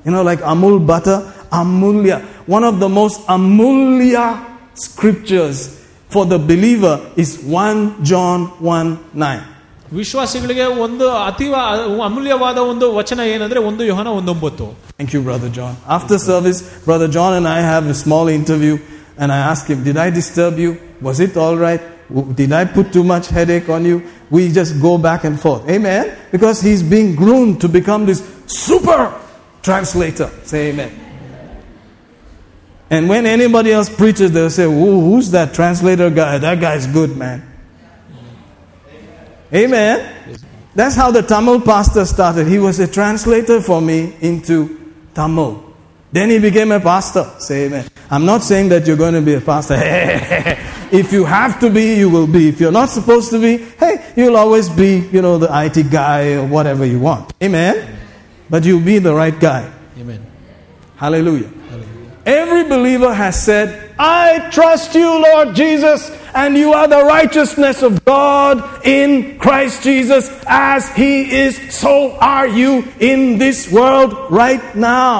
You 0.04 0.12
know, 0.12 0.22
like 0.22 0.40
Amul 0.52 0.76
butter, 0.90 1.18
Amulya. 1.60 2.16
One 2.56 2.64
of 2.70 2.76
the 2.84 2.88
most 3.00 3.18
Amulya 3.34 4.24
scriptures 4.86 5.58
for 6.08 6.24
the 6.32 6.38
believer 6.50 6.94
is 7.16 7.30
1 7.44 8.04
John 8.10 8.40
1 8.60 8.98
9. 9.14 9.42
ವಿಶ್ವಾಸಿಗಳಿಗೆ 9.98 10.66
ಒಂದು 10.86 11.06
ಅತೀವ 11.28 11.54
ಅಮೂಲ್ಯವಾದ 12.08 12.58
ಒಂದು 12.72 12.86
ವಚನ 12.98 13.20
ಏನಂದ್ರೆ 13.34 13.60
ಒಂದು 13.70 13.84
ಯೋಹನ 13.92 14.08
ಒಂದೊಂಬತ್ತು 14.20 14.66
Thank 14.98 15.12
you, 15.14 15.20
Brother 15.28 15.48
John. 15.56 15.72
After 15.96 16.16
service, 16.30 16.58
Brother 16.88 17.08
John 17.16 17.32
and 17.38 17.46
I 17.54 17.60
have 17.72 17.84
a 17.94 17.96
small 18.02 18.26
interview, 18.40 18.74
and 19.20 19.28
I 19.36 19.40
asked 19.52 19.66
him, 19.72 19.80
Did 19.88 19.96
I 20.04 20.08
disturb 20.18 20.54
you? 20.64 20.70
Was 21.06 21.18
it 21.26 21.34
all 21.44 21.56
right? 21.66 21.82
W- 22.18 22.28
Did 22.40 22.52
I 22.60 22.64
put 22.76 22.86
too 22.96 23.04
much 23.12 23.26
headache 23.36 23.68
on 23.76 23.82
you? 23.90 23.96
We 24.36 24.42
just 24.58 24.72
go 24.86 24.92
back 25.08 25.22
and 25.28 25.36
forth. 25.44 25.62
Amen? 25.76 26.04
Because 26.34 26.58
he's 26.66 26.82
being 26.94 27.10
groomed 27.22 27.56
to 27.64 27.68
become 27.78 28.02
this 28.10 28.20
super 28.64 29.00
translator. 29.68 30.28
Say 30.52 30.60
amen. 30.70 30.92
And 32.90 33.08
when 33.08 33.26
anybody 33.26 33.72
else 33.72 33.88
preaches, 33.88 34.30
they'll 34.36 34.50
say, 34.60 34.66
"Ooh, 34.82 35.00
Who's 35.08 35.30
that 35.30 35.54
translator 35.54 36.08
guy? 36.10 36.38
That 36.38 36.60
guy's 36.60 36.86
good, 36.98 37.16
man. 37.16 37.38
Amen. 39.53 40.37
That's 40.75 40.95
how 40.95 41.11
the 41.11 41.21
Tamil 41.21 41.61
pastor 41.61 42.05
started. 42.05 42.47
He 42.47 42.59
was 42.59 42.79
a 42.79 42.87
translator 42.87 43.61
for 43.61 43.81
me 43.81 44.15
into 44.21 44.93
Tamil. 45.13 45.65
Then 46.11 46.29
he 46.29 46.39
became 46.39 46.71
a 46.71 46.79
pastor. 46.79 47.29
Say 47.39 47.65
amen. 47.65 47.87
I'm 48.09 48.25
not 48.25 48.43
saying 48.43 48.69
that 48.69 48.87
you're 48.87 48.97
going 48.97 49.13
to 49.13 49.21
be 49.21 49.35
a 49.35 49.41
pastor. 49.41 49.75
if 50.91 51.13
you 51.13 51.25
have 51.25 51.59
to 51.59 51.69
be, 51.69 51.95
you 51.95 52.09
will 52.09 52.25
be. 52.27 52.49
If 52.49 52.59
you're 52.59 52.71
not 52.71 52.89
supposed 52.89 53.29
to 53.31 53.39
be, 53.39 53.57
hey, 53.57 54.13
you'll 54.15 54.37
always 54.37 54.69
be, 54.69 55.07
you 55.11 55.21
know, 55.21 55.37
the 55.37 55.49
IT 55.51 55.91
guy 55.91 56.33
or 56.33 56.47
whatever 56.47 56.85
you 56.85 56.99
want. 56.99 57.31
Amen. 57.43 57.97
But 58.49 58.65
you'll 58.65 58.81
be 58.81 58.97
the 58.97 59.13
right 59.13 59.37
guy. 59.39 59.71
Amen. 59.97 60.25
Hallelujah. 60.95 61.51
Every 62.25 62.63
believer 62.63 63.13
has 63.13 63.41
said, 63.43 63.93
I 63.97 64.49
trust 64.51 64.95
you, 64.95 65.21
Lord 65.21 65.55
Jesus, 65.55 66.09
and 66.34 66.56
you 66.56 66.72
are 66.72 66.88
the 66.88 67.02
righteousness 67.10 67.82
of 67.82 68.04
God 68.04 68.56
in 68.96 69.38
Christ 69.38 69.82
Jesus. 69.82 70.24
As 70.46 70.82
He 70.94 71.12
is, 71.44 71.52
so 71.76 71.94
are 72.34 72.48
you 72.60 72.72
in 73.12 73.38
this 73.38 73.70
world 73.72 74.12
right 74.42 74.66
now. 74.74 75.14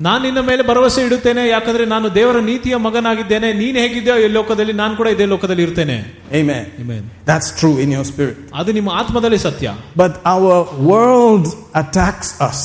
ನಾನು 0.00 0.20
ನಿನ್ನ 0.22 0.40
ಮೇಲೆ 0.40 0.62
ಭರವಸೆ 0.62 1.02
ಇಡುತ್ತೇನೆ 1.04 1.42
ಯಾಕಂದ್ರೆ 1.48 1.84
ನಾನು 1.92 2.06
ದೇವರ 2.14 2.40
ನೀತಿಯ 2.48 2.76
ಮಗನಾಗಿದ್ದೇನೆ 2.86 3.48
ನೀನ್ 3.60 3.76
ಹೇಗಿದೆಯೋ 3.76 4.16
ಈ 4.24 4.26
ಲೋಕದಲ್ಲಿ 4.38 4.74
ನಾನು 4.82 4.94
ಕೂಡ 4.96 5.08
ಇದೇ 5.16 5.26
ಲೋಕದಲ್ಲಿ 5.34 5.62
ಇರ್ತೇನೆ 5.62 5.96
Amen. 6.40 6.64
Amen. 6.82 7.02
That's 7.30 7.48
true 7.60 7.76
in 7.84 7.90
your 7.96 8.04
spirit. 8.04 8.36
ಅದು 8.60 8.72
ನಿಮ್ಮ 8.78 8.90
ಆತ್ಮದಲ್ಲಿ 9.00 9.40
ಸತ್ಯ 9.46 9.72
But 10.02 10.12
our 10.34 10.56
world 10.90 11.46
attacks 11.82 12.30
us 12.48 12.60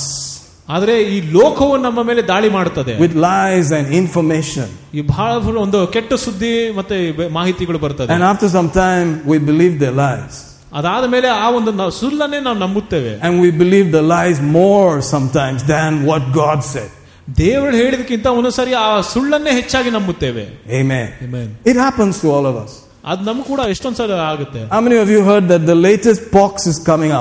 ಆದ್ರೆ 0.69 1.01
ಈ 1.03 1.21
ಲೋಕವು 1.31 1.77
ನಮ್ಮ 1.77 2.03
ಮೇಲೆ 2.03 2.21
ದಾಳಿ 2.21 2.49
ಮಾಡುತ್ತದೆ 2.49 2.97
with 2.99 3.15
lies 3.15 3.71
and 3.71 3.87
information. 3.93 4.67
ಈ 4.93 5.01
ಬಹಳ 5.01 5.31
ಒಂದು 5.57 5.87
ಕೆಟ್ಟ 5.87 6.13
ಸುದ್ದಿ 6.13 6.71
ಮತ್ತೆ 6.71 7.11
ಬೆ- 7.11 7.31
ಮಾಹಿತಿಗಳು 7.31 7.79
ಬರ್ತದೆ 7.79 8.13
And 8.13 8.23
after 8.23 8.49
some 8.57 8.69
time, 8.83 9.21
we 9.25 9.37
believe 9.49 9.79
their 9.79 9.95
lies. 10.05 10.35
ಅದಾದ 10.73 11.05
ಮೇಲೆ 11.05 11.27
ಆ 11.27 11.49
ಒಂದು 11.49 11.71
ನಾವು 11.71 11.91
ಸುಳ್ಳನ್ನೇ 11.91 12.39
ನಾವು 12.39 12.57
ನಂಬುತ್ತೇವೆ 12.57 13.19
And 13.21 13.33
we 13.41 13.51
believe 13.63 13.91
the 13.91 14.03
lies 14.15 14.39
more 14.59 15.01
sometimes 15.13 15.63
than 15.63 16.05
what 16.05 16.23
God 16.33 16.59
said. 16.73 16.91
ದೇವರು 17.37 17.75
ಹೇಳಿದಕ್ಕಿಂತ 17.75 18.27
ಒಂದೊಂದ್ಸರಿ 18.27 18.73
ಆ 18.73 19.01
ಸುಳ್ಳನ್ನೇ 19.01 19.51
ಹೆಚ್ಚಾಗಿ 19.51 19.91
ನಂಬುತ್ತೇವೆ 19.91 20.45
Amen. 20.81 21.07
Amen. 21.27 21.47
It 21.65 21.75
happens 21.75 22.15
to 22.21 22.29
all 22.35 22.45
of 22.45 22.55
us. 22.65 22.71
ಅದು 23.05 23.23
ನಮ್ಗೆ 23.23 23.43
ಕೂಡ 23.43 23.59
ಎಷ್ಟೊಂದ್ 23.59 23.97
ಸಲ 23.97 24.11
ಆಗುತ್ತೆ 24.31 24.61
How 24.73 24.81
many 24.87 24.97
of 25.03 25.09
you 25.09 25.21
heard 25.29 25.47
that 25.47 25.65
the 25.65 25.77
latest 25.89 26.21
pox 26.37 26.67
is 26.73 26.79
coming 26.91 27.11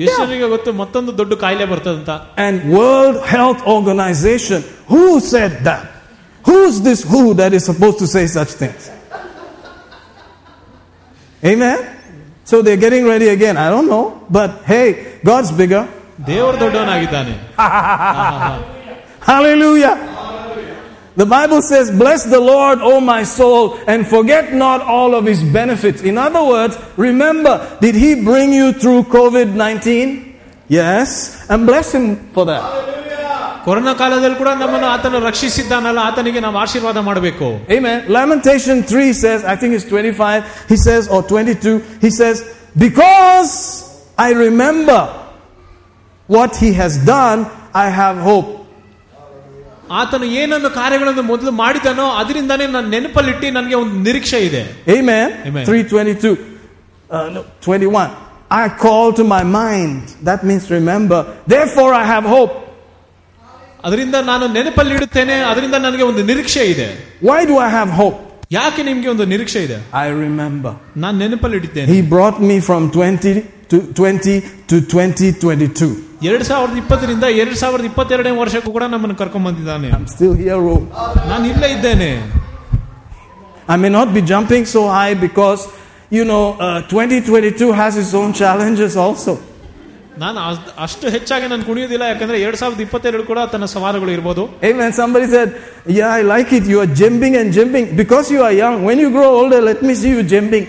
ಎಷ್ಟು 0.04 0.16
ಜನರಿಗೆ 0.22 0.48
ಗೊತ್ತು 0.54 0.70
ಮತ್ತೊಂದು 0.82 1.12
ದೊಡ್ಡ 1.20 1.32
ಕಾಯಿಲೆ 1.44 1.66
ಬರ್ತದಂತ 1.72 2.10
And 2.46 2.56
World 2.76 3.18
Health 3.34 3.60
Organization, 3.76 4.60
who 4.92 5.04
said 5.32 5.52
that? 5.68 5.84
Who's 6.48 6.76
this 6.88 7.00
who 7.12 7.22
that 7.40 7.52
is 7.58 7.64
supposed 7.70 7.98
to 8.02 8.08
say 8.16 8.24
such 8.38 8.52
things? 8.62 8.82
Amen? 11.52 11.78
So 12.50 12.56
they're 12.64 12.82
getting 12.86 13.04
ready 13.12 13.28
again. 13.36 13.56
I 13.64 13.68
don't 13.74 13.88
know. 13.94 14.04
But 14.36 14.50
hey, 14.72 14.86
God's 15.24 15.52
bigger. 15.52 15.82
ದೇವರು 16.28 16.56
ದೊಡ್ಡವನಾಗಿದ್ದಾನೆ 16.64 17.32
Hallelujah. 19.28 19.94
The 21.16 21.24
Bible 21.24 21.62
says, 21.62 21.90
Bless 21.90 22.24
the 22.24 22.40
Lord, 22.40 22.80
O 22.80 23.00
my 23.00 23.22
soul, 23.22 23.78
and 23.86 24.06
forget 24.06 24.52
not 24.52 24.82
all 24.82 25.14
of 25.14 25.24
his 25.24 25.42
benefits. 25.42 26.02
In 26.02 26.18
other 26.18 26.44
words, 26.44 26.76
remember, 26.96 27.78
did 27.80 27.94
he 27.94 28.22
bring 28.22 28.52
you 28.52 28.72
through 28.72 29.04
COVID 29.04 29.54
19? 29.54 30.38
Yes. 30.68 31.48
And 31.48 31.66
bless 31.66 31.94
him 31.94 32.32
for 32.32 32.44
that. 32.46 32.96
Corona 33.64 33.92
ಕಾಲದಲ್ಲಿ 34.00 34.36
ಕೂಡ 34.40 34.50
ನಮ್ಮನ್ನು 34.58 34.86
ಆತನ 34.96 35.20
ರಕ್ಷಿಸಿದ್ದಾನಲ್ಲ 35.28 36.00
ಆತನಿಗೆ 36.08 36.40
ನಾವು 36.44 36.58
ಆಶೀರ್ವಾದ 36.64 36.98
ಮಾಡಬೇಕು 37.06 37.48
Amen. 37.76 37.96
Lamentation 38.16 38.76
3 38.82 39.12
says, 39.22 39.40
I 39.52 39.56
think 39.60 39.74
it's 39.76 39.84
25, 39.84 40.44
he 40.68 40.76
says, 40.76 41.08
or 41.14 41.20
22, 41.22 41.82
he 42.04 42.10
says, 42.10 42.36
Because 42.84 43.50
I 44.16 44.32
remember 44.32 45.00
what 46.28 46.54
he 46.56 46.72
has 46.74 47.04
done, 47.04 47.50
I 47.74 47.88
have 47.88 48.18
hope. 48.18 48.59
ಆತನು 49.90 50.26
ಏನನ್ನು 50.40 50.70
ಕಾರ್ಯಗಳನ್ನು 50.70 51.22
ಮೊದಲು 51.22 51.50
ಮಾಡಿದನೋ 51.62 52.06
ಅದರಿಂದಾನೇ 52.20 52.66
ನನ್ನ 52.66 52.88
ನೆನಪಲ್ಲಿಟ್ಟು 52.88 53.50
ನನಗೆ 53.52 53.76
ಒಂದು 53.76 53.96
ನಿರೀಕ್ಷೆ 54.00 54.38
ಇದೆ 54.48 54.62
Amen. 54.96 55.26
Amen. 55.48 55.64
322. 55.64 56.32
Uh, 57.10 57.30
no, 57.34 57.40
21. 57.62 58.06
I 58.52 58.68
call 58.84 59.06
to 59.12 59.24
my 59.26 59.42
mind. 59.54 60.02
That 60.24 60.40
means 60.42 60.64
remember. 60.70 61.18
Therefore 61.46 61.90
I 61.94 62.04
have 62.04 62.26
hope. 62.36 62.54
ಅದರಿಂದ 63.84 64.16
ನಾನು 64.30 64.44
ನೆನಪಲ್ಲಿ 64.48 64.94
ಇಡುತ್ತೇನೆ 64.94 65.34
ಅದರಿಂದ 65.50 65.76
ನನಗೆ 65.78 66.02
ಒಂದು 66.02 66.22
ನಿರೀಕ್ಷೆ 66.24 66.64
ಇದೆ 66.66 66.88
Why 67.22 67.40
do 67.50 67.56
I 67.58 67.70
have 67.70 67.90
hope? 68.00 68.18
ಯಾಕೆ 68.50 68.82
ನಿಮ್ಗೆ 68.82 69.08
ಒಂದು 69.08 69.24
ನಿರೀಕ್ಷೆ 69.26 69.60
ಇದೆ 69.66 69.78
I 69.96 70.08
remember. 70.24 70.72
ನಾನು 70.96 71.16
ನೆನಪಲ್ಲಿ 71.18 71.56
ಇಟ್ಟಿದ್ದೇನೆ 71.56 71.88
He 71.94 72.00
brought 72.14 72.38
me 72.50 72.56
from 72.68 72.82
20 72.90 73.34
to 73.59 73.59
20 73.70 74.34
to 74.70 74.76
2022. 74.80 75.88
ಎರಡ್ 76.28 76.44
ಸಾವಿರದ 76.44 76.76
ಇಪ್ಪತ್ತರಿಂದ 76.82 77.24
ಎರಡ್ 77.42 77.56
ಸಾವಿರದ 77.62 77.84
ಇಪ್ಪತ್ತೆರಡನೇ 77.84 78.30
ವರ್ಷಕ್ಕೂ 78.42 78.70
ಕೂಡ 78.76 78.84
ನಮ್ಮನ್ನು 78.92 79.16
ಕರ್ಕೊಂಡ್ 79.22 79.46
ಬಂದಿದ್ದಾನೆ 79.48 79.88
I'm 79.96 80.06
still 80.16 80.34
here. 80.42 80.60
oh. 80.74 80.78
ನಾನು 81.32 81.44
ಇಲ್ಲೇ 81.52 81.70
ಇದ್ದೇನೆ 81.76 82.10
I 83.68 83.76
may 83.76 83.90
not 83.90 84.08
be 84.16 84.22
jumping 84.32 84.64
so 84.64 84.82
high 84.88 85.14
because, 85.26 85.62
you 86.16 86.24
know, 86.24 86.44
uh, 86.66 86.80
2022 86.82 87.72
has 87.72 87.96
its 88.02 88.14
own 88.20 88.32
challenges 88.42 88.94
also. 89.04 89.34
ನಾನು 90.22 90.38
ಅಷ್ಟ್- 90.50 90.70
ಅಷ್ಟು 90.84 91.06
ಹೆಚ್ಚಾಗಿ 91.14 91.46
ನಾನು 91.52 91.64
ಕುಣಿಯೋದಿಲ್ಲ 91.68 92.04
ಯಾಕಂದ್ರೆ 92.10 92.36
ಎರಡ್ 92.44 92.58
ಸಾವಿರದ 92.60 92.80
ಇಪ್ಪತ್ತೆರಡು 92.80 93.24
ಕೂಡ 93.30 93.40
ತನ್ನ 93.54 93.66
ಸವಾಲುಗಳು 93.74 94.10
ಇರ್ಬೋದು 94.16 94.42
Amen. 94.68 94.90
Somebody 95.00 95.26
said, 95.34 95.48
Yeah, 95.98 96.18
I 96.20 96.22
like 96.32 96.52
it. 96.58 96.64
You 96.72 96.78
are 96.84 96.90
jumping 97.00 97.34
and 97.40 97.48
jumping. 97.58 97.86
Because 98.02 98.26
you 98.34 98.40
are 98.46 98.54
young, 98.62 98.76
when 98.88 98.98
you 99.04 99.10
grow 99.16 99.28
older, 99.40 99.60
let 99.70 99.82
me 99.88 99.94
see 100.02 100.12
you 100.16 100.22
jumping. 100.34 100.66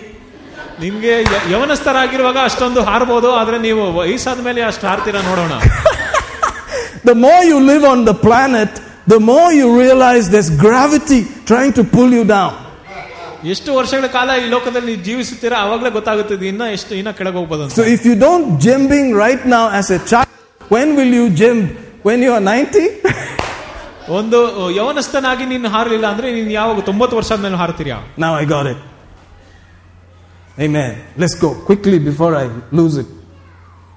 ನಿಮ್ಗೆ 0.83 1.15
ಯವನಸ್ಥರಾಗಿರುವಾಗ 1.53 2.39
ಅಷ್ಟೊಂದು 2.45 2.81
ಹಾರಬಹುದು 2.83 3.29
ಆದ್ರೆ 3.41 3.59
ನೀವು 3.67 3.83
ವಯಸ್ಸಾದ 3.99 4.41
ಮೇಲೆ 4.47 4.61
ಅಷ್ಟು 4.69 4.85
ಹಾರ್ತೀರ 4.91 5.17
ನೋಡೋಣ. 5.29 5.53
The 7.07 7.13
more 7.23 7.37
you 7.51 7.59
live 7.69 7.85
on 7.91 8.03
the 8.09 8.15
planet 8.25 8.77
the 9.13 9.19
more 9.29 9.41
you 9.59 9.67
realise 9.81 10.29
this 10.37 10.51
gravity 10.65 11.21
trying 11.51 11.75
to 11.79 11.85
pull 11.95 12.15
you 12.19 12.25
down 12.33 12.57
ಎಷ್ಟು 13.53 13.71
ವರ್ಷಗಳ 13.79 14.09
ಕಾಲ 14.17 14.31
ಈ 14.41 14.49
ಲೋಕದಲ್ಲಿ 14.51 14.91
ನೀವು 14.91 15.05
ಜೀವಿಸುತ್ತೀರಾ 15.07 15.57
ಆವಾಗಲೇ 15.65 15.91
ಗೊತ್ತಾಗುತ್ತೆ 15.97 16.35
ಇನ್ನ 16.51 16.65
ಎಷ್ಟು 16.77 16.93
ಇನ್ನ 16.95 17.11
ಕೆಳಗೆ 17.19 17.37
ಹೋಗ್ಬೋದು 17.39 17.65
so 17.79 17.85
if 17.95 18.05
you 18.09 18.15
don't 18.21 18.49
jumping 18.67 19.11
right 19.23 19.47
now 19.55 19.63
as 19.79 19.91
a 19.91 20.01
ಚಾ 20.13 20.21
when 20.71 20.93
will 20.99 21.17
you 21.21 21.27
jump 21.41 21.67
when 22.07 22.23
you 22.27 22.33
are 22.37 22.47
ninety 22.51 22.85
ಒಂದು 24.13 24.39
ಯವನಸ್ಥನಾಗಿ 24.79 25.45
ನೀನು 25.47 25.69
ಹಾರಲಿಲ್ಲ 25.69 26.07
ಅಂದ್ರೆ 26.13 26.29
ನೀನು 26.33 26.51
ಯಾವಾಗ 26.53 26.81
ತೊಂಬತ್ತು 26.89 27.17
ವರ್ಷದ 27.17 27.41
ಮೇಲೆ 27.41 27.57
ಹಾರತೀರಿಯಾ 27.57 27.99
ನಾವ್ 28.19 28.37
I 28.41 28.47
got 28.47 28.69
it 28.73 28.81
Amen. 30.59 31.05
Let's 31.17 31.35
go 31.35 31.55
quickly 31.55 31.99
before 31.99 32.37
I 32.37 32.45
lose 32.71 32.97
it. 32.97 33.07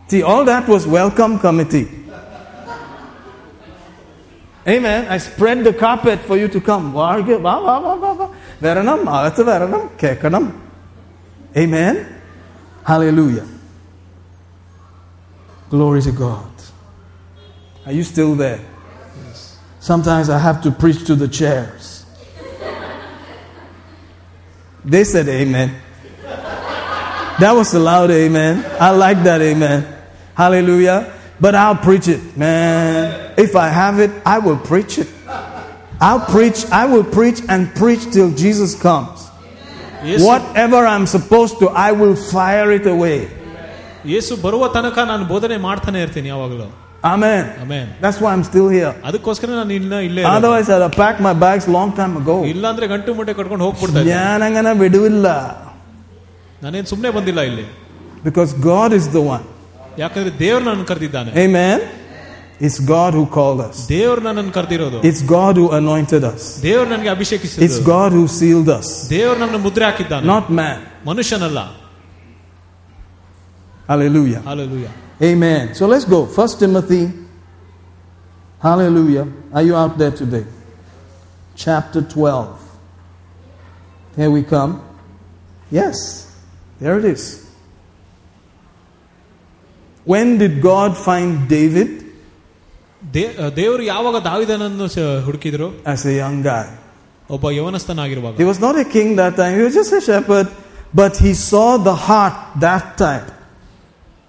See, 0.07 0.23
all 0.23 0.45
that 0.45 0.67
was 0.67 0.87
welcome 0.87 1.39
committee. 1.39 1.89
Amen. 4.67 5.07
I 5.07 5.17
spread 5.19 5.63
the 5.63 5.73
carpet 5.73 6.19
for 6.21 6.37
you 6.37 6.47
to 6.47 6.59
come. 6.59 6.95
Amen. 11.57 12.21
Hallelujah. 12.83 13.47
Glory 15.69 16.01
to 16.01 16.11
God. 16.11 16.49
Are 17.85 17.91
you 17.91 18.03
still 18.03 18.33
there? 18.35 18.59
Yes. 19.25 19.59
Sometimes 19.79 20.29
I 20.29 20.39
have 20.39 20.63
to 20.63 20.71
preach 20.71 21.05
to 21.05 21.15
the 21.15 21.27
chairs. 21.27 22.05
They 24.83 25.03
said 25.03 25.27
amen. 25.27 25.81
That 27.39 27.53
was 27.53 27.73
a 27.73 27.79
loud 27.79 28.11
amen. 28.11 28.63
I 28.79 28.91
like 28.91 29.19
that 29.23 29.41
amen. 29.41 29.79
Hallelujah. 30.35 30.99
But 31.39 31.53
I'll 31.53 31.75
preach 31.75 32.07
it, 32.07 32.21
man. 32.37 33.33
If 33.37 33.55
I 33.57 33.67
have 33.67 33.99
it, 33.99 34.11
I 34.25 34.39
will 34.39 34.57
preach 34.57 34.97
it. 34.97 35.09
I'll 35.99 36.25
preach, 36.35 36.65
I 36.71 36.85
will 36.85 37.03
preach 37.03 37.41
and 37.49 37.73
preach 37.75 38.03
till 38.11 38.31
Jesus 38.31 38.71
comes. 38.75 39.17
Yes. 40.03 40.23
Whatever 40.23 40.85
I'm 40.85 41.07
supposed 41.07 41.59
to, 41.59 41.69
I 41.69 41.91
will 41.91 42.15
fire 42.15 42.71
it 42.71 42.87
away. 42.95 43.17
Yesu 44.13 44.33
ಬರುವ 44.41 44.63
ತನಕ 44.73 44.97
ನಾನು 45.11 45.23
ಬೋಧನೆ 45.29 45.55
ಮಾಡ್ತಾನೆ 45.67 45.99
ಇರ್ತೀನಿ 46.05 46.29
ಯಾವಾಗಲೂ 46.33 46.67
Amen. 47.13 47.43
Amen. 47.63 47.87
That's 48.03 48.19
why 48.23 48.29
I'm 48.35 48.43
still 48.49 48.67
here. 48.75 48.91
ಅದಕ್ಕೋಸ್ಕರ 49.07 49.49
ನಾನು 49.59 49.73
ಇನ್ನ 49.79 49.95
ಇಲ್ಲೇ 50.07 50.21
Otherwise 50.35 50.67
I'd 50.75 50.83
have 50.85 50.95
packed 51.03 51.21
my 51.27 51.33
bags 51.45 51.65
long 51.77 51.91
time 51.99 52.13
ago. 52.21 52.37
ಇಲ್ಲ 52.53 52.65
ಅಂದ್ರೆ 52.73 52.85
ಗಂಟು 52.93 53.13
ಮುಟ್ಟೆ 53.17 53.33
ಕಟ್ಕೊಂಡು 53.39 53.65
ಹೋಗ್ಬಿಡ್ತಾ 53.67 53.99
ಇದ್ದೆ. 53.99 54.09
ಜ್ಞಾನಂಗನ 54.09 54.71
ಬಿಡುವಿಲ್ಲ. 54.83 55.27
ನಾನೇನ್ 56.64 56.86
ಸುಮ್ನೆ 56.92 57.10
ಬಂದಿಲ್ಲ 57.18 57.42
ಇಲ್ಲಿ 57.50 57.66
because 58.28 58.50
God 58.72 58.92
is 58.92 59.06
the 59.16 59.22
one. 59.34 59.44
ಯಾಕಂದ್ರೆ 59.98 60.32
ದೇವ್ರು 60.44 60.64
ನನ್ನ 60.70 60.82
ಕರೆದಿದ್ದಾನೆ 60.90 61.30
Amen. 61.44 61.78
It's 62.60 62.78
God 62.78 63.12
who 63.18 63.24
called 63.36 63.60
us. 63.68 63.76
ದೇವ್ರು 63.88 64.20
ನನ್ನನ್ನು 64.20 64.52
ಕರೆದಿರೋದು 64.58 64.98
It's 65.10 65.22
God 65.36 65.54
who 65.60 65.66
anointed 65.80 66.24
us. 66.32 66.42
ದೇವ್ರು 66.62 66.88
ನನಗೆ 66.90 67.08
It's 67.08 67.16
ಅಭಿಷೇಕಿಸಿದ 67.16 67.78
God 67.94 68.10
who 68.18 68.24
sealed 68.40 68.70
us, 68.80 68.88
ದೇವ್ರು 69.10 69.38
ನನ್ನ 69.44 69.58
ಮುದ್ರೆ 69.66 69.84
ಹಾಕಿದ್ದಾನೆ 69.84 70.26
not 70.26 70.48
man. 70.60 70.78
ಮನುಷ್ಯನಲ್ಲ 71.06 71.60
Hallelujah. 73.88 74.42
Hallelujah 74.48 74.88
Amen. 75.22 75.74
So 75.74 75.86
let's 75.86 76.06
go. 76.06 76.24
First 76.26 76.58
Timothy. 76.60 77.12
Hallelujah. 78.62 79.26
Are 79.52 79.62
you 79.62 79.74
out 79.76 79.98
there 79.98 80.10
today? 80.12 80.44
Chapter 81.56 82.00
12. 82.00 82.58
Here 84.16 84.30
we 84.30 84.42
come. 84.44 84.72
Yes. 85.70 86.23
There 86.80 86.98
it 86.98 87.04
is. 87.14 87.22
When 90.06 90.38
did 90.38 90.54
God 90.62 90.96
find 91.08 91.48
David? 91.48 91.88
ದೇವರು 93.58 93.82
ಯಾವಾಗ 93.92 94.16
ದಾವಿದನನ್ನು 94.28 94.86
ಸ- 94.94 95.04
ಹುಡುಕಿದ್ರು 95.26 95.68
As 95.92 96.00
a 96.12 96.14
young 96.22 96.38
guy. 96.50 96.64
ಒಬ್ಬ 97.30 97.46
ಯವನಸ್ಥನಾಗಿರುವಾಗ 97.58 98.34
He 98.42 98.46
was 98.52 98.60
not 98.66 98.76
a 98.76 98.86
king 98.96 99.08
that 99.20 99.34
time, 99.40 99.52
he 99.58 99.64
was 99.68 99.74
just 99.80 99.92
a 99.92 100.02
shepherd, 100.08 100.46
but 100.94 101.12
he 101.24 101.32
saw 101.50 101.68
the 101.88 101.96
heart 102.08 102.36
that 102.66 102.86
time. 103.04 103.26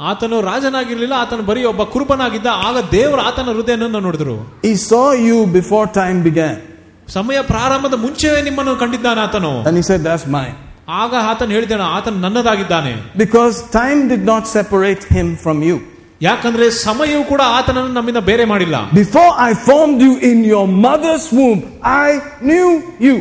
ಆತನು 0.10 0.38
ರಾಜನಾಗಿರ್ಲಿಲ್ಲ 0.50 1.16
ಆತನು 1.24 1.44
ಬರೀ 1.50 1.64
ಒಬ್ಬ 1.72 1.84
ಕುರುಬನಾಗಿದ್ದ 1.94 2.50
ಆಗ 2.68 2.78
ದೇವರು 2.98 3.22
ಆತನ 3.30 3.50
ಹೃದಯನನ್ನು 3.58 4.00
ನೋಡಿದ್ರು 4.08 4.36
He 4.68 4.74
saw 4.90 5.08
you 5.28 5.40
before 5.60 5.86
time 6.02 6.20
began. 6.30 6.56
ಸಮಯ 7.18 7.40
ಪ್ರಾರಂಭದ 7.54 7.96
ಮುಂಚೆವೇ 8.06 8.42
ನಿಮ್ಮನ್ನು 8.50 8.76
ಕಂಡಿದ್ದಾನೆ 8.84 9.22
ಆತನು 9.28 9.54
And 9.70 9.76
he 9.80 9.84
said, 9.90 10.02
That's 10.10 10.28
mine. 10.38 10.56
ಆಗ 11.02 11.14
ಆತನು 11.32 11.52
ಹೇಳಿದ್ದಾನೆ 11.56 11.86
ಆತನು 11.98 12.20
ನನ್ನದಾಗಿದ್ದಾನೆ 12.26 12.92
Because 13.24 13.56
time 13.80 14.00
did 14.14 14.24
not 14.32 14.44
separate 14.58 15.04
him 15.18 15.28
from 15.44 15.58
you. 15.70 15.78
ಯಾಕಂದ್ರೆ 16.22 16.66
ಸಮಯವು 16.86 17.24
ಕೂಡ 17.32 17.42
ಆತನನ್ನು 17.60 17.94
ನಮ್ಮಿಂದ 18.00 18.22
ಬೇರೆ 18.32 18.46
ಮಾಡಿಲ್ಲ 18.52 18.78
Before 19.04 19.32
I 19.48 19.54
formed 19.68 20.00
you 20.08 20.14
in 20.32 20.40
your 20.54 20.66
mother's 20.88 21.28
womb, 21.40 21.62
I 22.06 22.10
knew 22.50 22.68
you. 23.08 23.16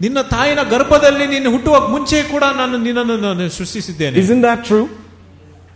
ನಿನ್ನ 0.00 0.20
ತಾಯಿನ 0.34 0.60
ಗರ್ಭದಲ್ಲಿ 0.72 1.26
ನೀನು 1.34 1.50
ಹುಟ್ಟುವ 1.54 1.76
ಮುಂಚೆ 1.94 2.18
ಕೂಡ 2.32 2.44
ನಾನು 2.60 2.76
ನಿನ್ನನ್ನು 2.86 3.16
ನಾನು 3.26 3.44
ಸೃಷ್ಟಿಸಿದ್ದೇನೆ 3.58 4.16
Isn't 4.24 4.42
that 4.48 4.60
true? 4.70 4.86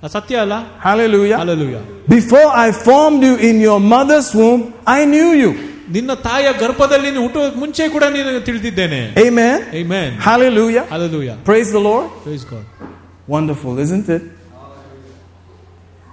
ಅದು 0.02 0.12
ಸತ್ಯ 0.16 0.36
ಅಲ್ಲ 0.44 0.54
Hallelujah. 0.86 1.38
Hallelujah. 1.42 1.82
Before 2.16 2.48
I 2.66 2.68
formed 2.86 3.22
you 3.28 3.34
in 3.48 3.56
your 3.68 3.80
mother's 3.94 4.30
womb, 4.40 4.62
I 4.98 5.00
knew 5.12 5.30
you. 5.42 5.50
ನಿನ್ನ 5.96 6.12
ತಾಯಿಯ 6.26 6.48
ಗರ್ಭದಲ್ಲಿ 6.62 7.06
ನೀನು 7.10 7.22
ಹುಟ್ಟುವ 7.26 7.44
ಮುಂಚೆ 7.62 7.84
ಕೂಡ 7.94 8.04
ನೀನು 8.16 8.40
ತಿಳಿದಿದ್ದೇನೆ 8.48 9.00
Amen. 9.26 9.58
Amen. 9.80 10.10
Hallelujah. 10.28 10.84
Hallelujah. 10.94 11.36
Praise 11.50 11.70
the 11.76 11.82
Lord. 11.88 12.08
Praise 12.26 12.44
God. 12.52 12.66
Wonderful, 13.34 13.74
isn't 13.86 14.08
it? 14.16 14.22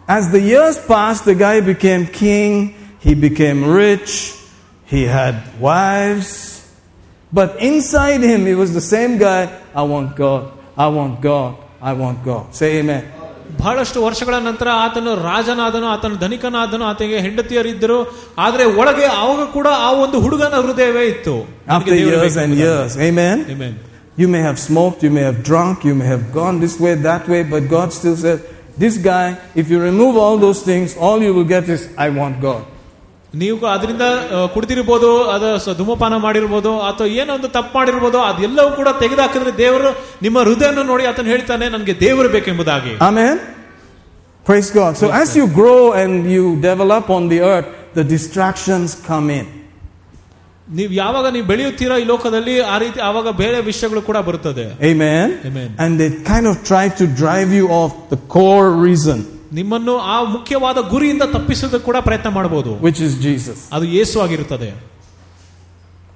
As 0.08 0.32
the 0.32 0.40
years 0.40 0.76
passed, 0.92 1.26
the 1.26 1.36
guy 1.36 1.60
became 1.60 2.08
king, 2.08 2.52
he 3.00 3.14
became 3.28 3.60
rich, 3.84 4.12
he 4.86 5.04
had 5.18 5.36
wives. 5.60 6.32
But 7.40 7.50
inside 7.62 8.22
him, 8.22 8.46
he 8.46 8.56
was 8.56 8.74
the 8.74 8.86
same 8.96 9.18
guy 9.18 9.42
I 9.76 9.84
want 9.94 10.16
God, 10.16 10.44
I 10.78 10.88
want 10.98 11.20
God, 11.22 11.52
I 11.82 11.94
want 11.94 12.24
God. 12.24 12.56
Say 12.56 12.70
amen. 12.80 13.04
ಬಹಳಷ್ಟು 13.62 14.00
ವರ್ಷಗಳ 14.06 14.36
ನಂತರ 14.48 14.70
ಆತನು 14.86 15.12
ರಾಜನಾದನು 15.28 15.88
ಆತನು 15.94 16.16
ಧನಿಕನಾದನು 16.26 16.86
ಆತನಿಗೆ 16.90 17.20
ಹೆಂಡತಿಯರಿದ್ದರು 17.26 18.00
ಆದ್ರೆ 18.46 18.66
ಒಳಗೆ 18.82 19.06
ಅವಾಗ 19.22 19.46
ಕೂಡ 19.58 19.68
ಆ 19.88 19.90
ಒಂದು 20.06 20.20
ಹುಡುಗನ 20.26 20.56
ಹೃದಯವೇ 20.66 21.06
ಇತ್ತು 21.16 21.36
After 21.78 21.96
years 22.04 22.36
and 22.44 22.54
years. 22.64 22.92
Amen. 23.08 23.38
Amen. 23.56 23.74
You 24.18 24.28
may 24.28 24.42
have 24.42 24.60
smoked, 24.60 25.00
you 25.06 25.12
may 25.18 25.24
have 25.30 25.40
drunk, 25.44 25.84
you 25.88 25.96
may 25.96 26.08
have 26.08 26.24
gone 26.34 26.56
this 26.60 26.76
way, 26.84 26.94
that 27.10 27.28
way, 27.28 27.42
but 27.54 27.64
God 27.70 27.90
still 27.98 28.16
says, 28.18 28.40
This 28.78 28.96
guy, 29.04 29.26
if 29.56 29.70
you 29.72 29.80
remove 29.82 30.18
all 30.18 30.38
those 30.38 30.62
things, 30.62 30.96
all 30.98 31.22
you 31.22 31.34
will 31.34 31.44
get 31.46 31.68
is, 31.68 31.84
I 31.98 32.10
want 32.12 32.42
God. 32.42 32.64
ನೀವು 33.41 33.67
ಅದರಿಂದ 33.75 34.05
ಕುಡಿದಿರ್ಬೋದು 34.55 35.11
ಅದು 35.35 35.49
ಧೂಮಪಾನ 35.77 36.15
ಮಾಡಿರ್ಬೋದು 36.25 36.73
ಅಥವಾ 36.89 37.09
ಏನೋ 37.21 37.31
ಒಂದು 37.39 37.49
ತಪ್ಪು 37.55 37.73
ಮಾಡಿರ್ಬೋದು 37.79 38.19
ಅದೆಲ್ಲವೂ 38.31 38.71
ಕೂಡ 38.81 38.89
ತೆಗೆದುಹಾಕಿದ್ರೆ 39.01 39.53
ದೇವರು 39.59 39.91
ನಿಮ್ಮ 40.23 40.39
ಹೃದಯವನ್ನು 40.49 40.85
ನೋಡಿ 40.91 41.07
ಆತನು 41.11 41.31
ಹೇಳ್ತಾನೆ 41.35 41.69
ನನಗೆ 41.77 41.97
ದೇವರು 42.05 42.31
ಬೇಕೆಂಬುದಾಗಿ 42.37 42.95
Amen. 43.09 43.35
Praise 44.47 44.71
God. 44.73 44.93
So 44.97 45.09
as 45.13 45.37
you 45.37 45.47
grow 45.53 45.81
and 45.95 46.15
you 46.29 46.45
develop 46.61 47.09
on 47.11 47.25
the 47.29 47.41
earth, 47.53 47.69
the 47.95 48.05
distractions 48.07 48.89
come 49.11 49.29
in. 49.39 49.47
ನೀವು 50.71 50.93
ಯಾವಾಗ 50.95 51.27
ನೀವು 51.35 51.47
ಬೆಳೆಯುತ್ತೀರಾ 51.47 51.95
ಈ 52.03 52.05
ಲೋಕದಲ್ಲಿ 52.11 52.55
ಆ 52.73 52.77
ರೀತಿ 52.79 52.99
ಆವಾಗ 53.09 53.29
ಬೇರೆ 53.41 53.59
ವಿಷಯಗಳು 53.69 54.01
ಕೂಡ 54.09 54.19
ಬರುತ್ತದೆ 54.29 54.67
Amen. 54.91 55.27
Amen. 55.49 55.69
And 55.85 55.93
they 56.01 56.09
kind 56.31 56.49
of 56.53 56.61
try 56.69 56.85
to 57.01 57.07
drive 57.21 57.51
you 57.61 57.67
of 57.81 57.95
the 58.13 58.21
core 58.37 58.69
reason, 58.87 59.19
ನಿಮ್ಮನ್ನು 59.52 59.94
ಆ 60.14 60.18
ಮುಖ್ಯವಾದ 60.36 60.80
ಗುರಿಯಿಂದ 60.94 61.24
ತಪ್ಪಿಸೋದಕ್ಕೆ 61.36 61.86
ಕೂಡ 61.90 61.98
ಪ್ರಯತ್ನ 62.08 62.30
ಮಾಡಬಹುದು 62.38 62.72
which 62.88 63.02
is 63.08 63.14
Jesus. 63.28 63.60
ಅದು 63.78 63.88
ಯೇಸು 63.98 64.18
ಆಗಿರುತ್ತದೆ 64.26 64.70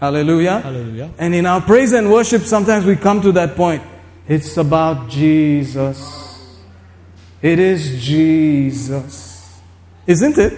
Hallelujah. 0.02 0.62
Hallelujah. 0.62 1.10
And 1.20 1.36
in 1.36 1.46
our 1.46 1.62
praise 1.62 1.94
and 1.94 2.10
worship, 2.10 2.44
sometimes 2.44 2.86
we 2.86 2.96
come 2.98 3.22
to 3.22 3.32
that 3.34 3.56
point. 3.56 3.84
It's 4.28 4.58
about 4.58 5.10
Jesus. 5.10 6.00
It 7.44 7.60
is 7.60 7.82
Jesus. 8.10 9.14
Isn't 10.08 10.38
it? 10.40 10.54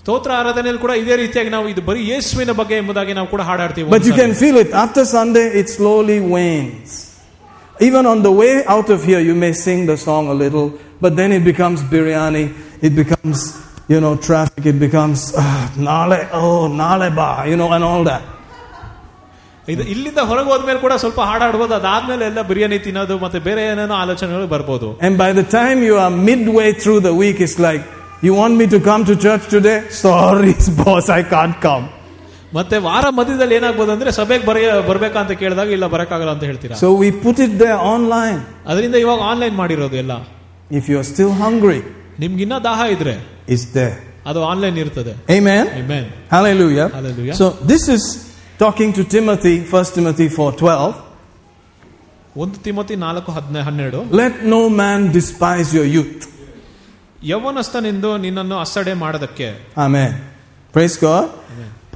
ಸ್ತೋತ್ರ 0.00 0.30
ಆರಾಧನೆಯಲ್ಲಿ 0.40 0.80
ಕೂಡ 0.84 0.92
ಇದೇ 1.00 1.14
ರೀತಿಯಾಗಿ 1.22 1.50
ನಾವು 1.54 1.66
ಇದು 1.72 1.82
ಬರೀ 1.88 2.02
ಯೇಸುವಿನ 2.10 2.52
ಬಗ್ಗೆ 2.60 2.74
ಎಂಬುದಾಗಿ 2.82 3.12
ನಾವು 3.18 3.28
ಕೂಡ 3.34 3.42
ಹಾಡಾಡ್ತೀವಿ 3.48 3.86
But 3.94 4.04
you 4.08 4.14
ಒಂದ್ಸಲ. 4.14 4.20
can 4.22 4.32
feel 4.42 4.56
it. 4.62 4.70
After 4.84 5.02
Sunday, 5.16 5.46
it 5.60 5.68
slowly 5.76 6.18
wanes. 6.36 6.90
Even 7.88 8.04
on 8.12 8.20
the 8.28 8.32
way 8.40 8.54
out 8.74 8.88
of 8.94 9.00
here, 9.08 9.20
you 9.28 9.34
may 9.44 9.52
sing 9.64 9.80
the 9.92 9.98
song 10.06 10.24
a 10.28 10.36
little, 10.44 10.68
but 11.02 11.14
then 11.20 11.32
it 11.32 11.44
becomes 11.44 11.80
biryani, 11.92 12.44
it 12.86 12.94
becomes, 13.02 13.38
you 13.92 14.00
know, 14.00 14.16
traffic, 14.28 14.64
it 14.66 14.78
becomes, 14.86 15.32
ah, 15.36 15.72
nale, 15.88 16.18
oh, 16.32 16.66
nale 16.82 17.08
ba, 17.20 17.28
you 17.50 17.56
know, 17.56 17.70
and 17.72 17.84
all 17.84 18.04
that. 18.04 18.24
ಇದು 19.72 19.82
ಇಲ್ಲಿಂದ 19.92 20.20
ಹೊರಗೆ 20.28 20.48
ಹೋದ್ಮೇಲೆ 20.52 20.80
ಕೂಡ 20.84 20.94
ಸ್ವಲ್ಪ 21.02 21.20
ಹಾಡಾಡ್ಬೋದು 21.30 21.74
ಅದಾದ್ಮೇಲೆ 21.78 22.24
ಎಲ್ಲ 22.30 22.40
ಬಿರಿಯಾನಿ 22.50 22.76
ತಿನ್ನೋದು 22.84 23.14
ಮತ್ತೆ 23.24 23.38
ಬೇರೆ 23.48 23.62
ಏನೇನೋ 23.70 23.94
ಆಲೋಚನೆಗಳು 24.02 24.46
ಬರ್ಬೋದು 24.54 24.88
And 25.06 25.14
by 25.24 25.30
the 25.40 25.44
time 25.58 25.78
you 25.88 25.96
are 26.04 26.12
midway 26.30 26.68
through 26.82 27.00
the 27.08 27.14
week, 27.22 27.38
it's 27.46 27.58
like, 27.66 27.82
you 28.26 28.32
want 28.40 28.54
me 28.60 28.66
to 28.74 28.78
come 28.88 29.02
to 29.10 29.14
church 29.24 29.44
today? 29.56 29.76
Sorry, 30.04 30.54
boss, 30.80 31.08
I 31.18 31.22
can't 31.34 31.58
come. 31.66 31.84
ಮತ್ತೆ 32.56 32.76
ವಾರ 32.86 33.06
ಮಧ್ಯದಲ್ಲಿ 33.18 33.54
ಏನಾಗ್ಬೋದು 33.58 33.90
ಅಂದ್ರೆ 33.94 34.10
ಸಭೆಗೆ 34.18 34.44
ಬರೆಯ 34.50 34.68
ಬರ್ಬೇಕಂತ 34.90 35.32
ಕೇಳಿದಾಗ 35.42 35.70
ಇಲ್ಲ 35.76 35.86
ಬರಕ್ಕಾಗಲ್ಲ 35.94 36.32
ಅಂತ 36.36 36.44
ಹೇಳ್ತೀರಾ 36.50 36.76
So 36.84 36.90
we 37.02 37.08
put 37.24 37.38
it 37.46 37.52
there 37.62 37.78
online. 37.94 38.38
ಅದರಿಂದ 38.70 38.96
ಇವಾಗ 39.04 39.20
ಆನ್ಲೈನ್ 39.32 39.56
ಮಾಡಿರೋದು 39.62 39.98
ಎಲ್ಲ 40.04 40.14
If 40.72 40.84
you're 40.90 41.08
still 41.14 41.32
hungry, 41.44 41.80
ನಿಮ್ಗಿನ್ನ 42.22 42.56
ದಾಹ 42.68 42.80
ಇದ್ರೆ 42.94 43.14
it's 43.54 43.66
there. 43.78 43.96
ಅದು 44.30 44.40
ಆನ್ಲೈನ್ 44.52 44.78
ಇರ್ತದೆ 44.84 45.12
Amen? 45.36 45.64
Amen. 45.82 46.04
Hallelujah. 46.34 46.88
Hallelujah. 46.98 47.34
So 47.40 47.46
this 47.72 47.84
is 47.96 48.02
talking 48.64 48.90
to 48.98 49.02
Timothy, 49.16 49.54
1 49.60 49.94
Timothy 49.98 50.26
4:12. 50.28 50.94
ಒಂದು 52.42 52.56
ತಿಮತಿ 52.66 52.96
ನಾಲ್ಕು 53.06 53.30
ಹದಿನ 53.36 53.60
ಹನ್ನೆರಡು 53.68 54.00
Let 54.22 54.34
no 54.54 54.60
man 54.80 54.98
despise 55.18 55.70
your 55.78 55.88
youth. 55.96 56.18
ಯೌವನಸ್ಥನೆಂದು 57.32 58.10
ನಿನ್ನನ್ನು 58.24 58.56
ಅಸಡೆ 58.64 58.94
ಮಾಡದಕ್ಕೆ 59.04 59.48
Amen. 59.86 60.10
Praise 60.76 60.96
God. 61.06 61.24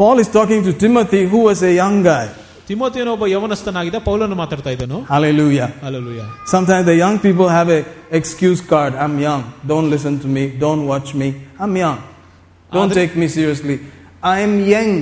Paul 0.00 0.18
is 0.22 0.28
talking 0.38 0.60
to 0.68 0.72
Timothy, 0.84 1.20
who 1.32 1.40
was 1.48 1.58
a 1.70 1.72
young 1.82 1.96
guy. 2.02 2.24
ತಿಮೋತಿಯನ್ನು 2.68 3.12
ಒಬ್ಬ 3.12 3.26
ಯೌವನಸ್ಥನಾಗಿದ್ದ 3.26 3.98
ಪೌಲನ್ನು 3.98 4.36
ಮಾತಾಡ್ತಾ 4.36 4.70
ಇದ್ದನು 4.70 4.98
Hallelujah. 5.10 5.68
Alleluia 5.86 6.20
Sometimes 6.46 6.84
the 6.86 6.96
young 7.04 7.18
people 7.18 7.48
have 7.48 7.68
a 7.68 7.80
excuse 8.10 8.60
card. 8.72 8.94
I'm 9.04 9.18
young. 9.28 9.42
Don't 9.66 9.90
listen 9.90 10.20
to 10.20 10.28
me. 10.36 10.44
Don't 10.66 10.84
watch 10.92 11.10
me. 11.14 11.28
I'm 11.60 11.74
young. 11.76 11.98
Don't 12.72 12.92
Adri- 12.92 13.00
take 13.00 13.14
me 13.22 13.28
seriously. 13.38 13.76
I'm 14.34 14.54
young. 14.74 14.92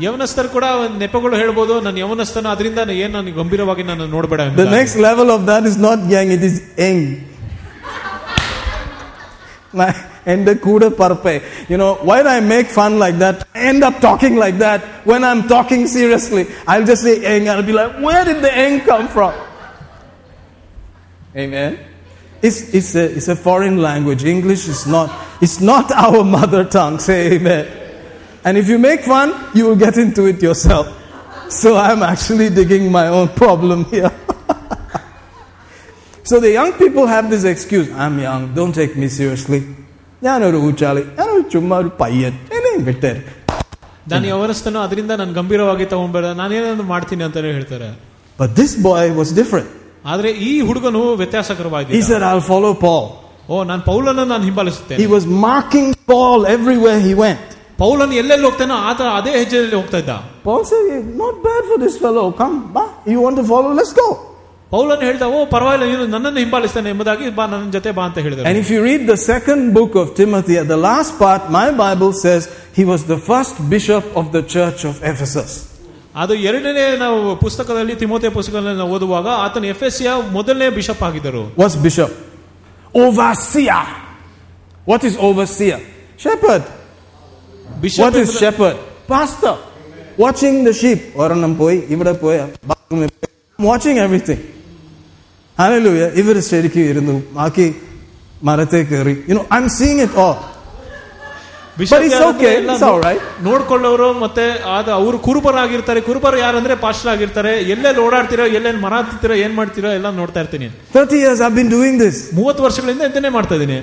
ಯೌವನಸ್ಥರು 0.00 0.48
ಕೂಡ 0.48 0.64
ಒಂದ್ 0.80 0.96
ನೆಪಗಳು 0.98 1.36
ಹೇಳ್ಬೋದು 1.36 1.80
ನಾನು 1.80 1.98
ಯೌವನಸ್ಥನ 1.98 2.48
ಅದರಿಂದ 2.54 2.80
ಏನ್ 3.04 3.12
ನಾನು 3.12 3.32
ಗಂಭೀರವಾಗಿ 3.32 3.82
ನಾನು 3.82 4.06
ನೋಡ್ಬೇಡ 4.06 4.40
The 4.40 4.48
ಎಂಬುದಾಗಿ. 4.50 4.74
next 4.80 4.96
level 5.08 5.30
of 5.36 5.46
that 5.46 5.64
is 5.70 5.76
not 5.78 5.98
young, 6.14 6.28
it 6.36 6.42
is 6.50 6.56
young. 6.84 7.00
And 9.74 9.94
the 10.25 10.55
kuda 10.55 10.91
parpe. 10.91 11.69
You 11.69 11.77
know, 11.77 11.95
why 11.95 12.21
do 12.23 12.29
I 12.29 12.39
make 12.39 12.67
fun 12.67 12.99
like 12.99 13.17
that? 13.17 13.47
I 13.55 13.61
end 13.61 13.83
up 13.83 13.99
talking 13.99 14.35
like 14.35 14.57
that 14.59 14.81
when 15.05 15.23
I'm 15.23 15.47
talking 15.47 15.87
seriously. 15.87 16.47
I'll 16.67 16.85
just 16.85 17.03
say 17.03 17.23
eng. 17.25 17.49
I'll 17.49 17.63
be 17.63 17.73
like, 17.73 17.99
where 18.01 18.23
did 18.25 18.41
the 18.43 18.55
eng 18.55 18.81
come 18.81 19.07
from? 19.07 19.33
Amen. 21.35 21.79
It's, 22.41 22.73
it's, 22.73 22.95
a, 22.95 23.03
it's 23.15 23.27
a 23.27 23.35
foreign 23.35 23.77
language. 23.77 24.23
English 24.23 24.67
is 24.67 24.87
not, 24.87 25.11
it's 25.41 25.61
not 25.61 25.91
our 25.95 26.23
mother 26.23 26.65
tongue. 26.65 26.99
Say 26.99 27.33
amen. 27.33 27.77
And 28.43 28.57
if 28.57 28.67
you 28.67 28.79
make 28.79 29.01
fun, 29.01 29.49
you 29.53 29.65
will 29.65 29.75
get 29.75 29.97
into 29.97 30.25
it 30.25 30.41
yourself. 30.41 30.97
So 31.51 31.77
I'm 31.77 32.01
actually 32.01 32.49
digging 32.49 32.91
my 32.91 33.07
own 33.07 33.27
problem 33.29 33.85
here. 33.85 34.11
so 36.23 36.39
the 36.39 36.51
young 36.51 36.73
people 36.73 37.05
have 37.05 37.29
this 37.29 37.43
excuse 37.43 37.91
I'm 37.91 38.17
young, 38.19 38.53
don't 38.53 38.73
take 38.73 38.95
me 38.95 39.09
seriously. 39.09 39.63
ഞാനൊരു 40.22 40.58
ഊച്ചാളി 40.68 41.02
ഞാനൊരു 41.18 41.44
ചുമ്മാ 41.54 41.76
ഒരു 41.82 41.90
പയ്യൻ 42.02 42.34
എന്നെയും 42.56 42.84
വിട്ടേര് 42.90 43.22
ನಾನು 44.12 44.26
ಯೌವನಸ್ಥನು 44.32 44.80
ಅದರಿಂದ 44.86 45.12
ನಾನು 45.20 45.32
ಗಂಭೀರವಾಗಿ 45.38 45.84
ತಗೊಂಡ್ಬೇಡ 45.92 46.26
ನಾನೇನಾದ್ರು 46.40 46.86
ಮಾಡ್ತೀನಿ 46.94 47.24
ಅಂತಾನೆ 47.28 47.52
ಹೇಳ್ತಾರೆ 47.58 47.88
But 48.38 48.50
this 48.60 48.72
boy 48.86 49.04
was 49.18 49.28
different. 49.40 49.68
ಆದ್ರೆ 50.12 50.30
ಈ 50.48 50.52
ಹುಡುಗನು 50.68 51.02
He 51.06 51.18
ವ್ಯತ್ಯಾಸಕರವಾಗಿದೆ 51.20 52.00
said, 52.10 52.22
I'll 52.30 52.46
follow 52.52 52.72
Paul. 52.84 53.04
ಓ 53.48 53.62
ನಾನು 53.70 53.82
ಪೌಲನ್ನು 53.90 54.24
ನಾನು 54.32 54.42
He 54.44 54.50
ಹಿಂಬಾಲಿಸುತ್ತೇನೆ 54.50 55.06
was 55.16 55.24
marking 55.46 55.88
Paul 56.12 56.40
everywhere 56.56 57.00
he 57.08 57.14
went. 57.24 57.44
ಪೌಲನ್ 57.82 58.12
ಎಲ್ಲೆಲ್ಲಿ 58.20 58.46
ಹೋಗ್ತಾನೋ 58.48 58.76
ಆತ 58.90 59.00
ಅದೇ 59.18 59.32
ಹೆಜ್ಜೆಯಲ್ಲಿ 59.40 59.76
ಹೋಗ್ತಾ 59.80 59.98
ಇದ್ದ 60.02 60.12
Paul 60.46 60.62
said, 60.70 60.86
Not 61.22 61.36
bad 61.46 61.62
for 61.70 61.78
this 61.84 61.96
fellow. 62.04 62.26
Come, 62.40 62.56
bah, 62.76 62.86
you 63.12 63.18
want 63.24 63.36
to 63.36 63.46
follow? 63.52 63.70
Let's 63.80 63.94
go. 63.94 64.08
ಪೌಲನ್ 64.70 65.02
ಹೇಳ್ದ 65.02 65.22
ಓ 65.22 65.44
ಪರವಾಗಿಲ್ಲ 65.44 65.92
ನೀನು 65.92 66.06
ನನ್ನನ್ನು 66.06 66.38
ಹಿಂಬಾಲಿಸ್ತಾನೆ 66.38 66.90
ಎಂಬುದಾಗಿ 66.90 67.30
ಬಾ 67.30 67.46
ನನ್ನ 67.46 67.70
ಜೊತೆ 67.70 67.90
ಬಾ 67.90 68.04
ಅಂತ 68.04 68.18
ಹೇಳಿದ 68.18 68.38
And 68.38 68.58
if 68.58 68.70
you 68.70 68.80
read 68.82 69.06
the 69.06 69.16
second 69.16 69.74
book 69.74 69.94
of 69.94 70.14
Timothy, 70.14 70.58
at 70.58 70.68
the 70.68 70.80
last 70.90 71.18
part, 71.18 71.50
my 71.50 71.70
Bible 71.70 72.12
says 72.12 72.48
he 72.78 72.84
was 72.84 73.04
the 73.04 73.18
first 73.30 73.70
bishop 73.70 74.04
of 74.16 74.32
the 74.32 74.42
church 74.42 74.84
of 74.84 74.94
Ephesus. 75.12 75.50
ಅದು 76.16 76.34
ಎರಡನೇ 76.34 76.96
ನಾವು 76.96 77.36
ಪುಸ್ತಕದಲ್ಲಿ 77.36 77.94
ತಿಮೋತೆ 77.94 78.28
ಪುಸ್ತಕದಲ್ಲಿ 78.28 78.78
ನಾವು 78.78 78.92
ಓದುವಾಗ 78.92 79.28
ಆತನ 79.28 79.64
ಎಫ್ 79.64 79.84
ಎಸ್ 79.84 80.02
ಮೊದಲನೇ 80.32 80.68
ಬಿಷಪ್ 80.68 81.02
ಆಗಿದ್ದರು 81.02 81.56
What's 81.56 81.76
bishop? 81.76 82.10
Overseer. 82.94 83.84
What 84.86 85.04
is 85.04 85.16
overseer? 85.28 85.80
Shepherd. 86.18 86.62
Bishop 87.80 88.04
What 88.04 88.16
is 88.16 88.38
shepherd? 88.38 88.76
Pastor. 89.08 89.56
Watching 90.18 90.64
the 90.64 90.72
sheep. 90.72 91.00
ഒരെണ്ണം 91.16 91.56
പോയി 91.56 91.82
ഇവിടെ 91.88 92.12
പോയി 92.12 92.38
bathroom 92.70 93.02
ൽ 93.04 93.10
പോയി. 93.10 94.38
I'm 95.60 95.72
watching 95.72 95.86
everything. 95.86 96.08
Hallelujah. 96.08 96.08
ഇവർ 96.20 96.36
ശരിക്കും 96.50 96.84
ഇരുന്നു 96.90 97.14
ബാക്കി 97.38 97.66
മരത്തെ 98.42 98.80
കയറി 98.90 99.14
You 99.28 99.34
know, 99.36 99.46
I'm 99.50 99.68
seeing 99.68 99.98
it 99.98 100.14
all. 100.14 100.36
But 101.78 102.02
it's 102.04 102.20
okay, 102.30 102.52
it's 102.64 102.82
all 102.82 103.00
right. 103.00 103.20
ನೋಡ್ಕೊಳ್ಳೋರು 103.46 104.06
ಮತ್ತೆ 104.24 104.44
ಆದ 104.76 104.88
ಅವರು 105.00 105.18
ಕುರುಬರಾಗಿರ್ತಾರೆ 105.26 106.00
ಕುರುಬರು 106.06 106.36
ಯಾರಂದ್ರೆ 106.44 106.74
ಪಾಸ್ಟರ್ 106.84 107.10
ಆಗಿರ್ತಾರೆ 107.14 107.52
ಎಲ್ಲೆಲ್ಲಿ 107.74 108.00
ಓಡಾಡ್ತಿರೋ 108.06 108.44
ಎಲ್ಲೆಲ್ಲಿ 108.58 108.80
ಮರ 108.84 108.94
ಹತ್ತಿರೋ 109.10 109.34
ಏನ್ 109.46 109.54
ಮಾಡ್ತಿರೋ 109.60 109.90
ಎಲ್ಲ 109.98 110.10
ನೋಡ್ತಾ 110.20 110.40
ಇರ್ತೀನಿ 110.44 110.68
30 110.94 111.18
years 111.24 111.40
I've 111.46 111.56
been 111.60 111.68
doing 111.68 111.98
this. 112.04 112.16
ಮೂವತ್ತು 112.38 112.62
ವರ್ಷಗಳಿಂದ 112.66 113.02
ಇದನ್ನೇ 113.12 113.28
ಮಾಡ್ತಾ 113.38 113.56
ಇದ್ದೀನಿ 113.60 113.78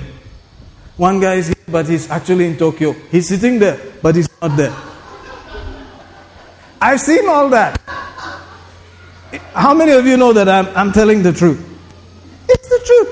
One 0.98 1.18
guy 1.20 1.34
is 1.42 1.48
here, 1.48 1.70
but 1.76 1.86
he's 1.86 2.08
actually 2.10 2.46
in 2.46 2.56
Tokyo. 2.56 2.94
He's 3.12 3.26
sitting 3.28 3.58
there, 3.58 3.78
but 4.02 4.14
he's 4.14 4.28
not 4.42 4.56
there. 4.56 4.74
I've 6.80 7.00
seen 7.00 7.28
all 7.28 7.48
that. 7.48 7.72
How 9.54 9.74
many 9.74 9.92
of 9.92 10.06
you 10.06 10.16
know 10.16 10.32
that 10.32 10.48
I'm, 10.48 10.68
I'm 10.76 10.92
telling 10.92 11.22
the 11.22 11.32
truth? 11.32 11.60
It's 12.48 12.68
the 12.68 12.80
truth. 12.88 13.10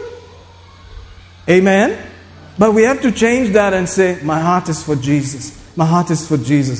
Amen? 1.48 1.88
But 2.58 2.70
we 2.74 2.82
have 2.84 3.00
to 3.02 3.10
change 3.12 3.46
that 3.58 3.72
and 3.72 3.88
say, 3.88 4.08
My 4.22 4.40
heart 4.40 4.68
is 4.68 4.82
for 4.82 4.96
Jesus. 5.10 5.44
My 5.76 5.86
heart 5.86 6.10
is 6.10 6.26
for 6.26 6.36
Jesus. 6.52 6.78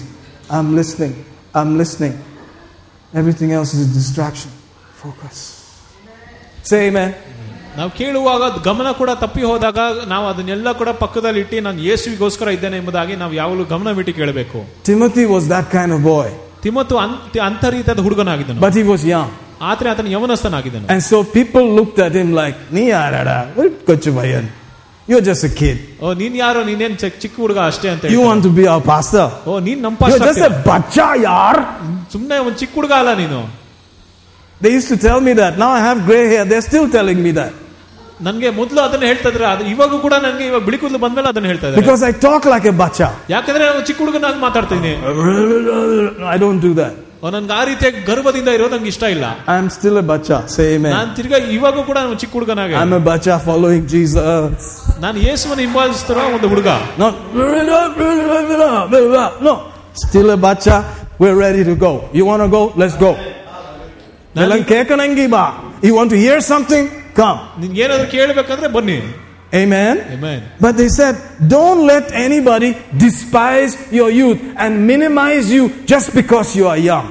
I'm 0.51 0.77
listening. 0.77 1.15
I'm 1.55 1.77
listening. 1.79 2.15
Everything 3.15 3.51
else 3.53 3.71
is 3.75 3.91
a 3.91 3.95
distraction. 3.95 4.51
Focus. 5.03 5.37
Say 6.71 6.81
amen. 6.89 7.11
ನಾವು 7.77 7.91
ಕೇಳುವಾಗ 7.99 8.43
ಅದ್ 8.51 8.59
ಗಮನ 8.67 8.89
ಕೂಡ 8.99 9.11
ತಪ್ಪಿ 9.21 9.43
ಹೋದಾಗ 9.51 9.79
ನಾವು 10.13 10.25
ಅದನ್ನೆಲ್ಲ 10.31 10.73
ಕೂಡ 10.81 10.91
ಪಕ್ಕದಲ್ಲಿ 11.03 11.41
ಇಟ್ಟು 11.45 11.61
ನಾನು 11.67 11.79
ಯೇಸುವಿಗೋಸ್ಕರ 11.89 12.49
ಇದ್ದೇನೆ 12.57 12.77
ಎಂಬುದಾಗಿ 12.81 13.15
ನಾವು 13.23 13.33
ಯಾವಾಗಲೂ 13.39 13.65
ಗಮನವಿಟ್ಟು 13.75 14.13
ಕೇಳಬೇಕು 14.19 14.59
Timothy 14.89 15.25
was 15.35 15.45
that 15.55 15.67
kind 15.77 15.93
of 15.97 16.01
boy, 16.11 16.29
ತಿಮ್ಮತ್ತು 16.65 16.97
ಅಂತ 17.05 17.41
ಅಂತ 17.49 17.65
ರೀತಿಯಾದ 17.77 18.03
ಹುಡುಗನಾಗಿದ್ದನು 18.07 18.61
but 18.67 18.75
he 18.81 18.85
was 18.93 19.03
young. 19.15 19.31
ಆದ್ರೆ 19.71 19.89
ಆತನ 19.93 20.09
ಯವನಸ್ಥನಾಗಿದ್ದನು 20.17 20.87
And 20.95 21.03
so 21.11 21.19
people 21.39 21.65
looked 21.79 22.01
at 22.07 22.15
him 22.21 22.31
like, 22.41 22.59
"Nee 22.77 22.89
yaarada, 22.89 23.37
kochu 23.89 24.13
bayan. 24.19 24.47
You're 25.09 25.25
just 25.29 25.45
a 25.45 25.53
kid. 25.61 25.79
ಓ 26.03 26.13
ನೀನ್ 26.21 26.37
ಯಾರೋ 26.43 26.61
ನೀನೇನ್ 26.69 26.95
ಚಿಕ್ಕ 27.03 27.17
ಚಿಕ್ಕ 27.23 27.37
ಹುಡುಗ 27.45 27.59
ಅಷ್ಟೇ 27.71 27.89
ಅಂತ 27.95 28.05
You 28.05 28.11
ಹೇಳ್ತಾರೆ. 28.11 28.29
want 28.29 28.43
to 28.49 28.53
be 28.59 28.65
our 28.75 28.83
pastor? 28.93 29.27
ಓ 29.51 29.59
ನೀನ್ 29.69 29.81
ನಮ್ 29.87 29.97
You're 30.03 30.21
just 30.21 30.27
pastor 30.27 30.55
a 30.59 30.63
bacha 30.71 31.09
yaar." 31.29 31.57
ಸುಮ್ನೆ 32.15 32.39
ಒಂದ್ 32.47 32.59
ಚಿಕ್ಕ 32.63 32.75
ಹುಡುಗ 32.81 32.95
ಅಲ್ಲ 33.01 33.13
ನೀನು 33.23 33.41
They 34.61 34.73
used 34.79 34.91
to 34.95 34.99
tell 35.09 35.21
me 35.29 35.33
that. 35.41 35.53
Now 35.59 35.71
I 35.79 35.83
have 35.89 36.01
gray 36.09 36.25
hair. 36.33 36.45
They're 36.51 36.67
still 36.71 36.89
telling 36.99 37.21
me 37.27 37.33
that 37.41 37.53
ನನ್ಗೆ 38.27 38.49
ಮೊದಲು 38.59 38.81
ಅದನ್ನ 38.87 39.05
ಹೇಳ್ತಾ 39.11 39.29
ಇದ್ರೆ 39.33 39.47
ಅದು 39.53 39.63
ಇವಾಗ 39.71 39.95
ಕೂಡ 40.03 40.15
ನನ್ಗೆ 40.25 40.45
ಇವಾಗ 40.51 40.63
ಬಿಳಿ 40.67 40.79
ಕೂದಲು 40.83 40.99
ಬಂದ್ಮೇಲೆ 41.05 41.29
ಅದನ್ನ 41.33 41.47
ಹೇಳ್ತಾ 41.51 41.67
ಇದ್ದಾರೆ 41.69 41.83
because 41.83 42.03
I 42.11 42.13
talk 42.27 42.43
like 42.55 42.67
a 42.73 42.77
bacha. 42.83 43.09
ಯಾಕಂದ್ರೆ 43.35 43.65
ನಾನು 43.71 43.81
ಚಿಕ್ಕ 43.89 43.99
ಹುಡುಗನಾಗಿ 44.05 44.39
ಮಾತಾಡ್ತೀನಿ 44.47 44.93
I 46.35 46.39
don't 46.45 46.61
do 46.69 46.73
that. 46.81 46.95
ಓ, 47.23 47.31
ನನ್ಗೆ 47.31 47.55
ಆ 47.59 47.63
ರೀತಿಯ 47.65 47.91
ಗರ್ಭದಿಂದ 48.09 48.49
ಇರೋದು 48.57 48.73
ನಂಗೆ 48.75 48.91
ಇಷ್ಟ 48.95 49.05
ಇಲ್ಲ 49.15 49.27
I'm 49.55 49.67
still 49.77 49.97
a 49.97 50.07
bacha. 50.11 50.39
Say 50.55 50.67
amen. 50.77 50.93
ನಾನ್ 50.97 51.11
ತಿರ್ಗಾ 51.19 51.39
ಇವಾಗ 51.57 51.85
ಕೂಡ 51.91 51.99
ನಾನು 52.05 52.17
ಚಿಕ್ಕ 52.23 52.35
ಹುಡುಗನಾಗೆ 52.39 52.77
I'm 52.81 52.93
a 52.93 53.03
bacha 53.11 53.37
following 53.49 53.85
Jesus. 53.95 54.63
ನಾನು 55.05 55.19
ಯೇಸುವನ್ನು 55.27 55.63
ಹಿಂಬಾಲಿಸ್ತಿರೋ 55.67 56.25
ಒಂದು 56.37 56.49
ಹುಡುಗ 56.53 56.69
Not 56.99 57.15
no. 59.43 59.55
Still 59.97 60.31
a 60.31 60.37
bacha. 60.39 60.77
We're 61.19 61.37
ready 61.37 61.63
to 61.65 61.75
go. 61.77 61.93
You 62.13 62.25
want 62.25 62.43
to 62.43 62.49
go? 62.49 62.63
Let's 62.77 62.97
go. 62.97 63.13
ನಾನು 64.37 64.57
You 65.83 65.95
want 65.95 66.11
to 66.11 66.19
hear 66.25 66.39
something? 66.53 66.85
Come. 67.17 67.39
ನಿನ್ಗೆ 67.61 67.81
ಏನಾದ್ರು 67.85 68.07
ಕೇಳ್ಬೇಕಂದ್ರೆ 68.11 68.69
ಬನ್ನಿ 68.69 68.99
Amen. 69.55 69.95
Amen. 70.15 70.41
But 70.59 70.77
they 70.79 70.89
said, 70.89 71.15
don't 71.47 71.87
let 71.87 72.11
anybody 72.27 72.71
despise 72.97 73.73
your 73.93 74.11
youth 74.11 74.41
and 74.57 74.87
minimize 74.87 75.53
you 75.53 75.65
just 75.85 76.15
because 76.15 76.57
you 76.57 76.67
are 76.67 76.81
young. 76.93 77.09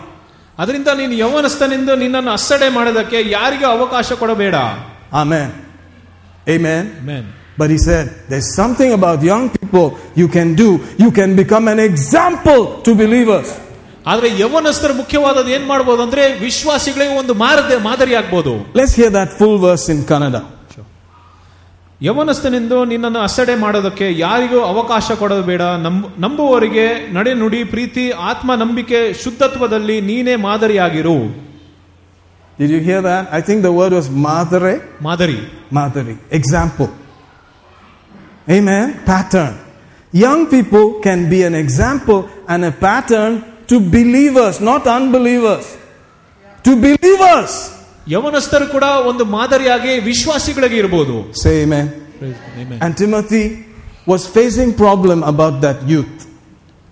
ಅದರಿಂದ 0.60 0.90
ನೀನು 1.02 1.14
ಯೌವನಸ್ಥನಿಂದ 1.24 1.92
ನಿನ್ನನ್ನು 2.04 2.32
ಅಸಡೆ 2.40 2.68
ಮಾಡೋದಕ್ಕೆ 2.78 3.20
ಯಾರಿಗೂ 3.38 3.68
ಅವಕಾಶ 3.76 4.14
ಕೊಡಬೇಡ 4.22 4.56
Amen. 5.22 5.50
Amen. 6.48 6.84
Amen. 7.02 7.24
But 7.60 7.70
he 7.70 7.78
said, 7.78 8.06
there's 8.30 8.50
something 8.62 8.92
about 9.00 9.22
young 9.32 9.46
people 9.58 9.86
you 10.22 10.28
can 10.28 10.50
do. 10.56 10.70
You 10.98 11.12
can 11.12 11.36
become 11.36 11.68
an 11.68 11.82
example 11.90 12.62
to 12.86 12.92
believers. 13.04 13.50
ಆದ್ರೆ 14.12 14.28
ಯೌವನಸ್ಥರು 14.42 14.94
ಮುಖ್ಯವಾದದ್ದು 15.02 15.52
ಏನ್ 15.58 15.66
ಮಾಡ್ಬೋದು 15.72 16.02
ಅಂದ್ರೆ 16.08 16.24
ವಿಶ್ವಾಸಿಗಳಿಗೆ 16.46 17.16
ಒಂದು 17.22 17.34
ಮಾರದೆ 17.44 17.78
ಮಾದರಿ 17.90 18.14
ಆಗ್ಬೋದು 18.22 18.54
Let's 18.80 18.96
hear 19.00 19.12
that 19.20 19.30
full 19.40 19.56
verse 19.68 19.86
in 19.96 20.00
Kannada. 20.12 20.42
ಯವನಸ್ಥನೆಂದು 22.01 22.85
ನಿನ್ನನ್ನು 22.85 23.21
ಅಸಡೆ 23.21 23.55
ಮಾಡೋದಕ್ಕೆ 23.55 24.19
ಯಾರಿಗೂ 24.19 24.59
ಅವಕಾಶ 24.73 25.13
ಕೊಡೋದು 25.21 25.43
ಬೇಡ 25.43 25.63
ನಂಬ 25.87 26.07
ನಂಬುವವರಿಗೆ 26.25 26.87
ನಡೆ 27.17 27.33
ನುಡಿ 27.43 27.65
ಪ್ರೀತಿ 27.65 28.11
ಆತ್ಮ 28.31 28.55
ನಂಬಿಕೆ 28.55 29.01
ಶುದ್ಧತ್ವದಲ್ಲಿ 29.25 29.99
ನೀನೇ 30.11 30.37
ಮಾದರಿಯಾಗಿರು 30.49 31.19
Did 32.59 32.71
you 32.71 32.81
hear 32.81 33.03
that? 33.03 33.31
I 33.31 33.43
think 33.43 33.63
the 33.63 33.73
word 33.73 33.93
was 33.93 34.07
madare. 34.27 34.75
ಮಾದರಿ 35.03 35.39
Madari. 35.71 36.15
Example. 36.31 36.89
Amen. 38.49 39.01
Pattern. 39.05 39.55
Young 40.13 40.47
people 40.47 41.01
can 41.01 41.29
be 41.29 41.43
an 41.43 41.55
example 41.55 42.21
and 42.49 42.65
a 42.65 42.73
pattern 42.87 43.33
to 43.67 43.81
believers, 43.97 44.61
not 44.61 44.87
unbelievers. 44.87 45.67
To 46.65 46.77
believers. 46.77 47.76
ಯವನಸ್ಥರು 48.07 48.67
ಕೂಡ 48.67 48.87
ಒಂದು 49.11 49.25
ಮಾದರಿಯಾಗಿ 49.37 49.95
ವಿಶ್ವಾಸಿಗಳಿಗೆ 50.11 50.77
ಇರಬಹುದು 50.83 51.17
ಸೇಮೆ 51.45 51.81
Timothy 53.01 53.45
was 54.07 54.23
facing 54.29 54.71
problem 54.75 55.19
about 55.33 55.55
that 55.65 55.79
youth. 55.93 56.19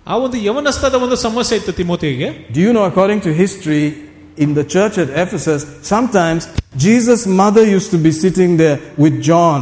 ಆ 0.07 0.15
ಒಂದು 0.15 0.37
ಯವನಸ್ಥದ 0.47 0.95
ಒಂದು 1.05 1.17
ಸಮಸ್ಯೆ 1.27 1.55
ಇತ್ತು 1.57 1.71
ತಿಮೋತಿಗೆ 1.71 2.27
Do 2.55 2.59
you 2.65 2.73
know, 2.75 2.83
according 2.91 3.21
to 3.21 3.31
history, 3.43 3.85
in 4.37 4.53
the 4.53 4.65
church 4.65 4.95
at 4.97 5.09
Ephesus, 5.23 5.61
sometimes 5.83 6.41
Jesus' 6.77 7.23
mother 7.41 7.63
used 7.77 7.91
to 7.91 7.97
be 7.97 8.11
sitting 8.23 8.51
there 8.57 8.77
with 8.97 9.15
John. 9.21 9.61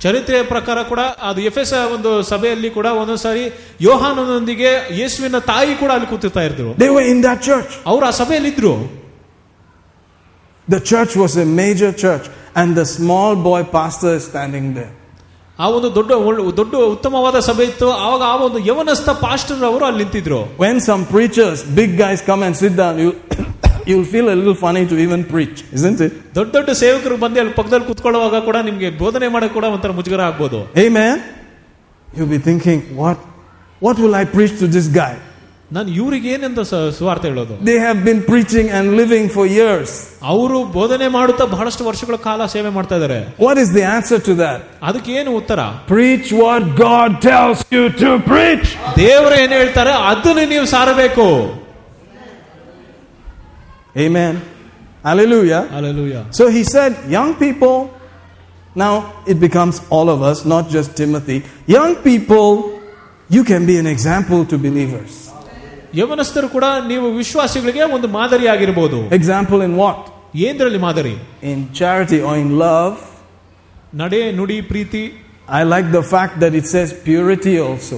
ಚರಿತ್ರೆಯ 0.00 0.42
ಪ್ರಕಾರ 0.44 0.78
ಕೂಡ 0.82 1.00
ಅದು 1.28 1.40
ಎಫ್ 1.48 1.58
ಎಸ್ 1.58 1.72
ಒಂದು 1.96 2.10
ಸಭೆಯಲ್ಲಿ 2.22 2.70
ಕೂಡ 2.70 2.86
ಒಂದೊಂದ್ಸಾರಿ 3.00 3.44
ಯೋಹಾನನೊಂದಿಗೆ 3.80 4.70
ಯೇಸುವಿನ 5.00 5.38
ತಾಯಿ 5.50 5.74
ಕೂಡ 5.74 5.90
ಅಲ್ಲಿ 5.90 6.08
ಕೂತಿರ್ತಾ 6.12 6.42
ಇದ್ರು 6.48 6.70
ದೇವ 6.80 7.04
ಇನ್ 7.12 7.20
ದಟ್ 7.26 7.42
ಚರ್ಚ್ 7.42 7.68
ಅವರು 7.74 7.90
ಅವ್ರು 7.92 8.06
ಆ 8.08 8.12
ಸಭೆಯಲ್ಲಿ 8.20 8.50
ಇದ್ರು 8.50 8.72
The 10.67 10.79
church 10.91 11.11
was 11.15 11.33
a 11.37 11.45
major 11.61 11.91
church, 12.03 12.25
and 12.59 12.75
the 12.79 12.85
small 12.97 13.31
boy 13.49 13.61
pastor 13.75 14.11
is 14.19 14.23
standing 14.31 14.65
there. 14.77 14.93
ಆ 15.59 15.67
ಒಂದು 15.75 15.89
ದೊಡ್ಡ 15.95 16.11
ಒಳ್ಳೆ- 16.27 16.55
ದೊಡ್ಡ 16.57 16.73
ಉತ್ತಮವಾದ 16.95 17.37
ಸಭೆ 17.47 17.63
ಇತ್ತು 17.69 17.87
ಆವಾಗ 18.05 18.23
ಆ 18.31 18.35
ಒಂದು 18.47 18.59
ಯವನಸ್ಥ 18.71 19.09
ಪಾಸ್ಟರ್ 19.25 19.61
ಅವರು 19.69 19.83
ಅಲ್ಲಿ 19.89 20.03
ನಿಂತಿದ್ರು 20.03 20.41
When 20.65 20.77
some 20.89 21.03
preachers, 21.13 21.57
big 21.79 21.91
guys, 22.03 22.19
come 22.29 22.41
and 22.47 22.55
sit 22.63 22.73
down, 22.81 22.95
you, 23.03 23.11
you'll 23.89 24.09
feel 24.13 24.27
a 24.33 24.37
little 24.41 24.57
funny 24.65 24.83
to 24.91 24.95
even 25.05 25.21
preach, 25.33 25.57
isn't 25.77 25.99
it? 26.07 26.13
ದೊಡ್ಡ 26.37 26.49
ದೊಡ್ಡ 26.57 26.69
ಸೇವಕರು 26.83 27.17
ಬಂದು 27.23 27.39
ಅಲ್ಲಿ 27.43 27.55
ಪಕ್ಕದಲ್ಲಿ 27.59 27.87
ಕುತ್ಕೊಳ್ಳುವಾಗ 27.91 28.43
ಕೂಡ 28.49 28.57
ನಿಮ್ಗೆ 28.69 28.89
ಬೋಧನೆ 29.03 29.29
ಮಾಡಕ್ 29.35 29.53
ಕೂಡ 29.57 29.65
ಒಂಥರ 29.77 29.91
ಮುಜುಗರ 29.99 30.21
ಆಗ್ಬೋದು 30.29 30.59
Amen? 30.85 31.15
You'll 32.15 32.33
be 32.37 32.41
thinking, 32.49 32.79
what, 33.01 33.17
what 33.85 33.97
will 34.03 34.15
I 34.21 34.25
preach 34.35 34.53
to 34.61 34.67
this 34.75 34.87
guy? 35.01 35.13
ನಾನು 35.71 35.89
ಇವ್ರಿಗೆ 35.89 36.29
ಏನಂತ 36.29 36.59
ಸ- 36.59 36.91
ಸುವಾರ್ತೆ 36.99 37.27
ಹೇಳೋದು 37.27 37.53
They 37.69 37.77
have 37.87 37.99
been 38.05 38.21
preaching 38.31 38.69
and 38.69 38.85
living 39.01 39.25
for 39.29 39.45
years. 39.59 39.89
ಅವರು 40.23 40.63
ಬೋಧನೆ 40.63 41.07
ಮಾಡುತ್ತಾ 41.07 41.45
ಬಹಳಷ್ಟು 41.45 41.83
ವರ್ಷಗಳ 41.85 42.15
ಕಾಲ 42.15 42.45
ಸೇವೆ 42.45 42.69
ಮಾಡ್ತಾ 42.69 42.95
ಇದಾರೆ 42.95 43.19
What 43.39 43.57
is 43.57 43.69
the 43.77 43.83
answer 43.97 44.19
to 44.29 44.33
that? 44.43 44.59
ಅದಕ್ಕೆ 44.83 45.11
ಏನು 45.11 45.31
ಉತ್ತರ 45.35 45.59
Preach 45.89 46.31
what 46.43 46.75
God 46.87 47.21
tells 47.21 47.65
you 47.75 47.89
to 48.03 48.19
preach. 48.31 48.67
ದೇವರು 48.97 49.35
ಏನ್ 49.43 49.51
ಹೇಳ್ತಾರೆ 49.51 49.91
ಅದನ್ನು 50.11 50.49
ನೀವು 50.49 50.65
ಸಾರಬೇಕು 50.65 51.27
Amen. 53.95 54.41
Hallelujah. 55.03 55.61
Alleluia 55.77 56.17
So 56.31 56.47
he 56.47 56.63
said, 56.63 56.91
young 57.09 57.35
people, 57.35 57.75
now 58.75 58.93
it 59.27 59.39
becomes 59.39 59.81
all 59.89 60.09
of 60.09 60.21
us, 60.21 60.45
not 60.45 60.69
just 60.69 60.95
Timothy. 60.95 61.37
Young 61.67 61.95
people, 62.09 62.49
you 63.29 63.43
can 63.43 63.65
be 63.65 63.77
an 63.77 63.87
example 63.87 64.45
to 64.45 64.57
believers. 64.57 65.13
ಯವನಸ್ಥರು 65.93 66.47
ಕೂಡ 66.55 66.65
ನೀವು 66.91 67.07
ವಿಶ್ವಾಸಿಗಳಿಗೆ 67.13 67.83
ಒಂದು 67.97 68.07
ಮಾದರಿ 68.17 68.47
ಆಗಿರ್ಬೋದು 68.53 68.99
Example 69.19 69.61
in 69.67 69.73
what? 69.81 69.99
ಏನ್ರಲ್ಲಿ 70.47 70.81
ಮಾದರಿ 70.87 71.15
In 71.51 71.59
charity 71.79 72.19
or 72.29 72.35
in 72.37 72.51
love. 72.65 72.97
ನಡೆ 74.01 74.21
ನುಡಿ 74.39 74.59
ಪ್ರೀತಿ 74.71 75.03
I 75.59 75.63
like 75.73 75.87
the 75.91 76.03
fact 76.13 76.33
that 76.43 76.53
it 76.53 76.65
says 76.67 76.89
purity 77.07 77.55
also. 77.67 77.97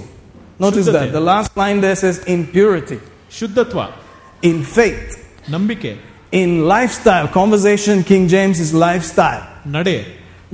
Notice 0.59 0.85
Shuddhate. 0.85 1.07
that. 1.07 1.17
The 1.19 1.25
last 1.31 1.51
line 1.57 1.79
there 1.81 1.95
says 1.95 2.17
in 2.33 2.39
purity, 2.55 2.97
ಶುದ್ಧತ್ವ 3.31 3.79
in 4.43 4.57
faith, 4.77 5.09
ನಂಬಿಕೆ 5.49 5.91
in 6.33 6.49
lifestyle. 6.67 7.27
Conversation, 7.39 7.95
King 8.03 8.25
James 8.27 8.57
is 8.59 8.71
lifestyle. 8.85 9.43
ನಡೆ 9.67 9.95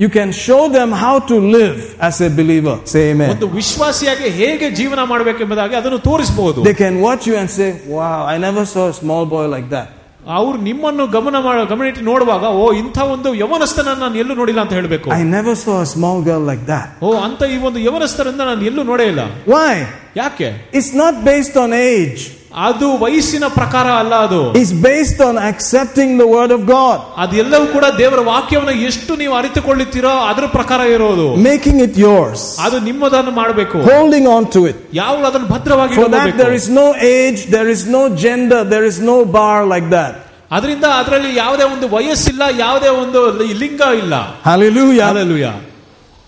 You 0.00 0.08
can 0.10 0.30
show 0.46 0.62
them 0.68 0.90
how 1.04 1.14
to 1.30 1.36
live 1.56 1.76
as 1.98 2.16
a 2.20 2.28
believer. 2.38 2.74
Say 2.84 3.02
amen. 3.12 3.28
ಒಂದು 3.34 3.46
ವಿಶ್ವಾಸಿಯಾಗಿ 3.58 4.28
ಹೇಗೆ 4.40 4.66
ಜೀವನ 4.70 5.00
ಮಾಡಬೇಕೆಂಬುದಾಗಿ 5.12 5.74
ಅದನ್ನು 5.74 6.00
ತೋರಿಸಬಹುದು 6.08 6.62
They 6.68 6.76
can 6.84 6.96
watch 7.00 7.26
you 7.30 7.36
and 7.42 7.50
say, 7.50 7.68
Wow, 7.98 8.18
I 8.34 8.38
never 8.38 8.64
saw 8.74 8.84
a 8.88 8.96
small 9.02 9.24
boy 9.34 9.46
like 9.56 9.68
that. 9.76 9.88
ಅವ್ರು 10.36 10.56
ನಿಮ್ಮನ್ನು 10.68 11.04
ಗಮನ 11.06 11.36
ಮಾಡ 11.46 11.58
ಗಮನಿಟ್ಟು 11.72 12.00
ನೋಡುವಾಗ 12.04 12.44
ಓ 12.60 12.72
ಇಂಥ 12.72 12.98
ಒಂದು 13.14 13.30
ಯವನಸ್ಥನ 13.42 13.90
ನಾನು 14.00 14.16
ಎಲ್ಲೂ 14.22 14.34
ನೋಡಿಲ್ಲ 14.34 14.60
ಅಂತ 14.64 14.72
ಹೇಳಬೇಕು 14.78 15.08
I 15.18 15.24
never 15.36 15.54
saw 15.64 15.76
a 15.82 15.88
small 15.96 16.18
girl 16.28 16.42
like 16.50 16.64
that. 16.72 16.86
ಓ 17.08 17.10
ಅಂತ 17.26 17.42
ಈ 17.54 17.58
ಒಂದು 17.68 17.80
ಯವನಸ್ಥರಿಂದ 17.88 18.42
ನಾನು 18.50 18.64
ಎಲ್ಲೂ 18.70 18.84
ನೋಡೇ 18.90 19.06
ಇಲ್ಲ 19.12 19.24
Why? 19.54 19.72
ಯಾಕೆ 20.16 20.48
It's 20.72 20.92
not 20.94 21.14
based 21.24 21.56
on 21.56 21.70
age, 21.90 22.22
ಅದು 22.66 22.86
ವಯಸ್ಸಿನ 22.96 23.46
ಪ್ರಕಾರ 23.54 23.86
ಅಲ್ಲ 24.02 24.14
ಅದು 24.26 24.38
it's 24.60 24.72
based 24.86 25.18
on 25.20 25.34
accepting 25.50 26.10
the 26.22 26.28
word 26.36 26.50
of 26.50 26.62
God, 26.70 26.98
ಅದೆಲ್ಲವೂ 27.16 27.66
ಕೂಡ 27.66 27.84
ದೇವರ 27.98 28.20
ವಾಕ್ಯವನ್ನು 28.28 28.74
ಎಷ್ಟು 28.88 29.16
ನೀವು 29.16 29.34
ಅರಿತುಕೊಳ್ಳುತ್ತೀರೋ 29.36 30.12
ಅದ್ರ 30.30 30.46
ಪ್ರಕಾರ 30.48 30.80
ಇರೋದು 30.94 31.26
making 31.48 31.78
it 31.86 31.94
yours, 32.06 32.42
ಅದು 32.66 32.78
ನಿಮ್ಮದನ್ನು 32.80 33.30
ಮಾಡಬೇಕು 33.30 33.78
holding 33.90 34.26
on 34.36 34.44
to 34.56 34.62
it. 34.70 34.76
ಯಾವಾಗ 34.92 35.24
ಅದನ್ನು 35.24 35.48
ಭದ್ರವಾಗಿ 35.48 35.94
For 35.94 36.08
that, 36.08 36.12
there 36.12 36.28
ಇಟ್ಕೊಳ್ಬೇಕು. 36.28 36.60
is 36.60 36.68
no 36.80 36.86
age, 37.16 37.40
there 37.56 37.68
is 37.76 37.82
no 37.98 38.02
gender, 38.24 38.62
there 38.74 38.86
is 38.92 38.98
no 39.10 39.18
bar 39.38 39.58
like 39.74 39.90
that. 39.90 40.14
ಅದರಿಂದ 40.50 40.84
ಅದರಲ್ಲಿ 41.00 41.36
ಯಾವುದೇ 41.36 41.64
ಒಂದು 41.74 41.88
ವಯಸ್ಸಿಲ್ಲ 41.88 42.42
ಯಾವುದೇ 42.56 42.88
ಒಂದು 43.02 43.20
ಲಿ- 43.40 43.56
ಲಿಂಗ 43.62 43.82
ಇಲ್ಲ 44.02 44.14
Hallelujah. 44.44 45.06
Hallelujah. 45.10 45.54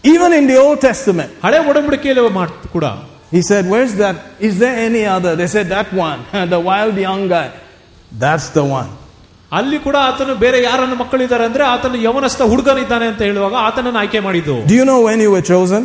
Even 0.05 0.31
in 0.33 0.47
the 0.47 0.59
Old 0.65 0.81
Testament, 0.81 1.31
ಹಳೆ 1.45 1.59
ಒಡಂಬಡಿಕೆಯಲ್ಲಿ 1.71 2.33
ಮಾಡ್- 2.35 2.67
ಕೂಡ 2.73 2.87
he 3.33 3.41
said, 3.43 3.65
Where's 3.67 3.95
that? 3.97 4.17
Is 4.41 4.55
there 4.59 4.77
any 4.89 5.05
other? 5.07 5.33
They 5.37 5.49
said, 5.49 5.67
That 5.69 5.89
one, 6.07 6.21
the 6.55 6.61
wild 6.61 6.97
young 6.99 7.23
guy. 7.29 7.49
That's 8.13 8.49
the 8.51 8.65
one. 8.79 8.91
ಅಲ್ಲಿ 9.53 9.79
ಕೂಡ 9.85 9.97
ಆತನು 10.09 10.33
ಬೇರೆ 10.43 10.59
ಯಾರನ್ನು 10.63 10.97
ಮಕ್ಕಳಿದ್ದಾರೆ 11.03 11.45
ಅಂದ್ರೆ 11.49 11.65
ಆತನು 11.75 11.99
ಯವನಸ್ಥ 12.07 12.41
ಹುಡುಗನಿದ್ದಾನೆ 12.51 13.07
ಅಂತ 13.11 13.21
ಹೇಳುವಾಗ 13.29 13.55
ಆತನನ್ನು 13.69 13.99
ಆಯ್ಕೆ 14.01 14.21
ಮಾಡಿದ್ದು 14.27 14.57
Do 14.71 14.75
you 14.81 14.87
know 14.91 15.01
when 15.09 15.19
you 15.25 15.31
were 15.37 15.45
chosen? 15.53 15.83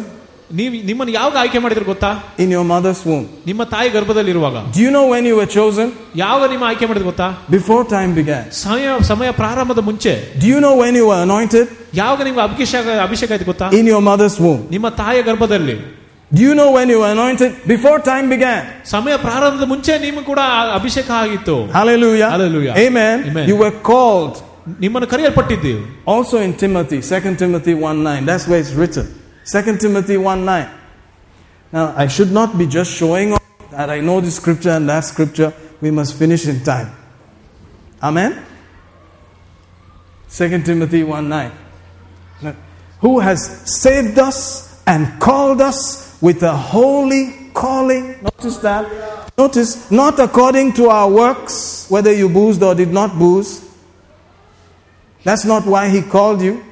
ನೀವು 0.59 0.79
ನಿಮ್ಮನ್ನು 0.89 1.13
ಯಾವಾಗ 1.17 1.35
ಆಯ್ಕೆ 1.41 1.59
ಮಾಡಿದ್ರು 1.65 1.85
ಗೊತ್ತಾ 1.91 2.09
In 2.43 2.49
your 2.55 2.65
mother's 2.71 3.01
womb. 3.09 3.23
ನಿಮ್ಮ 3.49 3.63
ತಾಯಿ 3.73 3.89
ಗರ್ಭದಲ್ಲಿ 3.95 4.31
ಇರುವಾಗ 4.35 4.57
Do 4.77 4.81
you 4.85 4.91
know 4.95 5.05
when 5.13 5.23
you 5.29 5.35
were 5.39 5.49
chosen? 5.57 5.87
ಯಾವಾಗ 6.23 6.49
ನಿಮ್ಮ 6.53 6.65
ಆಯ್ಕೆ 6.69 6.87
ಮಾಡಿದ್ರು 6.89 7.07
ಗೊತ್ತಾ 7.11 7.27
Before 7.57 7.81
time 7.95 8.11
began. 8.19 8.43
ಸಮಯ 8.63 8.97
ಸಮಯ 9.11 9.29
ಪ್ರಾರಂಭದ 9.41 9.83
ಮುಂಚೆ 9.89 10.13
Do 10.43 10.47
you 10.53 10.59
know 10.65 10.73
when 10.83 10.95
you 10.99 11.05
were 11.11 11.21
anointed? 11.27 11.65
ಯಾವಾಗ 12.01 12.21
ನಿಮ್ಗೆ 12.27 12.43
ಅಭಿಷೇಕ 12.49 12.85
ಅಭಿಷೇಕ 13.07 13.31
ಆಯ್ತು 13.35 13.49
ಗೊತ್ತಾ 13.51 13.69
In 13.81 13.87
your 13.93 14.03
mother's 14.11 14.37
womb. 14.45 14.61
ನಿಮ್ಮ 14.75 14.89
ತಾಯಿಯ 15.01 15.21
ಗರ್ಭದಲ್ಲಿ 15.31 15.77
Do 16.31 16.41
you 16.41 16.53
know 16.55 16.71
when 16.71 16.89
you 16.89 16.99
were 17.01 17.11
anointed? 17.11 17.51
Before 17.73 17.97
time 17.99 18.27
began. 18.35 18.61
ಸಮಯ 18.93 19.15
ಪ್ರಾರಂಭದ 19.25 19.65
ಮುಂಚೆ 19.73 19.93
ನಿಮ್ಗೆ 20.05 20.23
ಕೂಡ 20.31 20.39
ಆ 20.53 20.61
ಅಭಿಷೇಕ 20.79 21.09
ಆಗಿತ್ತು 21.23 21.55
Hallelujah. 21.79 22.29
Hallelujah. 22.35 22.73
Amen. 22.85 23.17
Amen. 23.29 23.45
You 23.49 23.57
were 23.63 23.73
called. 23.89 24.35
ನಿಮ್ಮನ್ನು 24.83 25.07
ಕರೆಯಲ್ಪಟ್ಟಿದ್ದೀವಿ 25.13 25.83
Also 26.13 26.35
in 26.45 26.53
Timothy, 26.63 26.99
2 27.01 27.35
Timothy 27.43 27.73
1 27.73 28.03
9. 28.03 28.25
That's 28.29 28.45
where 28.49 28.61
it's 28.63 28.73
written. 28.79 29.07
2 29.51 29.77
Timothy 29.83 30.17
1 30.17 30.45
9. 30.45 30.67
Now, 31.75 31.93
I 31.97 32.07
should 32.07 32.31
not 32.31 32.57
be 32.57 32.65
just 32.67 32.91
showing 33.01 33.33
off 33.33 33.45
that 33.71 33.89
I 33.89 33.99
know 34.07 34.21
this 34.21 34.35
scripture 34.41 34.73
and 34.77 34.87
that 34.89 35.03
scripture. 35.03 35.51
We 35.81 35.91
must 35.91 36.15
finish 36.15 36.47
in 36.47 36.63
time. 36.63 36.89
Amen? 38.01 38.31
2 40.31 40.61
Timothy 40.63 41.03
1 41.03 41.29
9. 41.29 41.51
Now, 42.41 42.55
Who 43.01 43.19
has 43.19 43.39
saved 43.65 44.17
us 44.19 44.81
and 44.87 45.19
called 45.19 45.61
us 45.61 45.79
with 46.20 46.42
a 46.42 46.56
holy 46.56 47.50
calling. 47.54 48.20
Notice 48.22 48.56
that. 48.58 49.32
Notice, 49.36 49.90
not 49.90 50.18
according 50.18 50.72
to 50.74 50.88
our 50.88 51.10
works, 51.10 51.86
whether 51.88 52.12
you 52.12 52.28
boozed 52.28 52.62
or 52.62 52.74
did 52.74 52.92
not 52.92 53.18
booze. 53.18 53.64
That's 55.24 55.44
not 55.44 55.66
why 55.66 55.88
he 55.88 56.02
called 56.02 56.42
you. 56.42 56.64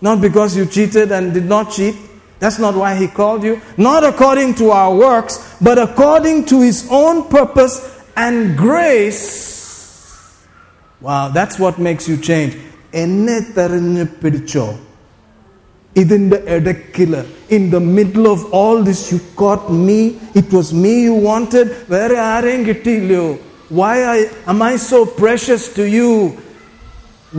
Not 0.00 0.20
because 0.20 0.56
you 0.56 0.66
cheated 0.66 1.12
and 1.12 1.32
did 1.32 1.46
not 1.46 1.70
cheat. 1.70 1.96
That's 2.38 2.58
not 2.58 2.74
why 2.74 2.94
he 2.96 3.08
called 3.08 3.42
you. 3.42 3.60
Not 3.76 4.04
according 4.04 4.56
to 4.56 4.70
our 4.70 4.94
works, 4.94 5.56
but 5.60 5.78
according 5.78 6.44
to 6.46 6.60
his 6.60 6.86
own 6.90 7.28
purpose 7.28 8.02
and 8.16 8.56
grace. 8.56 10.46
Wow, 11.00 11.28
that's 11.28 11.58
what 11.58 11.78
makes 11.78 12.08
you 12.08 12.16
change. 12.18 12.56
എന്നെ 15.95 16.07
തെരഞ്ഞു 16.07 16.15
പിടിച്ചോ 16.15 16.31
ഇതിന്റെ 16.31 16.39
ഇടയ്ക്കില് 16.55 17.21
in 17.49 17.69
the 17.69 17.79
middle 17.79 18.27
of 18.27 18.45
all 18.51 18.83
this 18.83 19.13
you 19.13 19.19
caught 19.35 19.69
me 19.87 19.99
it 20.33 20.55
was 20.55 20.73
me 20.73 20.93
you 21.03 21.15
wanted 21.29 21.71
വേറെ 21.89 22.19
ആരെയും 22.19 22.63
കിട്ടിയില്ലയോ 22.69 23.37
why 23.71 23.95
I 24.15 24.19
am 24.47 24.61
I 24.61 24.77
so 24.77 25.05
precious 25.05 25.63
to 25.77 25.83
you 25.97 26.37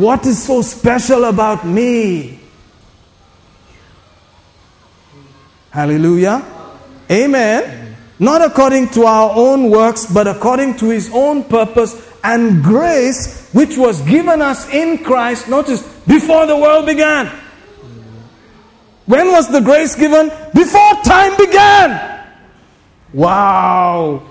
what 0.04 0.22
is 0.26 0.42
so 0.50 0.62
special 0.62 1.24
about 1.24 1.64
me 1.64 1.92
hallelujah 5.70 6.36
amen 7.10 7.94
not 8.18 8.40
according 8.42 8.88
to 8.88 9.04
our 9.04 9.30
own 9.34 9.70
works 9.70 10.06
but 10.06 10.26
according 10.26 10.76
to 10.76 10.86
his 10.90 11.10
own 11.12 11.42
purpose 11.44 11.92
and 12.22 12.62
grace 12.62 13.50
which 13.52 13.76
was 13.76 14.00
given 14.02 14.40
us 14.40 14.68
in 14.72 14.98
Christ 14.98 15.48
notice 15.48 15.82
before 16.06 16.46
the 16.46 16.56
world 16.56 16.86
began 16.86 17.30
When 19.08 19.26
was 19.28 19.48
the 19.48 19.60
grace 19.60 19.94
given? 19.94 20.26
Before 20.54 20.92
time 21.04 21.36
began. 21.36 21.88
Wow. 23.08 24.22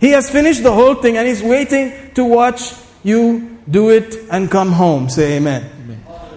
He 0.00 0.10
has 0.10 0.30
finished 0.30 0.62
the 0.62 0.72
whole 0.72 0.94
thing 0.94 1.16
and 1.16 1.26
he's 1.26 1.42
waiting 1.44 1.86
to 2.14 2.24
watch 2.24 2.62
you 3.02 3.20
do 3.68 3.90
it 3.90 4.08
and 4.30 4.50
come 4.50 4.72
home. 4.74 5.08
Say 5.08 5.36
amen. 5.38 5.62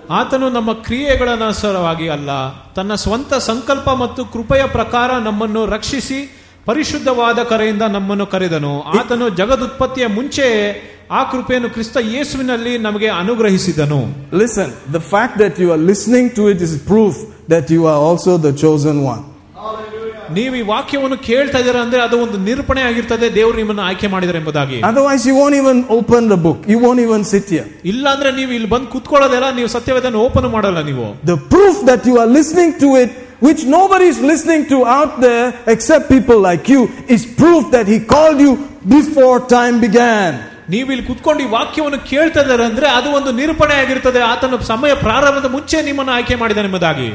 ಆತನು 0.10 0.50
ನಮ್ಮ 0.50 0.74
ಕ್ರಿಯೆಗಳನುಸಾರವಾಗಿ 0.74 2.10
ಅಲ್ಲ 2.10 2.30
ತನ್ನ 2.76 2.96
ಸ್ವಂತ 2.96 3.34
ಸಂಕಲ್ಪ 3.48 3.90
ಮತ್ತು 3.90 4.26
ಕೃಪೆಯ 4.26 4.64
ಪ್ರಕಾರ 4.68 5.18
ನಮ್ಮನ್ನು 5.20 5.66
ರಕ್ಷಿಸಿ 5.66 6.20
ಪರಿಶುದ್ಧವಾದ 6.66 7.40
ಕರೆಯಿಂದ 7.44 7.82
ನಮ್ಮನ್ನು 7.82 8.26
ಕರೆದನು 8.26 8.72
ಆತನು 9.00 9.30
ಜಗದುತ್ಪತ್ತಿಯ 9.30 10.08
ಮುಂಚೆಯೇ 10.08 10.62
ಆ 11.10 11.22
ಕೃಪೆಯನ್ನು 11.32 11.70
ಕ್ರಿಸ್ತ 11.76 11.98
ಯೇಸುವಿನಲ್ಲಿ 12.16 12.74
ನಮಗೆ 12.88 13.10
ಅನುಗ್ರಹಿಸಿದನು 13.22 14.00
Listen, 14.44 14.70
the 14.98 15.04
fact 15.14 15.36
that 15.44 15.56
you 15.64 15.70
are 15.76 15.82
listening 15.92 16.28
to 16.38 16.44
it 16.54 16.62
is 16.62 16.74
proof 16.92 17.16
that 17.54 17.66
you 17.76 17.84
are 17.92 18.00
also 18.08 18.34
the 18.48 18.54
chosen 18.64 18.98
one. 19.14 19.24
ನೀವು 20.38 20.54
ಈ 20.60 20.64
ವಾಕ್ಯವನ್ನು 20.72 21.18
ಕೇಳ್ತಾ 21.28 21.58
ಇದ್ದೀರಾ 21.62 21.82
ಅಂದ್ರೆ 21.86 22.00
ಅದು 22.06 22.16
ಒಂದು 22.24 22.38
ನಿರೂಪಣೆ 22.48 22.82
ಆಗಿರ್ತದೆ 22.88 23.28
ದೇವರು 23.38 23.58
ನಿಮ್ಮನ್ನು 23.62 23.84
ಆಯ್ಕೆ 23.90 24.08
ಮಾಡಿದ್ದಾರೆ 24.14 24.40
ಎಂಬುದಾಗಿ 24.42 24.78
Otherwise, 24.90 25.22
you 25.30 25.36
won't 25.42 25.56
even 25.62 25.78
open 25.98 26.24
the 26.34 26.40
book. 26.48 26.60
You 26.74 26.80
won't 26.86 27.02
even 27.06 27.22
sit 27.34 27.46
here. 27.54 27.68
ಇಲ್ಲ 27.92 28.06
ಅಂದ್ರೆ 28.16 28.32
ನೀವು 28.40 28.52
ಇಲ್ಲಿ 28.58 28.70
ಬಂದು 28.74 28.90
ಕುತ್ಕೊಳ್ಳೋದೆಲ್ಲ 28.96 29.50
ನೀವು 29.60 29.70
ಸತ್ಯವೇದನ 29.76 30.20
ಓಪನ್ 30.26 30.50
ಮಾಡಲ್ಲ 30.58 30.82
ನೀವು 30.90 31.06
The 31.32 31.38
proof 31.54 31.78
that 31.92 32.04
you 32.10 32.18
are 32.24 32.30
listening 32.40 32.74
to 32.84 32.90
it, 33.04 33.12
which 33.48 33.64
nobody 33.78 34.08
is 34.14 34.20
listening 34.32 34.64
to 34.74 34.78
out 34.98 35.14
there 35.28 35.46
except 35.76 36.06
people 36.16 36.40
like 36.50 36.68
you, 36.76 36.82
is 37.16 37.24
proof 37.42 37.64
that 37.78 37.88
He 37.94 38.00
called 38.14 38.40
you 38.48 38.54
before 38.98 39.36
time 39.58 39.78
began. 39.88 40.32
ನೀವು 40.72 40.92
ಇಲ್ಲಿ 40.94 41.06
ಕುತ್ಕೊಂಡು 41.06 41.44
ಈ 41.44 41.50
ವಾಕ್ಯವನ್ನು 41.50 42.00
ಕೇಳ್ತಾ 42.12 42.42
ಇದ್ದಾರೆ 42.42 42.64
ಅಂದ್ರೆ 42.64 42.88
ಅದು 42.98 43.10
ಒಂದು 43.12 43.32
ನಿರೂಪಣೆ 43.32 43.76
ಆಗಿರ್ತದೆ 43.84 44.22
ಆತನ 44.32 44.60
ಸಮಯ 44.74 44.94
ಪ್ರಾರಂಭದ 45.06 45.50
ಮುಂಚೆ 45.56 45.80
ನಿಮ್ಮನ್ನು 45.90 46.14
ಆಯ್ಕೆ 46.18 46.36
ಮಾಡಿದ 46.36 46.66
ಎಂಬುದಾಗಿ 46.66 47.10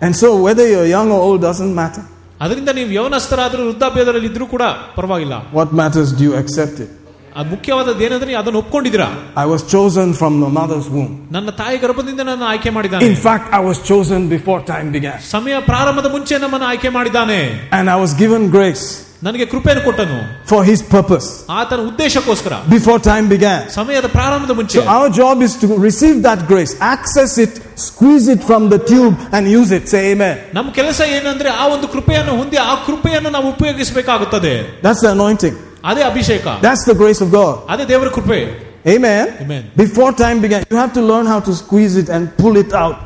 And 0.00 0.14
so, 0.16 0.28
whether 0.46 0.64
you're 0.72 0.88
young 0.88 1.08
or 1.10 1.20
old 1.28 1.40
doesn't 1.48 1.74
matter. 1.74 2.02
ಅದರಿಂದ 2.40 2.70
ನೀವು 2.78 2.90
ಯವನಸ್ಥರಾದ್ರೂ 2.98 3.62
ವೃದ್ಧಾಪ್ಯದಲ್ಲಿ 3.68 4.26
ಇದ್ರೂ 4.26 4.46
ಕೂಡ 4.54 4.64
ಪರವಾಗಿಲ್ಲ 4.96 5.34
What 5.58 5.70
matters, 5.80 6.08
do 6.18 6.24
you 6.28 6.34
accept 6.42 6.76
it? 6.84 6.90
ಅದು 7.36 7.48
ಮುಖ್ಯವಾದದ್ದು 7.50 8.02
ಏನಂದ್ರೆ 8.06 8.28
ನೀವು 8.30 8.40
ಅದನ್ನು 8.42 8.58
ಒಪ್ಕೊಂಡಿದ್ದೀರಾ 8.58 9.06
I 9.42 9.46
was 9.52 9.62
chosen 9.74 10.08
from 10.20 10.34
the 10.44 10.50
mother's 10.58 10.88
womb. 10.96 11.12
ನನ್ನ 11.36 11.50
ತಾಯಿ 11.60 11.76
ಗರ್ಭದಿಂದ 11.84 12.20
ನನ್ನ 12.30 12.44
ಆಯ್ಕೆ 12.50 12.70
ಮಾಡಿದ್ದಾನೆ 12.70 13.06
In 13.06 13.16
fact, 13.26 13.46
I 13.58 13.62
was 13.70 13.78
chosen 13.90 14.20
before 14.28 14.58
time 14.72 14.88
began. 14.96 15.16
ಸಮಯ 15.34 15.56
ಪ್ರಾರಂಭದ 15.70 16.10
ಮುಂಚೆ 16.16 16.38
ನಮ್ಮನ್ನು 16.44 16.66
ಆಯ್ಕೆ 16.72 16.90
ಮಾಡಿದ್ದಾನೆ 16.98 17.40
And 17.78 17.86
I 17.90 17.98
was 18.04 18.12
given 18.22 18.44
grace 18.50 18.86
ನನಗೆ 19.26 19.44
ಕೃಪೆಯನ್ನು 19.52 19.82
ಕೊಟ್ಟನು 19.88 20.18
for 20.50 20.60
His 20.70 20.80
purpose 20.94 21.28
ಆತನ 21.58 21.80
ಉದ್ದೇಶಕ್ಕೋಸ್ಕರ 21.90 22.54
before 22.74 22.98
time 23.10 23.26
began. 23.34 23.60
ಸಮಯದ 23.76 24.08
ಪ್ರಾರಂಭದ 24.16 24.54
ಮುಂಚೆ 24.60 24.78
So 24.78 24.84
our 24.96 25.08
job 25.20 25.36
is 25.46 25.54
to 25.62 25.68
receive 25.88 26.16
that 26.28 26.40
grace, 26.52 26.72
access 26.94 27.32
it, 27.44 27.52
squeeze 27.88 28.26
it 28.34 28.42
from 28.50 28.62
the 28.74 28.80
tube, 28.90 29.14
and 29.36 29.42
use 29.60 29.70
it. 29.78 29.84
Say 29.94 30.02
amen. 30.14 30.36
ನಮ್ಮ 30.58 30.68
ಕೆಲಸ 30.80 31.00
ಏನಂದ್ರೆ 31.16 31.50
ಆ 31.62 31.66
ಒಂದು 31.76 31.88
ಕೃಪೆಯನ್ನು 31.94 32.34
ಹೊಂದಿ 32.42 32.60
ಆ 32.72 32.74
ಕೃಪೆಯನ್ನು 32.88 33.32
ನಾವು 33.38 33.48
ಉಪಯೋಗಿಸಬೇಕಾಗುತ್ತದೆ 33.56 34.54
That's 34.86 35.02
the 35.06 35.12
anointing. 35.18 35.56
ಅದೇ 35.92 36.04
ಅಭಿಷೇಕ 36.10 36.46
That's 36.66 36.84
the 36.90 36.96
grace 37.02 37.22
of 37.26 37.30
God. 37.40 37.54
ಅದೇ 37.74 37.86
ದೇವರ 37.94 38.10
ಕೃಪೆ 38.18 38.40
Amen. 38.94 39.26
Amen. 39.42 39.62
Before 39.82 40.12
time 40.24 40.38
began, 40.44 40.62
you 40.72 40.78
have 40.84 40.92
to 40.92 41.02
learn 41.10 41.26
how 41.32 41.40
to 41.48 41.52
squeeze 41.62 41.94
it 42.02 42.08
and 42.14 42.22
pull 42.42 42.56
it 42.62 42.72
out 42.82 42.96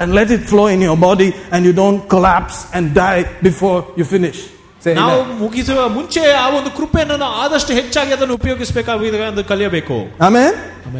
and 0.00 0.08
let 0.18 0.28
it 0.36 0.42
flow 0.50 0.66
in 0.74 0.80
your 0.86 0.96
body, 1.08 1.28
and 1.52 1.60
you 1.66 1.72
don't 1.82 2.00
collapse 2.14 2.56
and 2.76 2.84
die 3.04 3.22
before 3.48 3.78
you 3.98 4.04
finish. 4.16 4.38
Say 4.82 4.92
ನಾವು 4.98 5.14
amen. 5.20 5.38
ಮುಗಿಸುವ 5.40 5.80
ಮುಂಚೆ 5.94 6.20
ಆ 6.40 6.48
ಒಂದು 6.56 6.70
ಕೃಪೆಯನ್ನು 6.76 7.16
ನಾವು 7.22 7.34
ಆದಷ್ಟು 7.44 7.72
ಹೆಚ್ಚಾಗಿ 7.78 8.12
ಅದನ್ನು 8.16 8.34
ಉಪಯೋಗಿಸಬೇಕಾಗಿದೆ 8.40 9.18
ಎಂದು 9.30 9.44
ಕಲಿಯಬೇಕು 9.44 9.96
Amen. 10.20 10.52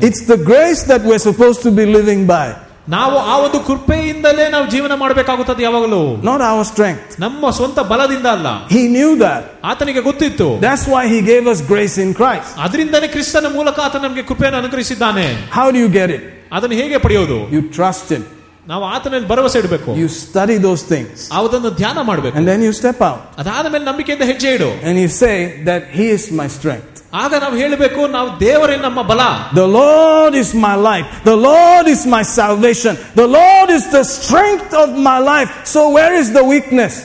It's 0.07 0.23
the 0.27 0.39
grace 0.51 0.83
that 0.85 1.03
we're 1.09 1.25
supposed 1.29 1.61
to 1.66 1.73
be 1.73 1.87
living 1.99 2.23
by, 2.33 2.47
ನಾವು 2.89 3.16
ಆ 3.31 3.35
ಒಂದು 3.39 3.59
ಕೃಪೆಯಿಂದಲೇ 3.69 4.45
ನಾವು 4.49 4.66
ಜೀವನ 4.75 4.93
ಮಾಡಬೇಕಾಗುತ್ತದೆ 5.03 5.62
ಯಾವಾಗಲೂ 5.65 6.01
not 6.29 6.41
our 6.51 6.65
strength. 6.65 7.09
ನಮ್ಮ 7.19 7.51
ಸ್ವಂತ 7.59 7.79
ಬಲದಿಂದ 7.93 8.27
ಅಲ್ಲ 8.37 8.49
He 8.70 8.83
knew 8.95 9.11
that. 9.25 9.43
ಆತನಿಗೆ 9.70 10.03
ಗೊತ್ತಿತ್ತು 10.09 10.49
That's 10.66 10.87
why 10.95 11.05
He 11.15 11.20
gave 11.31 11.47
us 11.53 11.61
grace 11.73 11.97
in 12.05 12.11
Christ. 12.20 12.51
ಅದರಿಂದನೇ 12.66 13.11
ಕ್ರಿಸ್ತನ 13.15 13.51
ಮೂಲಕ 13.59 13.79
ಆತ 13.87 13.97
ನಮಗೆ 14.07 14.25
ಕೃಪೆಯನ್ನು 14.31 14.61
ಅನುಗ್ರಹಿಸಿದ್ದಾನೆ 14.62 15.27
How 15.59 15.66
do 15.75 15.81
you 15.85 15.91
get 15.99 16.11
it? 16.16 16.25
ಅದನ್ನು 16.53 16.77
ಹೇಗೆ 16.83 16.99
ಪಡೆಯೋದು 17.07 17.39
You 17.57 17.62
trust 17.79 18.09
Him. 18.16 18.25
ನಾವು 18.66 18.85
ಆತನಲ್ಲಿ 18.95 19.27
ಭರವಸೆ 19.33 19.59
ಇಡಬೇಕು 19.62 19.91
You 20.03 20.09
study 20.25 20.57
those 20.66 20.83
things. 20.93 21.16
ಅದನ್ನು 21.39 21.70
ಧ್ಯಾನ 21.81 21.99
ಮಾಡಬೇಕು 22.11 22.35
And 22.39 22.47
then 22.53 22.62
you 22.66 22.73
step 22.83 23.01
out 23.09 23.20
ಅದಾದ 23.43 23.66
ಮೇಲೆ 23.75 23.85
ನಂಬಿಕೆಯಿಂದ 23.91 24.25
ಹೆಜ್ಜೆ 24.33 24.51
ಇಡು 24.59 24.70
and 24.89 24.97
you 25.05 25.11
say 25.25 25.37
that 25.69 25.83
He 25.99 26.07
is 26.16 26.25
my 26.41 26.49
strength. 26.59 26.95
ಆಗ 27.23 27.35
ನಾವು 27.45 27.57
ಹೇಳಬೇಕು 27.62 28.01
ನಾವು 28.16 28.29
ದೇವರೇ 28.47 28.77
ನಮ್ಮ 28.87 29.03
ಬಲ 29.11 29.23
The 29.61 29.69
Lord 29.81 30.35
is 30.43 30.51
my 30.66 30.75
life. 30.91 31.07
The 31.31 31.39
Lord 31.51 31.87
is 31.95 32.03
my 32.16 32.23
salvation. 32.41 32.95
The 33.23 33.29
Lord 33.39 33.70
is 33.79 33.85
the 33.97 34.05
strength 34.16 34.73
of 34.83 34.91
my 35.11 35.19
life. 35.33 35.53
So 35.75 35.83
where 35.97 36.12
is 36.23 36.29
the 36.39 36.45
weakness? 36.55 36.97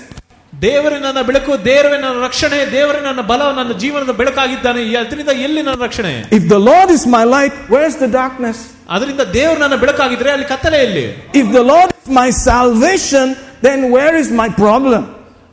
ದೇವರೇ 0.65 0.98
ನನ್ನ 1.06 1.22
ಬೆಳಕು 1.30 1.53
ದೇವರೇ 1.70 1.98
ನನ್ನ 2.03 2.18
ರಕ್ಷಣೆ 2.28 2.60
ದೇವರೇ 2.76 2.99
ನನ್ನ 3.07 3.22
ಬಲ 3.32 3.41
ನನ್ನ 3.60 3.72
ಜೀವನದ 3.84 4.11
ಬೆಳಕಾಗಿದ್ದಾನೆ 4.20 4.82
ಅದರಿಂದ 5.03 5.32
ಎಲ್ಲಿ 5.48 5.61
ನನ್ನ 5.68 5.80
ರಕ್ಷಣೆ 5.88 6.14
If 6.38 6.44
the 6.56 6.61
Lord 6.70 6.90
is 6.98 7.03
my 7.18 7.24
light, 7.36 7.56
where's 7.74 7.98
the 8.03 8.11
darkness? 8.22 8.60
ಅದರಿಂದ 8.90 9.24
ದೇವರು 9.34 9.60
ನನ್ನ 9.60 9.76
ಬೆಳಕಾಗಿದ್ರೆ 9.76 10.32
ಅಲ್ಲಿ 10.32 10.45
ಕತ್ತಲೆ 10.45 10.80
ಎಲ್ಲಿ 10.80 11.06
If 11.34 11.48
the 11.52 11.64
Lord 11.64 11.90
is 11.98 12.10
my 12.14 12.30
salvation, 12.49 13.28
then 13.61 13.80
where 13.91 14.15
is 14.15 14.30
my 14.34 14.49
problem? 14.56 15.03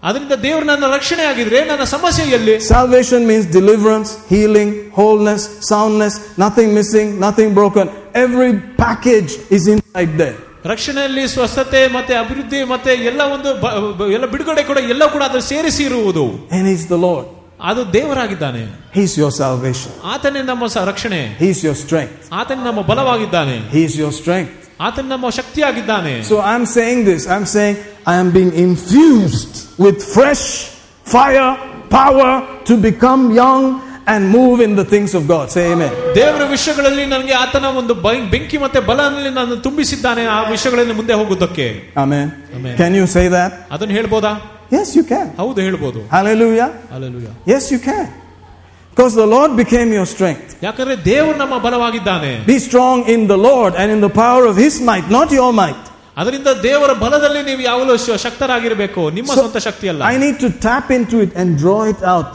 ಅದರಿಂದ 0.03 0.35
ದೇವರು 0.43 0.65
ನನ್ನ 0.65 0.87
ರಕ್ಷಣೆ 0.89 1.25
ಆಗಿದ್ರೆ 1.25 1.65
ನನ್ನ 1.65 1.85
ಸಮಸ್ಯೆ 1.87 2.25
ಎಲ್ಲಿ 2.31 2.55
Salvation 2.69 3.21
means 3.31 3.45
deliverance, 3.53 4.11
healing, 4.29 4.71
wholeness, 4.91 5.43
soundness, 5.71 6.15
nothing 6.39 6.71
missing, 6.79 7.09
nothing 7.21 7.51
broken. 7.55 7.87
Every 8.25 8.53
package 8.79 9.33
is 9.51 9.65
inside 9.75 10.13
there. 10.23 10.39
ರಕ್ಷಣೆಯಲ್ಲಿ 10.65 11.29
ಸ್ವಸ್ಥತೆ 11.29 11.89
ಮತ್ತೆ 11.89 12.15
ಅಭಿವೃದ್ಧಿ 12.15 12.65
ಮತ್ತೆ 12.65 12.91
ಎಲ್ಲ 13.11 13.23
ಒಂದು 13.35 13.51
ಬ- 13.63 13.71
ಬ- 13.99 14.09
ಎಲ್ಲ 14.13 14.27
ಬಿಡುಗಡೆ 14.27 14.63
ಕೂಡ 14.65 14.79
ಎಲ್ಲ 14.95 15.05
ಕೂಡ 15.07 15.23
ಅದ್ರ 15.23 15.41
ಸೇರಿಸಿ 15.51 15.83
ಇರುವುದು 15.85 16.25
And 16.51 16.65
He's 16.67 16.87
the 16.87 17.01
Lord. 17.09 17.27
ಅದು 17.65 17.93
ದೇವರಾಗಿದ್ದಾನೆ 17.93 18.63
He's 18.95 19.13
your 19.23 19.31
salvation. 19.33 19.91
ಆತನೇ 20.05 20.43
ನಮ್ಮ 20.43 20.67
ಸ- 20.67 20.85
ರಕ್ಷಣೆ 20.85 21.21
He's 21.41 21.61
your 21.65 21.77
strength. 21.85 22.17
ಆತನೇ 22.33 22.65
ನಮ್ಮ 22.65 22.81
ಬಲವಾಗಿದ್ದಾನೆ 22.83 23.57
He's 23.77 23.95
your 24.03 24.13
strength. 24.13 24.55
ಆತನ 24.81 25.07
ನಮ್ಮ 25.07 25.31
ಶಕ್ತಿಯಾಗಿದ್ದಾನೆ 25.31 26.13
So 26.23 26.37
I'm 26.53 26.65
saying 26.77 27.05
this. 27.05 27.23
I'm 27.35 27.47
saying 27.57 27.77
I 28.07 28.15
am 28.15 28.29
being 28.31 28.53
infused 28.67 29.55
with 29.79 29.97
fresh 30.17 30.45
fire, 31.07 31.51
power 31.91 32.31
to 32.65 32.77
become 32.89 33.23
young 33.35 33.65
and 34.07 34.29
move 34.29 34.61
in 34.61 34.73
the 34.75 34.85
things 34.85 35.11
of 35.15 35.23
God. 35.29 35.47
Say 35.51 35.73
amen. 35.73 35.93
ದೇವರ 36.15 36.43
ವಿಷಯಗಳಲ್ಲಿ 36.51 37.07
ನನಗೆ 37.07 37.33
ಆತನ 37.35 37.65
ಒಂದು 37.81 37.95
by- 38.07 38.31
ಬೆಂಕಿ 38.31 38.59
ಮತ್ತೆ 38.59 38.81
ಬಲನಲ್ಲಿ 38.81 39.31
ನಾನು 39.31 39.57
ತುಂಬಿಸಿದ್ದಾನೆ 39.57 40.27
ಆ 40.27 40.49
ವಿಷಯಗಳಲ್ಲಿ 40.51 40.93
ಮುಂದೆ 40.93 41.13
ಹೋಗುವುದಕ್ಕೆ 41.13 41.67
Amen. 41.97 42.27
Amen. 42.57 42.75
Can 42.77 42.95
you 42.95 43.07
say 43.17 43.29
that? 43.29 43.53
ಅದನ್ನು 43.71 43.95
ಹೇಳ್ಬೋದಾ 43.95 44.33
Yes, 44.71 44.89
you 44.99 45.05
can. 45.05 45.27
ಹೌದು 45.43 45.61
ಹೇಳ್ಬೋದು 45.67 46.01
Hallelujah. 46.17 46.71
Hallelujah. 46.95 47.33
Yes, 47.47 47.65
you 47.75 47.81
can. 47.81 48.07
Because 48.93 49.15
the 49.15 49.29
Lord 49.37 49.51
became 49.57 49.89
your 49.99 50.07
strength. 50.15 50.49
ಯಾಕಂದ್ರೆ 50.63 50.95
ದೇವರು 51.11 51.37
ನಮ್ಮ 51.45 51.57
ಬಲವಾಗಿದ್ದಾನೆ 51.67 52.31
Be 52.51 52.59
strong 52.69 52.99
in 53.15 53.21
the 53.33 53.41
Lord 53.49 53.73
and 53.81 53.89
in 53.97 54.01
the 54.01 54.13
power 54.25 54.43
of 54.51 54.57
His 54.65 54.75
might, 54.91 55.09
not 55.19 55.31
your 55.41 55.53
might. 55.63 55.83
ಅದರಿಂದ 56.17 56.51
ದೇವರ 56.67 56.93
ಬಲದಲ್ಲಿ 57.03 57.43
ನೀವು 57.51 57.63
ಯಾವಾಗಲೂ 57.69 57.95
ಶ- 58.07 58.19
ಶಕ್ತರಾಗಿರಬೇಕು 58.25 59.03
ನಿಮ್ಮ 59.17 59.31
So, 59.31 59.39
ಸ್ವಂತ 59.41 59.59
ಶಕ್ತಿ 59.69 59.87
ಅಲ್ಲ 59.93 60.03
I 60.13 60.19
need 60.25 60.37
to 60.45 60.51
tap 60.67 60.87
into 60.99 61.19
it 61.27 61.33
and 61.41 61.49
draw 61.63 61.81
it 61.93 62.01
out. 62.15 62.29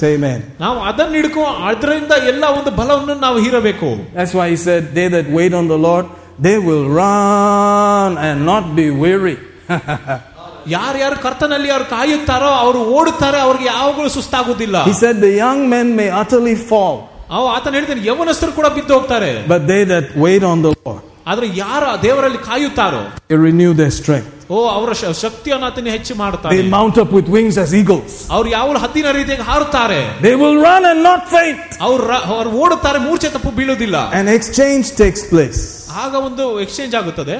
Say 0.00 0.10
amen. 0.16 0.40
ನಾವು 0.64 0.78
ಅದನ್ನ 0.90 1.14
ಹಿಡ್ಕೊ 1.20 1.44
ಅದರಿಂದ 1.70 2.12
ಎಲ್ಲ 2.32 2.44
ಒಂದು 2.58 2.70
ಬಲವನ್ನು 2.80 3.14
ನಾವು 3.26 3.38
ಹೀರಬೇಕು 3.44 3.88
That's 4.18 4.34
why 4.40 4.46
He 4.54 4.58
said, 4.66 4.82
They 4.98 5.08
that 5.16 5.28
wait 5.38 5.54
on 5.60 5.66
the 5.74 5.80
Lord, 5.88 6.06
they 6.38 6.58
will 6.68 6.84
run 7.02 8.12
and 8.26 8.38
not 8.52 8.64
be 8.80 8.86
weary. 9.04 9.36
ಯಾರ್ಯಾರು 10.68 11.16
ಕರ್ತನಲ್ಲಿ 11.24 11.70
ಅವ್ರು 11.74 11.86
ಕಾಯುತ್ತಾರೋ 11.94 12.50
ಅವರು 12.64 12.80
ಓಡುತ್ತಾರೆ 12.96 13.38
ಅವ್ರಿಗೆ 13.46 13.68
ಯಾವಾಗಲೂ 13.74 14.10
ಸುಸ್ತಾಗುದಿಲ್ಲ 14.18 14.76
He 14.90 14.96
said, 15.02 15.16
The 15.20 15.34
young 15.44 15.60
men 15.74 15.88
may 16.00 16.10
utterly 16.22 16.56
fall, 16.70 16.96
ಅವು 17.36 17.46
ಆತನ 17.56 17.72
ಹೇಳ್ತಾನೆ 17.78 18.02
ಯವನಸ್ಥರು 18.10 18.52
ಕೂಡ 18.58 18.66
ಬಿದ್ದು 18.76 18.92
ಹೋಗ್ತಾರೆ 18.96 19.30
but 19.52 19.62
they 19.72 19.82
that 19.92 20.06
wait 20.26 20.44
on 20.52 20.60
the 20.66 20.72
Lord, 20.78 21.00
ಆದ್ರೆ 21.26 21.46
ಯಾರ 21.64 21.82
ದೇವರಲ್ಲಿ 22.06 22.40
ಕಾಯುತ್ತಾರೋ 22.50 23.02
they 23.30 23.38
renew 23.48 23.72
their 23.80 23.92
strength. 24.00 24.30
ಓ 24.50 24.56
ಅವರ 24.76 24.92
ಶ- 25.00 25.12
ಶಕ್ತಿಯನ್ನು 25.22 25.66
ಆತನ 25.68 25.90
ಹೆಚ್ಚು 25.96 26.14
ಮಾಡ್ತಾರೆ 26.22 26.54
They 26.54 26.64
mount 26.74 26.96
up 27.02 27.10
with 27.18 27.28
wings 27.36 27.56
as 27.64 27.70
eagles. 27.80 28.12
ಅವ್ರು 28.36 28.48
ಯಾವಾಗಲೂ 28.56 28.80
ಹದ್ದಿನ 28.84 29.10
ರೀತಿಯಾಗಿ 29.18 29.44
ಹಾರುತ್ತಾರೆ 29.50 30.00
They 30.26 30.34
will 30.42 30.56
run 30.68 30.84
and 30.90 31.00
not 31.10 31.22
faint. 31.36 31.60
ಅವ್ರು 31.88 32.02
ರ- 32.12 32.24
ಅವ್ರು 32.34 32.50
ಓಡುತ್ತಾರೆ 32.62 32.98
ಮೂರ್ಛೆ 33.06 33.30
ತಪ್ಪು 33.36 33.50
ಬೀಳುವುದಿಲ್ಲ 33.58 33.96
An 34.20 34.28
exchange 34.36 34.86
takes 35.02 35.22
place. 35.32 35.60
ಆಗ 36.04 36.14
ಒಂದು 36.28 36.46
ಎಕ್ಸ್ಚೇಂಜ್ 36.64 36.94
ಆಗುತ್ತದೆ 37.00 37.36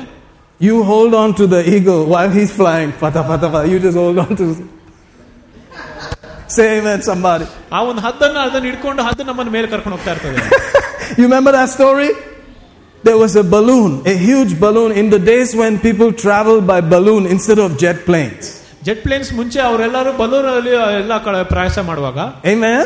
You 0.61 0.83
hold 0.85 1.13
on 1.23 1.35
to 1.41 1.47
the 1.55 1.63
eagle 1.77 2.03
while 2.13 2.31
he's 2.31 2.53
flying. 2.61 2.91
Pata, 3.03 3.23
pata, 3.31 3.49
pata. 3.55 3.69
You 3.69 3.79
just 3.87 3.97
hold 3.97 4.19
on 4.25 4.37
to. 4.41 4.47
Say 6.57 6.67
amen, 6.79 7.01
somebody. 7.11 7.47
ಆ 7.77 7.81
ಒಂದು 7.91 8.01
ಹದ್ದನ್ನು 8.07 8.41
ಅದನ್ನು 8.47 8.67
ಹಿಡ್ಕೊಂಡು 8.71 9.03
ಹದ್ದು 9.09 9.23
ನಮ್ಮನ್ನ 9.31 9.51
ಮೇಲೆ 9.57 9.69
ಕರ್ಕೊಂಡು 9.75 9.97
ಹೋಗ್ತಾ 9.97 10.13
ಇರ್ತದೆ 10.15 10.41
You 11.19 11.25
remember 11.29 11.53
that 11.59 11.69
story? 11.79 12.11
There 13.07 13.19
was 13.23 13.33
a 13.43 13.45
balloon, 13.55 13.93
a 14.13 14.17
huge 14.27 14.53
balloon, 14.65 14.91
in 15.01 15.07
the 15.15 15.19
days 15.31 15.51
when 15.61 15.73
people 15.87 16.11
traveled 16.25 16.65
by 16.73 16.79
balloon 16.95 17.23
instead 17.35 17.61
of 17.65 17.71
jet 17.85 17.99
planes. 18.09 18.45
Jet 18.87 19.01
planes 19.07 19.31
ಮುಂಚೆ 19.39 19.59
ಅವರೆಲ್ಲರೂ 19.69 20.13
ಬಲೂನಲ್ಲಿ 20.21 20.73
ಎಲ್ಲ 21.03 21.17
ಕಡೆ 21.27 21.41
ಪ್ರಯಾಸ 21.55 21.79
ಮಾಡುವಾಗ 21.91 22.19
Amen? 22.53 22.85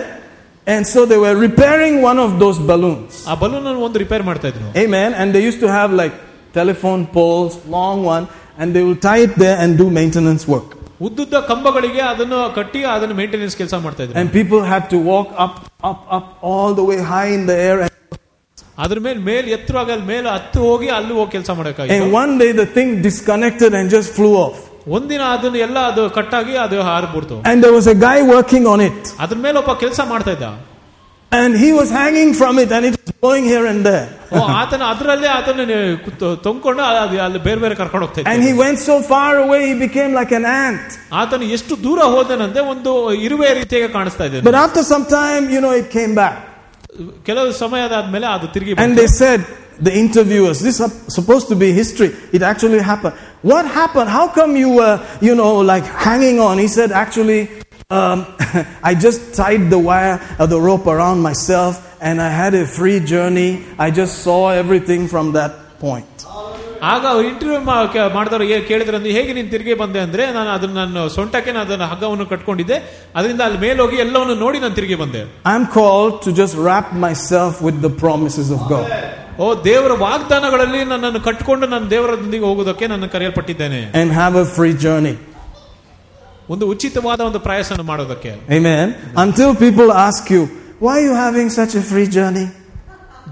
And 0.75 0.85
so 0.93 1.01
they 1.11 1.19
were 1.25 1.37
repairing 1.47 1.95
one 2.11 2.19
of 2.27 2.31
those 2.43 2.59
balloons. 2.71 3.13
ಆ 3.31 3.35
balloon 3.43 3.69
ಒಂದು 3.89 3.99
repair 4.05 4.25
ಮಾಡ್ತಾ 4.31 4.49
ಇದ್ರು 4.53 4.69
Amen? 4.85 5.11
And 5.21 5.29
they 5.37 5.43
used 5.51 5.61
to 5.67 5.71
have 5.79 5.93
like 6.03 6.17
telephone 6.55 7.07
poles, 7.17 7.55
long 7.77 7.99
one, 8.15 8.25
and 8.59 8.75
they 8.75 8.83
will 8.87 9.01
tie 9.09 9.23
it 9.27 9.35
there 9.37 9.59
and 9.63 9.71
do 9.83 9.87
maintenance 9.99 10.45
work. 10.55 10.69
ಉದ್ದುದ್ದ 11.07 11.37
ಕಂಬಗಳಿಗೆ 11.49 12.03
ಅದನ್ನು 12.13 12.39
ಕಟ್ಟಿ 12.59 12.83
ಅದನ್ನು 12.93 13.15
maintenance 13.23 13.57
ಕೆಲಸ 13.61 13.75
ಮಾಡ್ತಾ 13.87 14.03
ಇದ್ರು 14.05 14.17
And 14.21 14.31
people 14.39 14.61
had 14.73 14.85
to 14.93 14.99
walk 15.11 15.29
up, 15.45 15.57
up, 15.91 16.01
up, 16.17 16.27
all 16.51 16.71
the 16.81 16.87
way 16.91 16.99
high 17.15 17.31
in 17.39 17.43
the 17.51 17.57
air. 17.67 17.77
And, 17.87 17.93
ಅದ್ರ 18.85 18.99
ಮೇಲೆ 19.07 19.21
ಮೇಲ್ 19.29 19.47
ಎತ್ತರವಾಗಿ 19.57 19.93
ಅಲ್ಲಿ 19.97 20.07
ಮೇಲೆ 20.15 20.29
ಹತ್ತು 20.37 20.61
ಹೋಗಿ 20.69 20.89
ಅಲ್ಲಿ 20.99 21.15
ಹೋಗಿ 21.19 21.31
ಕೆಲಸ 21.37 21.51
ಮಾಡಕ್ಕಾಗಿತ್ತು 21.59 22.07
and 22.07 22.17
one 22.23 22.33
day 22.43 22.49
the 22.63 22.67
thing 22.77 22.89
disconnected 23.09 23.75
and 23.79 23.87
just 23.97 24.11
flew 24.19 24.33
off. 24.45 24.57
ಒಂದಿನ 24.97 25.23
ಅದನ್ನ 25.37 25.57
ಎಲ್ಲ 25.67 25.79
ಅದು 25.91 26.03
ಕಟ್ಟಾಗಿ 26.17 26.57
ಅದು 26.65 26.79
ಹಾರ್ಬಿಡ್ತು 26.89 27.37
And 27.51 27.59
there 27.65 27.75
was 27.79 27.89
a 27.95 27.99
guy 28.07 28.19
working 28.35 28.67
on 28.75 28.83
it. 28.89 28.99
ಅದ್ರ 29.25 29.39
ಮೇಲೆ 29.47 29.59
ಒಬ್ಬ 29.63 29.75
ಕೆಲಸ 29.85 30.01
ಮಾಡ್ತಾ 30.13 30.33
ಇದ್ದ 30.37 30.49
And 31.33 31.57
he 31.57 31.73
was 31.73 31.91
hanging 31.91 32.35
from 32.35 32.59
it 32.59 32.71
and 32.73 32.87
it 32.87 32.95
was 33.03 33.13
going 33.21 33.45
here 33.45 33.67
and 33.67 33.85
there. 33.85 34.07
ಓ, 34.33 34.39
ಆತನ 34.61 34.83
ಅದರಲ್ಲೇ 34.93 35.29
ಆತನ 35.39 35.61
ತೊಂಕೊಂಡು 36.47 36.83
ಅದು 37.03 37.17
ಅಲ್ಲಿ 37.25 37.41
ಬೇರೆ 37.47 37.61
ಬೇರೆ 37.65 37.75
ಕರ್ಕೊಂಡು 37.81 38.05
ಹೋಗ್ತಾ 38.07 38.23
And 38.33 38.41
ಇದ್ದ 38.43 38.47
he 38.49 38.53
went 38.65 38.79
so 38.91 38.97
far 39.11 39.31
away, 39.45 39.61
he 39.71 39.75
became 39.87 40.13
like 40.21 40.33
an 40.39 40.47
ant. 40.65 40.89
ಆತನು 41.21 41.47
ಎಷ್ಟು 41.57 41.75
ದೂರ 41.87 41.99
ಹೋದನಂದ್ರೆ 42.15 42.63
ಒಂದು 42.73 42.93
ಇರುವೆ 43.27 43.51
ರೀತಿಯಾಗಿ 43.61 43.91
ಕಾಣಿಸ್ತಾ 43.99 44.27
ಇದೆ 44.31 44.43
But 44.49 44.59
after 44.65 44.85
some 44.93 45.07
time, 45.21 45.45
you 45.55 45.63
know, 45.67 45.75
it 45.83 45.89
came 45.99 46.15
back. 46.23 46.37
ಕೆಲವು 47.29 47.53
ಸಮಯದ 47.63 47.95
ಆದ್ಮೇಲೆ 48.01 48.29
ಅದು 48.37 48.49
ತಿರುಗಿ 48.55 48.81
And 48.85 48.93
they 49.03 49.09
said, 49.21 49.41
the 49.89 49.95
interviewers, 50.05 50.59
this 50.67 50.77
is 50.81 50.93
supposed 51.19 51.49
to 51.53 51.57
be 51.65 51.69
history. 51.83 52.11
It 52.37 52.43
actually 52.51 52.81
happened. 52.93 53.15
What 53.53 53.65
happened? 53.81 54.09
How 54.19 54.27
come 54.39 54.53
you 54.57 54.71
were, 54.79 54.95
you 55.29 55.35
know, 55.41 55.53
like 55.73 55.85
hanging 56.07 56.39
on? 56.41 56.55
He 56.65 56.69
said, 56.79 56.93
actually, 56.93 57.41
um, 57.91 58.19
I 58.83 58.95
just 58.95 59.35
tied 59.35 59.71
the 59.71 59.79
wire 59.79 60.17
of 60.39 60.51
the 60.51 60.61
rope 60.61 60.87
around 60.87 61.19
myself 61.23 61.75
and 62.01 62.21
I 62.21 62.31
had 62.43 62.55
a 62.55 62.67
free 62.67 63.01
journey. 63.01 63.51
I 63.79 63.91
just 63.91 64.15
saw 64.27 64.41
everything 64.63 65.09
from 65.09 65.33
that 65.39 65.53
point. 65.87 66.13
ಆಗ 66.93 67.05
interview 67.29 67.61
ಮಾಡಿದವರು 67.69 68.47
ಕೇಳಿದ್ರೆ 68.71 68.97
ಅಂದ್ರೆ 68.97 69.13
ಹೇಗೆ 69.19 69.33
ನೀನು 69.37 69.51
ತಿರುಗಿ 69.53 69.75
ಬಂದೆ 69.83 70.01
ಅಂದ್ರೆ 70.07 70.25
ನಾನು 70.33 70.51
ಅದನ್ನ 70.57 70.75
ನಾನು 70.79 71.03
ಸೊಂಟಕ್ಕೆ 71.15 71.51
ನಾನು 71.53 71.65
ಅದನ್ನ 71.67 71.87
ಹಗ್ಗವನ್ನು 71.93 72.27
ಕಟ್ಕೊಂಡಿದ್ದೆ 72.33 72.77
ಅದರಿಂದ 73.17 73.43
ಅಲ್ಲಿ 73.47 73.59
ಮೇಲೆ 73.59 73.79
ಹೋಗಿ 73.83 73.97
ಎಲ್ಲವನ್ನು 74.05 74.35
ನೋಡಿ 74.45 74.59
ನಾನು 74.65 74.75
ತಿರುಗಿ 74.79 74.97
ಬಂದೆ 75.03 75.23
I'm 75.53 75.65
called 75.77 76.17
to 76.27 76.33
just 76.41 76.55
wrap 76.65 76.89
myself 77.07 77.55
with 77.69 77.79
the 77.87 77.93
promises 78.05 78.51
of 78.57 78.61
God. 78.75 78.87
ಓ 79.45 79.47
ದೇವರ 79.65 79.95
ವಾಗ್ದಾನಗಳಲ್ಲಿ 80.07 80.83
ನನ್ನನ್ನು 80.93 81.21
ಕಟ್ಟಿಕೊಂಡು 81.21 81.67
ನಾನು 81.67 81.91
ದೇವರೊಂದಿಗೆ 81.95 82.45
ಹೋಗೋದಕ್ಕೆ 82.51 82.87
ನಾನು 82.93 83.09
ಕರೆಯಲ್ಪಟ್ಟಿದ್ದೇನೆ 83.15 83.81
and 84.01 84.11
have 84.23 84.37
a 84.45 84.47
free 84.59 84.75
journey. 84.87 85.17
ಒಂದು 86.51 86.65
ಉಚಿತವಾದ 86.73 87.21
ಒಂದು 87.29 87.41
ಪ್ರಯಾಸನ 87.47 87.83
ಮಾಡೋದಕ್ಕೆ 87.91 88.33
Amen. 88.59 88.87
Until 89.25 89.51
people 89.65 89.89
ask 90.09 90.25
you, 90.35 90.43
why 90.85 90.95
are 90.99 91.05
you 91.09 91.15
having 91.25 91.49
such 91.61 91.75
a 91.81 91.85
free 91.91 92.09
journey? 92.19 92.47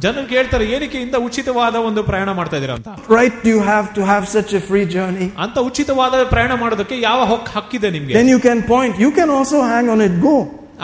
ಜನರು 0.04 0.26
ಕೇಳ್ತಾರೆ 0.32 0.64
ಏನಕ್ಕೆ 0.76 0.98
ಇಂದ 1.04 1.16
ಉಚಿತವಾದ 1.26 1.76
ಒಂದು 1.88 2.00
ಪ್ರಯಾಣ 2.08 2.30
ಮಾಡ್ತಾ 2.38 2.56
ಇದೀರ 2.60 2.72
ಅಂತ 2.78 2.88
Right, 3.18 3.34
do 3.44 3.50
you 3.56 3.62
have 3.72 3.86
to 3.98 4.02
have 4.12 4.24
such 4.36 4.50
a 4.58 4.62
free 4.68 4.86
journey? 4.96 5.28
ಅಂತ 5.44 5.56
ಉಚಿತವಾದ 5.68 6.24
ಪ್ರಯಾಣ 6.34 6.52
ಮಾಡೋದಕ್ಕೆ 6.62 6.96
ಯಾವ 7.08 7.20
ಹಕ್ 7.32 7.48
ಹಕ್ಕಿದೆ 7.56 7.90
ನಿಮ್ಗೆ 7.96 8.14
Then 8.18 8.30
you 8.34 8.40
can 8.48 8.60
point. 8.74 8.94
You 9.04 9.10
can 9.18 9.30
also 9.36 9.60
hang 9.72 9.88
on 9.94 10.02
it. 10.08 10.14
Go. 10.28 10.34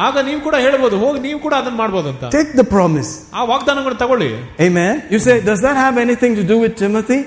ಆಗ 0.06 0.16
ನೀವು 0.28 0.40
ಕೂಡ 0.46 0.56
ಹೇಳ್ಬೋದು 0.64 0.96
ಹೋಗಿ 1.02 1.18
ನೀವು 1.26 1.38
ಕೂಡ 1.46 1.54
ಅದನ್ನ 1.60 1.76
ಮಾಡ್ಬೋದು 1.82 2.08
ಅಂತ 2.12 2.24
Take 2.38 2.52
the 2.60 2.66
promise. 2.76 3.10
ಆ 3.38 3.42
ವಾಗ್ದಾನಗಳನ್ನ 3.52 4.00
ತಗೊಳ್ಳಿ 4.04 4.30
Amen. 4.68 4.94
You 5.14 5.20
say, 5.26 5.36
does 5.50 5.60
that 5.66 5.76
have 5.84 5.96
anything 6.06 6.34
to 6.40 6.44
do 6.52 6.58
with 6.64 6.74
Timothy? 6.84 7.20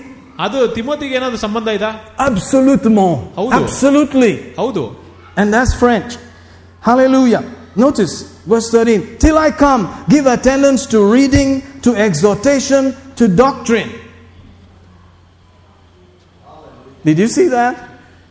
ಅದು 0.45 0.59
ತಿಮೋತಿಗೆ 0.75 1.15
ಏನಾದ್ರು 1.19 1.39
ಸಂಬಂಧ 1.45 1.67
ಇದಾ 1.79 1.89
Absolutement. 2.29 3.17
Howdo. 3.37 3.55
Absolutely. 3.61 4.33
ಹೌದು 4.61 4.83
And 5.39 5.47
that's 5.55 5.73
French. 5.83 6.11
Hallelujah. 6.87 7.43
Notice 7.75 8.13
verse 8.51 8.67
13. 8.69 9.17
Till 9.23 9.37
I 9.37 9.49
come, 9.65 9.83
give 10.13 10.25
attendance 10.27 10.85
to 10.93 10.99
reading, 11.17 11.49
to 11.85 11.91
exhortation, 11.95 12.83
to 13.19 13.27
doctrine. 13.27 13.91
Did 17.07 17.17
you 17.19 17.27
see 17.27 17.47
that? 17.49 17.75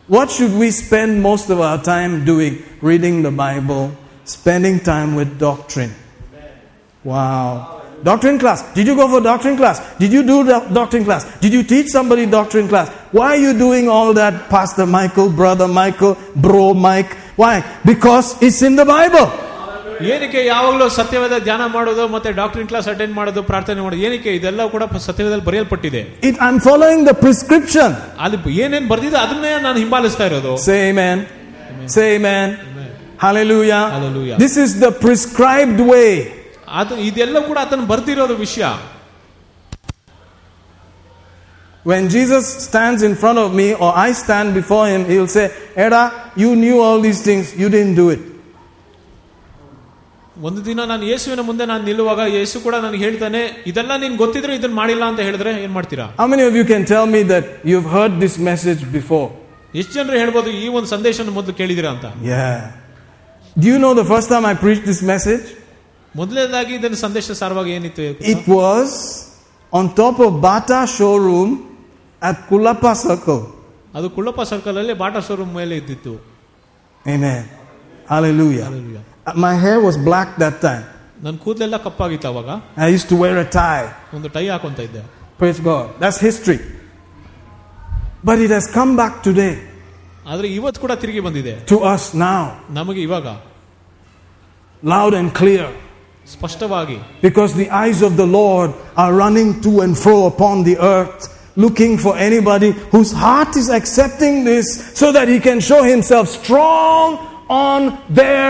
What 0.07 0.31
should 0.31 0.53
we 0.53 0.71
spend 0.71 1.21
most 1.21 1.49
of 1.49 1.59
our 1.59 1.81
time 1.81 2.25
doing? 2.25 2.63
Reading 2.81 3.21
the 3.21 3.31
Bible, 3.31 3.83
spending 4.25 4.79
time 4.79 5.15
with 5.15 5.39
doctrine. 5.39 5.93
Wow. 7.03 7.76
Doctrine 8.03 8.37
class. 8.37 8.59
Did 8.73 8.87
you 8.87 8.95
go 8.95 9.07
for 9.07 9.21
doctrine 9.21 9.55
class? 9.55 9.77
Did 9.97 10.11
you 10.11 10.23
do 10.23 10.43
doc- 10.43 10.65
doctrine 10.73 11.05
class? 11.05 11.23
Did 11.39 11.53
you 11.53 11.63
teach 11.63 11.87
somebody 11.87 12.25
doctrine 12.33 12.67
class? 12.67 12.87
Why 13.17 13.27
are 13.27 13.41
you 13.45 13.53
doing 13.57 13.87
all 13.87 14.11
that, 14.13 14.49
Pastor 14.49 14.85
Michael, 14.97 15.29
Brother 15.41 15.67
Michael, 15.69 16.13
Bro 16.35 16.65
Mike? 16.87 17.11
Why? 17.37 17.53
Because 17.85 18.27
it's 18.41 18.61
in 18.61 18.75
the 18.75 18.87
Bible. 18.97 19.27
ಏನಕ್ಕೆ 20.11 20.39
ಯಾವಾಗಲೂ 20.45 20.85
ಸತ್ಯವೇದ 20.89 21.35
ಧ್ಯಾನ 21.47 21.63
ಮಾಡೋದು 21.75 22.03
ಮತ್ತೆ 22.13 22.29
ಡಾಕ್ಟರಿನ್ 22.39 22.67
class 22.71 22.87
attend 22.93 23.13
ಮಾಡೋದು 23.19 23.41
ಪ್ರಾರ್ಥನೆ 23.43 23.81
ಮಾಡೋದು 23.81 24.01
ಏನಕ್ಕೆ 24.07 24.31
ಇದೆಲ್ಲ 24.39 24.61
ಕೂಡ 24.73 24.83
ಸತ್ಯವೇದಲ್ಲಿ 25.07 25.45
ಬರೆಯಲ್ಪಟ್ಟಿದೆ 25.49 26.01
It, 26.29 26.35
I'm 26.45 26.59
following 26.69 27.01
the 27.09 27.15
prescription. 27.23 27.89
ಅಲ್ಲಿ 28.25 28.37
ಏನೇನ್ 28.65 28.87
ಬರ್ದಿದೆ 28.93 29.17
ಅದನ್ನೇ 29.25 29.53
ನಾನು 29.67 29.77
ಹಿಂಬಾಲಿಸ್ತಾ 29.83 30.27
ಇರೋದು 30.31 30.53
Say 30.67 30.79
amen. 30.91 31.17
Say 31.95 32.07
amen. 32.17 32.49
Hallelujah. 33.25 33.83
Hallelujah. 33.95 34.37
This 34.43 34.55
is 34.57 34.71
the 34.85 34.91
prescribed 35.05 35.79
way. 35.93 36.11
ಅದು 36.81 36.93
ಇದೆಲ್ಲ 37.09 37.37
ಕೂಡ 37.49 37.57
ಆತನ 37.65 37.85
ಬರ್ದಿರೋದು 37.93 38.35
ವಿಷಯ 38.45 38.65
When 41.85 42.03
Jesus 42.09 42.45
stands 42.65 42.99
in 43.03 43.13
front 43.15 43.37
of 43.37 43.53
me 43.53 43.73
or 43.73 43.89
I 43.93 44.13
stand 44.13 44.53
before 44.53 44.87
him, 44.87 45.03
he'll 45.05 45.27
say, 45.27 45.45
Era, 45.75 46.31
you 46.37 46.55
knew 46.55 46.79
all 46.79 46.99
these 47.01 47.21
things, 47.21 47.53
you 47.61 47.67
didn't 47.69 47.95
do 47.95 48.09
it. 48.09 48.21
ಒಂದು 50.47 50.61
ದಿನ 50.67 50.83
ನಾನು 50.91 51.03
ಯೇಸುವಿನ 51.09 51.41
ಮುಂದೆ 51.47 51.65
ನಾನು 51.71 51.83
ನಿಲ್ಲುವಾಗ 51.89 52.21
ಯೇಸು 52.35 52.57
ಕೂಡ 52.63 52.75
ನನಗೆ 52.85 53.01
ಹೇಳ್ತಾನೆ 53.05 53.41
ಇದೆಲ್ಲ 53.69 53.97
ನೀನ್ 54.03 54.15
ಗೊತ್ತಿದ್ರೆ 54.21 54.53
ಇದನ್ನ 54.59 54.75
ಮಾಡಿಲ್ಲ 54.81 55.03
ಅಂತ 55.11 55.19
ಹೇಳಿದ್ರೆ 55.27 55.51
ಏನ್ 55.65 55.73
ಮಾಡ್ತೀರಾ 55.77 56.05
How 56.21 56.27
many 56.33 56.43
of 56.49 56.55
you 56.59 56.65
can 56.71 56.83
tell 56.93 57.05
me 57.15 57.21
that 57.33 57.45
you've 57.71 57.89
heard 57.97 58.13
this 58.23 58.35
message 58.49 58.81
before? 58.97 59.27
ಎಷ್ಟು 59.81 59.93
ಜನರು 59.99 60.17
ಹೇಳ್ಬೋದು 60.23 60.49
ಈ 60.63 60.67
ಒಂದು 60.77 60.89
ಸಂದೇಶ 60.95 61.27
ಮೊದಲು 61.39 61.55
ಕೇಳಿದಿರಾ 61.59 61.91
ಅಂತ 61.95 62.05
Yeah. 62.33 62.55
Do 63.55 63.67
you 63.73 63.79
know 63.83 63.93
the 64.01 64.07
first 64.13 64.27
time 64.33 64.45
I 64.51 64.55
preached 64.65 64.85
this 64.91 65.01
message? 65.13 65.45
ಮೊದಲನೇದಾಗಿ 66.15 66.73
ಇದನ್ನ 66.75 66.97
ಸಂದೇಶ 67.05 67.31
ಸಾರವಾಗಿ 67.41 67.71
ಏನಿತ್ತು 67.77 68.03
It 68.35 68.43
was 68.57 68.89
on 69.73 69.85
top 70.01 70.17
of 70.25 70.31
Bata 70.47 70.79
showroom 70.97 71.51
at 72.21 72.37
Kulapa 72.49 72.93
Circle. 73.05 73.41
ಅದು 73.97 74.07
ಕುಳ್ಳಪ್ಪ 74.15 74.41
ಸರ್ಕಲ್ 74.51 74.77
ಅಲ್ಲಿ 74.81 74.93
ಬಾಟಾ 75.01 75.19
ಶೋರೂಮ್ 75.27 75.53
ಮೇಲೆ 75.61 75.73
ಇದ್ದಿತ್ತು 75.81 76.13
Amen. 77.05 77.41
Hallelujah. 78.13 78.63
Hallelujah. 78.69 79.03
Uh, 79.27 79.33
My 79.45 79.53
hair 79.63 79.77
was 79.87 79.95
black 80.09 80.29
that 80.43 80.55
time. 80.67 80.85
ನನ್ನ 81.23 81.35
ಕೂದಲೆಲ್ಲ 81.43 81.77
ಕಪ್ಪಾಗಿತ್ತು 81.87 82.27
ಅವಾಗ 82.27 82.49
I 82.85 82.95
used 82.97 83.09
to 83.13 83.17
wear 83.23 83.35
a 83.45 83.47
tie. 83.59 83.85
ಒಂದು 84.17 84.29
ಟೈ 84.37 84.45
ಹಾಕೊಂತ 84.53 84.79
ಇದ್ದೆ 84.89 85.03
Praise 85.41 85.59
God. 85.69 85.85
That's 86.01 86.19
history. 86.29 86.59
But 88.23 88.37
it 88.45 88.51
has 88.57 88.65
come 88.77 88.91
back 89.01 89.13
today 89.27 89.53
ಆದ್ರೆ 90.31 90.47
ಇವತ್ತು 90.57 90.79
ಕೂಡ 90.83 90.93
ತಿರುಗಿ 91.03 91.21
ಬಂದಿದೆ 91.27 91.53
to 91.71 91.77
us 91.93 92.03
now, 92.27 92.41
ನಮಗೆ 92.79 93.01
ಇವಾಗ 93.07 93.27
loud 94.83 95.13
and 95.21 95.29
clear. 95.41 95.65
ಸ್ಪಷ್ಟವಾಗಿ 96.33 96.97
Because 97.27 97.51
the 97.61 97.69
eyes 97.83 98.01
of 98.01 98.13
the 98.21 98.27
Lord 98.39 98.69
are 99.03 99.13
running 99.23 99.49
to 99.65 99.71
and 99.83 99.93
fro 100.03 100.17
upon 100.33 100.55
the 100.69 100.75
earth, 100.95 101.21
looking 101.65 101.93
for 102.03 102.13
anybody 102.29 102.69
whose 102.93 103.11
heart 103.23 103.53
is 103.61 103.67
accepting 103.79 104.35
this 104.51 104.67
so 105.01 105.07
that 105.17 105.27
he 105.33 105.39
can 105.47 105.59
show 105.69 105.81
himself 105.93 106.25
strong 106.39 107.07
on 107.67 107.79
their 108.19 108.47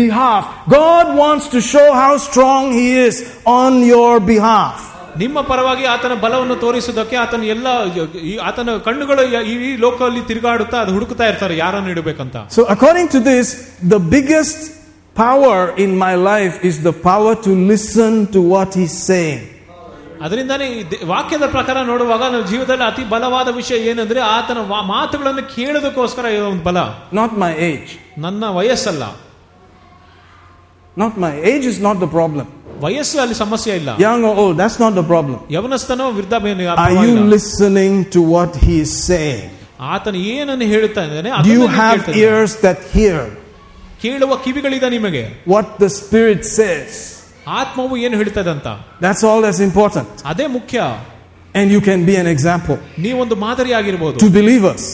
behalf. 0.00 0.44
God 0.80 1.06
wants 1.22 1.46
to 1.54 1.60
show 1.72 1.88
how 2.02 2.12
strong 2.28 2.72
he 2.72 2.88
is 3.08 3.16
on 3.60 3.72
your 3.94 4.12
behalf. 4.32 4.76
ನಿಮ್ಮ 5.22 5.40
ಪರವಾಗಿ 5.48 5.84
ಆತನ 5.94 6.14
ಬಲವನ್ನು 6.22 6.54
ತೋರಿಸುವುದಕ್ಕೆ 6.62 7.16
ಆತನ 7.24 7.42
ಎಲ್ಲ 7.54 7.66
ಈ 8.30 8.32
ಆತನ 8.48 8.70
ಕಣ್ಣುಗಳು 8.86 9.24
ಈ 9.50 9.52
ಈ 9.66 9.70
ಲೋಕದಲ್ಲಿ 9.84 10.22
ತಿರುಗಾಡುತ್ತಾ 10.30 10.78
ಅದು 10.84 10.92
ಹುಡುಕ್ತಾ 10.96 11.26
ಇರ್ತಾರೆ 11.32 11.56
ಯಾರನ್ನು 11.64 11.90
ಇಡಬೇಕಂತ 11.94 12.36
So, 12.56 12.62
according 12.74 13.08
to 13.14 13.20
this, 13.30 13.46
the 13.94 14.00
biggest 14.16 14.58
power 15.18 15.58
in 15.76 15.96
my 15.98 16.14
life 16.24 16.54
is 16.62 16.82
the 16.82 16.92
power 17.10 17.34
to 17.36 17.50
listen 17.72 18.12
to 18.26 18.40
what 18.52 18.70
he's 18.74 18.96
saying. 19.10 19.42
ಅದರಿಂದಾನೇ 20.22 20.66
ಈ 20.74 20.82
ದೆ- 20.90 21.04
ವಾಕ್ಯದ 21.06 21.46
ಪ್ರಕಾರ 21.46 21.76
ನೋಡುವಾಗ 21.82 22.22
ನಮ್ಮ 22.32 22.46
ಜೀವಿತದಲ್ಲಿ 22.46 22.84
ಅತಿ 22.84 23.04
ಬಲವಾದ 23.04 23.48
ವಿಷಯ 23.56 23.76
ಏನಂದ್ರೆ 23.90 24.20
ಆತನ 24.36 24.58
ವಾ- 24.70 24.86
ಮಾತುಗಳನ್ನು 24.86 25.42
ಕೇಳೋದಕ್ಕೋಸ್ಕರ 25.56 26.24
ಇರೋ 26.36 26.46
ಒಂದು 26.50 26.62
ಬಲ 26.62 26.78
Not 27.12 27.32
my 27.38 27.52
age. 27.70 27.90
ನನ್ನ 28.18 28.44
ವಯಸ್ಸಲ್ಲ 28.50 29.04
Not 30.96 31.16
my 31.18 31.32
age 31.52 31.64
is 31.64 31.78
not 31.80 31.98
the 32.00 32.06
problem. 32.08 32.46
ವಯಸ್ಸು 32.80 33.18
ಅಲ್ಲಿ 33.18 33.34
ಸಮಸ್ಯೆ 33.34 33.76
ಇಲ್ಲ 33.76 33.90
Young 33.98 34.22
or 34.24 34.34
old, 34.36 34.54
that's 34.56 34.78
not 34.78 34.94
the 34.94 35.06
problem. 35.12 35.38
ಯವನಸ್ಥನೋ 35.50 36.10
ವೃದ್ಧಾಪ್ಯನೋ 36.10 36.64
Are 36.64 36.76
ಪರವಾಗಿಲ್ಲ. 36.76 37.18
you 37.18 37.28
listening 37.36 37.94
to 38.06 38.20
what 38.34 38.52
he 38.64 38.74
is 38.80 38.92
saying? 39.10 39.44
ಆತನ 39.92 40.16
ಏನನ್ನು 40.34 40.64
ಹೇಳುತ್ತಾ 40.64 41.04
ಇದ್ದಾನೆ 41.04 41.30
Do 41.30 41.34
ಅದನ್ನ 41.34 41.52
you 41.52 41.58
ನೀವು 41.58 41.68
have 41.82 42.00
ಕೇಳುವ 44.02 44.32
ಕಿವಿಗಳಿದೆ 44.44 44.88
ನಿಮಗೆ 44.96 45.24
what 45.54 45.66
the 45.84 45.90
Spirit 46.00 46.42
says? 46.58 46.90
ಆತ್ಮವು 47.60 47.94
ಏನು 48.04 48.16
ಹೇಳ್ತದೆ 48.20 48.50
ಅಂತ 48.56 48.68
That's 49.04 49.22
all 49.28 49.40
that's 49.46 49.62
important. 49.70 50.10
ಅದೇ 50.32 50.46
ಮುಖ್ಯ 50.58 50.78
And 51.58 51.66
you 51.74 51.80
can 51.88 52.00
be 52.10 52.14
an 52.22 52.28
example 52.34 52.78
ನೀವೊಂದು 53.06 53.36
ಮಾದರಿ 53.46 53.72
ಆಗಿರ್ಬೋದು 53.80 54.18
to 54.24 54.30
believers 54.40 54.84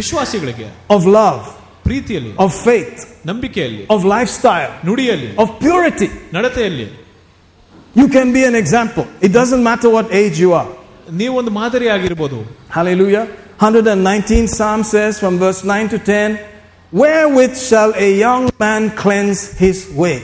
ವಿಶ್ವಾಸಿಗಳಿಗೆ 0.00 0.68
of 0.94 1.02
love, 1.20 1.42
ಪ್ರೀತಿಯಲ್ಲಿ 1.88 2.32
of 2.44 2.50
faith, 2.68 2.96
ನಂಬಿಕೆಯಲ್ಲಿ 3.30 3.84
of 3.94 4.00
lifestyle, 4.14 4.72
ನುಡಿಯಲ್ಲಿ 4.88 5.30
of 5.42 5.48
purity. 5.66 6.10
ನಡತೆಯಲ್ಲಿ 6.36 6.88
You 7.94 8.08
can 8.08 8.32
be 8.32 8.44
an 8.44 8.54
example. 8.54 9.04
It 9.26 9.32
doesn't 9.32 9.62
matter 9.62 9.88
what 9.96 10.06
age 10.12 10.36
you 10.38 10.50
are. 10.60 10.68
ನೀವೊಂದು 11.20 11.50
ಮಾದರಿ 11.60 11.88
ಆಗಿರ್ಬೋದು 11.94 12.38
Hallelujah. 12.76 13.24
119 13.60 14.46
Psalm 14.56 14.80
says 14.84 15.18
from 15.22 15.38
verse 15.38 15.60
9 15.64 15.88
to 15.88 15.98
10, 15.98 16.38
Wherewith 16.92 17.56
shall 17.68 17.92
a 17.96 18.10
young 18.18 18.44
man 18.60 18.90
cleanse 19.02 19.40
his 19.58 19.78
way? 19.96 20.18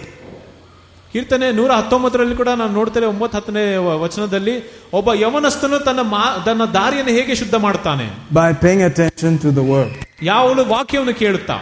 ಕೀರ್ತನೆ 1.12 1.52
ನೂರ 1.52 1.70
ಹತ್ತೊಂಬತ್ತರಲ್ಲಿ 1.70 2.36
ಕೂಡ 2.36 2.48
ನಾವು 2.48 2.72
ನೋಡ್ತೇವೆ 2.72 3.06
ಒಂಬತ್ತು 3.06 3.36
ಹತ್ತನೇ 3.38 3.76
ವ- 3.76 3.98
ವಚನದಲ್ಲಿ 4.00 4.54
ಒಬ್ಬ 4.92 5.12
ಯವನಸ್ಥನು 5.14 5.78
ತನ್ನ 5.78 6.00
ಮಾ 6.00 6.22
ತನ್ನ 6.46 6.64
ದಾರಿಯನ್ನು 6.74 7.12
ಹೇಗೆ 7.12 7.34
ಶುದ್ಧ 7.34 7.54
ಮಾಡ್ತಾನೆ 7.56 8.06
By 8.34 8.48
paying 8.64 8.82
attention 8.82 9.38
to 9.38 9.50
the 9.58 9.64
word. 9.72 9.92
ಯಾವಳು 10.22 10.64
ವಾಕ್ಯವನ್ನು 10.64 11.14
ಕೇಳುತ್ತಾ 11.14 11.58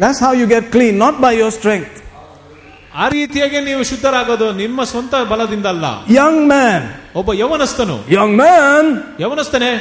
That's 0.00 0.20
how 0.20 0.32
you 0.32 0.46
get 0.46 0.70
clean, 0.72 0.98
not 0.98 1.20
by 1.20 1.32
your 1.42 1.50
strength. 1.50 1.94
ಆ 2.94 3.08
ರೀತಿಯಾಗಿ 3.08 3.60
ನೀವು 3.60 3.82
ಶುದ್ಧರಾಗೋದು 3.82 4.52
ನಿಮ್ಮ 4.52 4.84
ಸ್ವಂತ 4.84 5.14
ಬಲದಿಂದ 5.30 5.66
ಅಲ್ಲ 5.66 5.86
Young 6.10 6.38
man, 6.48 6.82
ಒಬ್ಬ 7.14 7.32
ಯವನಸ್ಥನು 7.34 7.96
young 8.10 8.32
man, 8.36 8.84
ಯವನಸ್ಥನೇ 9.20 9.72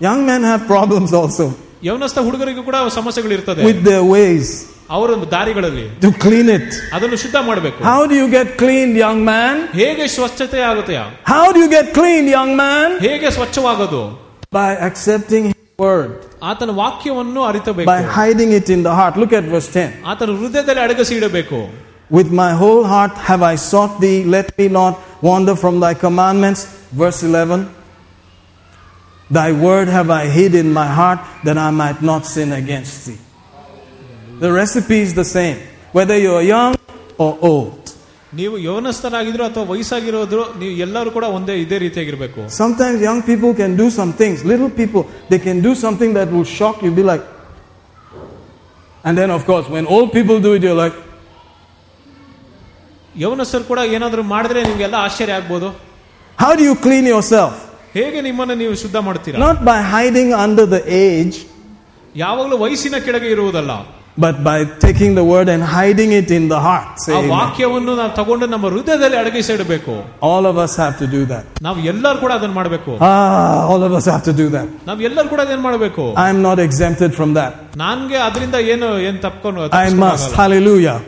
young 0.00 0.20
men 0.30 0.42
have 0.50 0.62
problems 0.74 1.12
also 1.20 1.46
ಯವನಸ್ಥ 1.88 2.18
ಹುಡುಗರಿಗೂ 2.26 2.62
ಕೂಡ 2.68 2.76
ಸಮಸ್ಯೆಗಳು 2.98 3.32
ಇರ್ತದೆ 3.38 3.62
with 3.68 3.80
their 3.90 4.04
ways 4.16 4.48
ಅವರ 4.96 5.10
ದಾರಿಗಳಲ್ಲಿ 5.34 5.84
to 6.04 6.10
clean 6.24 6.48
it. 6.56 6.68
ಅದನ್ನು 6.94 7.16
ಶುದ್ಧ 7.24 7.36
ಮಾಡಬೇಕು 7.48 7.78
How 7.90 8.00
do 8.10 8.14
you 8.22 8.28
get 8.38 8.48
clean, 8.62 8.88
young 9.04 9.20
man? 9.32 9.54
ಹೇಗೆ 9.80 10.06
ಸ್ವಚ್ಛತೆ 10.16 10.60
ಆಗುತ್ತೆಯ 10.70 11.00
How 11.34 11.46
do 11.54 11.58
you 11.64 11.70
get 11.76 11.86
clean, 11.98 12.24
young 12.38 12.52
man? 12.62 12.88
ಹೇಗೆ 13.06 13.30
ಸ್ವಚ್ಛವಾಗೋದು 13.36 14.02
By 14.58 14.70
accepting 14.88 15.44
his 15.50 15.58
word, 15.84 16.10
ಆತನ 16.50 16.70
ವಾಕ್ಯವನ್ನು 16.82 17.40
ಅರಿತಬೇಕು 17.50 17.88
by 17.94 18.00
hiding 18.18 18.52
it 18.60 18.68
in 18.76 18.82
the 18.88 18.94
heart. 18.98 19.14
Look 19.22 19.34
at 19.40 19.46
verse 19.54 19.70
10. 19.76 19.88
ಆತನ 20.12 20.36
ಹೃದಯದಲ್ಲಿ 20.42 20.82
ಅಡಗಿಸಿ 20.86 21.14
ಇಡಬೇಕು 21.20 21.60
With 22.18 22.30
my 22.42 22.50
whole 22.62 22.82
heart 22.92 23.12
have 23.28 23.42
I 23.52 23.56
sought 23.70 23.94
thee, 24.04 24.18
let 24.36 24.48
me 24.58 24.66
not 24.80 24.94
wander 25.28 25.54
from 25.62 25.74
thy 25.84 25.92
commandments. 26.06 26.62
Verse 27.02 27.20
11. 27.22 27.58
Thy 29.30 29.52
word 29.52 29.88
have 29.88 30.10
I 30.10 30.26
hid 30.26 30.54
in 30.54 30.72
my 30.72 30.86
heart 30.98 31.20
that 31.44 31.56
I 31.56 31.70
might 31.70 32.00
not 32.02 32.26
sin 32.26 32.50
against 32.52 33.06
thee. 33.06 33.18
The 34.40 34.50
recipe 34.52 35.00
is 35.00 35.12
the 35.14 35.24
same, 35.24 35.58
whether 35.92 36.16
you're 36.16 36.42
young 36.42 36.72
or 37.18 37.32
old. 37.52 37.76
ನೀವು 38.38 38.56
ಯವನಸ್ಥರಾಗಿದ್ರು 38.64 39.42
ಅಥವಾ 39.46 39.64
ವಯಸ್ಸಾಗಿರೋದ್ರು 39.70 40.42
ನೀವು 40.60 40.74
ಎಲ್ಲರೂ 40.84 41.10
ಕೂಡ 41.16 41.26
ಒಂದೇ 41.36 41.54
ಇದೇ 41.62 41.76
ರೀತಿಯಾಗಿರ್ಬೇಕು 41.84 42.40
Sometimes 42.62 42.98
young 43.08 43.20
people 43.30 43.52
can 43.60 43.72
do 43.82 43.86
some 43.98 44.12
things, 44.20 44.38
little 44.52 44.70
people, 44.80 45.02
they 45.30 45.40
can 45.46 45.58
do 45.68 45.72
something 45.84 46.12
that 46.18 46.28
will 46.34 46.48
shock 46.58 46.76
you, 46.84 46.90
be 47.00 47.04
like, 47.12 47.24
and 49.06 49.14
then 49.20 49.30
of 49.38 49.42
course, 49.50 49.66
when 49.76 49.86
old 49.96 50.10
people 50.18 50.38
do 50.46 50.52
it, 50.58 50.62
you're 50.66 50.80
like, 50.84 50.96
ಯವನಸ್ಥರು 53.24 53.64
ಕೂಡ 53.70 53.80
ಏನಾದ್ರು 53.96 54.22
ಮಾಡಿದ್ರೆ 54.34 54.60
ನಿಮ್ಗೆಲ್ಲ 54.70 54.96
ಆಶ್ಚರ್ಯ 55.06 55.38
ಆಗ್ಬೋದು 55.38 55.70
how 56.42 56.52
do 56.58 56.62
you 56.68 56.76
clean 56.86 57.06
yourself? 57.14 57.54
ಹೇಗೆ 57.95 58.21
ನಿಮ್ಮನ್ನು 58.21 58.55
ನೀವು 58.55 58.75
ಶುದ್ಧ 58.75 58.97
ಮಾಡ್ತೀರಾ? 58.97 59.37
Not 59.39 59.59
by 59.63 59.77
hiding 59.93 60.33
under 60.33 60.71
the 60.71 60.79
age 60.87 61.37
ಯಾವಾಗಲೂ 62.15 62.57
ವಯಸ್ಸಿನ 62.57 62.97
ಕೆಳಗೆ 63.05 63.27
ಇರುವುದಲ್ಲ. 63.27 63.71
but 64.24 64.36
by 64.46 64.56
taking 64.84 65.14
the 65.18 65.24
word 65.24 65.48
and 65.52 65.62
hiding 65.74 66.10
it 66.12 66.30
in 66.38 66.44
the 66.52 66.58
heart. 66.66 66.88
Say 67.04 67.12
ಆ 67.14 67.18
amen. 67.18 67.30
ವಾಕ್ಯವನ್ನು 67.34 67.92
ನಾವು 68.00 68.12
ತಗೊಂಡು 68.18 68.46
ನಮ್ಮ 68.54 68.66
ಹೃದಯದಲ್ಲಿ 68.74 69.16
ಅಡಗಿಸಿ 69.20 69.50
ಇಡಬೇಕು 69.56 69.94
All 70.30 70.44
of 70.50 70.56
us 70.64 70.72
have 70.82 70.96
to 71.02 71.06
do 71.16 71.20
that. 71.32 71.44
ನಾವು 71.66 71.78
ಎಲ್ಲರೂ 71.92 72.18
ಕೂಡ 72.24 72.32
ಅದನ್ನ 72.38 72.54
ಮಾಡಬೇಕು 72.60 72.92
Ah, 73.08 73.70
all 73.72 73.82
of 73.88 73.92
us 73.98 74.06
have 74.14 74.24
to 74.30 74.34
do 74.42 74.46
that. 74.56 74.66
ನಾವ್ 74.88 75.00
ಎಲ್ಲರೂ 75.08 75.28
ಕೂಡ 75.32 75.40
ಅದೇನ್ 75.46 75.62
ಮಾಡಬೇಕು 75.68 76.04
I'm 76.26 76.40
not 76.48 76.60
exempted 76.66 77.12
from 77.20 77.32
that. 77.38 77.54
ನನ್ಗೆ 77.84 78.18
ಅದರಿಂದ 78.26 78.56
ಏನು 78.74 78.88
ಏನ್ 79.08 79.20
ತಪ್ಕೊಂಡು 79.26 79.68
I 79.84 79.88
must. 80.04 80.28
Hallelujah. 80.42 80.98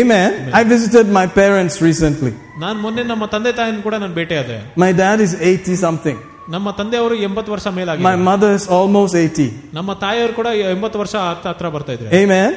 Amen. 0.00 0.30
I 0.60 0.64
visited 0.74 1.06
my 1.20 1.26
parents 1.40 1.76
recently. 1.88 2.32
ನಾನು 2.64 2.76
ಮೊನ್ನೆ 2.86 3.04
ನಮ್ಮ 3.12 3.24
ತಂದೆ 3.34 3.52
ತಾಯಿನ 3.60 3.80
ಕೂಡ 3.86 3.94
ನಾನು 4.04 4.14
ಭೇಟಿಯಾದೆ 4.20 4.58
My 4.84 4.90
dad 5.02 5.20
is 5.28 5.34
80 5.52 5.76
something. 5.86 6.18
ನಮ್ಮ 6.48 6.70
ತಂದೆಯವರು 6.70 7.14
ಎಂಬತ್ತು 7.28 7.52
ವರ್ಷ 7.52 7.66
My 7.66 7.74
ಮೇಲಾಗಿದೆ 7.78 8.12
mother 8.30 8.50
is 8.58 8.64
almost 8.78 9.14
80. 9.14 9.46
ನಮ್ಮ 9.74 9.92
ತಾಯಿಯವರು 10.04 10.32
ಕೂಡ 10.32 10.48
ಎಂಬತ್ತು 10.76 10.98
ವರ್ಷ 10.98 11.14
ಹತ್ತ- 11.30 11.48
ಹತ್ರ 11.52 11.68
ಬರ್ತಾ 11.68 11.92
ಇದ್ರೆ 11.92 12.10
Amen. 12.22 12.50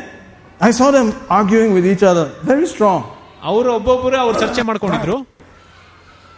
I 0.61 0.72
saw 0.72 0.90
them 0.98 1.07
arguing 1.40 1.72
with 1.78 1.86
each 1.94 2.03
other, 2.11 2.26
very 2.52 2.68
strong. 2.74 2.99
ಅವರು 3.44 3.70
ಒಬ್ಬೊಬ್ಬರೇ 3.80 4.18
ಅವ್ರು 4.26 4.36
ಚರ್ಚೆ 4.44 4.61
ಮಾಡ್ಕೊಂಡಿದ್ರು 4.70 5.18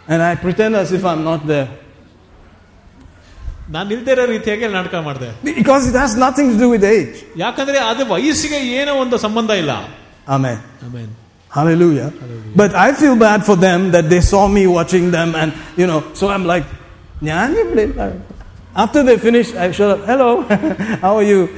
And 0.08 0.20
I 0.22 0.34
pretend 0.36 0.72
as 0.76 0.90
if 0.98 1.04
I'm 1.12 1.22
not 1.30 1.42
there. 1.52 1.68
ನಾನು 3.74 3.88
ಇಲ್ದೇ 3.94 4.12
ಇರೋ 4.16 4.24
ರೀತಿಯಾಗಿ 4.34 4.64
ಅಲ್ಲಿ 4.66 4.76
ನಾಟಕ 4.80 4.94
ಮಾಡಿದೆ 5.08 5.28
Because 5.60 5.84
it 5.90 5.96
has 6.02 6.12
nothing 6.24 6.48
to 6.52 6.58
do 6.64 6.68
with 6.74 6.84
age. 6.96 7.16
ಯಾಕಂದ್ರೆ 7.44 7.78
ಅದು 7.90 8.02
ವಯಸ್ಸಿಗೆ 8.14 8.58
ಏನೋ 8.80 8.94
ಒಂದು 9.04 9.18
ಸಂಬಂಧ 9.26 9.50
ಇಲ್ಲ 9.62 9.72
Amen. 10.36 10.58
Amen. 10.86 11.08
Hallelujah. 11.50 12.06
But 12.60 12.70
I 12.86 12.88
feel 13.00 13.16
bad 13.16 13.40
for 13.48 13.56
them 13.66 13.80
that 13.94 14.06
they 14.12 14.20
saw 14.30 14.42
me 14.56 14.64
watching 14.78 15.04
them 15.16 15.30
and, 15.40 15.50
you 15.80 15.86
know, 15.90 16.00
so 16.18 16.24
I'm 16.34 16.44
like, 16.52 16.66
"Nyan, 17.22 17.54
you 17.58 17.64
play 17.74 17.86
that." 18.00 18.14
after 18.84 19.02
they 19.02 19.16
finish, 19.16 19.54
I 19.54 19.72
show 19.72 19.90
up, 19.92 20.00
hello, 20.10 20.42
how 21.02 21.16
are 21.16 21.22
you? 21.22 21.48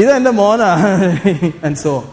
Either 0.00 0.14
in 0.20 0.22
the 0.22 0.32
morning 0.32 1.52
and 1.66 1.74
so 1.84 1.92
on. 2.00 2.06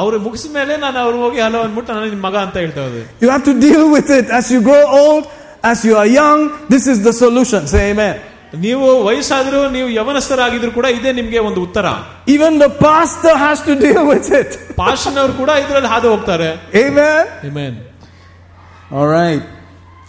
ಅವ್ರು 0.00 0.18
ಮುಗಿಸಿದ 0.26 0.52
ಮೇಲೆ 0.58 0.74
ನಾನು 0.84 0.98
ಅವ್ರು 1.04 1.16
ಹೋಗಿ 1.22 1.40
hello 1.44 1.58
ಅಂದ್ಬಿಟ್ಟು 1.66 1.90
ನಾನು 1.94 2.06
ನಿನ್ 2.12 2.22
ಮಗ 2.26 2.36
ಅಂತ 2.44 2.56
ಹೇಳ್ತಾ 2.62 2.82
ಇದ್ದೆ 2.90 3.02
You 3.22 3.28
have 3.34 3.44
to 3.50 3.54
deal 3.66 3.84
with 3.96 4.10
it 4.18 4.26
as 4.38 4.46
you 4.54 4.60
grow 4.68 4.84
old, 5.00 5.24
as 5.70 5.78
you 5.88 5.94
are 6.02 6.10
young. 6.20 6.40
This 6.74 6.84
is 6.92 6.98
the 7.08 7.14
solution. 7.24 7.60
Say 7.72 7.82
amen. 7.92 8.14
ನೀವು 8.64 8.86
ವಯಸ್ಸಾದ್ರೂ 9.08 9.60
ನೀವು 9.76 9.88
ಯವನಸ್ಥರಾಗಿದ್ರು 9.98 10.70
ಕೂಡ 10.78 10.86
ಇದೇ 10.98 11.10
ನಿಮ್ಗೆ 11.18 11.40
ಒಂದು 11.48 11.60
ಉತ್ತರ 11.66 11.86
Even 12.34 12.52
the 12.64 12.70
pastor 12.86 13.34
has 13.46 13.58
to 13.68 13.74
deal 13.84 14.02
with 14.12 14.28
it. 14.40 14.50
ಪಾಶನವ್ರು 14.82 15.34
ಕೂಡ 15.42 15.50
ಇದ್ರಲ್ಲಿ 15.64 15.90
ಹಾದು 15.94 16.08
ಹೋಗ್ತಾರೆ 16.14 16.50
Amen. 16.84 17.22
Amen. 17.50 17.72
All 18.96 19.08
right. 19.18 19.44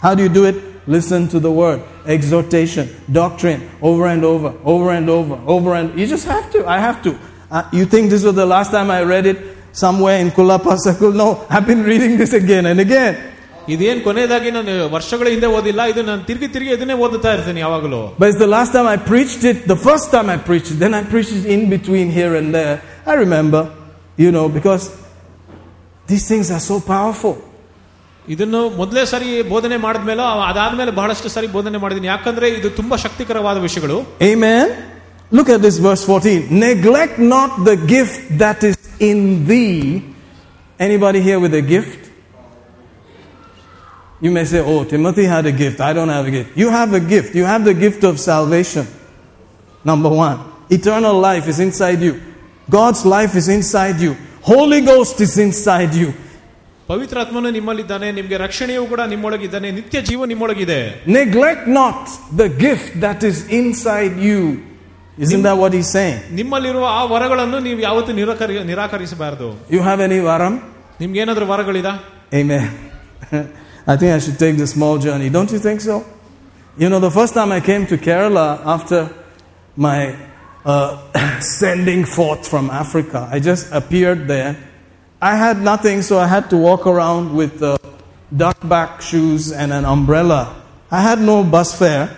How 0.04 0.12
do 0.18 0.22
you 0.26 0.32
do 0.40 0.44
it? 0.52 0.58
Listen 0.88 1.28
to 1.28 1.40
the 1.40 1.50
word, 1.50 1.82
exhortation, 2.06 2.94
doctrine, 3.10 3.70
over 3.80 4.06
and 4.06 4.22
over, 4.22 4.54
over 4.64 4.90
and 4.90 5.08
over, 5.08 5.36
over 5.46 5.74
and 5.74 5.98
you 5.98 6.06
just 6.06 6.26
have 6.26 6.50
to. 6.52 6.66
I 6.66 6.78
have 6.78 7.02
to. 7.04 7.18
Uh, 7.50 7.68
you 7.72 7.86
think 7.86 8.10
this 8.10 8.22
was 8.22 8.34
the 8.34 8.44
last 8.44 8.70
time 8.70 8.90
I 8.90 9.02
read 9.02 9.24
it 9.24 9.38
somewhere 9.72 10.18
in 10.18 10.28
Kulapa 10.30 10.76
Circle? 10.78 11.12
No, 11.12 11.46
I've 11.48 11.66
been 11.66 11.84
reading 11.84 12.18
this 12.18 12.32
again 12.34 12.66
and 12.66 12.80
again. 12.80 13.14
ಇದೇನ್ 13.74 14.00
ಕೊನೆಯದಾಗಿ 14.06 14.50
ನಾನು 14.56 14.72
ವರ್ಷಗಳ 14.94 15.26
ಹಿಂದೆ 15.34 15.48
ಓದಿಲ್ಲ 15.58 15.82
ಇದು 15.90 16.00
ನಾನು 16.08 16.22
ತಿರುಗಿ 16.28 16.48
ತಿರುಗಿ 16.54 16.72
ಇದನ್ನೇ 16.76 16.96
ಓದುತ್ತಾ 17.04 17.30
ಇರ್ತೀನಿ 17.36 17.60
ಯಾವಾಗಲೂ 17.64 18.00
But 18.18 18.26
it's 18.30 18.40
the 18.46 18.50
last 18.56 18.72
time 18.76 18.88
I 18.94 18.98
preached 19.12 19.42
it, 19.50 19.58
the 19.74 19.78
first 19.88 20.06
time 20.14 20.28
I 20.34 20.38
preached 20.48 20.70
it, 20.74 20.78
then 20.84 20.94
I 21.00 21.02
preached 21.12 21.34
it 21.38 21.46
in 21.54 21.62
between 21.76 22.08
here 22.18 22.32
and 22.40 22.48
there. 22.58 22.74
I 23.12 23.14
remember, 23.24 23.62
you 24.24 24.30
know, 24.36 24.46
because 24.58 24.84
these 26.10 26.26
things 26.30 26.50
are 26.56 26.64
so 26.70 26.76
powerful. 26.94 27.34
ಇದನ್ನು 28.28 28.60
ಮೊದಲೇ 28.80 29.02
ಸರಿ 29.12 29.30
ಬೋಧನೆ 29.52 29.76
ಮಾಡಿದ್ಮೇಲೆ 29.76 30.22
ಅದಾದ್ಮೇಲೆ 30.50 30.92
ಬಹಳಷ್ಟು 31.00 31.28
ಸರಿ 31.36 31.48
ಬೋಧನೆ 31.56 31.78
ಮಾಡಿದೀನಿ 31.78 32.08
ಯಾಕಂದ್ರೆ 32.14 32.48
ಇದು 32.58 32.70
ತುಂಬಾ 32.80 32.96
ಶಕ್ತಿಕರವಾದ 33.04 33.58
ವಿಷಯಗಳು 33.66 33.98
Amen. 34.32 34.66
Look 35.32 35.48
at 35.48 35.60
this 35.66 35.78
verse 35.78 36.02
14. 36.04 36.48
Neglect 36.64 37.18
not 37.34 37.64
the 37.64 37.76
gift 37.92 38.38
that 38.38 38.62
is 38.62 38.76
in 39.08 39.46
thee. 39.46 39.78
Anybody 40.78 41.20
here 41.20 41.38
with 41.44 41.54
a 41.54 41.62
gift? 41.62 42.00
You 44.20 44.30
may 44.30 44.44
say, 44.44 44.60
Oh, 44.60 44.84
Timothy 44.84 45.24
had 45.24 45.46
a 45.46 45.52
gift. 45.52 45.80
I 45.80 45.92
don't 45.92 46.08
have 46.08 46.26
a 46.26 46.30
gift. 46.30 46.56
You 46.56 46.68
have 46.70 46.92
a 46.94 47.00
gift. 47.00 47.34
You 47.34 47.44
have 47.44 47.64
the 47.64 47.74
gift 47.74 48.04
of 48.04 48.20
salvation. 48.20 48.86
Number 49.84 50.08
one. 50.08 50.38
Eternal 50.70 51.18
life 51.20 51.48
is 51.48 51.58
inside 51.60 52.00
you. 52.00 52.14
God's 52.70 53.04
life 53.04 53.34
is 53.34 53.48
inside 53.48 54.00
you. 54.00 54.12
Holy 54.42 54.80
Ghost 54.82 55.20
is 55.20 55.36
inside 55.38 55.94
you. 55.94 56.14
ಪವಿತ್ರಾತ್ಮನು 56.88 57.50
ನಿಮ್ಮಲ್ಲಿದ್ದಾನೆ 57.56 58.08
ನಿಮ್ಗೆ 58.18 58.36
ರಕ್ಷಣೆಯೂ 58.44 58.82
ಕೂಡ 58.92 59.00
ನಿಮ್ಮೊಳಗಿದ್ದಾನೆ 59.12 59.68
ನಿತ್ಯ 59.78 60.00
ಜೀವ 60.08 60.24
ನಿಮ್ಮೊಳಗಿದೆ 60.32 60.78
Neglect 61.18 61.64
not 61.80 62.00
the 62.40 62.48
gift 62.64 62.90
that 63.04 63.20
is 63.30 63.38
inside 63.60 64.16
you. 64.28 64.40
Isn't 65.24 65.42
that 65.48 65.56
what 65.62 65.72
he's 65.78 65.90
saying? 65.98 66.18
ನಿಮ್ಮಲ್ಲಿರುವ 66.40 66.84
ಆ 66.98 67.02
ವರಗಳನ್ನು 67.12 67.58
ನೀವು 67.66 67.80
ಯಾವತ್ತೂ 67.88 68.12
ನಿರಾಕರಿ 68.20 68.54
ನಿರಾಕರಿಸಬಾರದು 68.72 69.48
You 69.74 69.82
have 69.88 70.00
any 70.08 70.18
varam? 70.28 70.54
ನಿಮ್ಗೆ 71.02 71.20
ಏನಾದ್ರೂ 71.24 71.46
ವರಗಳಿದ 71.52 71.90
Amen. 72.40 72.64
I 73.92 73.96
think 74.00 74.10
I 74.16 74.20
should 74.24 74.38
take 74.38 74.56
the 74.56 74.66
small 74.66 74.94
journey. 75.06 75.28
Don't 75.36 75.50
you 75.54 75.60
think 75.66 75.80
so? 75.88 75.96
You 76.82 76.88
know, 76.90 77.00
the 77.00 77.14
first 77.18 77.32
time 77.38 77.50
I 77.52 77.60
came 77.70 77.82
to 77.92 77.96
Kerala 78.06 78.46
after 78.74 79.00
my 79.86 79.98
uh, 80.64 80.88
sending 81.60 82.02
forth 82.16 82.42
from 82.52 82.66
Africa, 82.82 83.20
I 83.30 83.40
just 83.50 83.64
appeared 83.80 84.20
there. 84.34 84.52
I 85.21 85.35
had 85.35 85.61
nothing, 85.61 86.01
so 86.01 86.17
I 86.17 86.27
had 86.27 86.49
to 86.49 86.57
walk 86.57 86.87
around 86.87 87.35
with 87.35 87.61
uh, 87.61 87.77
duckback 88.33 89.01
shoes 89.01 89.51
and 89.51 89.73
an 89.73 89.83
umbrella. 89.83 90.63
I 90.89 91.01
had 91.01 91.19
no 91.19 91.43
bus 91.43 91.77
fare. 91.77 92.15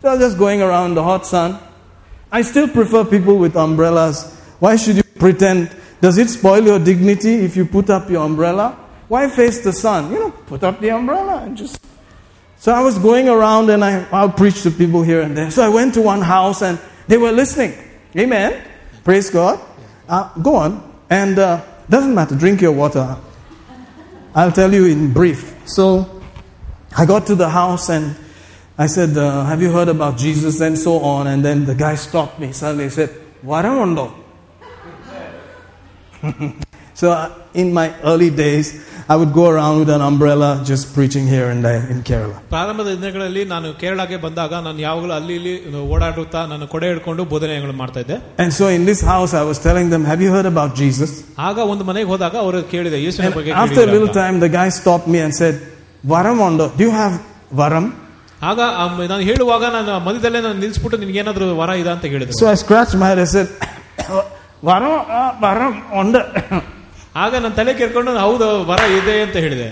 So 0.00 0.08
I 0.08 0.12
was 0.12 0.20
just 0.20 0.38
going 0.38 0.62
around 0.62 0.94
the 0.94 1.02
hot 1.02 1.26
sun. 1.26 1.58
I 2.30 2.42
still 2.42 2.68
prefer 2.68 3.04
people 3.04 3.38
with 3.38 3.56
umbrellas. 3.56 4.36
Why 4.60 4.76
should 4.76 4.96
you 4.96 5.02
pretend? 5.18 5.74
Does 6.00 6.18
it 6.18 6.30
spoil 6.30 6.64
your 6.64 6.78
dignity 6.78 7.34
if 7.34 7.56
you 7.56 7.64
put 7.64 7.90
up 7.90 8.08
your 8.08 8.24
umbrella? 8.24 8.78
Why 9.08 9.28
face 9.28 9.64
the 9.64 9.72
sun? 9.72 10.12
You 10.12 10.20
know, 10.20 10.30
put 10.30 10.62
up 10.62 10.80
the 10.80 10.90
umbrella 10.90 11.42
and 11.42 11.56
just. 11.56 11.84
So 12.58 12.72
I 12.72 12.82
was 12.82 12.98
going 12.98 13.28
around 13.28 13.70
and 13.70 13.84
I, 13.84 14.06
I'll 14.12 14.30
preach 14.30 14.62
to 14.62 14.70
people 14.70 15.02
here 15.02 15.22
and 15.22 15.36
there. 15.36 15.50
So 15.50 15.64
I 15.64 15.68
went 15.68 15.94
to 15.94 16.02
one 16.02 16.20
house 16.20 16.62
and 16.62 16.78
they 17.08 17.18
were 17.18 17.32
listening. 17.32 17.72
Amen. 18.16 18.62
Praise 19.02 19.30
God. 19.30 19.60
Uh, 20.08 20.32
go 20.40 20.56
on. 20.56 20.94
And 21.10 21.38
uh, 21.38 21.64
doesn't 21.90 22.14
matter. 22.14 22.34
Drink 22.36 22.60
your 22.60 22.72
water. 22.72 23.16
I'll 24.34 24.52
tell 24.52 24.72
you 24.72 24.86
in 24.86 25.12
brief. 25.12 25.56
So 25.66 26.22
I 26.96 27.06
got 27.06 27.26
to 27.26 27.34
the 27.34 27.48
house 27.48 27.88
and 27.88 28.16
I 28.76 28.86
said, 28.86 29.16
uh, 29.16 29.44
Have 29.44 29.62
you 29.62 29.72
heard 29.72 29.88
about 29.88 30.18
Jesus? 30.18 30.60
And 30.60 30.78
so 30.78 31.00
on. 31.00 31.26
And 31.26 31.44
then 31.44 31.64
the 31.64 31.74
guy 31.74 31.94
stopped 31.94 32.38
me. 32.38 32.52
Suddenly 32.52 32.84
he 32.84 32.90
said, 32.90 33.10
Varamundo. 33.44 34.14
so 36.97 37.05
uh, 37.11 37.21
in 37.61 37.67
my 37.73 37.85
early 38.09 38.29
days, 38.41 38.67
I 39.09 39.15
would 39.19 39.33
go 39.33 39.45
around 39.53 39.75
with 39.79 39.89
an 39.89 40.01
umbrella 40.01 40.49
just 40.69 40.93
preaching 40.95 41.25
here 41.27 41.47
and 41.53 41.61
there 41.67 41.81
in 41.93 41.97
Kerala. 42.09 42.35
ಪ್ರಾರಂಭದ 42.53 42.89
ದಿನಗಳಲ್ಲಿ 42.97 43.43
ನಾನು 43.53 43.67
ಕೇರಳಕ್ಕೆ 43.81 44.17
ಬಂದಾಗ 44.25 44.53
ನಾನು 44.67 44.79
ಯಾವಾಗಲೂ 44.79 45.13
ಅಲ್ಲಿ 45.13 45.33
ಇಲ್ಲಿ 45.39 45.53
ಓಡಾಡುತ್ತಾ 45.93 46.41
ನಾನು 46.51 46.65
ಕೊಡೆ 46.73 46.87
ಹಿಡ್ಕೊಂಡು 46.91 47.23
ಬೋಧನೆಗಳು 47.33 47.75
ಮಾಡ್ತಾ 47.81 47.99
ಇದ್ದೆ 48.05 48.17
And 48.43 48.51
so 48.59 48.67
in 48.77 48.83
this 48.91 49.01
house, 49.11 49.33
I 49.41 49.45
was 49.51 49.59
telling 49.67 49.89
them, 49.93 50.03
Have 50.11 50.21
you 50.25 50.31
heard 50.35 50.49
about 50.53 50.71
Jesus? 50.81 51.11
ಆಗ 51.47 51.57
ಒಂದು 51.73 51.85
ಮನೆಗೆ 51.89 52.09
ಹೋದಾಗ 52.13 52.35
ಅವರು 52.45 52.61
ಕೇಳಿದೆ 52.73 52.99
ಯೇಸುವಿನ 53.05 53.29
And 53.31 53.37
ಬಗ್ಗೆ 53.39 53.51
after 53.53 53.63
a 53.63 53.67
ಕೇಳಿದ್ದೀರಾ 53.75 53.93
little 53.95 54.09
ಅಂತ. 54.11 54.21
time, 54.23 54.37
the 54.45 54.51
guy 54.59 54.67
stopped 54.79 55.09
me 55.15 55.21
and 55.25 55.33
said, 55.41 55.57
Varamundo, 56.13 56.67
do 56.77 56.83
you 56.87 56.93
have 57.01 57.15
Varam? 57.61 57.87
ಆಗ 58.51 58.59
ಆ 58.81 58.85
ಮ- 58.93 59.05
ನಾನು 59.11 59.23
ಹೇಳುವಾಗ 59.29 59.63
ನಾನು 59.75 59.91
ಮಧ್ಯದಲ್ಲೇ 60.07 60.39
ನಾನು 60.47 60.57
ನಿಲ್ಸ್ಬಿಟ್ಟು 60.63 60.97
ನಿನ್ಗೇನಾದ್ರೂ 61.03 61.45
ವರ 61.61 61.71
ಇದೆ 61.83 61.91
ಅಂತ 61.95 62.05
ಹೇಳಿದ್ರು 62.13 62.37
So 62.41 62.47
I 62.53 62.57
scratched 62.63 62.95
my 63.01 63.09
head. 63.11 63.19
I 63.19 63.29
said, 63.35 63.49
Varam, 64.63 64.95
uh, 65.17 65.31
Varam, 65.43 65.73
onda. 66.01 66.21
ಆಗ 67.23 67.33
ನಾನು 67.43 67.55
ತಲೆ 67.59 67.73
ಕೇರ್ಕೊಂಡು 67.79 68.11
ಹೌದು 68.27 68.47
ವರ 68.71 68.81
ಇದೆ 68.99 69.17
ಅಂತ 69.27 69.37
ಹೇಳಿದೆ 69.47 69.69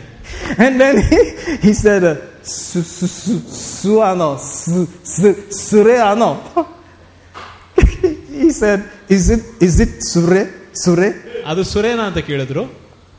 And 0.63 0.73
then 0.81 0.95
he, 1.09 1.19
he 1.63 1.71
said, 1.81 2.03
uh, 2.03 2.11
su, 2.57 2.79
su, 2.95 3.07
su, 3.21 3.33
suano, 3.81 4.27
su, 4.59 4.79
su, 5.13 5.29
sureano. 5.65 6.29
he 8.41 8.49
said, 8.51 8.79
is 9.15 9.25
it, 9.35 9.41
is 9.67 9.75
it 9.85 9.91
sure? 10.11 10.41
Sure? 10.83 11.09
ಅದು 11.51 11.63
ಸುರೇನ 11.73 12.01
ಅಂತ 12.09 12.19
ಕೇಳಿದ್ರು 12.29 12.63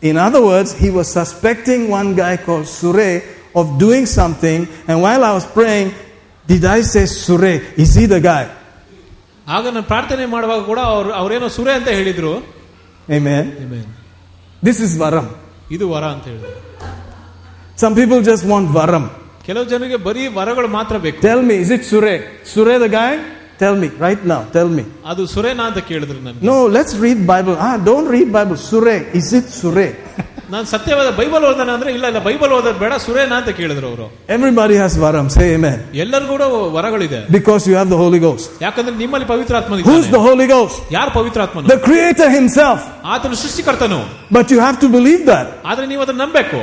In 0.02 0.16
other 0.26 0.42
words, 0.50 0.70
he 0.82 0.90
was 0.98 1.08
suspecting 1.18 1.80
one 1.98 2.08
guy 2.22 2.34
called 2.46 2.66
Sure 2.78 3.10
of 3.60 3.66
doing 3.84 4.04
something. 4.18 4.60
And 4.88 4.96
while 5.04 5.22
I 5.28 5.32
was 5.38 5.46
praying, 5.58 5.88
did 6.50 6.64
I 6.76 6.80
say 6.92 7.04
Sure? 7.06 7.52
Is 7.84 7.92
he 8.00 8.06
the 8.14 8.20
guy? 8.30 8.44
ಆಗ 9.56 9.64
ನಾನು 9.74 9.86
ಪ್ರಾರ್ಥನೆ 9.92 10.24
ಮಾಡುವಾಗ 10.34 10.60
ಕೂಡ 10.70 10.80
ಅವ್ರು 10.94 11.10
ಅವ್ರೇನೋ 11.20 11.48
ಸುರೆ 11.58 11.72
ಅಂತ 11.78 11.90
ಹೇಳಿದ್ರು 11.98 12.32
Amen. 13.18 13.44
This 14.62 14.78
is 14.86 14.92
Varam. 15.02 15.26
ಇದು 15.76 15.84
ವರ 15.94 16.04
ಅಂತ 16.14 16.24
ಹೇಳಿದ್ರು 16.32 16.52
Some 17.82 17.94
people 18.00 18.20
just 18.30 18.44
want 18.52 18.66
Varam. 18.78 19.04
ಕೆಲವು 19.46 19.64
ಜನರಿಗೆ 19.72 19.98
ಬರೀ 20.08 20.24
ವರಗಳು 20.38 20.68
ಮಾತ್ರ 20.78 20.96
ಬೇಕು 21.04 21.18
Tell 21.28 21.40
me, 21.42 21.54
is 21.64 21.70
it 21.76 21.84
Sure? 21.90 22.14
Sure 22.52 22.76
the 22.84 22.90
guy? 23.00 23.12
Tell 23.62 23.76
me, 23.82 23.88
right 24.04 24.22
now, 24.32 24.40
tell 24.56 24.68
me. 24.76 24.84
ಅದು 25.10 25.22
ಸುರೇನಾ 25.34 25.64
ಅಂತ 25.70 25.80
ಕೇಳಿದ್ರು 25.90 26.18
ನನಗೆ 26.26 26.46
No, 26.50 26.56
let's 26.76 26.94
read 27.04 27.20
Bible. 27.32 27.56
Ah, 27.66 27.74
don't 27.90 28.08
read 28.14 28.28
Bible. 28.38 28.58
Sure. 28.68 28.94
Is 29.20 29.28
it 29.40 29.48
Sure? 29.60 29.88
ನಾನು 30.52 30.66
ಸತ್ಯವಾದ 30.66 31.08
ಬೈಬಲ್ 31.18 31.44
ಓದನ 31.48 31.70
ಅಂದ್ರೆ 31.76 31.90
ಇಲ್ಲ 31.96 32.06
ಇಲ್ಲ 32.10 32.20
ಬೈಬಲ್ 32.26 32.52
ಓದೋದು 32.56 32.78
ಬೇಡ 32.78 32.94
ಸುರೇನಾ 33.04 33.36
ಅಂತ 33.40 33.50
ಕೇಳಿದ್ರು 33.58 33.86
ಅವರು 33.90 34.06
Everybody 34.28 34.76
has 34.82 34.94
Varam. 34.96 35.26
Say 35.36 35.46
amen. 35.54 35.78
ಎಲ್ಲರಿಗೂ 36.04 36.32
ಕೂಡ 36.34 36.44
ವರಗಳಿದೆ 36.76 37.20
Because 37.30 37.62
you 37.70 37.74
have 37.74 37.88
the 37.88 38.00
Holy 38.04 38.20
Ghost. 38.26 38.48
ಯಾಕಂದ್ರೆ 38.60 38.94
ನಿಮ್ಮಲ್ಲಿ 38.96 39.28
ಪವಿತ್ರಾತ್ಮ 39.32 39.80
Who's 39.88 40.08
the 40.16 40.22
Holy 40.28 40.46
Ghost? 40.46 40.78
ಯಾರು 40.90 41.10
ಪವಿತ್ರಾತ್ಮನು 41.18 41.68
The 41.68 41.80
Creator 41.88 42.28
Himself. 42.38 42.80
ಆತನು 43.14 43.38
ಸೃಷ್ಟಿಕರ್ತನು 43.44 44.00
But 44.30 44.46
you 44.54 44.60
have 44.60 44.78
to 44.80 44.90
believe 44.98 45.24
that. 45.32 45.46
ಆದ್ರೆ 45.70 45.86
ನೀವು 45.92 46.02
ಅದನ್ನ 46.06 46.20
ನಂಬಬೇಕು 46.24 46.60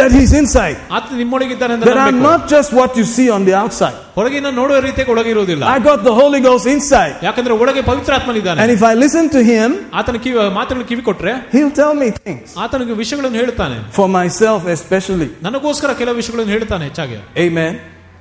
That 0.00 0.12
He's 0.16 0.32
inside. 0.40 0.76
ಆತ 0.96 1.06
ನಿಮ್ಮೊಳಗಿದ್ದಾನೆ 1.20 1.72
ಅಂತ 1.76 1.84
That 1.88 1.98
I'm 2.02 2.18
ನಂಬಬೇಕು. 2.18 2.26
not 2.30 2.42
just 2.54 2.70
what 2.78 2.90
you 2.98 3.04
see 3.14 3.28
on 3.36 3.42
the 3.48 3.54
outside. 3.62 3.96
ಹೊರಗಿನ 4.18 4.50
ನೋಡುವ 4.58 4.76
ರೀತಿಯಾಗಿ 4.86 5.10
ಒಳಗಿರುವುದಿಲ್ಲ 5.14 5.62
I 5.76 5.78
got 5.88 5.98
the 6.08 6.14
Holy 6.20 6.40
Ghost 6.46 6.66
inside. 6.74 7.14
ಯಾಕಂದ್ರೆ 7.26 7.54
ಒಳಗೆ 7.62 7.82
ಪವಿತ್ರಾತ್ಮನಿದ್ದಾನೆ 7.88 8.60
And 8.64 8.70
if 8.76 8.82
I 8.90 8.94
listen 9.04 9.24
to 9.36 9.40
Him, 9.52 9.70
ಆತನ 10.00 10.18
ಕಿವಿ 10.26 10.36
ಮಾತುಗಳು 10.58 10.84
ಕಿವಿ 10.90 11.02
ಕೊಟ್ರೆ 11.08 11.32
He'll 11.54 11.74
tell 11.80 11.94
me 12.02 12.08
things. 12.26 12.46
ಆತನಿಗೆ 12.64 12.96
ವಿಷಯಗಳನ್ನು 13.02 13.38
ಹೇಳ್ತಾನೆ 13.42 13.78
For 13.98 14.08
myself, 14.18 14.60
especially. 14.76 15.28
ನನಗೋಸ್ಕರ 15.46 15.90
ಕೆಲವು 16.02 16.16
ವಿಷಯಗಳನ್ನು 16.20 16.54
ಹೇಳ್ತಾನೆ 16.56 16.84
ಹೆಚ್ಚಾಗಿ 16.90 17.18
Amen. 17.46 17.72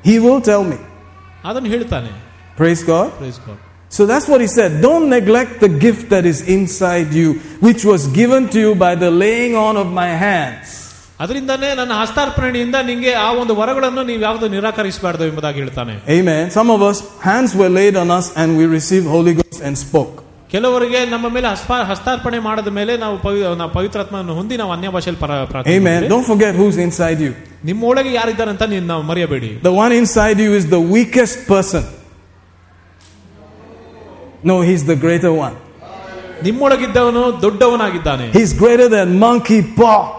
He 0.10 0.18
will 0.26 0.42
tell 0.52 0.64
me. 0.72 0.80
ಅದನ್ನು 1.52 1.70
ಹೇಳ್ತಾನೆ 1.76 2.12
Praise 2.62 2.82
God. 2.84 3.08
Praise 3.22 3.40
God. 3.48 3.58
So 3.90 4.02
that's 4.12 4.28
what 4.32 4.42
he 4.42 4.48
said. 4.48 4.82
Don't 4.82 5.08
neglect 5.18 5.60
the 5.60 5.70
gift 5.86 6.10
that 6.14 6.26
is 6.26 6.40
inside 6.58 7.14
you, 7.14 7.30
which 7.68 7.86
was 7.86 8.08
given 8.20 8.50
to 8.56 8.60
you 8.60 8.72
by 8.88 8.96
the 8.96 9.12
laying 9.24 9.56
on 9.68 9.78
of 9.78 9.90
my 10.02 10.10
hands. 10.26 10.70
ಅದರಿಂದಾನೇ 11.22 11.76
ನನ್ನ 11.76 11.94
ಹಸ್ತಾರ್ಪಣೆಯಿಂದ 12.02 12.78
ನಿಂಗೆ 12.86 13.14
ಆ 13.18 13.30
ಒಂದು 13.34 13.56
ವರಗಳನ್ನು 13.56 14.04
ನೀವು 14.04 14.22
ಯಾವುದು 14.22 14.48
ನಿರಾಕರಿಸಬಾರ್ದು 14.48 15.26
ಎಂಬುದಾಗಿ 15.26 15.60
ಹೇಳ್ತಾನೆ 15.60 15.94
Amen. 16.18 16.44
Some 16.50 16.70
of 16.76 16.82
us, 16.90 16.98
hands 17.24 17.52
were 17.62 17.72
laid 17.80 17.96
on 18.04 18.10
us 18.20 18.28
and 18.36 18.50
we 18.60 18.66
received 18.78 19.08
Holy 19.16 19.34
Ghost 19.40 19.60
and 19.68 19.76
spoke. 19.86 20.16
ಕೆಲವರಿಗೆ 20.52 21.00
ನಮ್ಮ 21.06 21.28
ಮೇಲೆ 21.30 21.48
ಹಸ್ಪ- 21.48 21.86
ಹಸ್ತಾರ್ಪಣೆ 21.90 22.40
ಮಾಡದ 22.40 22.68
ಮೇಲೆ 22.78 22.98
ನಾವು 22.98 23.16
ಪವಿ- 23.18 23.56
ನಾವು 23.58 23.72
ಪವಿತ್ರಾತ್ಮವನ್ನು 23.72 24.34
ಹೊಂದಿ 24.34 24.58
ನಾವು 24.58 24.72
ಅನ್ಯ 24.72 24.90
ಭಾಷೆಯಲ್ಲಿ 24.90 25.22
ಪರ 25.22 25.32
ಪ್ರಾರ್ಥನೆ 25.46 25.74
Amen. 25.74 25.88
ಮಾಡಿದ್ರೆ, 25.88 26.10
Don't 26.14 26.28
forget 26.32 26.54
who's 26.60 26.78
inside 26.86 27.20
you. 27.26 27.32
ನಿಮ್ಮ 27.66 27.84
ಒಳಗೆ 27.84 28.14
ಯಾರಿದ್ದಾರೆ 28.14 28.52
ಅಂತ 28.52 28.64
ನೀವು 28.74 28.86
ನಾವು 28.86 29.04
ಮರೆಯಬೇಡಿ 29.04 29.50
The 29.64 29.76
one 29.84 29.94
inside 30.02 30.40
you 30.46 30.52
is 30.60 30.68
the 30.76 30.82
weakest 30.96 31.38
person. 31.54 31.84
No, 34.44 34.62
he's 34.62 34.84
the 34.86 34.98
greater 34.98 35.34
one. 35.46 35.56
ನಿಮ್ಮೊಳಗಿದ್ದವನು 36.44 37.42
ದೊಡ್ಡವನಾಗಿದ್ದಾನೆ 37.42 38.26
He's 38.32 38.54
greater 38.64 38.88
than 38.90 39.08
monkeypox 39.20 40.14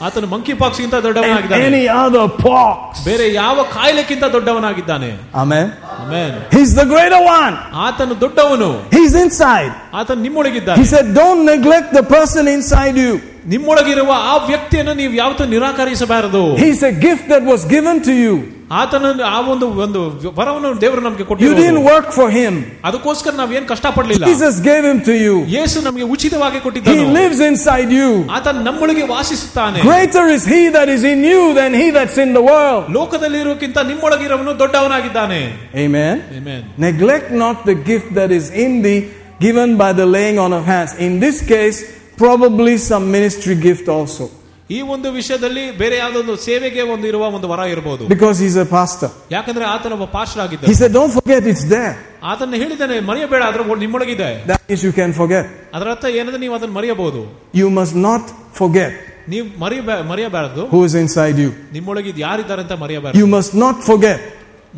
ಆತನು 0.00 0.26
ಮಂಕಿ 0.26 0.54
ಪಾಕ್ಸ್ 0.60 0.78
ಗಿಂತ 0.82 0.94
and 0.94 1.04
ದೊಡ್ಡವನಾಗಿದ್ದಾನೆ 1.06 1.64
any 1.68 1.82
other 2.02 2.24
pox. 2.44 2.78
ಬೇರೆ 3.08 3.26
ಯಾವ 3.34 3.56
ಕಾಯಿಲೆಕ್ಕಿಂತ 3.74 4.24
ದೊಡ್ಡವನಾಗಿದ್ದಾನೆ 4.36 5.10
Amen. 5.42 5.66
Amen. 6.02 6.30
He's 6.54 6.72
the 6.74 6.86
greater 6.94 7.20
one. 7.38 7.54
ಆತನು 7.86 8.14
ದೊಡ್ಡವನು 8.24 8.70
He's 8.96 9.14
inside. 9.24 9.72
ಆತನು 10.00 10.18
He 10.18 10.24
ನಿಮ್ಮೊಳಗಿದ್ದಾನೆ 10.26 10.86
said, 10.94 11.06
Don't 11.20 11.42
neglect 11.52 11.90
the 11.92 12.04
person 12.16 12.44
inside 12.56 12.96
you. 13.04 13.12
ನಿಮ್ಮೊಳಗಿರುವ 13.52 14.10
ಆ 14.32 14.36
ವ್ಯಕ್ತಿಯನ್ನು 14.50 14.94
ನೀವು 14.94 15.14
ಯಾವತ್ತೂ 15.14 15.44
ನಿರಾಕರಿಸಬಾರದು 15.54 16.42
He's 16.64 16.82
a 16.84 16.94
gift 17.06 17.24
that 17.28 17.44
was 17.52 17.62
given 17.66 17.96
to 18.08 18.14
you. 18.24 18.34
ಆತನ 18.80 19.06
ಆ 19.30 19.38
ಒಂದು 19.52 19.66
ಒಂದು 19.84 20.00
ವರವನ್ನು 20.38 20.68
ದೇವರು 20.84 21.00
ನಮಗೆ 21.06 21.22
You 21.22 21.28
ಕೊಟ್ಟಿರೋದು 21.30 21.60
didn't 21.62 21.82
work 21.92 22.08
for 22.18 22.26
him. 22.38 22.54
ಅದಕ್ಕೋಸ್ಕರ 22.88 23.32
ನಾವೇನ್ 23.40 23.66
ಕಷ್ಟಪಡ್ಲಿಲ್ಲ 23.72 24.24
Jesus 24.30 24.54
gave 24.68 24.84
him 24.90 24.98
to 25.08 25.14
you. 25.24 25.34
ಯೇಸು 25.56 25.78
ನಮಗೆ 25.88 26.06
ಉಚಿತವಾಗಿ 26.14 26.58
He 26.58 26.64
ಕೊಟ್ಟಿದ್ದನು 26.66 27.06
lives 27.20 27.40
inside 27.50 27.90
you. 28.00 28.10
ಆತ 28.36 28.46
ನಮ್ಮೊಳಗೆ 28.68 29.06
ವಾಸಿಸುತ್ತಾನೆ 29.14 29.80
Greater 29.90 30.24
is 30.36 30.44
he 30.54 30.62
that 30.76 30.90
is 30.96 31.04
in 31.12 31.22
you 31.32 31.42
than 31.60 31.72
he 31.80 31.86
that's 31.98 32.18
in 32.26 32.32
the 32.38 32.44
world. 32.50 32.84
ಲೋಕದಲ್ಲಿರೋಕ್ಕಿಂತ 32.98 33.78
ನಿಮ್ಮೊಳಗಿರೋವನು 33.90 34.54
ದೊಡ್ಡವನಾಗಿದ್ದಾನೆ 34.62 35.40
Amen. 35.84 36.16
Amen. 36.40 36.60
Neglect 36.86 37.30
not 37.44 37.58
the 37.70 37.76
gift 37.90 38.10
that 38.20 38.30
is 38.38 38.46
in 38.64 38.72
thee, 38.86 39.00
given 39.40 39.70
by 39.76 39.90
the 40.00 40.06
laying 40.16 40.38
on 40.38 40.52
of 40.52 40.64
hands. 40.66 40.92
In 41.06 41.14
this 41.20 41.38
case, 41.54 41.78
probably 42.16 42.74
some 42.90 43.04
ministry 43.16 43.56
gift 43.68 43.88
also. 43.96 44.24
ಈ 44.70 44.78
ಒಂದು 44.94 45.08
ವಿಷಯದಲ್ಲಿ 45.12 45.64
ಬೇರೆ 45.80 45.96
ಯಾವ್ದೊಂದು 45.96 46.34
ಸೇವೆಗೆ 46.44 46.82
ಒಂದು 46.94 47.06
ಇರುವ 47.06 47.24
ಒಂದು 47.36 47.48
ವರ 47.52 47.62
ಇರಬಹುದು 47.72 48.04
Because 48.12 48.36
he's 48.44 48.56
a 48.56 48.68
pastor. 48.78 49.08
ಯಾಕಂದ್ರೆ 49.30 49.64
ಆತನೊಬ್ಬ 49.74 50.04
ಪಾಸ್ಟರ್ 50.16 50.40
He 50.40 50.44
ಆಗಿದ್ದ 50.46 50.74
said, 50.80 50.92
Don't 50.98 51.12
forget 51.18 51.42
it's 51.52 51.64
there. 51.68 51.92
ಆತನ 52.22 52.58
ಹೇಳಿದ್ದಾನೆ 52.62 52.96
ಮರೆಯಬೇಡ 53.00 53.42
ಅದ್ರ 53.50 53.62
ನಿಮ್ಮೊಳಗಿದೆ 53.84 54.28
That 54.52 54.60
means 54.68 54.82
you 54.88 54.92
can 55.00 55.12
forget. 55.20 55.44
ಅದರ 55.76 55.88
ಅರ್ಥ 55.94 56.04
ಏನಂದ್ರೆ 56.20 56.40
ನೀವು 56.44 56.54
ಅದನ್ನ 56.58 56.74
ಮರೆಯಬಹುದು 56.80 57.22
You 57.54 57.68
must 57.80 57.96
not 58.08 58.24
forget 58.60 58.92
ನೀವು 59.28 59.46
ಮರೆಯ 59.62 59.80
ಮರೆಯಬಾರದು 60.12 60.62
who 60.72 60.80
is 60.88 60.94
inside 61.04 61.38
you. 61.44 61.50
ನಿಮ್ಮೊಳಗೆ 61.76 62.12
ಯಾರಿದ್ದಾರೆ 62.26 62.62
ಅಂತ 62.64 62.76
ಮರೆಯಬಾರದು 62.84 63.18
You 63.22 63.28
must 63.36 63.52
not 63.64 63.76
forget 63.90 64.20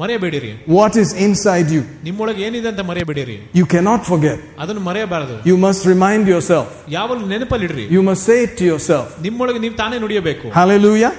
ಮರೆಯಬೇಡಿರಿ 0.00 0.50
what 0.78 0.94
is 1.02 1.08
inside 1.26 1.68
you. 1.76 1.82
ನಿಮ್ಮೊಳಗೆ 2.06 2.40
ಏನಿದೆ 2.46 2.68
ಅಂತ 2.72 2.82
ಮರೆಯಬೇಡಿರಿ 2.90 3.36
You 3.60 3.66
cannot 3.74 4.02
forget. 4.12 4.38
ಅದನ್ನು 4.62 4.82
ಮರೆಯಬಾರದು 4.88 5.36
You 5.50 5.56
must 5.66 5.82
remind 5.94 6.24
yourself. 6.34 6.66
ಯಾವಲ್ಲಿ 6.96 7.26
ನೆನಪಲ್ಲಿಡ್ರಿ 7.34 7.84
You 7.96 8.02
must 8.08 8.22
say 8.30 8.38
it 8.46 8.52
to 8.60 8.64
yourself. 8.72 9.06
ನಿಮ್ಮೊಳಗೆ 9.26 9.60
ನೀವು 9.66 9.76
ತಾನೇ 9.82 9.98
ನುಡಿಯಬೇಕು 10.04 10.46
Hallelujah. 10.60 11.12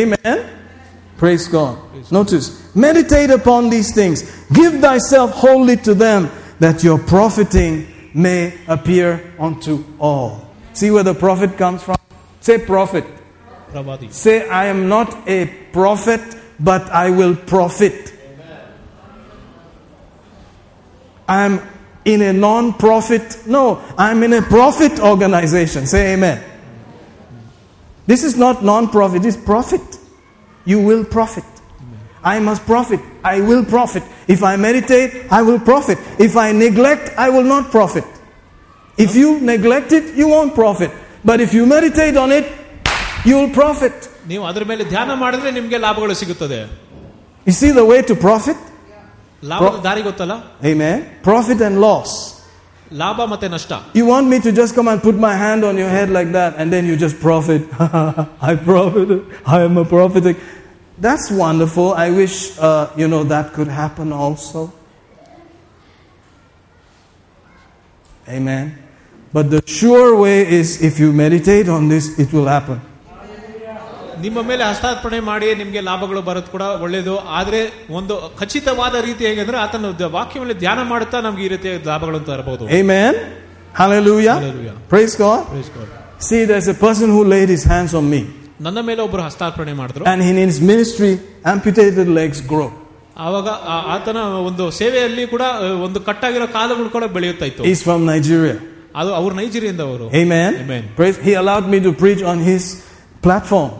Amen. 0.00 0.38
Praise 1.22 1.46
God. 1.48 1.74
Notice, 2.10 2.46
meditate 2.74 3.30
upon 3.40 3.70
these 3.74 3.90
things. 3.98 4.18
Give 4.60 4.72
thyself 4.80 5.30
wholly 5.42 5.76
to 5.88 5.92
them, 5.94 6.22
that 6.64 6.82
your 6.86 6.98
profiting 7.14 7.74
may 8.26 8.40
appear 8.76 9.08
unto 9.46 9.72
all. 10.08 10.30
See 10.80 10.90
where 10.94 11.06
the 11.10 11.14
profit 11.26 11.52
comes 11.62 11.80
from? 11.86 11.96
Say 12.40 12.56
profit. 12.74 13.04
ಪ್ರವಾದಿ 13.72 14.08
Say, 14.24 14.36
I 14.62 14.66
am 14.74 14.80
not 14.96 15.08
a 15.28 15.40
prophet, 15.78 16.24
but 16.59 16.89
I 16.89 17.09
will 17.09 17.35
profit. 17.35 18.13
I 21.27 21.45
am 21.45 21.61
in 22.05 22.21
a 22.21 22.33
non 22.33 22.73
profit. 22.73 23.45
No, 23.45 23.83
I'm 23.97 24.23
in 24.23 24.33
a 24.33 24.41
profit 24.41 24.99
organization. 24.99 25.85
Say 25.85 26.13
amen. 26.13 26.43
This 28.07 28.23
is 28.23 28.35
not 28.35 28.63
non 28.63 28.89
profit, 28.89 29.25
it's 29.25 29.37
profit. 29.37 29.81
You 30.65 30.81
will 30.81 31.05
profit. 31.05 31.45
I 32.23 32.39
must 32.39 32.65
profit. 32.65 32.99
I 33.23 33.39
will 33.39 33.63
profit. 33.63 34.03
If 34.27 34.43
I 34.43 34.57
meditate, 34.57 35.31
I 35.31 35.41
will 35.41 35.59
profit. 35.59 35.97
If 36.19 36.35
I 36.35 36.51
neglect, 36.51 37.11
I 37.17 37.29
will 37.29 37.43
not 37.43 37.71
profit. 37.71 38.03
If 38.97 39.15
you 39.15 39.39
neglect 39.39 39.93
it, 39.93 40.15
you 40.15 40.27
won't 40.27 40.53
profit. 40.53 40.91
But 41.23 41.39
if 41.39 41.53
you 41.53 41.65
meditate 41.65 42.17
on 42.17 42.31
it, 42.31 42.51
you 43.25 43.35
will 43.35 43.49
profit. 43.51 44.08
ನೀವು 44.30 44.44
ಅದ್ರ 44.50 44.62
ಮೇಲೆ 44.70 44.84
ಧ್ಯಾನ 44.92 45.10
ಮಾಡಿದ್ರೆ 45.24 45.50
ನಿಮ್ಗೆ 45.58 45.80
ಲಾಭಗಳು 45.86 46.16
ಸಿಗುತ್ತದೆ 46.22 46.60
You 47.46 47.54
see 47.62 47.72
the 47.80 47.86
way 47.92 48.00
to 48.10 48.14
profit? 48.28 48.60
ಲಾಭದ 49.50 49.80
ದಾರಿ 49.88 50.02
ಗೊತ್ತಲ್ಲ 50.08 50.34
Amen. 50.72 50.96
Profit 51.28 51.60
and 51.68 51.76
loss. 51.86 52.12
ಲಾಭ 53.02 53.20
ಮತ್ತೆ 53.32 53.46
ನಷ್ಟ 53.54 53.72
You 53.98 54.04
want 54.14 54.26
me 54.32 54.38
to 54.46 54.50
just 54.60 54.72
come 54.78 54.88
and 54.92 55.00
put 55.08 55.16
my 55.28 55.34
hand 55.44 55.62
on 55.70 55.76
your 55.82 55.90
head 55.96 56.08
like 56.18 56.30
that 56.38 56.52
and 56.60 56.66
then 56.74 56.84
you 56.90 56.96
just 57.04 57.16
profit. 57.28 57.62
I 58.50 58.54
profit. 58.70 59.10
I 59.56 59.60
am 59.68 59.76
a 59.84 59.86
prophet. 59.96 60.24
That's 61.06 61.28
wonderful. 61.44 61.86
I 62.06 62.08
wish, 62.20 62.36
uh, 62.68 62.86
you 63.00 63.08
know, 63.12 63.22
that 63.34 63.46
could 63.56 63.70
happen 63.82 64.08
also. 64.24 64.60
Amen. 68.28 68.64
But 69.32 69.50
the 69.50 69.60
sure 69.66 70.16
way 70.16 70.38
is 70.58 70.80
if 70.82 70.98
you 71.02 71.12
meditate 71.12 71.68
on 71.68 71.88
this, 71.88 72.04
it 72.18 72.32
will 72.32 72.46
happen. 72.46 72.78
ನಿಮ್ಮ 74.20 74.42
ಮೇಲೆ 74.42 74.64
ಹಸ್ತಾರ್ಪಣೆ 74.64 75.20
ಮಾಡಿ 75.20 75.54
ನಿಮ್ಗೆ 75.54 75.80
ಲಾಭಗಳು 75.80 76.22
ಬರೋದು 76.22 76.50
ಕೂಡ 76.50 76.64
ಒಳ್ಳೇದು 76.84 77.14
ಆದ್ರೆ 77.32 77.60
ಒಂದು 77.90 78.14
ಖಚಿತವಾದ 78.38 78.94
ರೀತಿ 79.04 79.26
ಹೇಗೆಂದ್ರೆ 79.26 79.58
ಆತನ 79.58 79.90
ದ- 79.98 80.10
ವಾಕ್ಯ 80.10 80.40
ಮೇಲೆ 80.40 80.54
ಧ್ಯಾನ 80.54 80.82
ಮಾಡುತ್ತಾ 80.82 81.20
ನಮ್ಗೆ 81.20 81.44
ಈ 81.44 81.48
ರೀತಿಯ 81.48 81.72
ಲಾಭಗಳನ್ನು 81.86 82.26
ತರಬಹುದು 82.26 82.64
Amen. 82.80 83.14
Hallelujah. 83.74 84.34
Hallelujah. 84.34 84.74
Praise 84.88 85.14
God. 85.16 85.40
Praise 85.46 85.70
God. 85.70 85.88
See, 86.20 86.40
there's 86.44 86.68
a 86.68 86.76
person 86.76 87.08
who 87.10 87.22
laid 87.26 87.48
his 87.48 87.64
hands 87.64 87.92
on 87.94 88.06
me, 88.10 88.20
ನನ್ನ 88.60 88.80
ಮೇಲೆ 88.80 89.00
ಒಬ್ಬರು 89.02 89.22
ಹಸ್ತಾರ್ಪಣೆ 89.22 89.72
ಮಾಡಿದ್ರು 89.72 90.04
and 90.10 90.22
in 90.22 90.36
his 90.44 90.58
ministry, 90.64 91.12
amputated 91.54 92.08
legs 92.20 92.40
grow. 92.52 92.68
ಆವಾಗ 93.18 93.48
ಆ- 93.72 93.84
ಆತನ 93.94 94.18
ಒಂದು 94.46 94.64
ಸೇವೆಯಲ್ಲಿ 94.72 95.26
ಕೂಡ 95.26 95.42
ಆ, 95.56 95.72
ಒಂದು 95.86 96.00
ಕಟ್ಟಾಗಿರೋ 96.00 96.46
ಕಾಲುಗಳು 96.52 96.88
ಕೂಡ 96.90 97.04
ಬೆಳೆಯುತ್ತಾ 97.16 97.46
ಇತ್ತು 97.46 97.64
He's 97.64 97.82
from 97.88 98.00
Nigeria. 98.12 98.56
ಅದು 98.96 99.14
ಅವ್ರು 99.14 99.34
ನೈಜೀರಿಯಿಂದ 99.34 99.82
ಅವರು 99.82 100.06
Amen. 100.16 100.52
Amen. 100.64 100.82
Praise. 100.96 101.16
He 101.28 101.34
allowed 101.34 101.66
me 101.68 101.80
to 101.80 101.92
preach 102.02 102.22
on 102.32 102.40
his 102.42 102.64
platform. 103.22 103.70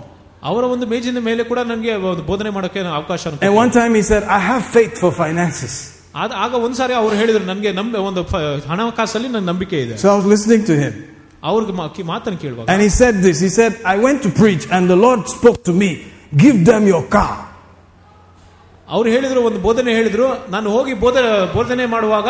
ಅವರ 0.50 0.64
ಒಂದು 0.74 0.86
ಮೇಜಿನ 0.86 1.18
ಮೇಲೆ 1.28 1.42
ಕೂಡ 1.50 1.58
ನನಗೆ 1.72 1.92
ಒಂದು 2.12 2.22
ಬೋಧನೆ 2.30 2.50
ಮಾಡೋಕೆ 2.50 2.80
ಅವಕಾಶ 2.98 3.22
ಅನುಕೂಲ. 3.28 3.44
And 3.48 3.54
one 3.62 3.70
time 3.78 3.92
he 3.94 4.02
said, 4.10 4.22
I 4.38 4.40
have 4.50 4.62
faith 4.76 4.94
for 5.02 5.10
finances. 5.24 5.74
ಆದ- 6.22 6.36
ಆಗ 6.44 6.54
ಒಂದ್ಸಾರಿ 6.66 6.94
ಅವ್ರು 7.00 7.14
ಹೇಳಿದ್ರು 7.20 7.44
ನನಗೆ 7.44 7.72
ನಮ್ 7.72 7.88
ಒಂದು 8.08 8.22
ಫ- 8.32 8.42
ಹಣಕಾಸಲ್ಲಿ 8.72 9.28
ನನ್ನ 9.34 9.46
ನಂಬಿಕೆ 9.52 9.78
ಇದೆ 9.84 9.94
So 10.02 10.08
I 10.14 10.16
was 10.20 10.26
listening 10.34 10.62
to 10.70 10.74
him. 10.82 10.92
ಅವ್ರಿಗೆ 11.50 11.72
ಮಾ- 11.78 11.88
ಕಿ- 11.96 12.06
ಮಾತನ್ನು 12.12 12.38
ಕೇಳುವಾಗ 12.44 12.66
And 12.72 12.80
he 12.86 12.90
said 13.00 13.14
this 13.26 13.38
He 13.46 13.50
said, 13.58 13.72
I 13.94 13.96
went 14.06 14.20
to 14.26 14.30
preach, 14.42 14.64
and 14.74 14.82
the 14.94 14.98
Lord 15.06 15.22
spoke 15.36 15.58
to 15.70 15.74
me, 15.82 15.90
Give 16.44 16.58
them 16.70 16.84
your 16.92 17.04
car. 17.16 17.34
ಅವ್ರು 18.88 19.08
ಹೇಳಿದ್ರು 19.10 19.40
ಒಂದು 19.48 19.58
ಬೋಧನೆ 19.58 19.90
ಹೇಳಿದ್ರು 19.98 20.26
ನಾನು 20.54 20.68
ಹೋಗಿ 20.76 20.94
ಬೋಧನೆ 21.04 21.28
ಬೋಧನೆ 21.56 21.86
ಮಾಡುವಾಗ 21.86 22.28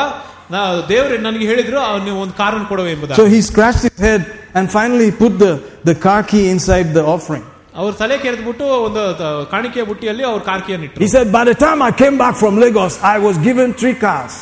ನಾ 0.51 0.61
ದೇವರು 0.93 1.16
ನನಗೆ 1.27 1.47
ಹೇಳಿದ್ರು 1.53 1.78
ಅವ್ರು 1.91 2.03
ನೀವು 2.05 2.19
ಒಂದು 2.24 2.35
ಕಾರನ್ನು 2.43 2.69
ಕೊಡುವೆ 2.73 2.91
ಎಂಬುದ 2.97 3.11
So 3.20 3.27
he 3.35 3.41
scratched 3.51 3.85
his 3.89 3.99
head 4.09 4.23
and 4.59 4.65
finally 4.78 5.07
he 5.11 5.15
put 5.24 5.35
the, 5.45 5.53
the 5.91 5.97
car 6.07 6.20
key 6.32 6.45
inside 6.55 6.89
the 6.99 7.05
offering. 7.15 7.45
ಅವ್ರ 7.74 7.91
ತಲೆ 8.01 8.16
ಕೆರೆದ್ಬಿಟ್ಟು 8.24 8.66
ಒಂದು 8.86 9.03
ತ- 9.20 9.31
ಕಾಣಿಕೆಯ 9.53 9.85
ಬುಟ್ಟಿಯಲ್ಲಿ 9.91 10.24
ಅವ್ರ 10.31 10.41
ಕಾರ್ಕಿಯನ್ನು 10.51 10.86
ಇಟ್ಟರು 10.89 11.03
He 11.05 11.11
said, 11.15 11.28
By 11.39 11.45
the 11.45 11.57
time 11.66 11.81
I 11.82 11.93
came 12.03 12.16
back 12.16 12.35
from 12.43 12.55
Lagos, 12.65 12.95
I 13.15 13.19
was 13.27 13.36
given 13.49 13.69
three 13.82 13.97
cars. 14.07 14.35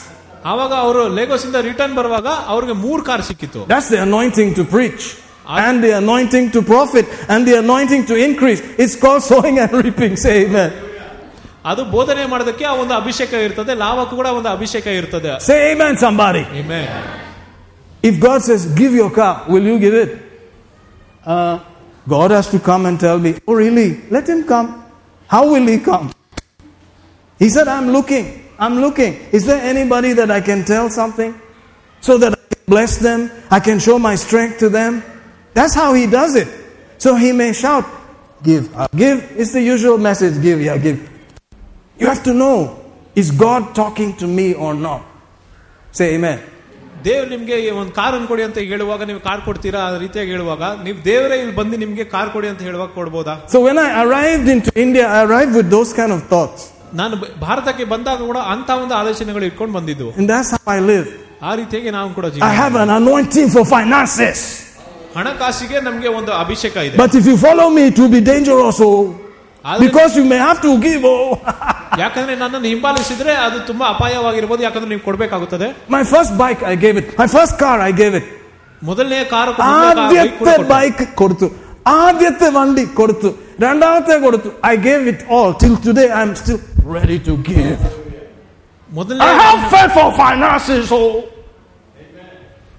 ಆವಾಗ 0.53 0.73
ಅವರು 0.85 1.03
ಲೇಗೋಸ್ 1.19 1.45
ಇಂದ 1.49 1.59
ರಿಟರ್ನ್ 1.69 1.95
ಬರುವಾಗ 1.99 2.29
ಅವ್ರಿಗೆ 2.55 2.75
ಮೂರ್ 2.85 3.03
ಕಾರ್ 3.09 3.25
ಸಿಕ್ಕಿತ್ತು 3.31 3.61
That's 3.73 3.91
the 3.95 4.01
anointing 4.09 4.51
to 4.59 4.65
preach. 4.77 5.03
And 5.63 5.77
the 5.85 5.93
anointing 6.03 6.47
to 6.55 6.61
profit 6.65 7.07
and 7.33 7.41
the 7.49 7.55
anointing 7.63 8.03
to 8.11 8.15
increase. 8.27 8.61
It's 8.83 8.95
called 9.03 9.23
sowing 9.25 9.57
and 9.63 9.73
reaping. 9.81 10.15
Say 10.25 10.35
amen. 10.47 10.71
ಅದು 11.71 11.83
ಬೋಧನೆ 11.95 12.23
ಮಾಡೋದಕ್ಕೆ 12.33 12.65
ಆ 12.65 12.75
ಒಂದು 12.83 12.95
ಅಭಿಷೇಕ 13.01 13.33
ಇರ್ತದೆ 13.47 13.73
ಲಾಭಕ್ಕೂ 13.83 14.15
ಕೂಡ 14.21 14.29
ಒಂದು 14.39 14.51
ಅಭಿಷೇಕ 14.57 14.87
ಇರ್ತದೆ 15.01 15.33
Say 15.49 15.59
amen, 15.73 15.95
somebody. 15.97 16.45
Amen. 16.61 16.87
If 18.03 18.15
God 18.27 18.41
says, 18.43 18.63
Give 18.81 18.95
your 19.01 19.11
car, 19.11 19.35
will 19.53 19.67
you 19.71 19.77
give 19.79 19.95
it? 20.05 20.13
Uh, 21.25 21.55
God 22.08 22.32
has 22.32 22.50
to 22.52 22.60
come 22.60 22.86
and 22.86 23.00
tell 23.00 23.20
me, 23.20 23.36
Oh, 23.48 23.54
really? 23.54 24.02
Let 24.10 24.28
him 24.28 24.46
come. 24.46 24.86
How 25.28 25.52
will 25.52 25.68
he 25.68 25.80
come? 25.80 26.12
He 27.40 27.50
said, 27.50 27.68
I'm 27.68 27.90
looking. 27.90 28.46
I'm 28.58 28.76
looking. 28.80 29.14
Is 29.32 29.46
there 29.46 29.62
anybody 29.62 30.14
that 30.14 30.32
I 30.32 30.42
can 30.42 30.66
tell 30.66 30.90
something? 30.90 31.40
So 32.02 32.18
that 32.18 32.34
I 32.34 32.56
can 32.56 32.64
bless 32.66 32.98
them? 32.98 33.30
I 33.52 33.60
can 33.60 33.80
show 33.80 34.00
my 34.00 34.16
strength 34.16 34.60
to 34.60 34.70
them? 34.70 35.04
That's 35.54 35.76
how 35.76 35.94
he 35.94 36.08
does 36.08 36.36
it. 36.36 36.48
So 36.98 37.16
he 37.16 37.32
may 37.32 37.54
shout, 37.54 37.86
Give. 38.44 38.74
Uh, 38.76 38.88
give 38.96 39.32
is 39.32 39.54
the 39.54 39.62
usual 39.62 39.98
message. 39.98 40.42
Give, 40.42 40.62
yeah, 40.62 40.78
give. 40.78 41.10
You 41.98 42.08
have 42.08 42.24
to 42.24 42.34
know, 42.34 42.84
is 43.16 43.32
God 43.32 43.74
talking 43.74 44.16
to 44.18 44.28
me 44.28 44.54
or 44.54 44.74
not? 44.74 45.04
Say 45.92 46.16
amen. 46.16 46.44
ದೇವ್ರು 47.05 47.29
ನಿಮ್ಗೆ 47.31 47.55
ಒಂದು 47.81 47.93
car 47.93 48.27
ಕೊಡಿ 48.29 48.43
ಅಂತ 48.43 48.59
ಹೇಳುವಾಗ 48.73 49.03
ನೀವು 49.03 49.21
car 49.21 49.41
ಕೊಡ್ತೀರಾ 49.41 49.81
ಆ 49.87 49.97
ರೀತಿಯಾಗಿ 49.99 50.31
ಹೇಳುವಾಗ 50.31 50.65
ನೀವು 50.85 50.99
ದೇವರೇ 51.05 51.37
ಇಲ್ಲಿ 51.43 51.57
ಬಂದು 51.57 51.77
ನಿಮ್ಗೆ 51.77 52.05
ಕಾರ್ 52.15 52.31
ಕೊಡಿ 52.31 52.49
ಅಂತ 52.49 52.63
ಹೇಳುವಾಗ 52.63 52.91
ಕೊಡ್ಬೋದಾ 52.99 53.35
So 53.55 53.61
when 53.67 53.79
I 53.79 53.91
arrived 54.05 54.49
into 54.55 54.71
India, 54.85 55.07
I 55.09 55.21
arrived 55.27 55.55
with 55.61 55.69
those 55.77 55.93
kind 56.01 56.13
of 56.17 56.23
thoughts. 56.35 56.61
ನಾನು 56.95 57.15
ಬ- 57.17 57.31
ಭಾರತಕ್ಕೆ 57.41 57.85
ಬಂದಾಗ 57.93 58.21
ಕೂಡ 58.31 58.39
ಅಂತ 58.55 58.71
ಒಂದು 58.83 58.95
ಆಲೋಚನೆಗಳು 58.95 59.45
ಇಟ್ಕೊಂಡು 59.45 59.75
ಬಂದಿದ್ದು 59.79 60.09
And 60.19 60.29
that's 60.33 60.51
how 60.57 60.65
I 60.77 60.81
live. 60.93 61.09
ಆ 61.43 61.53
ರೀತಿಯಾಗಿ 61.55 61.91
ನಾವು 61.91 62.11
ಕೂಡ 62.19 62.27
I 62.27 62.35
ಜೀವನ 62.35 62.51
have 62.63 62.77
an 62.85 62.91
anointing 63.01 63.49
for 63.57 63.65
finances. 63.77 64.41
ಹಣಕಾಸಿಗೆ 65.17 65.81
ನಮ್ಗೆ 65.81 66.09
ಒಂದು 66.19 66.33
ಅಭಿಷೇಕ 66.43 66.77
ಇದೆ 66.89 66.97
But 66.97 67.15
if 67.21 67.27
you 67.27 67.37
follow 67.47 67.69
me, 67.77 67.83
it 67.91 67.99
will 68.01 68.13
be 68.19 68.23
dangerous. 69.67 69.67
Oh, 69.67 69.71
ಆದ್ರೆ 69.71 69.87
because 69.87 70.13
you 70.19 70.25
may 70.33 70.41
have 70.47 70.61
to 70.67 70.71
give. 70.87 71.03
Oh, 71.15 71.31
ಯಾಕಂದ್ರೆ 72.03 72.35
ನನ್ನನ್ನು 72.43 72.69
ಹಿಂಬಾಲಿಸಿದ್ರೆ 72.73 73.33
ಅದು 73.47 73.59
ತುಂಬಾ 73.71 73.87
ಅಪಾಯವಾಗಿರ್ಬೋದು 73.95 74.63
ಯಾಕಂದ್ರೆ 74.67 74.91
ನೀವು 74.93 75.05
ಕೊಡ್ಬೇಕಾಗುತ್ತದೆ 75.09 75.69
my 75.97 76.05
first 76.15 76.33
bike, 76.43 76.63
I 76.73 76.77
gave 76.85 76.97
it. 77.03 77.09
My 77.23 77.29
first 77.37 77.55
car, 77.63 77.77
I 77.91 77.93
gave 78.03 78.15
it. 78.21 78.29
ಮೊದಲನೇ 78.89 79.19
ಕಾರು 79.33 79.53
ആദ്യത്തെ 79.73 80.55
ബൈക്ക് 80.75 81.05
കൊടുത്തു 81.21 81.49
ആദ്യത്തെ 82.05 82.49
വണ്ടി 82.57 82.85
കൊടുത്തു 83.01 83.31
രണ്ടാമത്തെ 83.65 84.17
കൊടുത്തു 84.25 84.51
I 84.71 84.75
gave 84.87 85.05
it 85.13 85.25
all 85.37 85.51
till 85.63 85.75
today 85.87 86.07
I 86.19 86.23
am 86.29 86.33
still 86.41 86.59
ready 86.97 87.19
to 87.29 87.35
give 87.49 87.75
ಮೊದಲನೇ 88.91 89.29
I 89.29 89.35
have 89.45 89.61
faith 89.75 89.93
for 89.99 90.09
finances, 90.25 90.89
oh. 91.01 91.13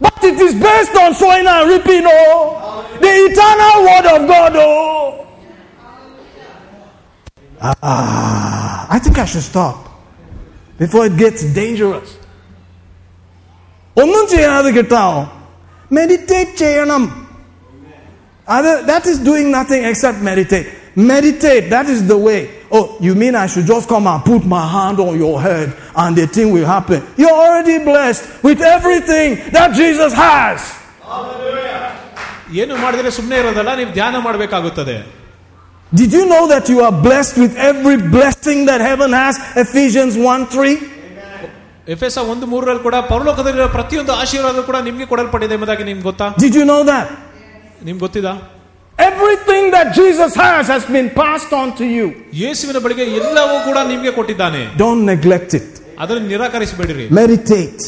But 0.01 0.23
it 0.29 0.39
is 0.45 0.53
based 0.67 0.95
on 1.01 1.09
sowing 1.21 1.47
and 1.53 1.69
reaping, 1.71 2.05
oh. 2.17 2.33
The 3.03 3.11
eternal 3.27 3.75
word 3.87 4.07
of 4.15 4.21
God, 4.33 4.55
oh. 4.67 5.23
Ah, 7.61 8.87
I 8.89 8.99
think 8.99 9.17
I 9.17 9.25
should 9.25 9.41
stop 9.43 9.75
before 10.79 11.05
it 11.05 11.15
gets 11.17 11.41
dangerous. 11.55 12.09
ഒന്നും 13.95 14.23
ചെയ്യാതെ 14.29 14.69
കിട്ടാമോ 14.77 15.19
meditate 15.91 16.55
ചെയ്യണം 16.61 17.03
അത് 18.47 18.69
that 18.89 19.09
is 19.11 19.21
doing 19.27 19.51
nothing 19.55 19.85
except 19.91 20.25
meditate 20.29 20.69
meditate 21.11 21.67
that 21.73 21.91
is 21.95 22.03
the 22.09 22.15
way 22.25 22.35
oh 22.71 22.79
you 23.07 23.13
mean 23.21 23.35
I 23.41 23.45
should 23.53 23.69
just 23.71 23.91
come 23.93 24.07
and 24.13 24.23
put 24.29 24.47
my 24.55 24.63
hand 24.73 25.01
on 25.05 25.13
your 25.23 25.37
head 25.47 25.71
and 26.03 26.15
the 26.21 26.25
thing 26.37 26.51
will 26.55 26.67
happen 26.73 27.01
you 27.21 27.27
are 27.31 27.37
already 27.43 27.77
blessed 27.89 28.25
with 28.47 28.67
everything 28.73 29.35
that 29.57 29.73
Jesus 29.81 30.17
has 30.23 30.67
ಏನು 32.61 32.73
ಮಾಡಿದ್ರೆ 32.83 33.11
ಸುಮ್ಮನೆ 33.17 33.37
ಇರೋದಲ್ಲ 33.43 33.71
ನೀವು 33.79 33.91
ಧ್ಯಾನ 33.99 34.15
ಮಾಡಬೇಕಾಗುತ್ತದೆ 34.25 34.97
Did 35.91 36.11
you 36.11 36.25
know 36.25 36.43
that 36.47 36.65
you 36.69 36.79
are 36.81 36.95
blessed 37.03 37.35
with 37.37 37.53
every 37.69 37.97
blessing 38.15 38.65
that 38.65 38.81
heaven 38.81 39.11
has? 39.13 39.35
Ephesians 39.57 40.15
1 40.29 40.47
3. 40.47 40.73
F 41.87 42.03
S 42.07 42.17
ಒಂದು 42.31 42.45
ಮೂರರಲ್ಲಿ 42.47 42.83
ಕೂಡ 42.83 42.97
ಪರಲೋಕದಲ್ಲಿರೋ 43.09 43.67
ಪ್ರತಿಯೊಂದು 43.69 44.13
ಆಶೀರ್ವಾದ 44.21 44.61
ಕೂಡ 44.67 44.77
ನಿಮ್ಗೆ 44.85 45.05
ಕೊಡಲ್ಪಟ್ಟಿದೆ 45.05 45.53
ಎಂಬುದಾಗಿ 45.57 45.83
ನಿಮ್ಗೆ 45.83 46.05
ಗೊತ್ತಾ 46.09 46.27
Did 46.43 46.55
you 46.59 46.65
know 46.71 46.81
that? 46.91 47.07
ನಿಮ್ಗೆ 47.81 48.01
ಗೊತ್ತಿದ 48.05 48.29
Everything 48.95 49.71
that 49.71 49.87
Jesus 49.99 50.31
has 50.35 50.65
has 50.67 50.83
been 50.95 51.09
passed 51.21 51.51
on 51.61 51.67
to 51.79 51.85
you. 51.95 52.05
ಯೇಸುವಿನ 52.43 52.79
ಬಳಿಗೆ 52.85 53.05
ಎಲ್ಲವೂ 53.19 53.55
ಕೂಡ 53.67 53.77
ನಿಮ್ಗೆ 53.91 54.11
ಕೊಟ್ಟಿದ್ದಾನೆ 54.19 54.61
Don't 54.83 55.03
neglect 55.11 55.53
it. 55.59 55.67
ಅದನ್ನು 56.03 56.25
ನಿರಾಕರಿಸಬೇಡಿರಿ 56.33 57.05
Meditate. 57.21 57.83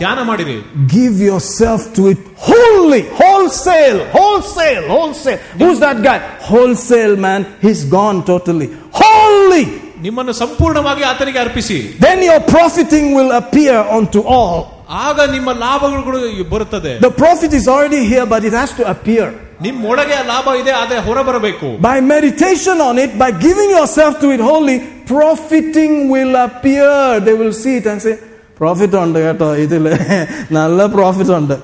ಧ್ಯಾನ 0.00 0.18
ಮಾಡಿರಿ 0.30 0.56
Give 0.96 1.16
yourself 1.30 1.80
to 1.96 2.02
it 2.12 2.20
wholly, 2.48 3.02
wholesale, 3.20 4.00
wholesale, 4.16 4.84
wholesale. 4.94 5.40
Who's 5.60 5.78
that 5.86 5.98
guy? 6.08 6.18
Wholesale 6.50 7.16
man. 7.26 7.40
He's 7.66 7.82
gone 7.98 8.18
totally. 8.32 8.68
Wholly. 9.00 9.64
ನಿಮ್ಮನ್ನು 10.06 10.34
ಸಂಪೂರ್ಣವಾಗಿ 10.42 11.02
ಆತನಿಗೆ 11.10 11.40
ಅರ್ಪಿಸಿ 11.44 11.78
Then 12.06 12.18
your 12.30 12.40
profiting 12.54 13.06
will 13.18 13.32
appear 13.42 13.76
unto 13.98 14.20
all. 14.36 14.58
ಆಗ 15.06 15.20
ನಿಮ್ಮ 15.34 15.50
ಲಾಭಗಳು 15.64 16.02
ಕೂಡ 16.08 16.16
ಬರುತ್ತದೆ 16.54 16.92
The 17.06 17.12
profit 17.22 17.52
is 17.60 17.66
already 17.74 18.02
here, 18.12 18.26
but 18.34 18.42
it 18.50 18.54
has 18.60 18.70
to 18.78 18.84
appear. 18.94 19.26
ನಿಮ್ಮೊಳಗೆ 19.66 20.14
ಆ 20.20 20.22
ಲಾಭ 20.32 20.48
ಇದೆ 20.60 20.72
ಆದ್ರೆ 20.82 20.98
ಹೊರಬರಬೇಕು 21.08 21.68
By 21.88 21.96
meditation 22.14 22.76
on 22.88 22.96
it, 23.04 23.12
by 23.24 23.30
giving 23.46 23.70
yourself 23.78 24.14
to 24.22 24.28
it 24.36 24.42
wholly, 24.48 24.76
profiting 25.12 25.92
will 26.14 26.34
appear. 26.46 26.90
They 27.26 27.36
will 27.42 27.54
see 27.62 27.76
it 27.80 27.86
and 27.92 28.00
say, 28.06 28.14
profit 28.59 28.95
ಉಂಟು 29.03 29.19
ಕೇಟೋ 29.25 29.47
ಇದಿಲ್ಲ 29.63 29.87
ನಲ್ಲ 30.57 30.85
ಪ್ರಾಫಿಟ್ 30.97 31.31
ಉಂಟು 31.37 31.57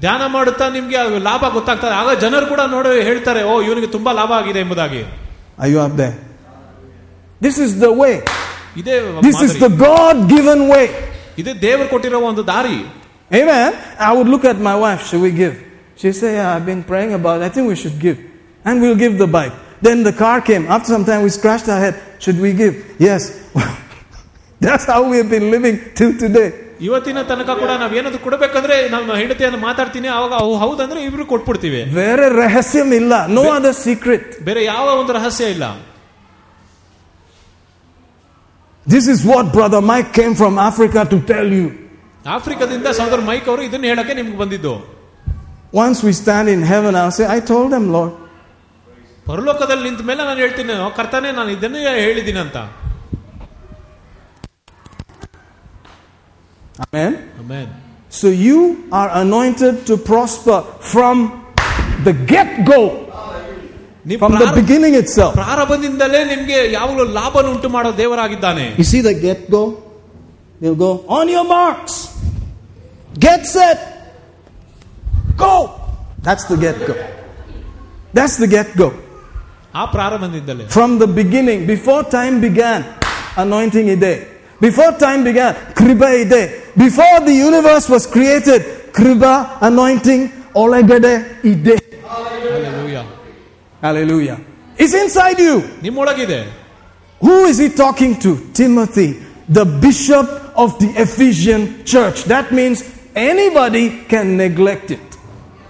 ಧ್ಯಾನ 0.00 0.22
ಮಾಡುತ್ತಾ 0.36 0.66
ನಿಮ್ಗೆ 0.76 1.00
ಲಾಭ 1.28 1.44
ಗೊತ್ತಾಗ್ತದೆ 1.56 1.94
ಆಗ 2.00 2.14
ಜನರು 2.24 2.46
ಕೂಡ 2.52 2.60
ನೋಡಿ 2.74 3.02
ಹೇಳ್ತಾರೆ 3.10 3.42
ಓ 3.52 3.54
ಇವನಿಗೆ 3.68 3.88
ತುಂಬಾ 3.96 4.12
ಲಾಭ 4.20 4.32
ಆಗಿದೆ 4.40 4.60
ಎಂಬುದಾಗಿ 4.64 5.02
ಅಯ್ಯೋ 5.64 5.80
ಅಬ್ದೆ 5.88 6.08
ದಿಸ್ 7.42 7.60
ಇಸ್ 7.66 7.74
ದ 7.84 7.90
ವೇ 8.00 8.10
ಇದೇ 8.80 8.96
this 9.28 9.42
is 9.48 9.56
the 9.66 9.68
God 9.86 10.20
given 10.34 10.64
way 10.72 10.82
ಇದು 11.42 11.52
ದೇವರು 11.66 11.88
ಕೊಟ್ಟಿರೋ 11.94 12.20
ಒಂದು 12.32 12.44
ದಾರಿ 12.54 12.80
Amen. 13.30 13.72
I 13.98 14.12
would 14.12 14.28
look 14.28 14.44
at 14.44 14.58
my 14.58 14.76
wife, 14.76 15.06
should 15.08 15.22
we 15.22 15.30
give? 15.32 15.54
She 15.96 16.12
said, 16.12 16.34
yeah, 16.34 16.54
I've 16.54 16.66
been 16.66 16.84
praying 16.84 17.14
about 17.14 17.40
it. 17.40 17.44
I 17.44 17.48
think 17.48 17.66
we 17.66 17.76
should 17.76 17.98
give. 17.98 18.18
And 18.64 18.80
we'll 18.80 18.96
give 18.96 19.16
the 19.16 19.26
bike. 19.28 19.52
Then 19.80 20.02
the 20.02 20.12
car 20.14 20.40
came. 20.42 20.66
After 20.66 20.88
some 20.88 21.04
time, 21.04 21.22
we 21.22 21.30
scratched 21.30 21.68
our 21.68 21.78
head. 21.78 21.94
Should 22.18 22.38
we 22.38 22.52
give? 22.52 22.74
Yes. 22.98 23.22
That's 24.61 24.85
how 24.85 25.01
we 25.09 25.17
have 25.17 25.29
been 25.29 25.47
living 25.55 25.75
till 25.99 26.13
today. 26.23 26.47
ಇವತ್ತಿನ 26.87 27.19
ತನಕ 27.29 27.49
ಕೂಡ 27.59 27.71
ನಾವ್ 27.81 27.93
ಏನಾದ್ರು 27.99 28.19
ಕೊಡ್ಬೇಕಂದ್ರೆ 28.25 28.75
ನಮ್ಮ 28.95 29.15
ಹೆಂಡತಿಯನ್ನು 29.21 29.59
ಮಾತಾಡ್ತೀನಿ 29.59 30.07
ಅವಾಗ 30.15 30.33
ಅವು 30.43 30.53
ಹೌದಂದ್ರೆ 30.63 30.99
ಇಬ್ರು 31.07 31.23
ಕೊಟ್ಬಿಡ್ತೀವಿ 31.31 31.81
ಬೇರೆ 31.95 32.25
ರಹಸ್ಯಂ 32.41 32.89
ಇಲ್ಲ 32.99 33.13
ನೋ 33.37 33.43
ಅದರ್ 33.57 33.77
ಸೀಕ್ರೆಟ್ 33.85 34.27
ಬೇರೆ 34.47 34.63
ಯಾವ 34.73 34.87
ಒಂದು 35.01 35.13
ರಹಸ್ಯ 35.19 35.47
ಇಲ್ಲ 35.55 35.67
This 38.85 39.07
is 39.07 39.25
what 39.25 39.51
Brother 39.51 39.81
Mike 39.81 40.13
came 40.13 40.33
from 40.33 40.57
Africa 40.69 41.01
to 41.13 41.17
tell 41.31 41.49
you. 41.57 41.65
ಆಫ್ರಿಕಾದಿಂದ 42.35 42.87
ಸಹೋದರ 42.99 43.19
ಮೈಕ್ 43.29 43.45
ಅವರು 43.51 43.61
ಇದನ್ನ 43.67 43.85
ಹೇಳಕ್ಕೆ 43.91 44.13
ನಿಮ್ಗೆ 44.13 44.37
ಬಂದಿದ್ದು 44.43 44.73
Once 45.73 45.99
we 46.05 46.13
stand 46.13 46.47
in 46.49 46.61
heaven, 46.63 46.93
I'll 46.95 47.11
say, 47.11 47.25
I 47.27 47.41
told 47.51 47.69
them, 47.75 47.85
Lord. 47.95 48.13
ಪರಲೋಕದಲ್ಲಿ 49.27 49.83
ನಿಂತ 49.83 50.01
ಮೇಲೆ 50.09 50.21
ನಾನು 50.23 50.39
ಹೇಳ್ತೀನಿ 50.43 50.73
ಕರ್ತಾನೆ 50.97 51.29
ನಾನು 51.39 51.49
ಇದನ್ನೇ 51.55 51.79
ಹೇಳಿದ್ದೀನಿ 52.05 52.39
ಅಂತ 52.39 52.57
Amen. 56.85 57.11
Amen. 57.41 57.67
So 58.11 58.27
you 58.47 58.59
are 58.91 59.09
anointed 59.23 59.85
to 59.87 59.97
prosper 60.09 60.57
from 60.93 61.15
the 62.05 62.13
get 62.33 62.49
go, 62.65 62.81
ನೀವು 64.07 64.19
from 64.23 64.33
the 64.33 64.45
ಪ್ರಾರ- 64.45 64.57
beginning 64.59 64.93
itself. 65.01 65.33
ಪ್ರಾರಂಭದಿಂದಲೇ 65.39 66.21
ನಿಮ್ಗೆ 66.31 66.59
ಯಾವಾಗಲೂ 66.75 67.05
ಲಾಭನ 67.19 67.45
ಉಂಟು 67.55 67.69
ಮಾಡೋ 67.75 67.91
ದೇವರಾಗಿದ್ದಾನೆ 68.01 68.65
You 68.81 68.87
see 68.93 69.01
the 69.01 69.15
get 69.25 69.41
go? 69.49 69.63
He'll 70.61 70.79
go, 70.85 70.91
on 71.17 71.25
your 71.29 71.43
marks, 71.47 71.95
get 73.25 73.41
set, 73.55 73.79
go. 75.37 75.51
That's 76.27 76.45
the 76.45 76.57
get 76.57 76.77
go. 76.87 76.95
That's 78.13 78.37
the 78.37 78.49
get 78.55 78.69
go. 78.75 78.87
ಆ 79.75 79.83
ಪ್ರಾರಂಭದಿಂದಲೇ 79.95 80.63
From 80.77 80.91
the 81.03 81.09
beginning, 81.19 81.59
before 81.67 82.01
time 82.17 82.35
began, 82.47 82.79
anointing 83.37 83.89
ide. 83.95 84.13
Before 84.62 84.92
time 84.92 85.24
began, 85.24 85.54
Kriba 85.74 86.06
Ide. 86.06 86.62
Before 86.78 87.18
the 87.26 87.34
universe 87.34 87.88
was 87.88 88.06
created, 88.06 88.62
Kriba, 88.92 89.58
anointing, 89.60 90.28
Olegede 90.54 91.42
Ide. 91.44 92.00
Hallelujah. 92.06 93.06
Hallelujah. 93.80 94.40
It's 94.78 94.94
inside 94.94 95.40
you. 95.40 95.62
Who 97.20 97.44
is 97.46 97.58
he 97.58 97.70
talking 97.70 98.20
to? 98.20 98.52
Timothy, 98.52 99.20
the 99.48 99.64
bishop 99.64 100.28
of 100.56 100.78
the 100.78 100.94
Ephesian 100.96 101.84
church. 101.84 102.22
That 102.24 102.52
means 102.52 102.84
anybody 103.16 104.04
can 104.04 104.36
neglect 104.36 104.92
it. 104.92 105.11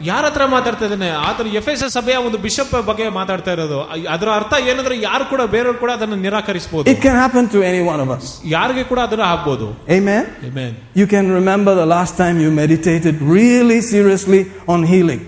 ಯಾರ 0.08 0.24
ಹತ್ರ 0.28 0.44
ಮಾತಾಡ್ತಾ 0.54 0.86
ಇದ್ದಾನೆ 0.88 1.08
ಆತನ 1.28 1.54
F 1.60 1.70
S 1.72 1.84
S 1.86 1.94
ಸಭೆಯ 1.98 2.18
ಒಂದು 2.26 2.38
bishop 2.44 2.74
ಬಗ್ಗೆ 2.90 3.06
ಮಾತಾಡ್ತಾ 3.16 3.52
ಇರೋದು 3.56 3.78
ಅದರ 4.16 4.30
ಅರ್ಥ 4.40 4.54
ಏನಂದ್ರೆ 4.72 4.96
ಯಾರು 5.06 5.26
ಕೂಡ 5.32 5.42
ಬೇರೆಯವರು 5.54 5.80
ಕೂಡ 5.84 5.92
ಅದನ್ನು 5.98 6.18
ನಿರಾಕರಿಸಬಹುದು 6.26 6.92
It 6.94 7.00
can 7.06 7.16
happen 7.24 7.46
to 7.56 7.62
any 7.70 7.82
one 7.92 8.02
of 8.04 8.12
us. 8.18 8.26
ಯಾರಿಗೆ 8.56 8.84
ಕೂಡ 8.92 9.00
ಅದನ್ನ 9.08 9.26
ಆಗ್ಬೋದು 9.36 9.68
Amen. 9.98 10.24
Amen. 10.50 10.72
You 11.02 11.08
can 11.14 11.26
remember 11.40 11.74
the 11.76 11.88
last 11.96 12.16
time 12.22 12.38
you 12.46 12.52
meditated 12.64 13.16
really 13.38 13.80
seriously 13.94 14.42
on 14.68 14.82
healing. 14.94 15.24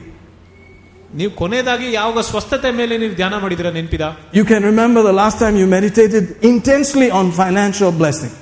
ನೀವು 1.20 1.32
ಕೊನೆಯದಾಗಿ 1.42 1.88
ಯಾವಾಗ 1.94 2.22
ಸ್ವಸ್ಥತೆ 2.32 2.70
ಮೇಲೆ 2.80 2.94
ನೀವು 3.04 3.16
ಧ್ಯಾನ 3.22 3.36
ಮಾಡಿದಿರ 3.44 3.70
ನೆನಪಿದ 3.78 4.06
You 4.40 4.46
can 4.52 4.62
remember 4.72 5.02
the 5.04 5.16
last 5.22 5.40
time 5.44 5.58
you 5.62 5.68
meditated 5.78 6.24
intensely 6.52 7.10
on 7.20 7.26
financial 7.44 7.92
blessing. 8.02 8.34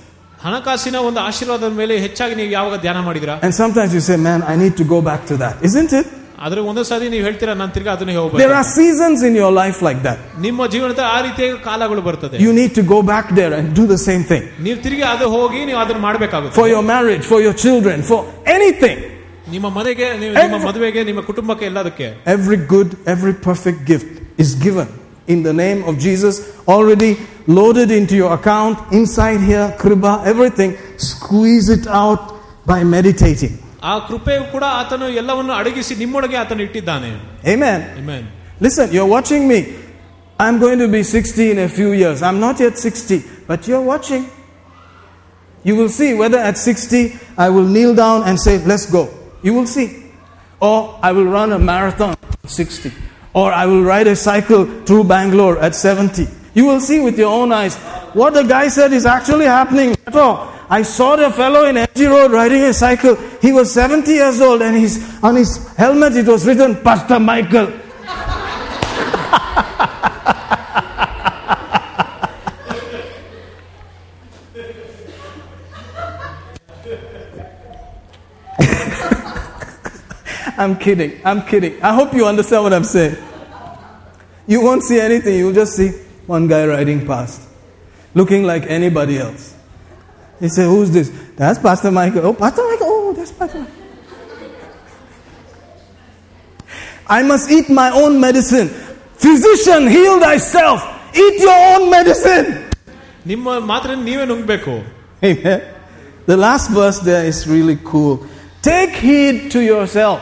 ಹಣಕಾಸಿನ 0.42 0.98
ಒಂದು 1.08 1.20
ಆಶೀರ್ವಾದದ 1.20 1.74
ಮೇಲೆ 1.80 1.94
ಹೆಚ್ಚಾಗಿ 2.04 2.34
ನೀವು 2.40 2.52
ಯಾವಾಗ 2.58 2.76
ಧ್ಯಾನ 2.86 3.00
ಮಾಡಿದಿರ 3.08 3.32
And 3.46 3.54
sometimes 3.62 3.92
you 3.98 4.04
say, 4.10 4.18
Man, 4.28 4.40
I 4.52 4.58
need 4.64 4.76
to 4.82 4.86
go 4.94 5.00
back 5.02 5.22
to 5.32 5.36
that. 5.44 5.56
Isn't 5.70 5.94
it? 6.00 6.08
ಆದ್ರೆ 6.46 6.60
ಒಂದೊಂದು 6.70 6.88
ಸಾರಿ 6.90 7.06
ನೀವು 7.14 7.24
ಹೇಳ್ತೀರಾ 7.28 7.54
ನಾನು 7.62 7.72
ತಿರ್ಗಾ 7.76 7.92
ಅದನ್ನೇ 7.98 8.14
There 8.14 8.24
ಹೋಗ್ಬೇಕು 8.24 8.54
are 8.60 8.68
seasons 8.80 9.20
in 9.30 9.34
your 9.42 9.52
life 9.62 9.80
like 9.88 10.02
that. 10.08 10.18
ನಿಮ್ಮ 10.46 10.68
ಜೀವನದ 10.74 11.02
ಆ 11.16 11.20
ರೀತಿಯ 11.28 11.48
ಕಾಲಗಳು 11.70 12.02
ಬರ್ತದೆ 12.08 12.38
You 12.46 12.52
need 12.60 12.74
to 12.80 12.84
go 12.94 13.00
back 13.14 13.28
there 13.40 13.54
and 13.60 13.68
do 13.82 13.86
the 13.94 14.00
same 14.08 14.24
thing. 14.32 14.44
ನೀವು 14.66 14.78
ತಿರುಗಿ 14.86 15.06
ಅದು 15.14 15.28
ಹೋಗಿ 15.38 15.62
ನೀವು 15.70 15.80
ಅದನ್ನ 15.84 16.02
ಮಾಡಬೇಕಾಗುತ್ತೆ 16.08 16.58
For 16.62 16.68
your 16.76 16.84
marriage, 16.94 17.24
for 17.34 17.40
your 17.48 17.56
children, 17.66 17.98
for 18.12 18.20
anything. 18.58 19.00
ನಿಮ್ಮ 19.56 19.68
ಮನೆಗೆ 19.80 20.08
ನೀವು- 20.22 20.36
ನಿಮ್ಮ 20.38 20.56
Every- 20.56 20.68
ಮದುವೆಗೆ 20.70 21.04
ನಿಮ್ಮ 21.10 21.22
ಕುಟುಂಬಕ್ಕೆ 21.22 21.66
ಎಲ್ಲದಕ್ಕೆ 21.72 22.08
Every 22.36 22.60
good, 22.74 22.90
every 23.16 23.34
perfect 23.50 23.82
gift 23.92 24.10
is 24.46 24.50
given 24.66 24.88
in 25.34 25.40
the 25.50 25.54
name 25.64 25.80
of 25.90 25.94
Jesus, 26.08 26.36
already 26.76 27.12
loaded 27.60 27.90
into 28.00 28.16
your 28.22 28.32
account, 28.40 28.76
inside 29.00 29.40
here, 29.52 29.66
kriba, 29.82 30.14
everything. 30.34 30.72
Squeeze 31.12 31.70
it 31.78 31.86
out 32.02 32.24
by 32.66 32.80
meditating. 32.96 33.54
ಆ 33.92 33.94
ಕೃಪೆಯು 34.08 34.44
ಕೂಡ 34.54 34.66
ಆತನು 34.80 35.08
ಎಲ್ಲವನ್ನು 35.22 35.54
ಅಡಗಿಸಿ 35.60 35.96
ನಿಮ್ಮೊಳಗೆ 36.04 36.38
ಆತನು 36.44 36.64
ಇಟ್ಟಿದ್ದಾನೆ 36.70 37.10
Amen. 37.54 37.80
Amen. 38.02 38.24
Listen, 38.66 38.88
you're 38.96 39.12
watching 39.18 39.44
me. 39.52 39.60
I'm 40.40 40.58
going 40.60 40.80
to 40.80 40.88
be 40.88 41.02
60 41.04 41.52
in 41.54 41.60
a 41.60 41.70
few 41.78 41.92
years. 42.02 42.20
I'm 42.28 42.40
not 42.40 42.60
yet 42.60 42.76
60, 42.78 43.24
but 43.50 43.68
you're 43.68 43.82
watching. 43.94 44.24
You 45.64 45.76
will 45.76 45.90
see 45.90 46.14
whether 46.14 46.40
at 46.50 46.58
60 46.58 47.18
I 47.38 47.50
will 47.50 47.68
kneel 47.76 47.94
down 47.96 48.24
and 48.24 48.40
say, 48.40 48.54
Let's 48.72 48.86
go. 48.98 49.04
You 49.44 49.54
will 49.54 49.68
see. 49.68 49.88
Or 50.60 50.78
I 51.02 51.12
will 51.12 51.26
run 51.26 51.52
a 51.52 51.60
marathon 51.60 52.16
at 52.44 52.50
60. 52.50 52.92
Or 53.34 53.52
I 53.52 53.66
will 53.66 53.84
ride 53.84 54.08
a 54.08 54.16
cycle 54.16 54.66
through 54.86 55.04
Bangalore 55.06 55.60
at 55.60 55.76
70. 55.76 56.28
You 56.54 56.66
will 56.66 56.80
see 56.80 57.00
with 57.00 57.18
your 57.18 57.32
own 57.32 57.52
eyes 57.52 57.76
what 58.14 58.34
the 58.34 58.44
guy 58.44 58.68
said 58.70 58.94
is 58.94 59.06
actually 59.06 59.46
happening. 59.46 59.96
At 60.08 60.16
all. 60.16 60.36
I 60.73 60.81
saw 60.81 61.17
the 61.17 61.31
fellow 61.31 61.67
in 61.67 61.77
MG 61.77 62.09
Road 62.09 62.33
riding 62.33 62.63
a 62.63 62.73
cycle. 62.73 63.15
He 63.43 63.53
was 63.53 63.71
70 63.75 64.11
years 64.11 64.41
old 64.41 64.63
and 64.63 64.75
he's, 64.75 65.23
on 65.23 65.37
his 65.37 65.67
helmet 65.77 66.17
it 66.17 66.27
was 66.27 66.47
written, 66.47 66.77
Pastor 66.77 67.21
Michael. 67.21 67.67
I'm 80.57 80.79
kidding. 80.79 81.21
I'm 81.23 81.43
kidding. 81.43 81.83
I 81.83 81.93
hope 81.93 82.15
you 82.15 82.25
understand 82.27 82.63
what 82.63 82.73
I'm 82.73 82.85
saying. 82.85 83.19
You 84.47 84.63
won't 84.63 84.83
see 84.85 84.99
anything. 84.99 85.37
You'll 85.37 85.53
just 85.53 85.77
see 85.77 85.91
one 86.27 86.49
guy 86.49 86.67
riding 86.67 87.07
past, 87.07 87.47
looking 88.15 88.45
like 88.45 88.63
anybody 88.69 89.19
else. 89.19 89.52
He 90.42 90.50
said, 90.50 90.66
Who's 90.66 90.92
this? 90.92 91.12
That's 91.36 91.60
Pastor 91.60 91.92
Michael. 91.92 92.28
Oh, 92.28 92.34
Pastor 92.34 92.64
Michael. 92.64 92.88
Oh, 92.90 93.14
that's 93.14 93.32
Pastor 93.32 93.60
Michael. 93.60 93.74
I 97.08 97.24
must 97.24 97.50
eat 97.50 97.70
my 97.70 97.90
own 97.92 98.20
medicine. 98.20 98.68
Physician, 99.16 99.88
heal 99.88 100.20
thyself. 100.20 100.84
Eat 101.16 101.40
your 101.40 101.58
own 101.74 101.90
medicine. 101.98 102.48
ನಿಮ್ಮ 103.32 103.58
ಮಾತ್ರ 103.72 103.92
ನೀವೇ 104.08 104.26
ನುಂಗ್ಬೇಕು 104.32 104.74
Amen. 105.30 105.62
The 106.32 106.38
last 106.46 106.68
verse 106.78 107.00
there 107.10 107.24
is 107.32 107.38
really 107.54 107.78
cool. 107.92 108.14
Take 108.62 108.94
heed 109.06 109.36
to 109.54 109.60
yourself. 109.72 110.22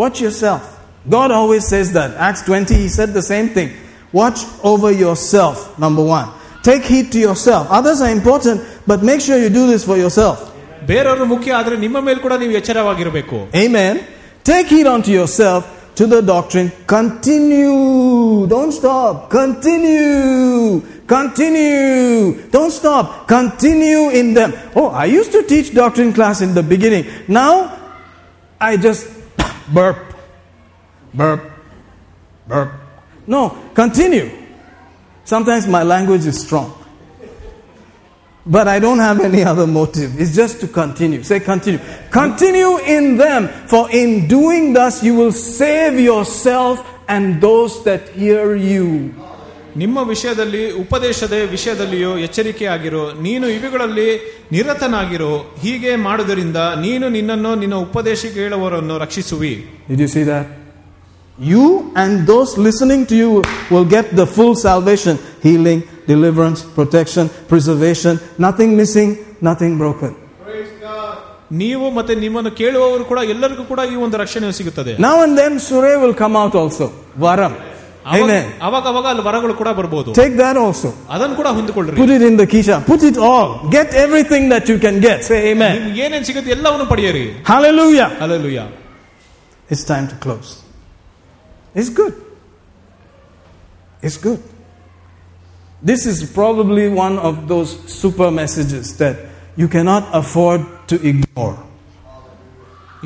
Watch 0.00 0.18
yourself. 0.24 0.62
God 1.08 1.30
always 1.38 1.64
says 1.72 1.92
that. 1.94 2.10
Acts 2.26 2.42
20, 2.42 2.74
he 2.82 2.88
said 2.96 3.12
the 3.12 3.22
same 3.22 3.48
thing. 3.56 3.70
Watch 4.12 4.40
over 4.62 4.90
yourself, 4.92 5.56
number 5.78 6.04
one. 6.04 6.28
Take 6.62 6.84
heed 6.92 7.06
to 7.14 7.18
yourself. 7.18 7.64
Others 7.70 8.00
are 8.04 8.10
important, 8.10 8.58
but 8.86 9.02
make 9.02 9.20
sure 9.20 9.38
you 9.38 9.50
do 9.60 9.66
this 9.72 9.84
for 9.84 9.96
yourself. 10.04 10.38
ಬೇರೆಯವರು 10.90 11.24
ಮುಖ್ಯ 11.32 11.56
ಆದ್ರೆ 11.60 11.76
ನಿಮ್ಮ 11.84 11.98
ಮೇಲೆ 12.08 12.20
ಕೂಡ 12.26 12.34
ನೀವು 12.42 12.54
ಎಚ್ಚರವಾಗಿರಬೇಕು 12.60 13.38
Amen. 13.64 13.94
Take 14.50 14.68
heed 14.74 14.86
unto 14.96 15.10
yourself 15.20 15.62
to 15.98 16.06
the 16.06 16.20
doctrine. 16.22 16.68
Continue. 16.86 18.46
Don't 18.46 18.72
stop. 18.72 19.14
Continue. 19.30 20.80
Continue. 21.06 22.48
Don't 22.56 22.70
stop. 22.70 23.26
Continue 23.26 24.10
in 24.10 24.32
them. 24.38 24.54
Oh, 24.76 24.88
I 24.88 25.06
used 25.06 25.32
to 25.32 25.42
teach 25.42 25.74
doctrine 25.74 26.12
class 26.12 26.40
in 26.40 26.54
the 26.54 26.62
beginning. 26.62 27.04
Now, 27.26 27.52
I 28.60 28.76
just 28.76 29.02
burp, 29.76 29.98
burp, 31.12 31.42
burp. 32.46 32.70
No, 33.26 33.42
continue. 33.74 34.26
Sometimes 35.26 35.66
my 35.68 35.82
language 35.84 36.26
is 36.26 36.40
strong. 36.40 36.68
But 38.46 38.66
I 38.66 38.78
don't 38.78 38.98
have 38.98 39.20
any 39.20 39.42
other 39.44 39.66
motive. 39.66 40.18
It's 40.18 40.34
just 40.34 40.60
to 40.62 40.68
continue. 40.68 41.22
Say 41.22 41.40
continue. 41.40 41.80
Continue 42.10 42.78
in 42.96 43.18
them, 43.18 43.48
for 43.66 43.90
in 43.90 44.26
doing 44.26 44.72
thus 44.72 45.02
you 45.02 45.14
will 45.14 45.32
save 45.32 46.00
yourself 46.00 46.76
and 47.08 47.40
those 47.42 47.84
that 47.84 48.08
hear 48.10 48.56
you. 48.56 48.86
ನಿಮ್ಮ 49.76 49.98
ವಿಷಯದಲ್ಲಿ 50.02 50.70
ಉಪದೇಶದ 50.70 51.32
ವಿಷಯದಲ್ಲಿಯೋ 51.50 52.18
ಎಚ್ಚರಿಕೆ 52.18 52.66
ಆಗಿರೋ 52.66 53.12
ನೀನು 53.26 53.46
ಇವುಗಳಲ್ಲಿ 53.48 54.06
ನಿರತನಾಗಿರೋ 54.52 55.32
ಹೀಗೆ 55.62 55.96
ಮಾಡುವುದರಿಂದ 55.96 56.56
ನೀನು 56.56 57.08
ನಿನ್ನನ್ನು 57.08 57.54
ನಿನ್ನ 57.54 57.76
ಉಪದೇಶ 57.88 58.26
ಕೇಳುವವರನ್ನು 58.34 58.98
ರಕ್ಷಿಸುವಿ 58.98 59.52
Did 59.90 60.00
you 61.42 61.62
see 61.62 61.62
that? 61.62 61.68
You 61.70 61.92
and 61.94 62.26
those 62.26 62.58
listening 62.58 63.06
to 63.06 63.16
you 63.16 63.42
will 63.70 63.84
get 63.84 64.16
the 64.16 64.26
full 64.26 64.54
salvation 64.54 65.18
healing, 65.42 65.82
deliverance, 66.06 66.62
protection, 66.62 67.28
preservation, 67.48 68.18
nothing 68.38 68.76
missing, 68.76 69.10
nothing 69.40 69.78
broken. 69.78 70.12
ನೀವು 71.52 71.90
ಮತ್ತೆ 71.90 72.14
ನಿಮ್ಮನ್ನು 72.14 72.50
ಕೇಳುವವರು 72.50 73.04
ಕೂಡ 73.04 73.18
ಎಲ್ಲರಿಗೂ 73.20 73.64
ಕೂಡ 73.64 73.80
ಈ 73.80 73.96
ಒಂದು 73.96 74.16
ರಕ್ಷಣೆ 74.18 74.52
ಸಿಗುತ್ತದೆ 74.52 74.92
Now 74.98 75.22
and 75.22 75.38
then 75.38 75.58
Surah 75.58 75.98
will 76.02 76.14
come 76.14 76.36
out 76.36 76.54
also. 76.54 76.92
Varam. 77.18 77.52
ಅವಾಗ 78.06 78.22
Amen. 78.24 78.44
ಅವಾಗ 78.62 78.86
ಅವಾಗ 78.86 79.06
ಅಲ್ಲಿ 79.06 79.22
ವರಗಳು 79.22 79.54
ಕೂಡ 79.54 79.68
ಬರ್ಬೋದು 79.68 80.10
Take 80.12 80.36
that 80.36 80.56
also. 80.56 80.88
ಅದನ್ನು 81.10 81.36
ಕೂಡ 81.36 81.46
ಹೊಂದಿಕೊಳ್ಳ್ರಿ 81.48 81.96
Put 81.96 82.10
it 82.10 82.22
in 82.22 82.36
the 82.36 82.46
kisha. 82.46 82.84
Put 82.92 83.02
it 83.02 83.16
all. 83.16 83.48
Get 83.70 83.94
everything 83.94 84.48
that 84.48 84.68
you 84.68 84.78
can 84.78 85.00
get. 85.00 85.24
Say 85.30 85.52
amen. 85.52 85.74
ನಿಮ್ಗೆ 85.78 86.02
ಏನೇನ್ 86.06 86.24
ಸಿಗುತ್ತೆ 86.24 86.50
ಎಲ್ಲವನ್ನು 86.50 86.86
ಪಡೆಯಿರಿ 86.92 87.24
Hallelujah. 87.52 88.08
Alleluia 88.20 88.60
It's 89.70 89.84
time 89.84 90.08
to 90.08 90.16
close. 90.16 90.61
It's 91.74 91.90
good. 91.90 92.14
It's 94.02 94.18
good. 94.26 94.40
This 95.82 96.06
is 96.06 96.18
probably 96.32 96.88
one 96.88 97.16
of 97.18 97.34
those 97.46 97.70
super 98.00 98.30
messages 98.30 98.96
that 98.98 99.16
you 99.56 99.68
cannot 99.68 100.04
afford 100.12 100.60
to 100.88 100.96
ignore. 101.10 101.56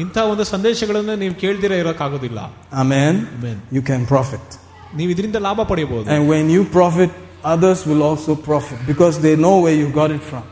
ಇಂಥ 0.03 0.19
ಒಂದು 0.33 0.45
ಸಂದೇಶಗಳನ್ನು 0.53 1.15
ನೀವು 1.23 1.35
ಕೇಳ್ದಿರ 1.43 1.73
ಇರೋಕ್ಕಾಗೋದಿಲ್ಲ 1.83 2.41
Amen. 2.83 3.15
Amen. 3.37 3.57
You 3.77 3.83
can 3.91 4.03
profit. 4.15 4.47
ನೀವು 4.99 5.11
ಇದರಿಂದ 5.15 5.39
ಲಾಭ 5.47 5.61
ಪಡೆಯಬಹುದು 5.71 6.09
And 6.15 6.23
when 6.33 6.47
you 6.55 6.63
profit, 6.79 7.11
others 7.55 7.81
will 7.91 8.03
also 8.09 8.33
profit 8.51 8.79
because 8.91 9.15
they 9.25 9.35
know 9.45 9.57
where 9.65 9.77
you 9.83 9.89
got 10.03 10.11
it 10.17 10.25
from. 10.31 10.45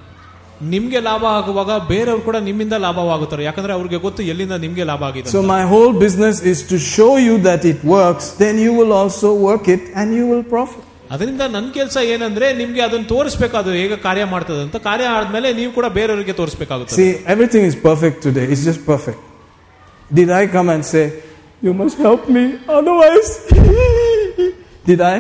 ನಿಮ್ಗೆ 0.72 1.00
ಲಾಭ 1.06 1.24
ಆಗುವಾಗ 1.38 1.72
ಬೇರೆಯವರು 1.90 2.22
ಕೂಡ 2.26 2.38
ನಿಮ್ಮಿಂದ 2.48 2.74
ಲಾಭವಾಗುತ್ತಾರೆ 2.84 3.42
ಯಾಕಂದ್ರೆ 3.46 3.72
ಅವ್ರಿಗೆ 3.76 3.98
ಗೊತ್ತು 4.06 4.22
ಎಲ್ಲಿಂದ 4.32 4.56
ನಿಮ್ಗೆ 4.64 4.84
ಲಾಭ 4.90 5.02
ಆಗಿದೆ 5.08 5.32
So, 5.36 5.42
my 5.54 5.62
whole 5.72 5.92
business 6.04 6.36
is 6.52 6.58
to 6.72 6.78
show 6.94 7.12
you 7.26 7.34
that 7.48 7.62
it 7.72 7.80
works, 7.96 8.26
then 8.42 8.56
you 8.66 8.72
will 8.80 8.92
also 9.00 9.28
work 9.48 9.66
it 9.76 9.84
and 10.00 10.08
you 10.18 10.26
will 10.32 10.44
profit. 10.54 10.84
ಅದರಿಂದ 11.14 11.42
ನನ್ನ 11.54 11.68
ಕೆಲಸ 11.78 11.96
ಏನಂದ್ರೆ 12.12 12.46
ನಿಮ್ಗೆ 12.60 12.82
ಅದನ್ನ 12.88 13.06
ತೋರಿಸ್ಬೇಕು 13.14 13.56
ಅದು 13.60 13.70
ಹೇಗೆ 13.78 13.96
ಕಾರ್ಯ 14.04 14.24
ಮಾಡ್ತದೆ 14.34 14.60
ಅಂತ 14.66 14.78
ಕಾರ್ಯ 14.88 15.06
ಆದ್ಮೇಲೆ 15.16 15.48
ನೀವು 15.60 15.72
ಕೂಡ 15.78 15.86
ಬೇರೆಯವರಿಗೆ 15.96 16.34
ತೋರಿಸ್ಬೇಕಾಗುತ್ತೆ 16.40 16.98
See, 16.98 17.10
everything 17.34 17.64
is 17.70 17.76
perfect 17.88 18.18
today. 18.26 18.46
It's 18.52 18.64
just 18.70 18.82
perfect. 18.92 19.20
Did 20.10 20.30
I 20.40 20.46
come 20.56 20.70
and 20.74 20.84
say, 20.92 21.04
You 21.62 21.72
must 21.74 21.98
help 21.98 22.22
me, 22.28 22.42
otherwise? 22.76 23.30
Did 24.86 25.00
I? 25.02 25.16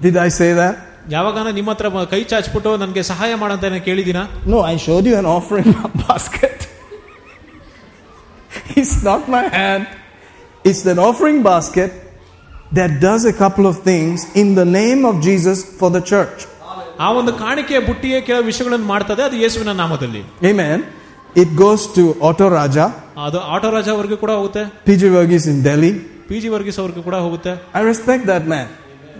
Did 0.00 0.16
I 0.16 0.28
say 0.30 0.50
that? 0.52 0.74
ಯಾವಾಗ 1.10 1.48
ನಿಮ್ಮ 1.50 1.70
ಹತ್ರ 1.70 1.88
ಬ- 1.88 2.06
ಕೈ 2.10 2.20
ಚಾಚ್ಬಿಟ್ಟು 2.24 2.76
ನನಗೆ 2.76 3.02
ಸಹಾಯ 3.02 3.34
ಮಾಡಂತ 3.34 3.64
ಏನಾರ 3.64 3.82
ಕೇಳಿದಿನ 3.84 4.20
No, 4.46 4.58
I 4.72 4.76
showed 4.78 5.06
you 5.10 5.16
an 5.16 5.28
offering 5.36 5.68
basket. 6.04 6.58
it's 8.76 9.02
not 9.02 9.28
my 9.28 9.44
hand. 9.50 9.84
It's 10.64 10.84
an 10.86 10.98
offering 10.98 11.42
basket 11.42 11.90
that 12.72 13.00
does 13.00 13.24
a 13.24 13.32
couple 13.32 13.66
of 13.66 13.76
things 13.80 14.26
in 14.34 14.54
the 14.54 14.64
name 14.72 15.04
of 15.04 15.22
Jesus 15.22 15.58
for 15.80 15.90
the 15.90 16.02
church. 16.12 16.38
ಆ 17.00 17.08
ಒಂದು 17.18 17.32
ಕಾಣಿಕೆಯ 17.36 17.80
ಬುಟ್ಟಿಗೆ 17.80 18.20
ಕೆಲವು 18.20 18.44
ವಿಷಯಗಳನ್ನು 18.44 18.86
ಮಾಡ್ತದೆ 18.86 19.22
ಅದು 19.22 19.36
ಯೇಸುವಿನ 19.36 19.72
ನಾಮದಲ್ಲಿ 19.74 20.22
Amen. 20.50 20.78
It 21.36 21.50
goes 21.56 21.82
to 21.96 22.02
Otto 22.28 22.46
Raja, 22.50 22.86
ಅದು 23.26 23.38
ಆಟೋ 23.54 23.70
ರಾಜ 23.70 23.88
ಅವ್ರಿಗೆ 23.96 24.16
ಕೂಡ 24.16 24.32
ಹೋಗುತ್ತೆ 24.38 24.62
PG 24.88 25.02
Verghese 25.16 25.48
in 25.54 25.58
Delhi. 25.68 25.92
P 26.28 26.38
G 26.40 26.48
Varghese 26.48 26.78
ಅವ್ರಿಗೆ 26.78 27.02
ಕೂಡ 27.08 27.16
ಹೋಗುತ್ತೆ 27.26 27.52
I 27.74 27.84
respect 27.90 28.24
that 28.32 28.44
man. 28.54 28.66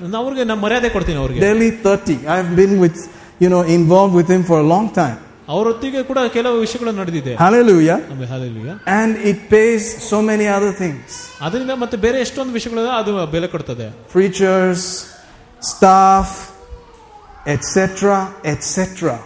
ನಾನು 0.02 0.16
ಅವ್ರಿಗೆ 0.22 0.44
ನಾನು 0.50 0.60
ಮರ್ಯಾದೆ 0.66 0.88
ಕೊಡ್ತೀನಿ 0.96 1.18
ಅವ್ರಿಗೆ 1.22 1.40
Delhi 1.46 1.70
30. 1.84 2.18
I've 2.34 2.52
been 2.60 2.74
with, 2.84 2.98
you 3.44 3.50
know, 3.52 3.62
involved 3.78 4.14
with 4.20 4.28
him 4.34 4.44
for 4.50 4.58
a 4.64 4.68
long 4.74 4.86
time. 5.00 5.18
ಅವರೊತ್ತಿಗೆ 5.54 6.00
ಕೂಡ 6.08 6.18
ಕೆಲವು 6.36 6.56
ವಿಷಯಗಳು 6.64 6.92
ನಡೆದಿದೆ 7.00 7.32
Hallelujah. 7.44 7.98
ಆಮೇಲೆ 8.12 8.28
hallelujah. 8.34 8.74
And 8.98 9.10
it 9.30 9.38
pays 9.54 9.82
so 10.10 10.18
many 10.30 10.46
other 10.56 10.72
things. 10.82 11.06
ಅದರಿಂದ 11.46 11.74
ಮತ್ತೆ 11.82 11.96
ಬೇರೆ 12.06 12.18
ಎಷ್ಟೊಂದು 12.26 12.52
ವಿಷಯಗಳು 12.58 12.82
ಅದು 13.00 13.12
ಬೆಲೆ 13.36 13.48
ಕೊಡ್ತದೆ 13.54 13.86
Preachers, 14.14 14.82
staff, 15.72 16.28
etc., 17.46 18.02
etc. 18.44 19.18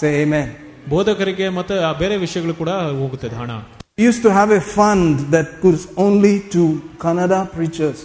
Say 0.00 0.12
amen. 0.24 0.48
ಬೋಧಕರಿಗೆ 0.92 1.46
ಮತ್ತೆ 1.58 1.74
ಆ 1.88 1.92
ಬೇರೆ 2.02 2.16
ವಿಷಯಗಳು 2.26 2.54
ಕೂಡ 2.62 2.70
ಹೋಗುತ್ತದೆ 3.02 3.36
ಹಣ 3.42 3.52
We 3.98 4.04
used 4.10 4.22
to 4.26 4.30
have 4.38 4.50
a 4.60 4.62
fund 4.76 5.10
that 5.34 5.48
was 5.66 5.80
only 6.04 6.32
to 6.54 6.62
Kannada 7.02 7.38
preachers. 7.56 7.98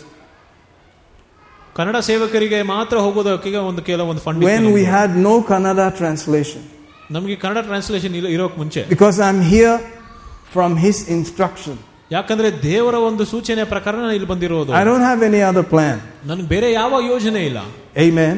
Kannada 1.77 1.97
ಸೇವಕರಿಗೆ 2.09 2.59
ಮಾತ್ರ 2.73 2.97
ಹೋಗೋದಕ್ಕೆ 3.05 3.59
ಒಂದು 3.69 3.81
ಕೆಲವೊಂದು 3.89 4.21
fund 4.25 4.45
When 4.51 4.65
we 4.77 4.83
had 4.95 5.11
no 5.27 5.33
Kannada 5.51 5.87
translation. 6.01 6.61
ನಮಗೆ 7.15 7.35
ಕನ್ನಡ 7.43 7.59
ಟ್ರಾನ್ಸ್ಲೇಷನ್ 7.69 8.15
ಇರೋಕ್ 8.35 8.57
ಮುಂಚೆ 8.61 8.81
Because 8.95 9.17
I'm 9.27 9.41
here 9.53 9.75
from 10.55 10.71
his 10.85 10.97
instruction. 11.17 11.75
ಯಾಕಂದ್ರೆ 12.11 12.49
ದೇವರ 12.69 12.95
ಒಂದು 13.09 13.23
ಸೂಚನೆ 13.31 13.63
ಪ್ರಕಾರ 13.73 13.93
ನಾನು 14.03 14.13
ಇಲ್ಲಿ 14.17 14.29
ಬಂದಿರೋದು 14.33 14.71
I 14.81 14.85
don't 14.89 15.05
have 15.11 15.21
any 15.31 15.41
other 15.49 15.65
plan. 15.73 15.97
ನನ್ಗೆ 16.29 16.47
ಬೇರೆ 16.55 16.69
ಯಾವ 16.81 17.01
ಯೋಜನೆ 17.11 17.43
ಇಲ್ಲ 17.49 17.59
Amen. 18.07 18.35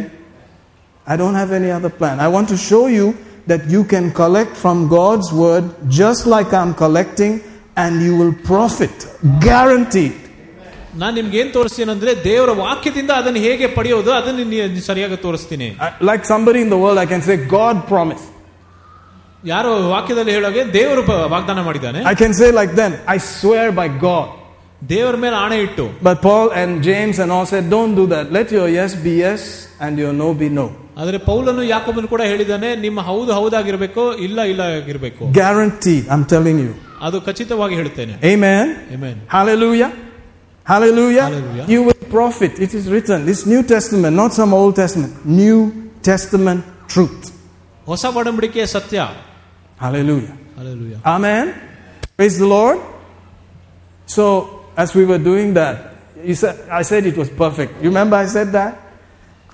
I 1.07 1.17
don't 1.21 1.37
have 1.41 1.51
any 1.59 1.71
other 1.77 1.91
plan. 1.99 2.15
I 2.19 2.29
want 2.35 2.47
to 2.53 2.57
show 2.69 2.83
you 2.97 3.07
that 3.51 3.61
you 3.73 3.81
can 3.93 4.05
collect 4.21 4.53
from 4.63 4.77
God's 4.99 5.29
word 5.43 5.65
just 6.01 6.23
like 6.33 6.51
I'm 6.59 6.73
collecting 6.83 7.33
and 7.75 7.93
you 8.05 8.13
will 8.19 8.33
profit. 8.51 8.95
Guaranteed. 9.47 10.17
ನಾನು 11.01 11.13
ನಿಮ್ಗೆ 11.15 11.37
ಏನ್ 11.41 11.51
ತೋರಿಸ್ತೀನಿ 11.53 11.91
ಅಂದ್ರೆ 11.91 12.11
ದೇವರ 12.23 12.51
ವಾಕ್ಯದಿಂದ 12.61 13.11
ಅದನ್ನು 13.19 13.39
ಹೇಗೆ 13.39 13.67
ಪಡೆಯೋದು 13.77 14.11
ಅದನ್ನು 14.19 14.43
ನೀ- 14.51 14.83
ಸರಿಯಾಗಿ 14.89 15.17
ತೋರಿಸ್ತೀನಿ 15.25 15.67
I- 15.87 15.93
Like 16.09 16.23
somebody 16.25 16.61
in 16.65 16.69
the 16.69 16.81
world, 16.83 16.99
I 17.05 17.09
can 17.13 17.21
say, 17.21 17.37
God 17.57 17.77
promised. 17.93 18.27
ಯಾರು 19.45 19.69
ವಾಕ್ಯದಲ್ಲಿ 19.93 20.31
ಹೇಳೋಗೆ 20.31 20.63
ದೇವರು 20.73 21.01
ಪ- 21.07 21.23
ವಾಗ್ದಾನ 21.33 21.59
ಮಾಡಿದ್ದಾನೆ 21.67 22.01
I 22.11 22.15
can 22.15 22.33
say 22.33 22.49
like 22.59 22.73
them, 22.75 22.93
I 23.07 23.19
swear 23.33 23.65
by 23.79 23.87
God. 24.07 24.27
ದೇವರ 24.89 25.15
ಮೇಲೆ 25.23 25.35
ಆಣೆ 25.35 25.57
ಇಟ್ಟು 25.65 25.85
But 26.03 26.17
Paul 26.21 26.47
and 26.59 26.71
James 26.83 27.17
and 27.23 27.31
all 27.35 27.45
said, 27.45 27.65
don't 27.75 27.93
do 27.95 28.05
that. 28.13 28.25
Let 28.37 28.47
your 28.57 28.67
yes 28.77 28.93
be 29.05 29.13
yes 29.25 29.41
and 29.85 29.93
your 30.03 30.13
no 30.23 30.29
be 30.41 30.49
no. 30.59 30.67
ಆದ್ರೆ 30.97 31.17
ಪೌಲನು 31.27 31.61
ಯಾಕೊಬ್ಬನು 31.65 32.07
ಕೂಡ 32.07 32.21
ಹೇಳಿದ್ದಾನೆ 32.31 32.69
ನಿಮ್ಮ 32.85 32.99
ಹೌದು 33.01 33.31
ಹೌದಾಗಿರ್ಬೇಕು 33.33 34.03
ಇಲ್ಲ 34.25 34.39
ಇಲ್ಲ 34.51 34.61
ಆಗಿರ್ಬೇಕು 34.79 35.23
Guaranteed, 35.33 36.03
I'm 36.13 36.25
telling 36.33 36.59
you. 36.65 36.73
ಅದು 37.01 37.17
ಖಚಿತವಾಗಿ 37.27 37.75
ಹೇಳ್ತೇನೆ 37.75 38.15
Amen. 38.33 38.65
Amen. 38.95 39.15
Hallelujah. 39.35 39.91
Hallelujah. 40.65 41.23
Hallelujah. 41.23 41.65
You 41.67 41.83
will 41.83 42.01
profit. 42.09 42.59
It 42.59 42.73
is 42.73 42.89
written. 42.89 43.25
This 43.25 43.45
New 43.45 43.63
Testament, 43.63 44.15
not 44.15 44.33
some 44.33 44.53
Old 44.53 44.75
Testament. 44.75 45.25
New 45.25 45.91
Testament 46.01 46.63
truth. 46.87 47.31
ಹೊಸ 47.91 48.05
ಒಡಂಬಡಿಕೆಯ 48.19 48.65
ಸತ್ಯ 48.75 48.99
Hallelujah. 49.83 50.33
Hallelujah. 50.57 50.99
Amen. 51.13 51.45
Praise 52.17 52.37
the 52.37 52.45
Lord. 52.45 52.79
So, 54.05 54.23
as 54.77 54.93
we 54.93 55.05
were 55.05 55.17
doing 55.17 55.55
that, 55.55 55.75
you 56.23 56.35
said, 56.35 56.69
I 56.69 56.83
said 56.83 57.07
it 57.07 57.17
was 57.17 57.29
perfect. 57.29 57.81
You 57.81 57.89
remember 57.89 58.15
I 58.15 58.27
said 58.27 58.51
that? 58.51 58.79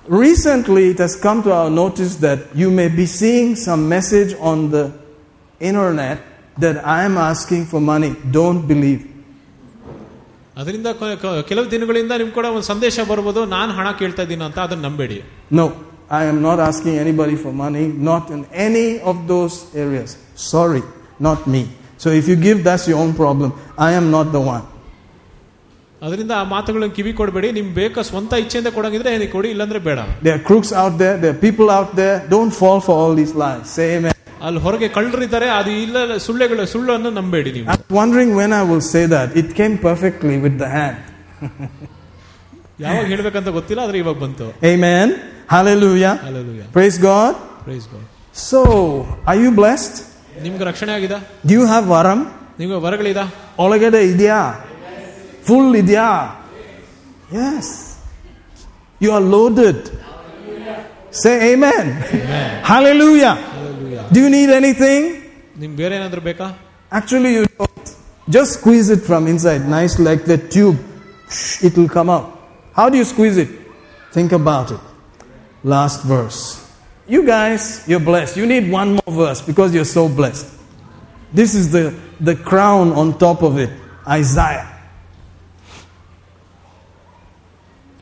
Recently, 0.06 0.90
it 0.90 0.98
has 0.98 1.16
come 1.16 1.42
to 1.44 1.52
our 1.52 1.70
notice 1.70 2.16
that 2.16 2.54
you 2.54 2.70
may 2.70 2.88
be 2.88 3.06
seeing 3.06 3.56
some 3.56 3.88
message 3.88 4.34
on 4.38 4.70
the 4.70 4.92
internet 5.60 6.20
that 6.58 6.86
I 6.86 7.04
am 7.04 7.16
asking 7.16 7.66
for 7.66 7.80
money. 7.80 8.14
Don't 8.30 8.66
believe. 8.66 9.00
ಅದರಿಂದ 10.56 10.88
ಕ- 11.00 11.16
ಕ- 11.22 11.42
ಕೆಲವು 11.48 11.70
ದಿನಗಳಿಂದ 11.70 12.12
ನಿಮ್ 12.12 12.30
ಕೂಡ 12.30 12.46
ಒಂದು 12.54 12.66
ಸಂದೇಶ 12.66 13.00
ಬರ್ಬೋದು 13.10 13.40
ನಾನು 13.46 13.72
ಹಣ 13.72 13.88
ಕೇಳ್ತಾ 14.00 14.22
ಇದ್ದೀನಿ 14.22 14.44
ಅಂತ 14.44 14.58
ಅದನ್ನ 14.66 14.82
ನಂಬೇಡಿ 14.88 15.18
No, 15.52 15.66
I 16.10 16.24
am 16.24 16.38
not 16.42 16.58
asking 16.60 16.94
anybody 16.98 17.36
for 17.36 17.52
money, 17.64 17.84
not 18.10 18.24
in 18.30 18.40
any 18.66 18.88
of 19.10 19.16
those 19.26 19.54
areas. 19.76 20.10
Sorry, 20.52 20.82
not 21.20 21.40
me. 21.46 21.62
So 21.98 22.08
if 22.20 22.26
you 22.30 22.36
give, 22.46 22.58
that's 22.64 22.86
your 22.90 22.98
own 23.04 23.12
problem. 23.14 23.50
I 23.78 23.92
am 24.00 24.06
not 24.16 24.26
the 24.32 24.42
one. 24.48 24.64
ಅದರಿಂದ 26.02 26.32
ಆ 26.32 26.44
ಮಾತುಗಳನ್ನ 26.44 26.92
ಕಿವಿ 26.92 27.12
ಕೊಡಬೇಡಿ 27.12 27.48
ನಿಮ್ 27.52 27.70
ಬೇಕಾ 27.74 28.02
ಸ್ವಂತ 28.02 28.32
ಇಚ್ಛೆಯಿಂದ 28.42 28.68
ಕೊಡಂಗಿದ್ರೆ 28.68 29.10
ಏನಿಗೆ 29.14 29.32
ಕೊಡಿ 29.32 29.48
ಇಲ್ಲಾಂದ್ರೆ 29.50 29.78
ಬೇಡ 29.78 29.98
There 30.22 30.34
are 30.34 30.44
crooks 30.50 30.70
out 30.82 30.94
there, 31.02 31.14
there 31.22 31.32
are 31.34 31.40
people 31.46 31.70
out 31.78 31.90
there. 32.02 32.16
Don't 32.34 32.52
fall 32.60 32.78
for 32.88 32.94
all 33.02 33.14
these 33.20 33.34
lies. 33.44 33.66
Say 34.42 34.42
amen. 34.42 34.46
ಅಲ್ಲಿ 34.46 34.60
ಹೊರಗೆ 34.64 34.88
ಕಳ್ಳರಿದ್ದಾರೆ 34.96 35.46
ಅದು 35.58 35.70
ಇಲ್ಲ 35.84 36.18
ಸುಳ್ಳೆಗಳು 36.26 36.64
ಸುಳ್ಳನ್ನು 36.72 37.10
ನಂಬೇಡಿ 37.18 37.50
ನೀವು 37.56 37.66
I'm 37.74 37.82
wondering 38.00 38.30
when 38.40 38.52
I 38.60 38.64
will 38.70 38.84
say 38.94 39.04
that. 39.14 39.28
It 39.42 39.48
came 39.60 39.74
perfectly 39.88 40.36
with 40.44 40.56
the 40.62 40.68
hand. 40.76 40.98
ಯಾವಾಗ 42.84 43.04
ಹೇಳ್ಬೇಕಂತ 43.12 43.48
ಗೊತ್ತಿಲ್ಲ 43.58 43.80
ಆದ್ರೆ 43.86 43.98
ಇವಾಗ 44.02 44.18
ಬಂತು 44.24 44.46
Amen. 44.72 45.08
Hallelujah. 45.54 46.14
Hallelujah. 46.26 46.66
Praise 46.76 46.98
God. 47.10 47.34
Praise 47.66 47.86
God. 47.94 48.04
So, 48.48 48.60
are 49.30 49.38
you 49.44 49.50
blessed? 49.60 49.96
ನಿಮ್ಗೆ 50.46 50.64
ರಕ್ಷಣೆ 50.70 50.92
ಆಗಿದೆ 50.98 51.18
Do 51.48 51.52
you 51.58 51.66
have 51.74 51.86
varam? 51.94 52.20
ನಿಮ್ಗೆ 52.60 52.78
ವರಗಳಿದ 52.86 53.20
Olagada 53.64 54.00
idya. 54.12 54.38
Full 55.48 55.68
idya. 55.82 56.08
Yes. 57.38 57.66
You 59.00 59.10
are 59.18 59.24
loaded. 59.36 59.78
Say 61.22 61.34
amen. 61.52 61.86
Hallelujah. 62.72 63.34
Do 64.12 64.20
you 64.20 64.30
need 64.30 64.50
anything? 64.60 65.02
ನಿಮ್ಗೆ 65.60 65.76
ಬೇರೆ 65.82 65.94
ಏನಾದ್ರು 65.98 66.22
ಬೇಕಾ 66.30 66.48
Actually, 66.98 67.30
you 67.38 67.44
don't. 67.58 67.88
Just 68.36 68.50
squeeze 68.58 68.88
it 68.94 69.02
from 69.08 69.22
inside, 69.32 69.62
nice 69.78 69.94
like 70.08 70.24
the 70.24 70.38
tube. 70.54 70.78
Shh, 71.36 71.64
It 71.66 71.76
will 71.78 71.90
come 71.96 72.08
out. 72.08 72.26
How 72.78 72.88
do 72.92 72.96
you 73.00 73.04
squeeze 73.04 73.36
it? 73.36 73.50
Think 74.16 74.32
about 74.32 74.70
it. 74.70 74.80
Last 75.74 76.04
verse. 76.04 76.40
You 77.06 77.26
guys, 77.26 77.84
you're 77.86 78.00
blessed. 78.00 78.36
You 78.36 78.46
need 78.46 78.70
one 78.70 78.92
more 78.94 79.14
verse 79.24 79.40
because 79.42 79.74
you're 79.74 79.84
so 79.84 80.08
blessed. 80.08 80.46
This 81.32 81.54
is 81.54 81.70
the, 81.72 81.94
the 82.20 82.36
crown 82.36 82.92
on 82.92 83.18
top 83.18 83.42
of 83.42 83.58
it 83.58 83.70
Isaiah. 84.06 84.74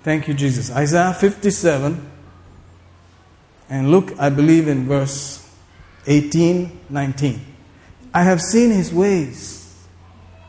Thank 0.02 0.28
you, 0.28 0.34
Jesus. 0.34 0.70
Isaiah 0.70 1.12
57. 1.12 2.10
And 3.68 3.90
look, 3.90 4.12
I 4.20 4.28
believe 4.28 4.68
in 4.68 4.86
verse 4.86 5.39
18, 6.06 6.80
19. 6.88 7.40
I 8.14 8.22
have 8.22 8.40
seen 8.40 8.70
his 8.70 8.92
ways. 8.92 9.74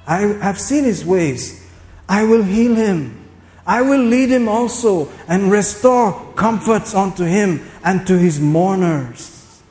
I 0.05 0.19
have 0.41 0.59
seen 0.59 0.83
his 0.83 1.05
ways. 1.05 1.67
I 2.07 2.23
will 2.23 2.43
heal 2.43 2.75
him. 2.75 3.27
I 3.65 3.81
will 3.81 4.03
lead 4.03 4.29
him 4.29 4.47
also 4.47 5.09
and 5.27 5.51
restore 5.51 6.13
comforts 6.35 6.95
unto 6.95 7.25
him 7.25 7.69
and 7.83 8.07
to 8.07 8.17
his 8.17 8.39
mourners. 8.39 9.61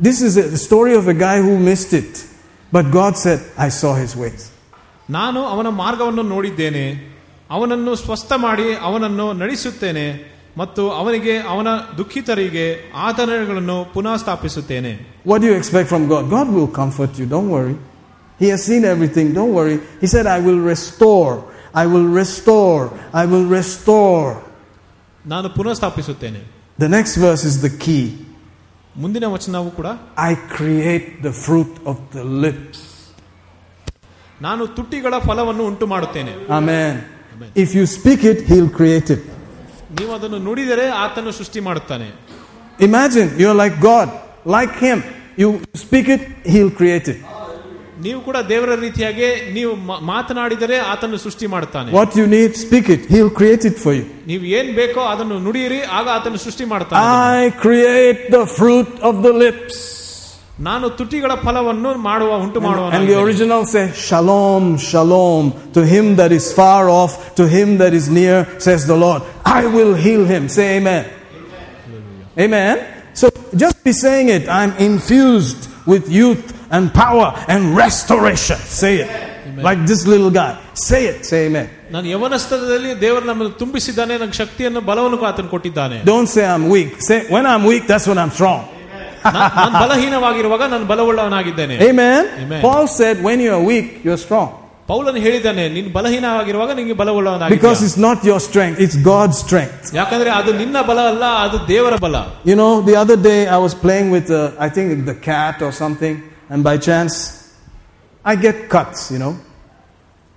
This 0.00 0.22
is 0.22 0.36
a 0.36 0.56
story 0.56 0.94
of 0.94 1.08
a 1.08 1.14
guy 1.14 1.42
who 1.42 1.58
missed 1.58 1.92
it. 1.92 2.26
But 2.72 2.90
God 2.90 3.16
said, 3.16 3.40
I 3.56 3.68
saw 3.68 3.94
his 3.94 4.16
ways. 4.16 4.50
ನಾನು 5.10 5.40
ಅವನ 5.52 5.68
ಮಾರ್ಗವನ್ನು 5.82 6.22
ನೋಡಿದ್ದೇನೆ 6.32 6.86
ಅವನನ್ನು 7.56 7.92
ಸ್ವಸ್ಥ 7.96 8.32
ಮಾಡಿ 8.46 8.66
ಅವನನ್ನು 8.88 9.26
ನಡೆಸುತ್ತೇನೆ 9.42 10.06
ಮತ್ತು 10.60 10.82
ಅವನಿಗೆ 11.00 11.34
ಅವನ 11.52 11.68
ದುಃಖಿತರಿಗೆ 11.98 12.64
ಆತರಣೆಗಳನ್ನು 13.06 13.76
ಪುನಃ 13.94 14.14
ಸ್ಥಾಪಿಸುತ್ತೇನೆ 14.24 14.92
What 15.30 15.38
do 15.42 15.46
you 15.50 15.56
expect 15.62 15.86
from 15.92 16.02
God? 16.12 16.22
God 16.36 16.48
will 16.56 16.70
comfort 16.80 17.12
you, 17.20 17.26
don't 17.34 17.50
worry. 17.56 17.76
He 18.42 18.46
has 18.52 18.60
seen 18.68 18.82
everything, 18.94 19.26
don't 19.38 19.54
worry. 19.60 19.76
He 20.02 20.06
said, 20.12 20.26
I 20.36 20.40
will 20.46 20.60
restore, 20.72 21.34
I 21.82 21.86
will 21.92 22.08
restore, 22.20 22.82
I 23.22 23.26
will 23.32 23.46
restore. 23.58 24.30
ನಾನು 25.32 25.48
ಪುನಃ 25.56 25.74
ಸ್ಥಾಪಿಸುತ್ತೇನೆ 25.80 26.40
The 26.84 26.90
next 26.96 27.14
verse 27.26 27.44
is 27.50 27.56
the 27.66 27.72
key. 27.84 28.04
ಮುಂದಿನ 29.02 29.26
ವಚನವು 29.34 29.70
ಕೂಡ 29.78 29.88
I 30.30 30.34
create 30.56 31.08
the 31.26 31.34
fruit 31.44 31.74
of 31.92 31.98
the 32.16 32.24
lips. 32.44 32.78
ನಾನು 34.46 34.64
ತುಟಿಗಳ 34.78 35.14
ಫಲವನ್ನು 35.28 35.64
ಉಂಟು 35.72 35.86
ಮಾಡುತ್ತೇನೆ 35.94 36.34
Amen. 36.60 36.92
If 37.64 37.70
you 37.78 37.84
speak 37.98 38.20
it, 38.32 38.38
He'll 38.48 38.72
create 38.80 39.10
it. 39.16 39.22
ನೀವು 39.99 40.11
ಅದನ್ನು 40.17 40.39
ನುಡಿದರೆ 40.47 40.85
ಆತನು 41.03 41.31
ಸೃಷ್ಟಿ 41.39 41.59
ಮಾಡುತ್ತಾನೆ. 41.67 42.07
Imagine 42.87 43.29
you 43.41 43.47
are 43.51 43.59
like 43.63 43.77
God 43.91 44.11
like 44.55 44.75
him 44.85 45.01
you 45.43 45.47
speak 45.85 46.09
it 46.15 46.25
heal 46.53 46.71
create 46.79 47.09
it 47.13 47.21
ನೀವು 48.05 48.19
ಕೂಡ 48.27 48.37
ದೇವರ 48.51 48.71
ರೀತಿಯಾಗಿ 48.85 49.27
ನೀವು 49.57 49.73
ಮಾತನಾಡಿದರೆ 50.13 50.77
ಆತನು 50.93 51.17
ಸೃಷ್ಟಿ 51.25 51.47
ಮಾಡುತ್ತಾನೆ. 51.53 51.89
What 51.97 52.13
you 52.19 52.25
need 52.37 52.55
speak 52.63 52.89
it 52.95 53.05
heal 53.13 53.29
create 53.39 53.65
it 53.69 53.77
for 53.83 53.95
you 53.99 54.05
ನೀವು 54.31 54.43
ಏನು 54.57 54.71
ಬೇಕೋ 54.81 55.01
ಅದನ್ನು 55.13 55.37
ನುಡಿಯಿರಿ 55.47 55.81
ಆಗ 55.97 56.05
ಆತನು 56.15 56.39
ಸೃಷ್ಟಿ 56.45 56.65
ಮಾಡುತ್ತಾನೆ. 56.73 57.05
I 57.37 57.49
create 57.65 58.21
the 58.35 58.39
fruit 58.57 58.95
of 59.09 59.19
the 59.27 59.31
lips 59.43 59.81
ನಾನು 60.66 60.86
ತುಟಿಗಳ 60.98 61.32
ಫಲವನ್ನು 61.46 61.90
ಮಾಡುವ 62.08 62.30
ಉಂಟು 62.44 62.60
ಮಾಡುವ 62.66 62.84
And 62.98 63.06
the 63.10 63.18
original 63.24 63.62
says, 63.74 63.90
Shalom, 64.08 64.64
Shalom, 64.90 65.44
to 65.76 65.82
him 65.94 66.06
that 66.20 66.32
is 66.38 66.46
far 66.60 66.82
off, 67.00 67.12
to 67.40 67.44
him 67.56 67.68
that 67.82 67.92
is 68.00 68.06
near, 68.20 68.38
says 68.66 68.82
the 68.92 68.98
Lord. 69.06 69.20
I 69.58 69.62
will 69.76 69.94
heal 70.06 70.24
him. 70.32 70.44
Say 70.56 70.66
amen. 70.78 71.04
Amen. 72.44 72.76
So 73.20 73.26
just 73.62 73.78
be 73.88 73.92
saying 74.04 74.28
it. 74.36 74.44
I'm 74.48 74.72
infused 74.88 75.60
with 75.92 76.04
youth 76.20 76.44
and 76.76 76.92
power 77.04 77.28
and 77.52 77.76
restoration. 77.84 78.58
Say 78.82 78.92
it. 79.04 79.10
Like 79.68 79.80
this 79.90 80.02
little 80.06 80.30
guy. 80.30 80.52
Say 80.88 81.00
it. 81.12 81.20
Say 81.30 81.40
amen. 81.48 81.68
ನಾನು 81.92 82.06
ಯವನಸ್ಥದಲ್ಲಿ 82.14 82.90
ದೇವರು 83.04 83.24
ನಮ್ಮನ್ನು 83.28 83.52
ತುಂಬಿಸಿದ್ದಾನೆ 83.60 84.14
ನನಗೆ 84.22 84.36
ಶಕ್ತಿಯನ್ನು 84.40 84.80
ಬಲವನ್ನು 84.88 85.18
ಆತನು 85.30 85.50
ಕೊಟ್ಟಿದ್ದಾನೆ 85.54 85.98
Don't 86.12 86.28
say 86.34 86.44
I'm 86.54 86.66
weak. 86.76 86.90
Say, 87.08 87.18
when 87.36 87.46
I'm 87.52 87.64
weak, 87.72 87.84
that's 87.92 88.06
when 88.10 88.18
I'm 88.24 88.32
strong. 88.38 88.60
ನಾನು 89.36 89.74
ಬಲಹೀನವಾಗಿರುವಾಗ 89.82 90.62
ನಾನು 90.74 90.86
ಬಲವುಳ್ಳವನಾಗಿದ್ದೇನೆ 90.92 91.76
Amen. 91.90 92.22
Amen. 92.44 92.60
Paul 92.66 92.86
said, 92.98 93.16
when 93.28 93.38
you're 93.46 93.64
weak, 93.72 93.88
you're 94.06 94.22
strong. 94.26 94.48
ಪೌಲನು 94.90 95.20
ಹೇಳಿದ್ದಾನೆ 95.24 95.64
ನೀನು 95.74 95.88
ಬಲಹೀನವಾಗಿರುವಾಗ 95.96 96.70
ನಿನಗೆ 96.78 96.94
ಬಲವುಳ್ಳವನಾಗಿ 97.00 97.54
Because 97.56 97.80
it's 97.86 97.98
not 98.06 98.18
your 98.30 98.40
strength, 98.48 98.78
it's 98.84 98.96
God's 99.12 99.36
strength. 99.44 99.88
ಯಾಕಂದ್ರೆ 99.98 100.30
ಅದು 100.38 100.50
ನಿನ್ನ 100.60 100.78
ಬಲ 100.90 101.00
ಅಲ್ಲ 101.12 101.24
ಅದು 101.46 101.58
ದೇವರ 101.72 101.96
ಬಲ 102.04 102.16
You 102.50 102.56
know, 102.60 102.72
the 102.90 102.96
other 103.02 103.18
day 103.30 103.40
I 103.56 103.60
was 103.66 103.74
playing 103.84 104.08
with, 104.16 104.30
uh, 104.40 104.66
I 104.66 104.70
think, 104.76 104.88
the 105.12 105.18
cat 105.30 105.58
or 105.66 105.72
something, 105.82 106.14
and 106.52 106.60
by 106.70 106.76
chance, 106.88 107.14
I 108.24 108.36
get 108.46 108.56
cuts, 108.76 109.02
you 109.14 109.20
know. 109.24 109.34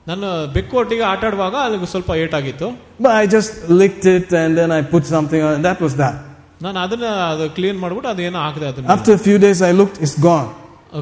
ನಾನು 0.07 0.27
ಬೆಕ್ಕೋಟಿಗೆ 0.55 1.03
ಆಟ 1.11 1.23
ಆಡುವಾಗ 1.29 1.55
ಅದಕ್ಕೆ 1.67 1.87
ಸ್ವಲ್ಪ 1.93 2.11
ಏಟಾಗಿತ್ತು 2.23 2.67
But 3.03 3.13
I 3.21 3.25
just 3.35 3.51
licked 3.81 4.05
it 4.17 4.29
and 4.41 4.51
then 4.59 4.69
I 4.79 4.83
put 4.95 5.03
something 5.15 5.41
on, 5.47 5.51
and 5.57 5.65
that 5.69 5.79
was 5.85 5.95
that. 6.03 6.17
ನಾನು 6.65 6.79
ಅದನ್ನ 6.85 7.05
ಅದು 7.33 7.45
clean 7.57 7.77
ಮಾಡ್ಬಿಟ್ಟು 7.83 8.09
ಅದೇನೋ 8.15 8.39
ಹಾಕಿದೆ 8.47 8.67
ಅದನ್ನ 8.71 8.89
After 8.97 9.13
a 9.19 9.21
few 9.27 9.37
days, 9.45 9.61
I 9.69 9.73
looked, 9.81 9.97
it's 10.05 10.17
gone. 10.29 10.49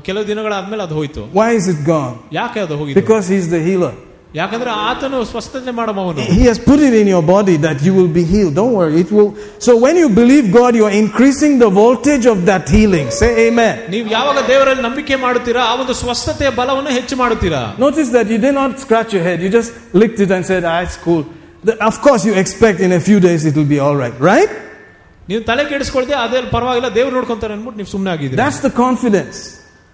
ಕೆಲವು 0.08 0.26
ದಿನಗಳಾದ್ಮೇಲೆ 0.32 0.84
ಅದು 0.88 0.96
ಹೋಯ್ತು 1.00 1.22
Why 1.40 1.50
is 1.60 1.68
it 1.74 1.82
gone? 1.94 2.14
ಯಾಕೆ 2.40 2.60
ಅದು 2.66 2.76
ಹೋಗಿತ್ತು 2.82 3.00
Because 3.02 3.26
He's 3.34 3.50
the 3.56 3.62
healer. 3.70 3.94
ಯಾಕಂದ್ರೆ 4.40 4.72
ಆತನು 4.88 5.20
ಸ್ವಸ್ಥತೆ 5.32 5.72
ಮಾಡಮವನು 5.78 6.24
He 6.40 6.44
has 6.50 6.60
put 6.68 6.80
it 6.88 6.94
in 7.02 7.08
your 7.14 7.24
body 7.36 7.56
that 7.66 7.78
you 7.86 7.94
will 8.00 8.12
be 8.20 8.24
healed. 8.34 8.54
Don't 8.60 8.76
worry, 8.80 8.98
it 9.04 9.12
will. 9.18 9.30
So 9.66 9.72
when 9.86 9.96
you 10.02 10.10
believe 10.20 10.46
God, 10.60 10.72
you 10.80 10.86
are 10.90 10.96
increasing 11.04 11.54
the 11.64 11.70
voltage 11.80 12.26
of 12.34 12.38
that 12.50 12.66
healing. 12.76 13.08
Say 13.22 13.32
Amen. 13.48 13.74
ನೀವು 13.94 14.08
ಯಾವಾಗ 14.18 14.38
ದೇವರಲ್ಲಿ 14.52 14.84
ನಂಬಿಕೆ 14.88 15.18
ಮಾಡುತ್ತೀರಾ 15.26 15.64
ಆ 15.72 15.74
ಒಂದು 15.84 15.96
ಸ್ವಸ್ಥತೆಯ 16.04 16.52
ಬಲವನ್ನು 16.62 16.94
ಹೆಚ್ಚು 17.00 17.18
ಮಾಡುತ್ತೀರಾ 17.24 17.64
Notice 17.86 18.12
that 18.18 18.28
you 18.34 18.40
did 18.46 18.56
not 18.62 18.74
scratch 18.86 19.12
your 19.18 19.26
head. 19.30 19.40
You 19.46 19.52
just 19.60 19.72
licked 20.04 20.22
it 20.28 20.32
and 20.38 20.46
said, 20.52 20.64
ah, 20.74 20.80
it's 20.88 21.00
cool. 21.08 21.24
The- 21.68 21.78
of 21.90 21.98
course, 22.08 22.22
you 22.30 22.36
expect 22.44 22.78
in 22.88 22.94
a 23.00 23.04
few 23.10 23.20
days 23.30 23.42
it 23.52 23.56
will 23.60 23.72
be 23.78 23.82
all 23.88 23.98
right, 24.04 24.18
right? 24.34 24.52
ನೀವು 25.30 25.42
ತಲೆ 25.50 25.64
ಕೆಡಿಸ್ಕೊಳ್ದೆ 25.72 26.16
ಅದೇ 26.26 26.42
ಪರವಾಗಿಲ್ಲ 26.58 26.90
ದೇವ್ರು 27.00 27.14
ನೋಡ್ಕೊಂತಾರೆ 27.20 27.54
ಅನ್ಬಿಟ್ಟು 27.58 27.80
ನೀವು 27.82 27.92
ಸುಮ್ಮನೆ 27.96 28.12
ಆಗಿದ್ದೀರಿ 28.16 28.40
That's 28.44 28.62
the 28.68 28.74
confidence 28.86 29.40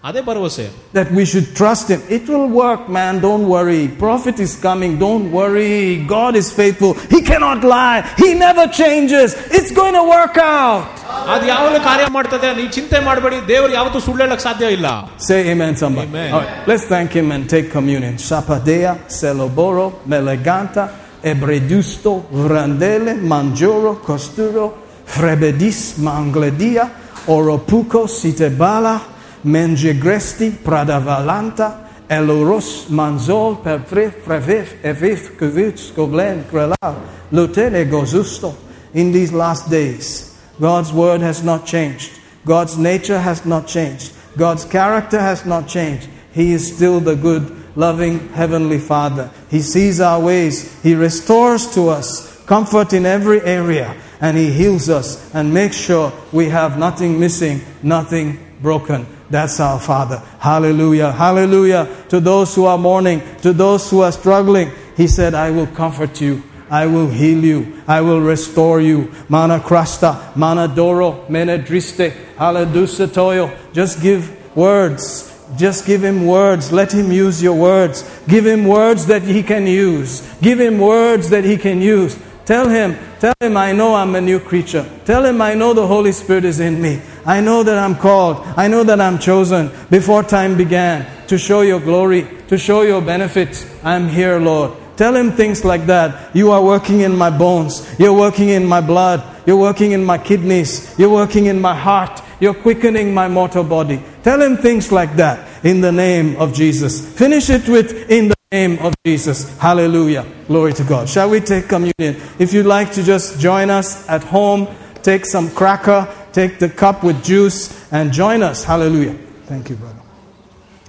ಅದೇ 0.04 0.22
ಭರವಸೆ 0.28 0.64
that 0.98 1.10
we 1.18 1.24
should 1.30 1.48
trust 1.60 1.86
Him. 1.92 2.02
It 2.18 2.26
will 2.32 2.48
work, 2.64 2.82
man. 2.98 3.14
Don't 3.26 3.46
worry. 3.54 3.84
Prophet 4.04 4.38
is 4.46 4.54
coming. 4.66 4.92
Don't 5.06 5.26
worry. 5.38 5.72
God 6.12 6.34
is 6.42 6.48
faithful. 6.60 6.92
He 7.14 7.20
cannot 7.30 7.62
lie. 7.74 7.98
He 8.22 8.30
never 8.44 8.66
changes. 8.82 9.30
It's 9.58 9.72
going 9.80 9.96
to 10.02 10.06
work 10.16 10.36
out. 10.58 10.92
ಅದು 11.34 11.46
ಯಾವಾಗ 11.54 11.80
ಕಾರ್ಯ 11.88 12.06
ಮಾಡ್ತದೆ 12.18 12.50
ನೀವು 12.60 12.70
ಚಿಂತೆ 12.78 13.00
ಮಾಡಬೇಡಿ 13.08 13.40
ದೇವರು 13.54 13.74
ಯಾವತ್ತೂ 13.80 14.02
ಸುಳ್ಳು 14.08 14.22
ಹೇಳಕ್ 14.26 14.44
ಸಾಧ್ಯ 14.48 14.70
ಇಲ್ಲ 14.78 14.88
Say 15.30 15.40
amen, 15.54 15.74
somebody. 15.84 16.08
Amen. 16.12 16.30
All 16.36 16.44
right, 16.46 16.70
let's 16.72 16.86
thank 16.94 17.10
Him 17.20 17.30
and 17.38 17.44
take 17.56 17.68
communion. 17.78 18.16
Shapadea, 18.28 18.94
Celoboro, 19.20 19.88
Meleganta, 20.14 20.86
Ebredusto, 21.34 22.14
Vrandele, 22.44 23.14
Manjoro, 23.34 23.94
Costuro, 24.10 24.68
Frebedis, 25.11 25.99
Mangledia, 25.99 26.89
Oropuco, 27.27 28.07
Sitebala, 28.07 29.01
Mengegresti, 29.45 30.53
Pradavalanta, 30.53 31.89
Eloros, 32.09 32.87
Manzol, 32.89 33.63
Perfre, 33.63 34.11
Frevif, 34.11 34.81
Evif, 34.83 35.37
Kuvitz, 35.37 35.93
Goblen, 35.93 36.45
Krelal, 36.45 36.95
Lutele, 37.33 37.85
Gozusto. 37.91 38.55
In 38.95 39.13
these 39.13 39.33
last 39.33 39.69
days, 39.69 40.39
God's 40.61 40.93
word 40.93 41.21
has 41.21 41.43
not 41.43 41.67
changed. 41.67 42.13
God's 42.47 42.79
nature 42.79 43.19
has 43.19 43.45
not 43.45 43.67
changed. 43.67 44.13
God's 44.37 44.65
character 44.65 45.21
has 45.21 45.45
not 45.45 45.69
changed. 45.69 46.09
He 46.33 46.53
is 46.53 46.77
still 46.77 47.01
the 47.01 47.17
good, 47.17 47.77
loving 47.77 48.29
Heavenly 48.31 48.79
Father. 48.79 49.31
He 49.51 49.61
sees 49.61 50.01
our 50.01 50.21
ways. 50.21 50.81
He 50.83 50.95
restores 50.95 51.73
to 51.75 51.89
us 51.89 52.31
comfort 52.45 52.93
in 52.93 53.07
every 53.07 53.41
area. 53.43 53.95
And 54.21 54.37
He 54.37 54.53
heals 54.53 54.89
us 54.89 55.35
and 55.35 55.53
makes 55.53 55.77
sure 55.77 56.13
we 56.33 56.49
have 56.49 56.79
nothing 56.79 57.19
missing, 57.19 57.61
nothing 57.83 58.39
broken. 58.61 59.07
That's 59.31 59.61
our 59.61 59.79
Father. 59.79 60.19
Hallelujah. 60.39 61.13
Hallelujah. 61.13 61.89
To 62.09 62.21
those 62.21 62.55
who 62.55 62.67
are 62.67 62.79
mourning, 62.79 63.23
to 63.43 63.53
those 63.53 63.89
who 63.91 64.03
are 64.03 64.13
struggling, 64.13 64.71
He 64.97 65.07
said, 65.07 65.35
I 65.35 65.51
will 65.51 65.69
comfort 65.69 66.21
you. 66.21 66.43
I 66.71 66.87
will 66.87 67.09
heal 67.09 67.45
you. 67.45 67.83
I 67.89 68.01
will 68.01 68.21
restore 68.21 68.81
you. 68.81 69.13
Mana 69.29 69.59
crasta, 69.59 70.37
mana 70.37 70.69
doro, 70.69 71.27
mene 71.29 71.59
driste, 71.65 72.13
haladusa 72.37 73.09
toyo. 73.09 73.51
Just 73.73 74.01
give 74.01 74.57
words. 74.57 75.27
Just 75.57 75.85
give 75.85 76.05
him 76.05 76.27
words. 76.27 76.71
Let 76.71 76.93
him 76.93 77.11
use 77.11 77.43
your 77.43 77.55
words. 77.55 78.05
Give 78.29 78.47
him 78.47 78.67
words 78.67 79.07
that 79.07 79.23
he 79.23 79.43
can 79.43 79.67
use. 79.67 80.23
Give 80.41 80.61
him 80.61 80.79
words 80.79 81.31
that 81.31 81.45
he 81.45 81.57
can 81.57 81.83
use. 81.83 82.17
Tell 82.51 82.69
him, 82.69 82.99
tell 83.21 83.35
him, 83.41 83.57
I 83.57 83.71
know 83.71 83.95
I'm 83.95 84.17
a 84.17 84.21
new 84.21 84.41
creature. 84.41 84.85
Tell 85.05 85.25
him, 85.25 85.41
I 85.41 85.55
know 85.55 85.73
the 85.73 85.87
Holy 85.87 86.11
Spirit 86.11 86.45
is 86.45 86.59
in 86.59 86.83
me. 86.83 87.01
I 87.25 87.41
know 87.41 87.63
that 87.63 87.79
I'm 87.79 87.95
called. 87.95 88.45
I 88.57 88.67
know 88.67 88.83
that 88.83 89.01
I'm 89.01 89.21
chosen 89.21 89.71
before 89.89 90.25
time 90.25 90.57
began 90.57 91.07
to 91.29 91.39
show 91.39 91.61
your 91.61 91.79
glory, 91.79 92.27
to 92.49 92.59
show 92.59 92.83
your 92.83 93.03
benefits. 93.03 93.65
I'm 93.85 94.09
here, 94.09 94.41
Lord. 94.41 94.73
Tell 94.97 95.15
him 95.15 95.31
things 95.31 95.65
like 95.65 95.87
that. 95.87 96.35
You 96.35 96.51
are 96.51 96.61
working 96.61 97.03
in 97.03 97.17
my 97.17 97.31
bones. 97.31 97.87
You're 98.01 98.19
working 98.19 98.49
in 98.49 98.67
my 98.67 98.81
blood. 98.81 99.23
You're 99.47 99.57
working 99.57 99.93
in 99.93 100.05
my 100.05 100.19
kidneys. 100.19 100.99
You're 100.99 101.09
working 101.09 101.47
in 101.47 101.61
my 101.61 101.77
heart. 101.77 102.21
You're 102.41 102.55
quickening 102.55 103.15
my 103.15 103.29
mortal 103.29 103.63
body. 103.63 104.03
Tell 104.25 104.43
him 104.43 104.57
things 104.57 104.91
like 104.91 105.15
that 105.15 105.65
in 105.65 105.83
the 105.83 105.93
name 105.93 106.35
of 106.35 106.53
Jesus. 106.53 107.01
Finish 107.17 107.49
it 107.49 107.69
with 107.69 108.11
in 108.11 108.27
the 108.27 108.40
name 108.53 108.81
of 108.81 108.93
Jesus. 109.07 109.57
Hallelujah. 109.59 110.27
Glory 110.49 110.73
to 110.73 110.83
God. 110.83 111.09
Shall 111.09 111.31
we 111.31 111.39
take 111.39 111.69
communion? 111.69 112.21
If 112.41 112.53
you'd 112.53 112.67
like 112.67 112.91
to 112.95 113.03
just 113.05 113.39
join 113.39 113.71
us 113.71 114.09
at 114.09 114.25
home, 114.25 114.67
take 115.05 115.25
some 115.25 115.53
cracker, 115.53 116.13
take 116.33 116.59
the 116.59 116.69
cup 116.69 117.05
with 117.05 117.23
juice, 117.23 117.71
and 117.93 118.13
join 118.13 118.43
us. 118.43 118.65
Hallelujah. 118.65 119.15
Thank 119.47 119.71
you, 119.71 119.77
brother. 119.77 120.03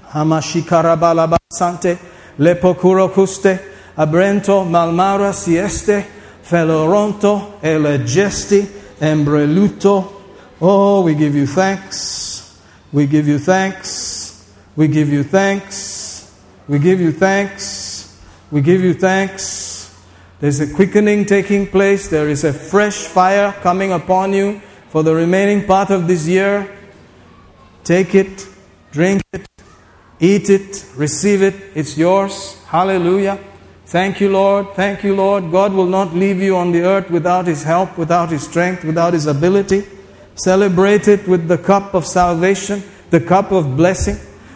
Hamashikarabalaba 0.09 1.37
sante, 1.53 1.99
lepokuro 2.39 3.13
custe, 3.13 3.59
abrento 3.95 4.65
malmara 4.65 5.31
sieste, 5.31 6.03
feloronto, 6.41 7.61
elegesti, 7.61 8.65
embreluto. 8.99 10.11
Oh, 10.59 11.03
we 11.03 11.13
give 11.13 11.35
you 11.35 11.45
thanks. 11.45 12.59
We 12.91 13.05
give 13.05 13.27
you 13.27 13.37
thanks. 13.37 14.51
We 14.75 14.87
give 14.87 15.09
you 15.09 15.21
thanks. 15.21 16.00
We 16.71 16.79
give 16.79 17.01
you 17.01 17.11
thanks. 17.11 18.17
We 18.49 18.61
give 18.61 18.79
you 18.79 18.93
thanks. 18.93 19.93
There's 20.39 20.61
a 20.61 20.73
quickening 20.73 21.25
taking 21.25 21.67
place. 21.67 22.07
There 22.07 22.29
is 22.29 22.45
a 22.45 22.53
fresh 22.53 22.95
fire 22.95 23.51
coming 23.51 23.91
upon 23.91 24.31
you 24.31 24.61
for 24.87 25.03
the 25.03 25.13
remaining 25.13 25.67
part 25.67 25.89
of 25.89 26.07
this 26.07 26.25
year. 26.29 26.73
Take 27.83 28.15
it, 28.15 28.47
drink 28.93 29.21
it, 29.33 29.45
eat 30.21 30.49
it, 30.49 30.85
receive 30.95 31.41
it. 31.41 31.55
It's 31.75 31.97
yours. 31.97 32.63
Hallelujah. 32.67 33.37
Thank 33.87 34.21
you, 34.21 34.29
Lord. 34.29 34.73
Thank 34.73 35.03
you, 35.03 35.13
Lord. 35.13 35.51
God 35.51 35.73
will 35.73 35.87
not 35.87 36.15
leave 36.15 36.41
you 36.41 36.55
on 36.55 36.71
the 36.71 36.83
earth 36.83 37.09
without 37.09 37.47
His 37.47 37.63
help, 37.63 37.97
without 37.97 38.29
His 38.29 38.47
strength, 38.47 38.85
without 38.85 39.11
His 39.11 39.27
ability. 39.27 39.83
Celebrate 40.35 41.09
it 41.09 41.27
with 41.27 41.49
the 41.49 41.57
cup 41.57 41.93
of 41.93 42.07
salvation, 42.07 42.81
the 43.09 43.19
cup 43.19 43.51
of 43.51 43.75
blessing. 43.75 44.15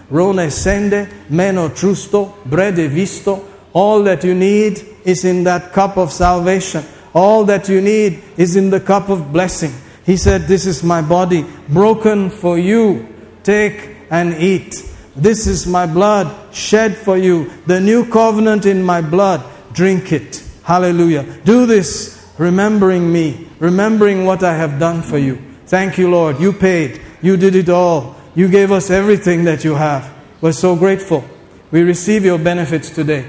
Rone 0.09 0.49
sende, 0.51 1.09
meno 1.29 1.69
trusto, 1.69 2.33
brede 2.45 2.89
visto. 2.89 3.43
All 3.73 4.03
that 4.03 4.23
you 4.23 4.33
need 4.33 4.85
is 5.03 5.25
in 5.25 5.43
that 5.43 5.73
cup 5.73 5.97
of 5.97 6.11
salvation. 6.11 6.83
All 7.13 7.45
that 7.45 7.69
you 7.69 7.81
need 7.81 8.21
is 8.37 8.55
in 8.55 8.69
the 8.69 8.79
cup 8.79 9.09
of 9.09 9.31
blessing. 9.31 9.73
He 10.05 10.17
said, 10.17 10.43
This 10.43 10.65
is 10.65 10.83
my 10.83 11.01
body 11.01 11.45
broken 11.69 12.29
for 12.29 12.57
you. 12.57 13.07
Take 13.43 13.95
and 14.09 14.33
eat. 14.35 14.75
This 15.15 15.47
is 15.47 15.65
my 15.65 15.87
blood 15.87 16.53
shed 16.53 16.95
for 16.95 17.17
you. 17.17 17.51
The 17.65 17.79
new 17.79 18.09
covenant 18.09 18.65
in 18.65 18.83
my 18.83 19.01
blood. 19.01 19.43
Drink 19.73 20.11
it. 20.11 20.43
Hallelujah. 20.63 21.23
Do 21.43 21.65
this 21.65 22.15
remembering 22.37 23.11
me, 23.11 23.47
remembering 23.59 24.25
what 24.25 24.43
I 24.43 24.55
have 24.55 24.79
done 24.79 25.01
for 25.01 25.17
you. 25.17 25.41
Thank 25.67 25.97
you, 25.97 26.09
Lord. 26.09 26.39
You 26.39 26.53
paid. 26.53 27.01
You 27.21 27.37
did 27.37 27.55
it 27.55 27.69
all. 27.69 28.15
You 28.35 28.49
gave 28.49 28.71
us 28.71 28.89
everything 28.89 29.45
that 29.45 29.63
you 29.63 29.75
have. 29.75 30.13
We're 30.41 30.51
so 30.51 30.75
grateful. 30.75 31.23
We 31.71 31.81
receive 31.81 32.25
your 32.25 32.37
benefits 32.37 32.89
today 32.89 33.25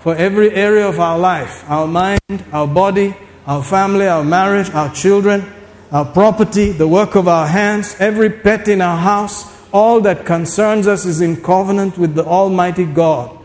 for 0.00 0.16
every 0.16 0.52
area 0.52 0.88
of 0.88 0.98
our 0.98 1.18
life 1.18 1.64
our 1.68 1.86
mind, 1.86 2.44
our 2.52 2.66
body, 2.66 3.14
our 3.46 3.62
family, 3.62 4.08
our 4.08 4.24
marriage, 4.24 4.70
our 4.70 4.92
children, 4.94 5.44
our 5.92 6.04
property, 6.04 6.72
the 6.72 6.88
work 6.88 7.14
of 7.14 7.28
our 7.28 7.46
hands, 7.46 7.94
every 8.00 8.30
pet 8.30 8.66
in 8.68 8.80
our 8.80 8.96
house 8.96 9.56
all 9.76 10.00
that 10.00 10.24
concerns 10.24 10.86
us 10.86 11.04
is 11.04 11.20
in 11.20 11.36
covenant 11.42 11.98
with 11.98 12.14
the 12.14 12.24
Almighty 12.24 12.86
God. 12.86 13.36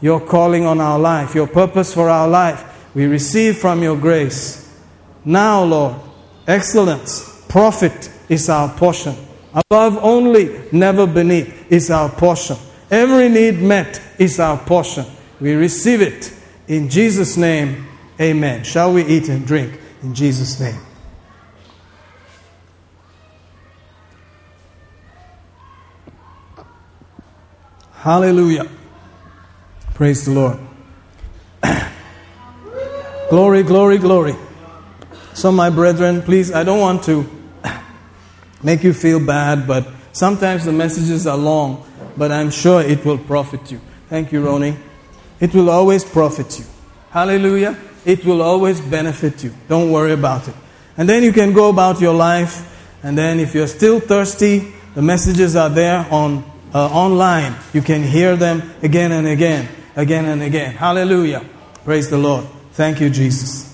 Your 0.00 0.20
calling 0.20 0.64
on 0.64 0.80
our 0.80 0.98
life, 0.98 1.34
your 1.36 1.46
purpose 1.46 1.94
for 1.94 2.08
our 2.08 2.26
life, 2.28 2.64
we 2.94 3.06
receive 3.06 3.58
from 3.58 3.82
your 3.82 3.96
grace. 3.96 4.68
Now, 5.24 5.62
Lord, 5.62 5.96
excellence, 6.46 7.44
profit 7.48 8.10
is 8.28 8.48
our 8.48 8.68
portion. 8.76 9.14
Above 9.54 9.98
only, 9.98 10.60
never 10.72 11.06
beneath 11.06 11.72
is 11.72 11.90
our 11.90 12.08
portion. 12.08 12.56
Every 12.90 13.28
need 13.28 13.60
met 13.60 14.00
is 14.18 14.40
our 14.40 14.58
portion. 14.58 15.06
We 15.40 15.54
receive 15.54 16.00
it 16.02 16.32
in 16.66 16.88
Jesus' 16.88 17.36
name. 17.36 17.86
Amen. 18.20 18.64
Shall 18.64 18.92
we 18.92 19.04
eat 19.04 19.28
and 19.28 19.46
drink 19.46 19.78
in 20.02 20.14
Jesus' 20.14 20.58
name? 20.60 20.80
Hallelujah. 27.92 28.68
Praise 29.94 30.24
the 30.24 30.30
Lord. 30.30 30.58
glory, 33.30 33.62
glory, 33.62 33.98
glory. 33.98 34.36
So, 35.34 35.52
my 35.52 35.70
brethren, 35.70 36.22
please, 36.22 36.52
I 36.52 36.64
don't 36.64 36.80
want 36.80 37.02
to 37.04 37.37
make 38.62 38.82
you 38.82 38.92
feel 38.92 39.24
bad, 39.24 39.66
but 39.66 39.86
sometimes 40.12 40.64
the 40.64 40.72
messages 40.72 41.26
are 41.26 41.36
long, 41.36 41.86
but 42.16 42.32
I'm 42.32 42.50
sure 42.50 42.82
it 42.82 43.04
will 43.04 43.18
profit 43.18 43.70
you. 43.70 43.80
Thank 44.08 44.32
you, 44.32 44.44
Ronnie. 44.44 44.76
It 45.40 45.54
will 45.54 45.70
always 45.70 46.04
profit 46.04 46.58
you. 46.58 46.64
Hallelujah. 47.10 47.76
It 48.04 48.24
will 48.24 48.42
always 48.42 48.80
benefit 48.80 49.44
you. 49.44 49.52
Don't 49.68 49.90
worry 49.90 50.12
about 50.12 50.48
it. 50.48 50.54
And 50.96 51.08
then 51.08 51.22
you 51.22 51.32
can 51.32 51.52
go 51.52 51.68
about 51.68 52.00
your 52.00 52.14
life, 52.14 52.64
and 53.02 53.16
then 53.16 53.38
if 53.38 53.54
you're 53.54 53.68
still 53.68 54.00
thirsty, 54.00 54.72
the 54.94 55.02
messages 55.02 55.54
are 55.54 55.68
there 55.70 56.06
on 56.10 56.44
uh, 56.74 56.86
online. 56.88 57.54
You 57.72 57.82
can 57.82 58.02
hear 58.02 58.36
them 58.36 58.62
again 58.82 59.12
and 59.12 59.26
again, 59.26 59.68
again 59.96 60.24
and 60.24 60.42
again. 60.42 60.74
Hallelujah. 60.74 61.44
Praise 61.84 62.10
the 62.10 62.18
Lord. 62.18 62.44
Thank 62.72 63.00
you, 63.00 63.10
Jesus. 63.10 63.67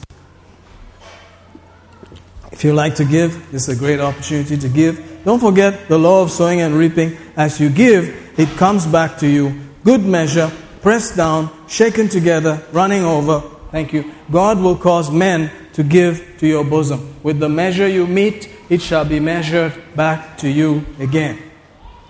If 2.55 2.63
you 2.63 2.73
like 2.73 2.95
to 2.97 3.05
give, 3.05 3.51
this 3.51 3.69
is 3.69 3.77
a 3.77 3.79
great 3.79 3.99
opportunity 3.99 4.57
to 4.57 4.69
give. 4.69 5.25
Don't 5.25 5.41
forget 5.41 5.89
the 5.89 5.99
law 5.99 6.23
of 6.23 6.31
sowing 6.31 6.61
and 6.61 6.77
reaping. 6.77 7.17
As 7.37 7.59
you 7.59 7.69
give, 7.69 8.39
it 8.39 8.49
comes 8.51 8.87
back 8.87 9.19
to 9.19 9.27
you. 9.27 9.61
Good 9.83 10.05
measure, 10.05 10.53
pressed 10.81 11.17
down, 11.17 11.51
shaken 11.67 12.09
together, 12.09 12.63
running 12.71 13.03
over. 13.03 13.41
Thank 13.73 13.93
you. 13.93 14.15
God 14.31 14.61
will 14.61 14.77
cause 14.77 15.11
men 15.11 15.51
to 15.73 15.83
give 15.83 16.37
to 16.39 16.47
your 16.47 16.63
bosom. 16.63 17.17
With 17.25 17.41
the 17.41 17.49
measure 17.49 17.89
you 17.89 18.07
meet, 18.07 18.49
it 18.71 18.81
shall 18.81 19.05
be 19.05 19.19
measured 19.19 19.73
back 19.97 20.39
to 20.39 20.49
you 20.49 20.87
again. 21.01 21.43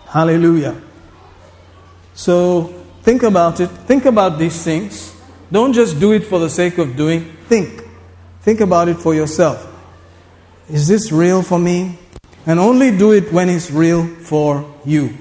Hallelujah. 0.06 0.78
So 2.12 2.84
think 3.00 3.22
about 3.22 3.60
it. 3.60 3.68
Think 3.88 4.04
about 4.04 4.38
these 4.38 4.62
things. 4.62 5.18
Don't 5.50 5.72
just 5.72 5.98
do 5.98 6.12
it 6.12 6.24
for 6.24 6.38
the 6.38 6.50
sake 6.50 6.76
of 6.76 6.96
doing. 6.96 7.34
Think. 7.48 7.82
Think 8.42 8.60
about 8.60 8.88
it 8.88 8.98
for 8.98 9.14
yourself. 9.14 9.70
Is 10.68 10.88
this 10.88 11.12
real 11.12 11.42
for 11.42 11.58
me? 11.58 11.98
And 12.46 12.58
only 12.58 12.96
do 12.96 13.12
it 13.12 13.32
when 13.32 13.48
it's 13.48 13.70
real 13.70 14.06
for 14.06 14.64
you. 14.84 15.16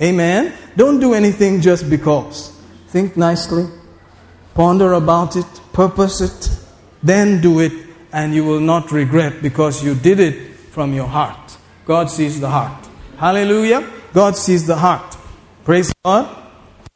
Amen? 0.00 0.52
Don't 0.76 0.98
do 1.00 1.14
anything 1.14 1.60
just 1.60 1.88
because. 1.88 2.50
Think 2.88 3.16
nicely. 3.16 3.66
Ponder 4.54 4.92
about 4.94 5.36
it. 5.36 5.46
Purpose 5.72 6.20
it. 6.20 6.58
Then 7.02 7.40
do 7.40 7.60
it. 7.60 7.72
And 8.12 8.34
you 8.34 8.44
will 8.44 8.60
not 8.60 8.92
regret 8.92 9.42
because 9.42 9.84
you 9.84 9.94
did 9.94 10.20
it 10.20 10.56
from 10.56 10.94
your 10.94 11.06
heart. 11.06 11.56
God 11.86 12.10
sees 12.10 12.40
the 12.40 12.48
heart. 12.48 12.88
Hallelujah. 13.16 13.88
God 14.12 14.36
sees 14.36 14.66
the 14.66 14.76
heart. 14.76 15.16
Praise 15.64 15.92
God. 16.04 16.42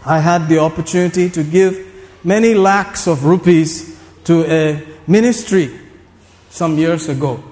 I 0.04 0.20
had 0.20 0.48
the 0.48 0.58
opportunity 0.58 1.28
to 1.30 1.42
give 1.42 1.86
many 2.22 2.54
lakhs 2.54 3.06
of 3.06 3.24
rupees 3.24 3.98
to 4.24 4.44
a 4.44 4.84
ministry 5.06 5.76
some 6.50 6.78
years 6.78 7.08
ago. 7.08 7.42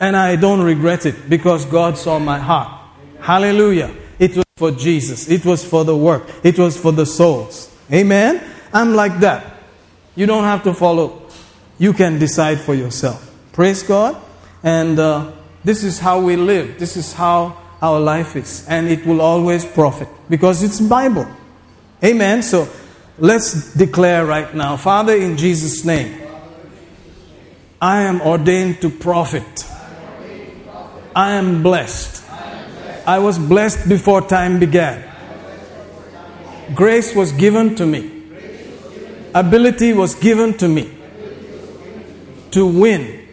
And 0.00 0.16
I 0.16 0.36
don't 0.36 0.62
regret 0.62 1.06
it 1.06 1.28
because 1.28 1.64
God 1.64 1.96
saw 1.96 2.18
my 2.18 2.38
heart. 2.38 2.80
Hallelujah. 3.20 3.94
It 4.18 4.36
was 4.36 4.44
for 4.56 4.70
Jesus, 4.70 5.28
it 5.28 5.44
was 5.44 5.64
for 5.64 5.84
the 5.84 5.96
work, 5.96 6.28
it 6.42 6.58
was 6.58 6.76
for 6.78 6.92
the 6.92 7.06
souls. 7.06 7.74
Amen. 7.92 8.42
I'm 8.72 8.94
like 8.94 9.20
that. 9.20 9.62
You 10.14 10.26
don't 10.26 10.44
have 10.44 10.62
to 10.64 10.74
follow, 10.74 11.22
you 11.78 11.92
can 11.92 12.18
decide 12.18 12.60
for 12.60 12.74
yourself. 12.74 13.32
Praise 13.52 13.82
God. 13.82 14.20
And 14.62 14.98
uh, 14.98 15.32
this 15.64 15.82
is 15.82 15.98
how 15.98 16.20
we 16.20 16.36
live, 16.36 16.78
this 16.78 16.96
is 16.96 17.12
how 17.12 17.60
our 17.82 17.98
life 18.00 18.36
is. 18.36 18.66
And 18.68 18.88
it 18.88 19.04
will 19.04 19.20
always 19.20 19.64
profit 19.64 20.08
because 20.28 20.62
it's 20.62 20.80
Bible. 20.80 21.26
Amen. 22.02 22.42
So 22.42 22.68
let's 23.18 23.74
declare 23.74 24.24
right 24.24 24.54
now 24.54 24.76
Father, 24.76 25.14
in 25.14 25.36
Jesus' 25.36 25.84
name, 25.84 26.20
I 27.80 28.02
am 28.02 28.20
ordained 28.22 28.80
to 28.82 28.90
profit. 28.90 29.66
I 31.14 31.32
am 31.32 31.62
blessed. 31.62 32.22
I 33.06 33.18
was 33.18 33.38
blessed 33.38 33.88
before 33.88 34.22
time 34.22 34.58
began. 34.58 35.10
Grace 36.74 37.14
was 37.14 37.32
given 37.32 37.74
to 37.76 37.86
me. 37.86 38.10
Ability 39.34 39.92
was 39.92 40.14
given 40.14 40.56
to 40.58 40.68
me 40.68 40.90
to 42.52 42.66
win 42.66 43.28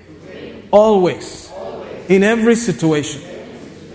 always 0.71 1.51
in 2.09 2.23
every 2.23 2.55
situation. 2.55 3.21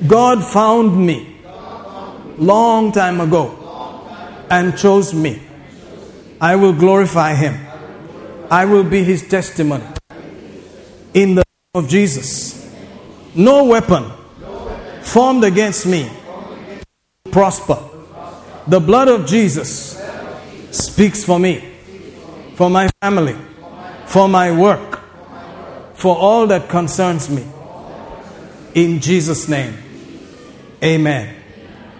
God 0.06 0.44
found 0.44 0.96
me 0.96 1.36
long 2.38 2.92
time 2.92 3.20
ago 3.20 4.06
and 4.50 4.76
chose 4.76 5.12
me. 5.12 5.42
I 6.40 6.56
will 6.56 6.72
glorify 6.72 7.34
him. 7.34 7.66
I 8.50 8.64
will 8.64 8.84
be 8.84 9.02
his 9.02 9.28
testimony. 9.28 9.84
In 11.14 11.34
the 11.34 11.44
name 11.44 11.84
of 11.84 11.88
Jesus. 11.88 12.55
No 13.36 13.64
weapon 13.64 14.10
formed 15.02 15.44
against 15.44 15.86
me 15.86 16.10
prosper. 17.30 17.78
The 18.66 18.80
blood 18.80 19.08
of 19.08 19.26
Jesus 19.26 20.02
speaks 20.70 21.22
for 21.22 21.38
me, 21.38 21.62
for 22.54 22.70
my 22.70 22.88
family, 23.02 23.36
for 24.06 24.28
my 24.28 24.50
work, 24.50 25.00
for 25.94 26.16
all 26.16 26.46
that 26.46 26.68
concerns 26.68 27.28
me. 27.28 27.46
In 28.74 29.00
Jesus' 29.00 29.48
name. 29.48 29.74
Amen. 30.82 31.36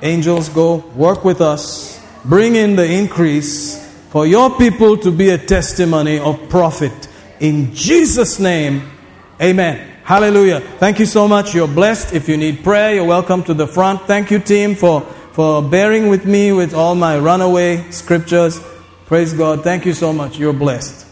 Angels, 0.03 0.49
go 0.49 0.77
work 0.95 1.25
with 1.25 1.41
us. 1.41 2.03
Bring 2.25 2.57
in 2.57 2.77
the 2.77 2.91
increase 2.91 3.83
for 4.11 4.27
your 4.27 4.57
people 4.57 4.97
to 4.99 5.11
be 5.11 5.31
a 5.31 5.39
testimony 5.39 6.19
of 6.19 6.49
profit. 6.49 7.09
In 7.41 7.75
Jesus' 7.75 8.39
name, 8.39 8.91
amen. 9.41 9.96
Hallelujah. 10.07 10.61
Thank 10.61 11.01
you 11.01 11.05
so 11.05 11.27
much. 11.27 11.53
You're 11.53 11.67
blessed. 11.67 12.15
If 12.15 12.29
you 12.29 12.37
need 12.37 12.63
prayer, 12.63 12.95
you're 12.95 13.05
welcome 13.05 13.43
to 13.43 13.53
the 13.53 13.67
front. 13.67 14.03
Thank 14.03 14.31
you, 14.31 14.39
team, 14.39 14.77
for, 14.77 15.01
for 15.33 15.61
bearing 15.61 16.07
with 16.07 16.25
me 16.25 16.53
with 16.53 16.75
all 16.75 16.95
my 16.95 17.19
runaway 17.19 17.91
scriptures. 17.91 18.61
Praise 19.07 19.33
God. 19.33 19.65
Thank 19.65 19.85
you 19.85 19.95
so 19.95 20.13
much. 20.13 20.39
You're 20.39 20.53
blessed. 20.53 21.06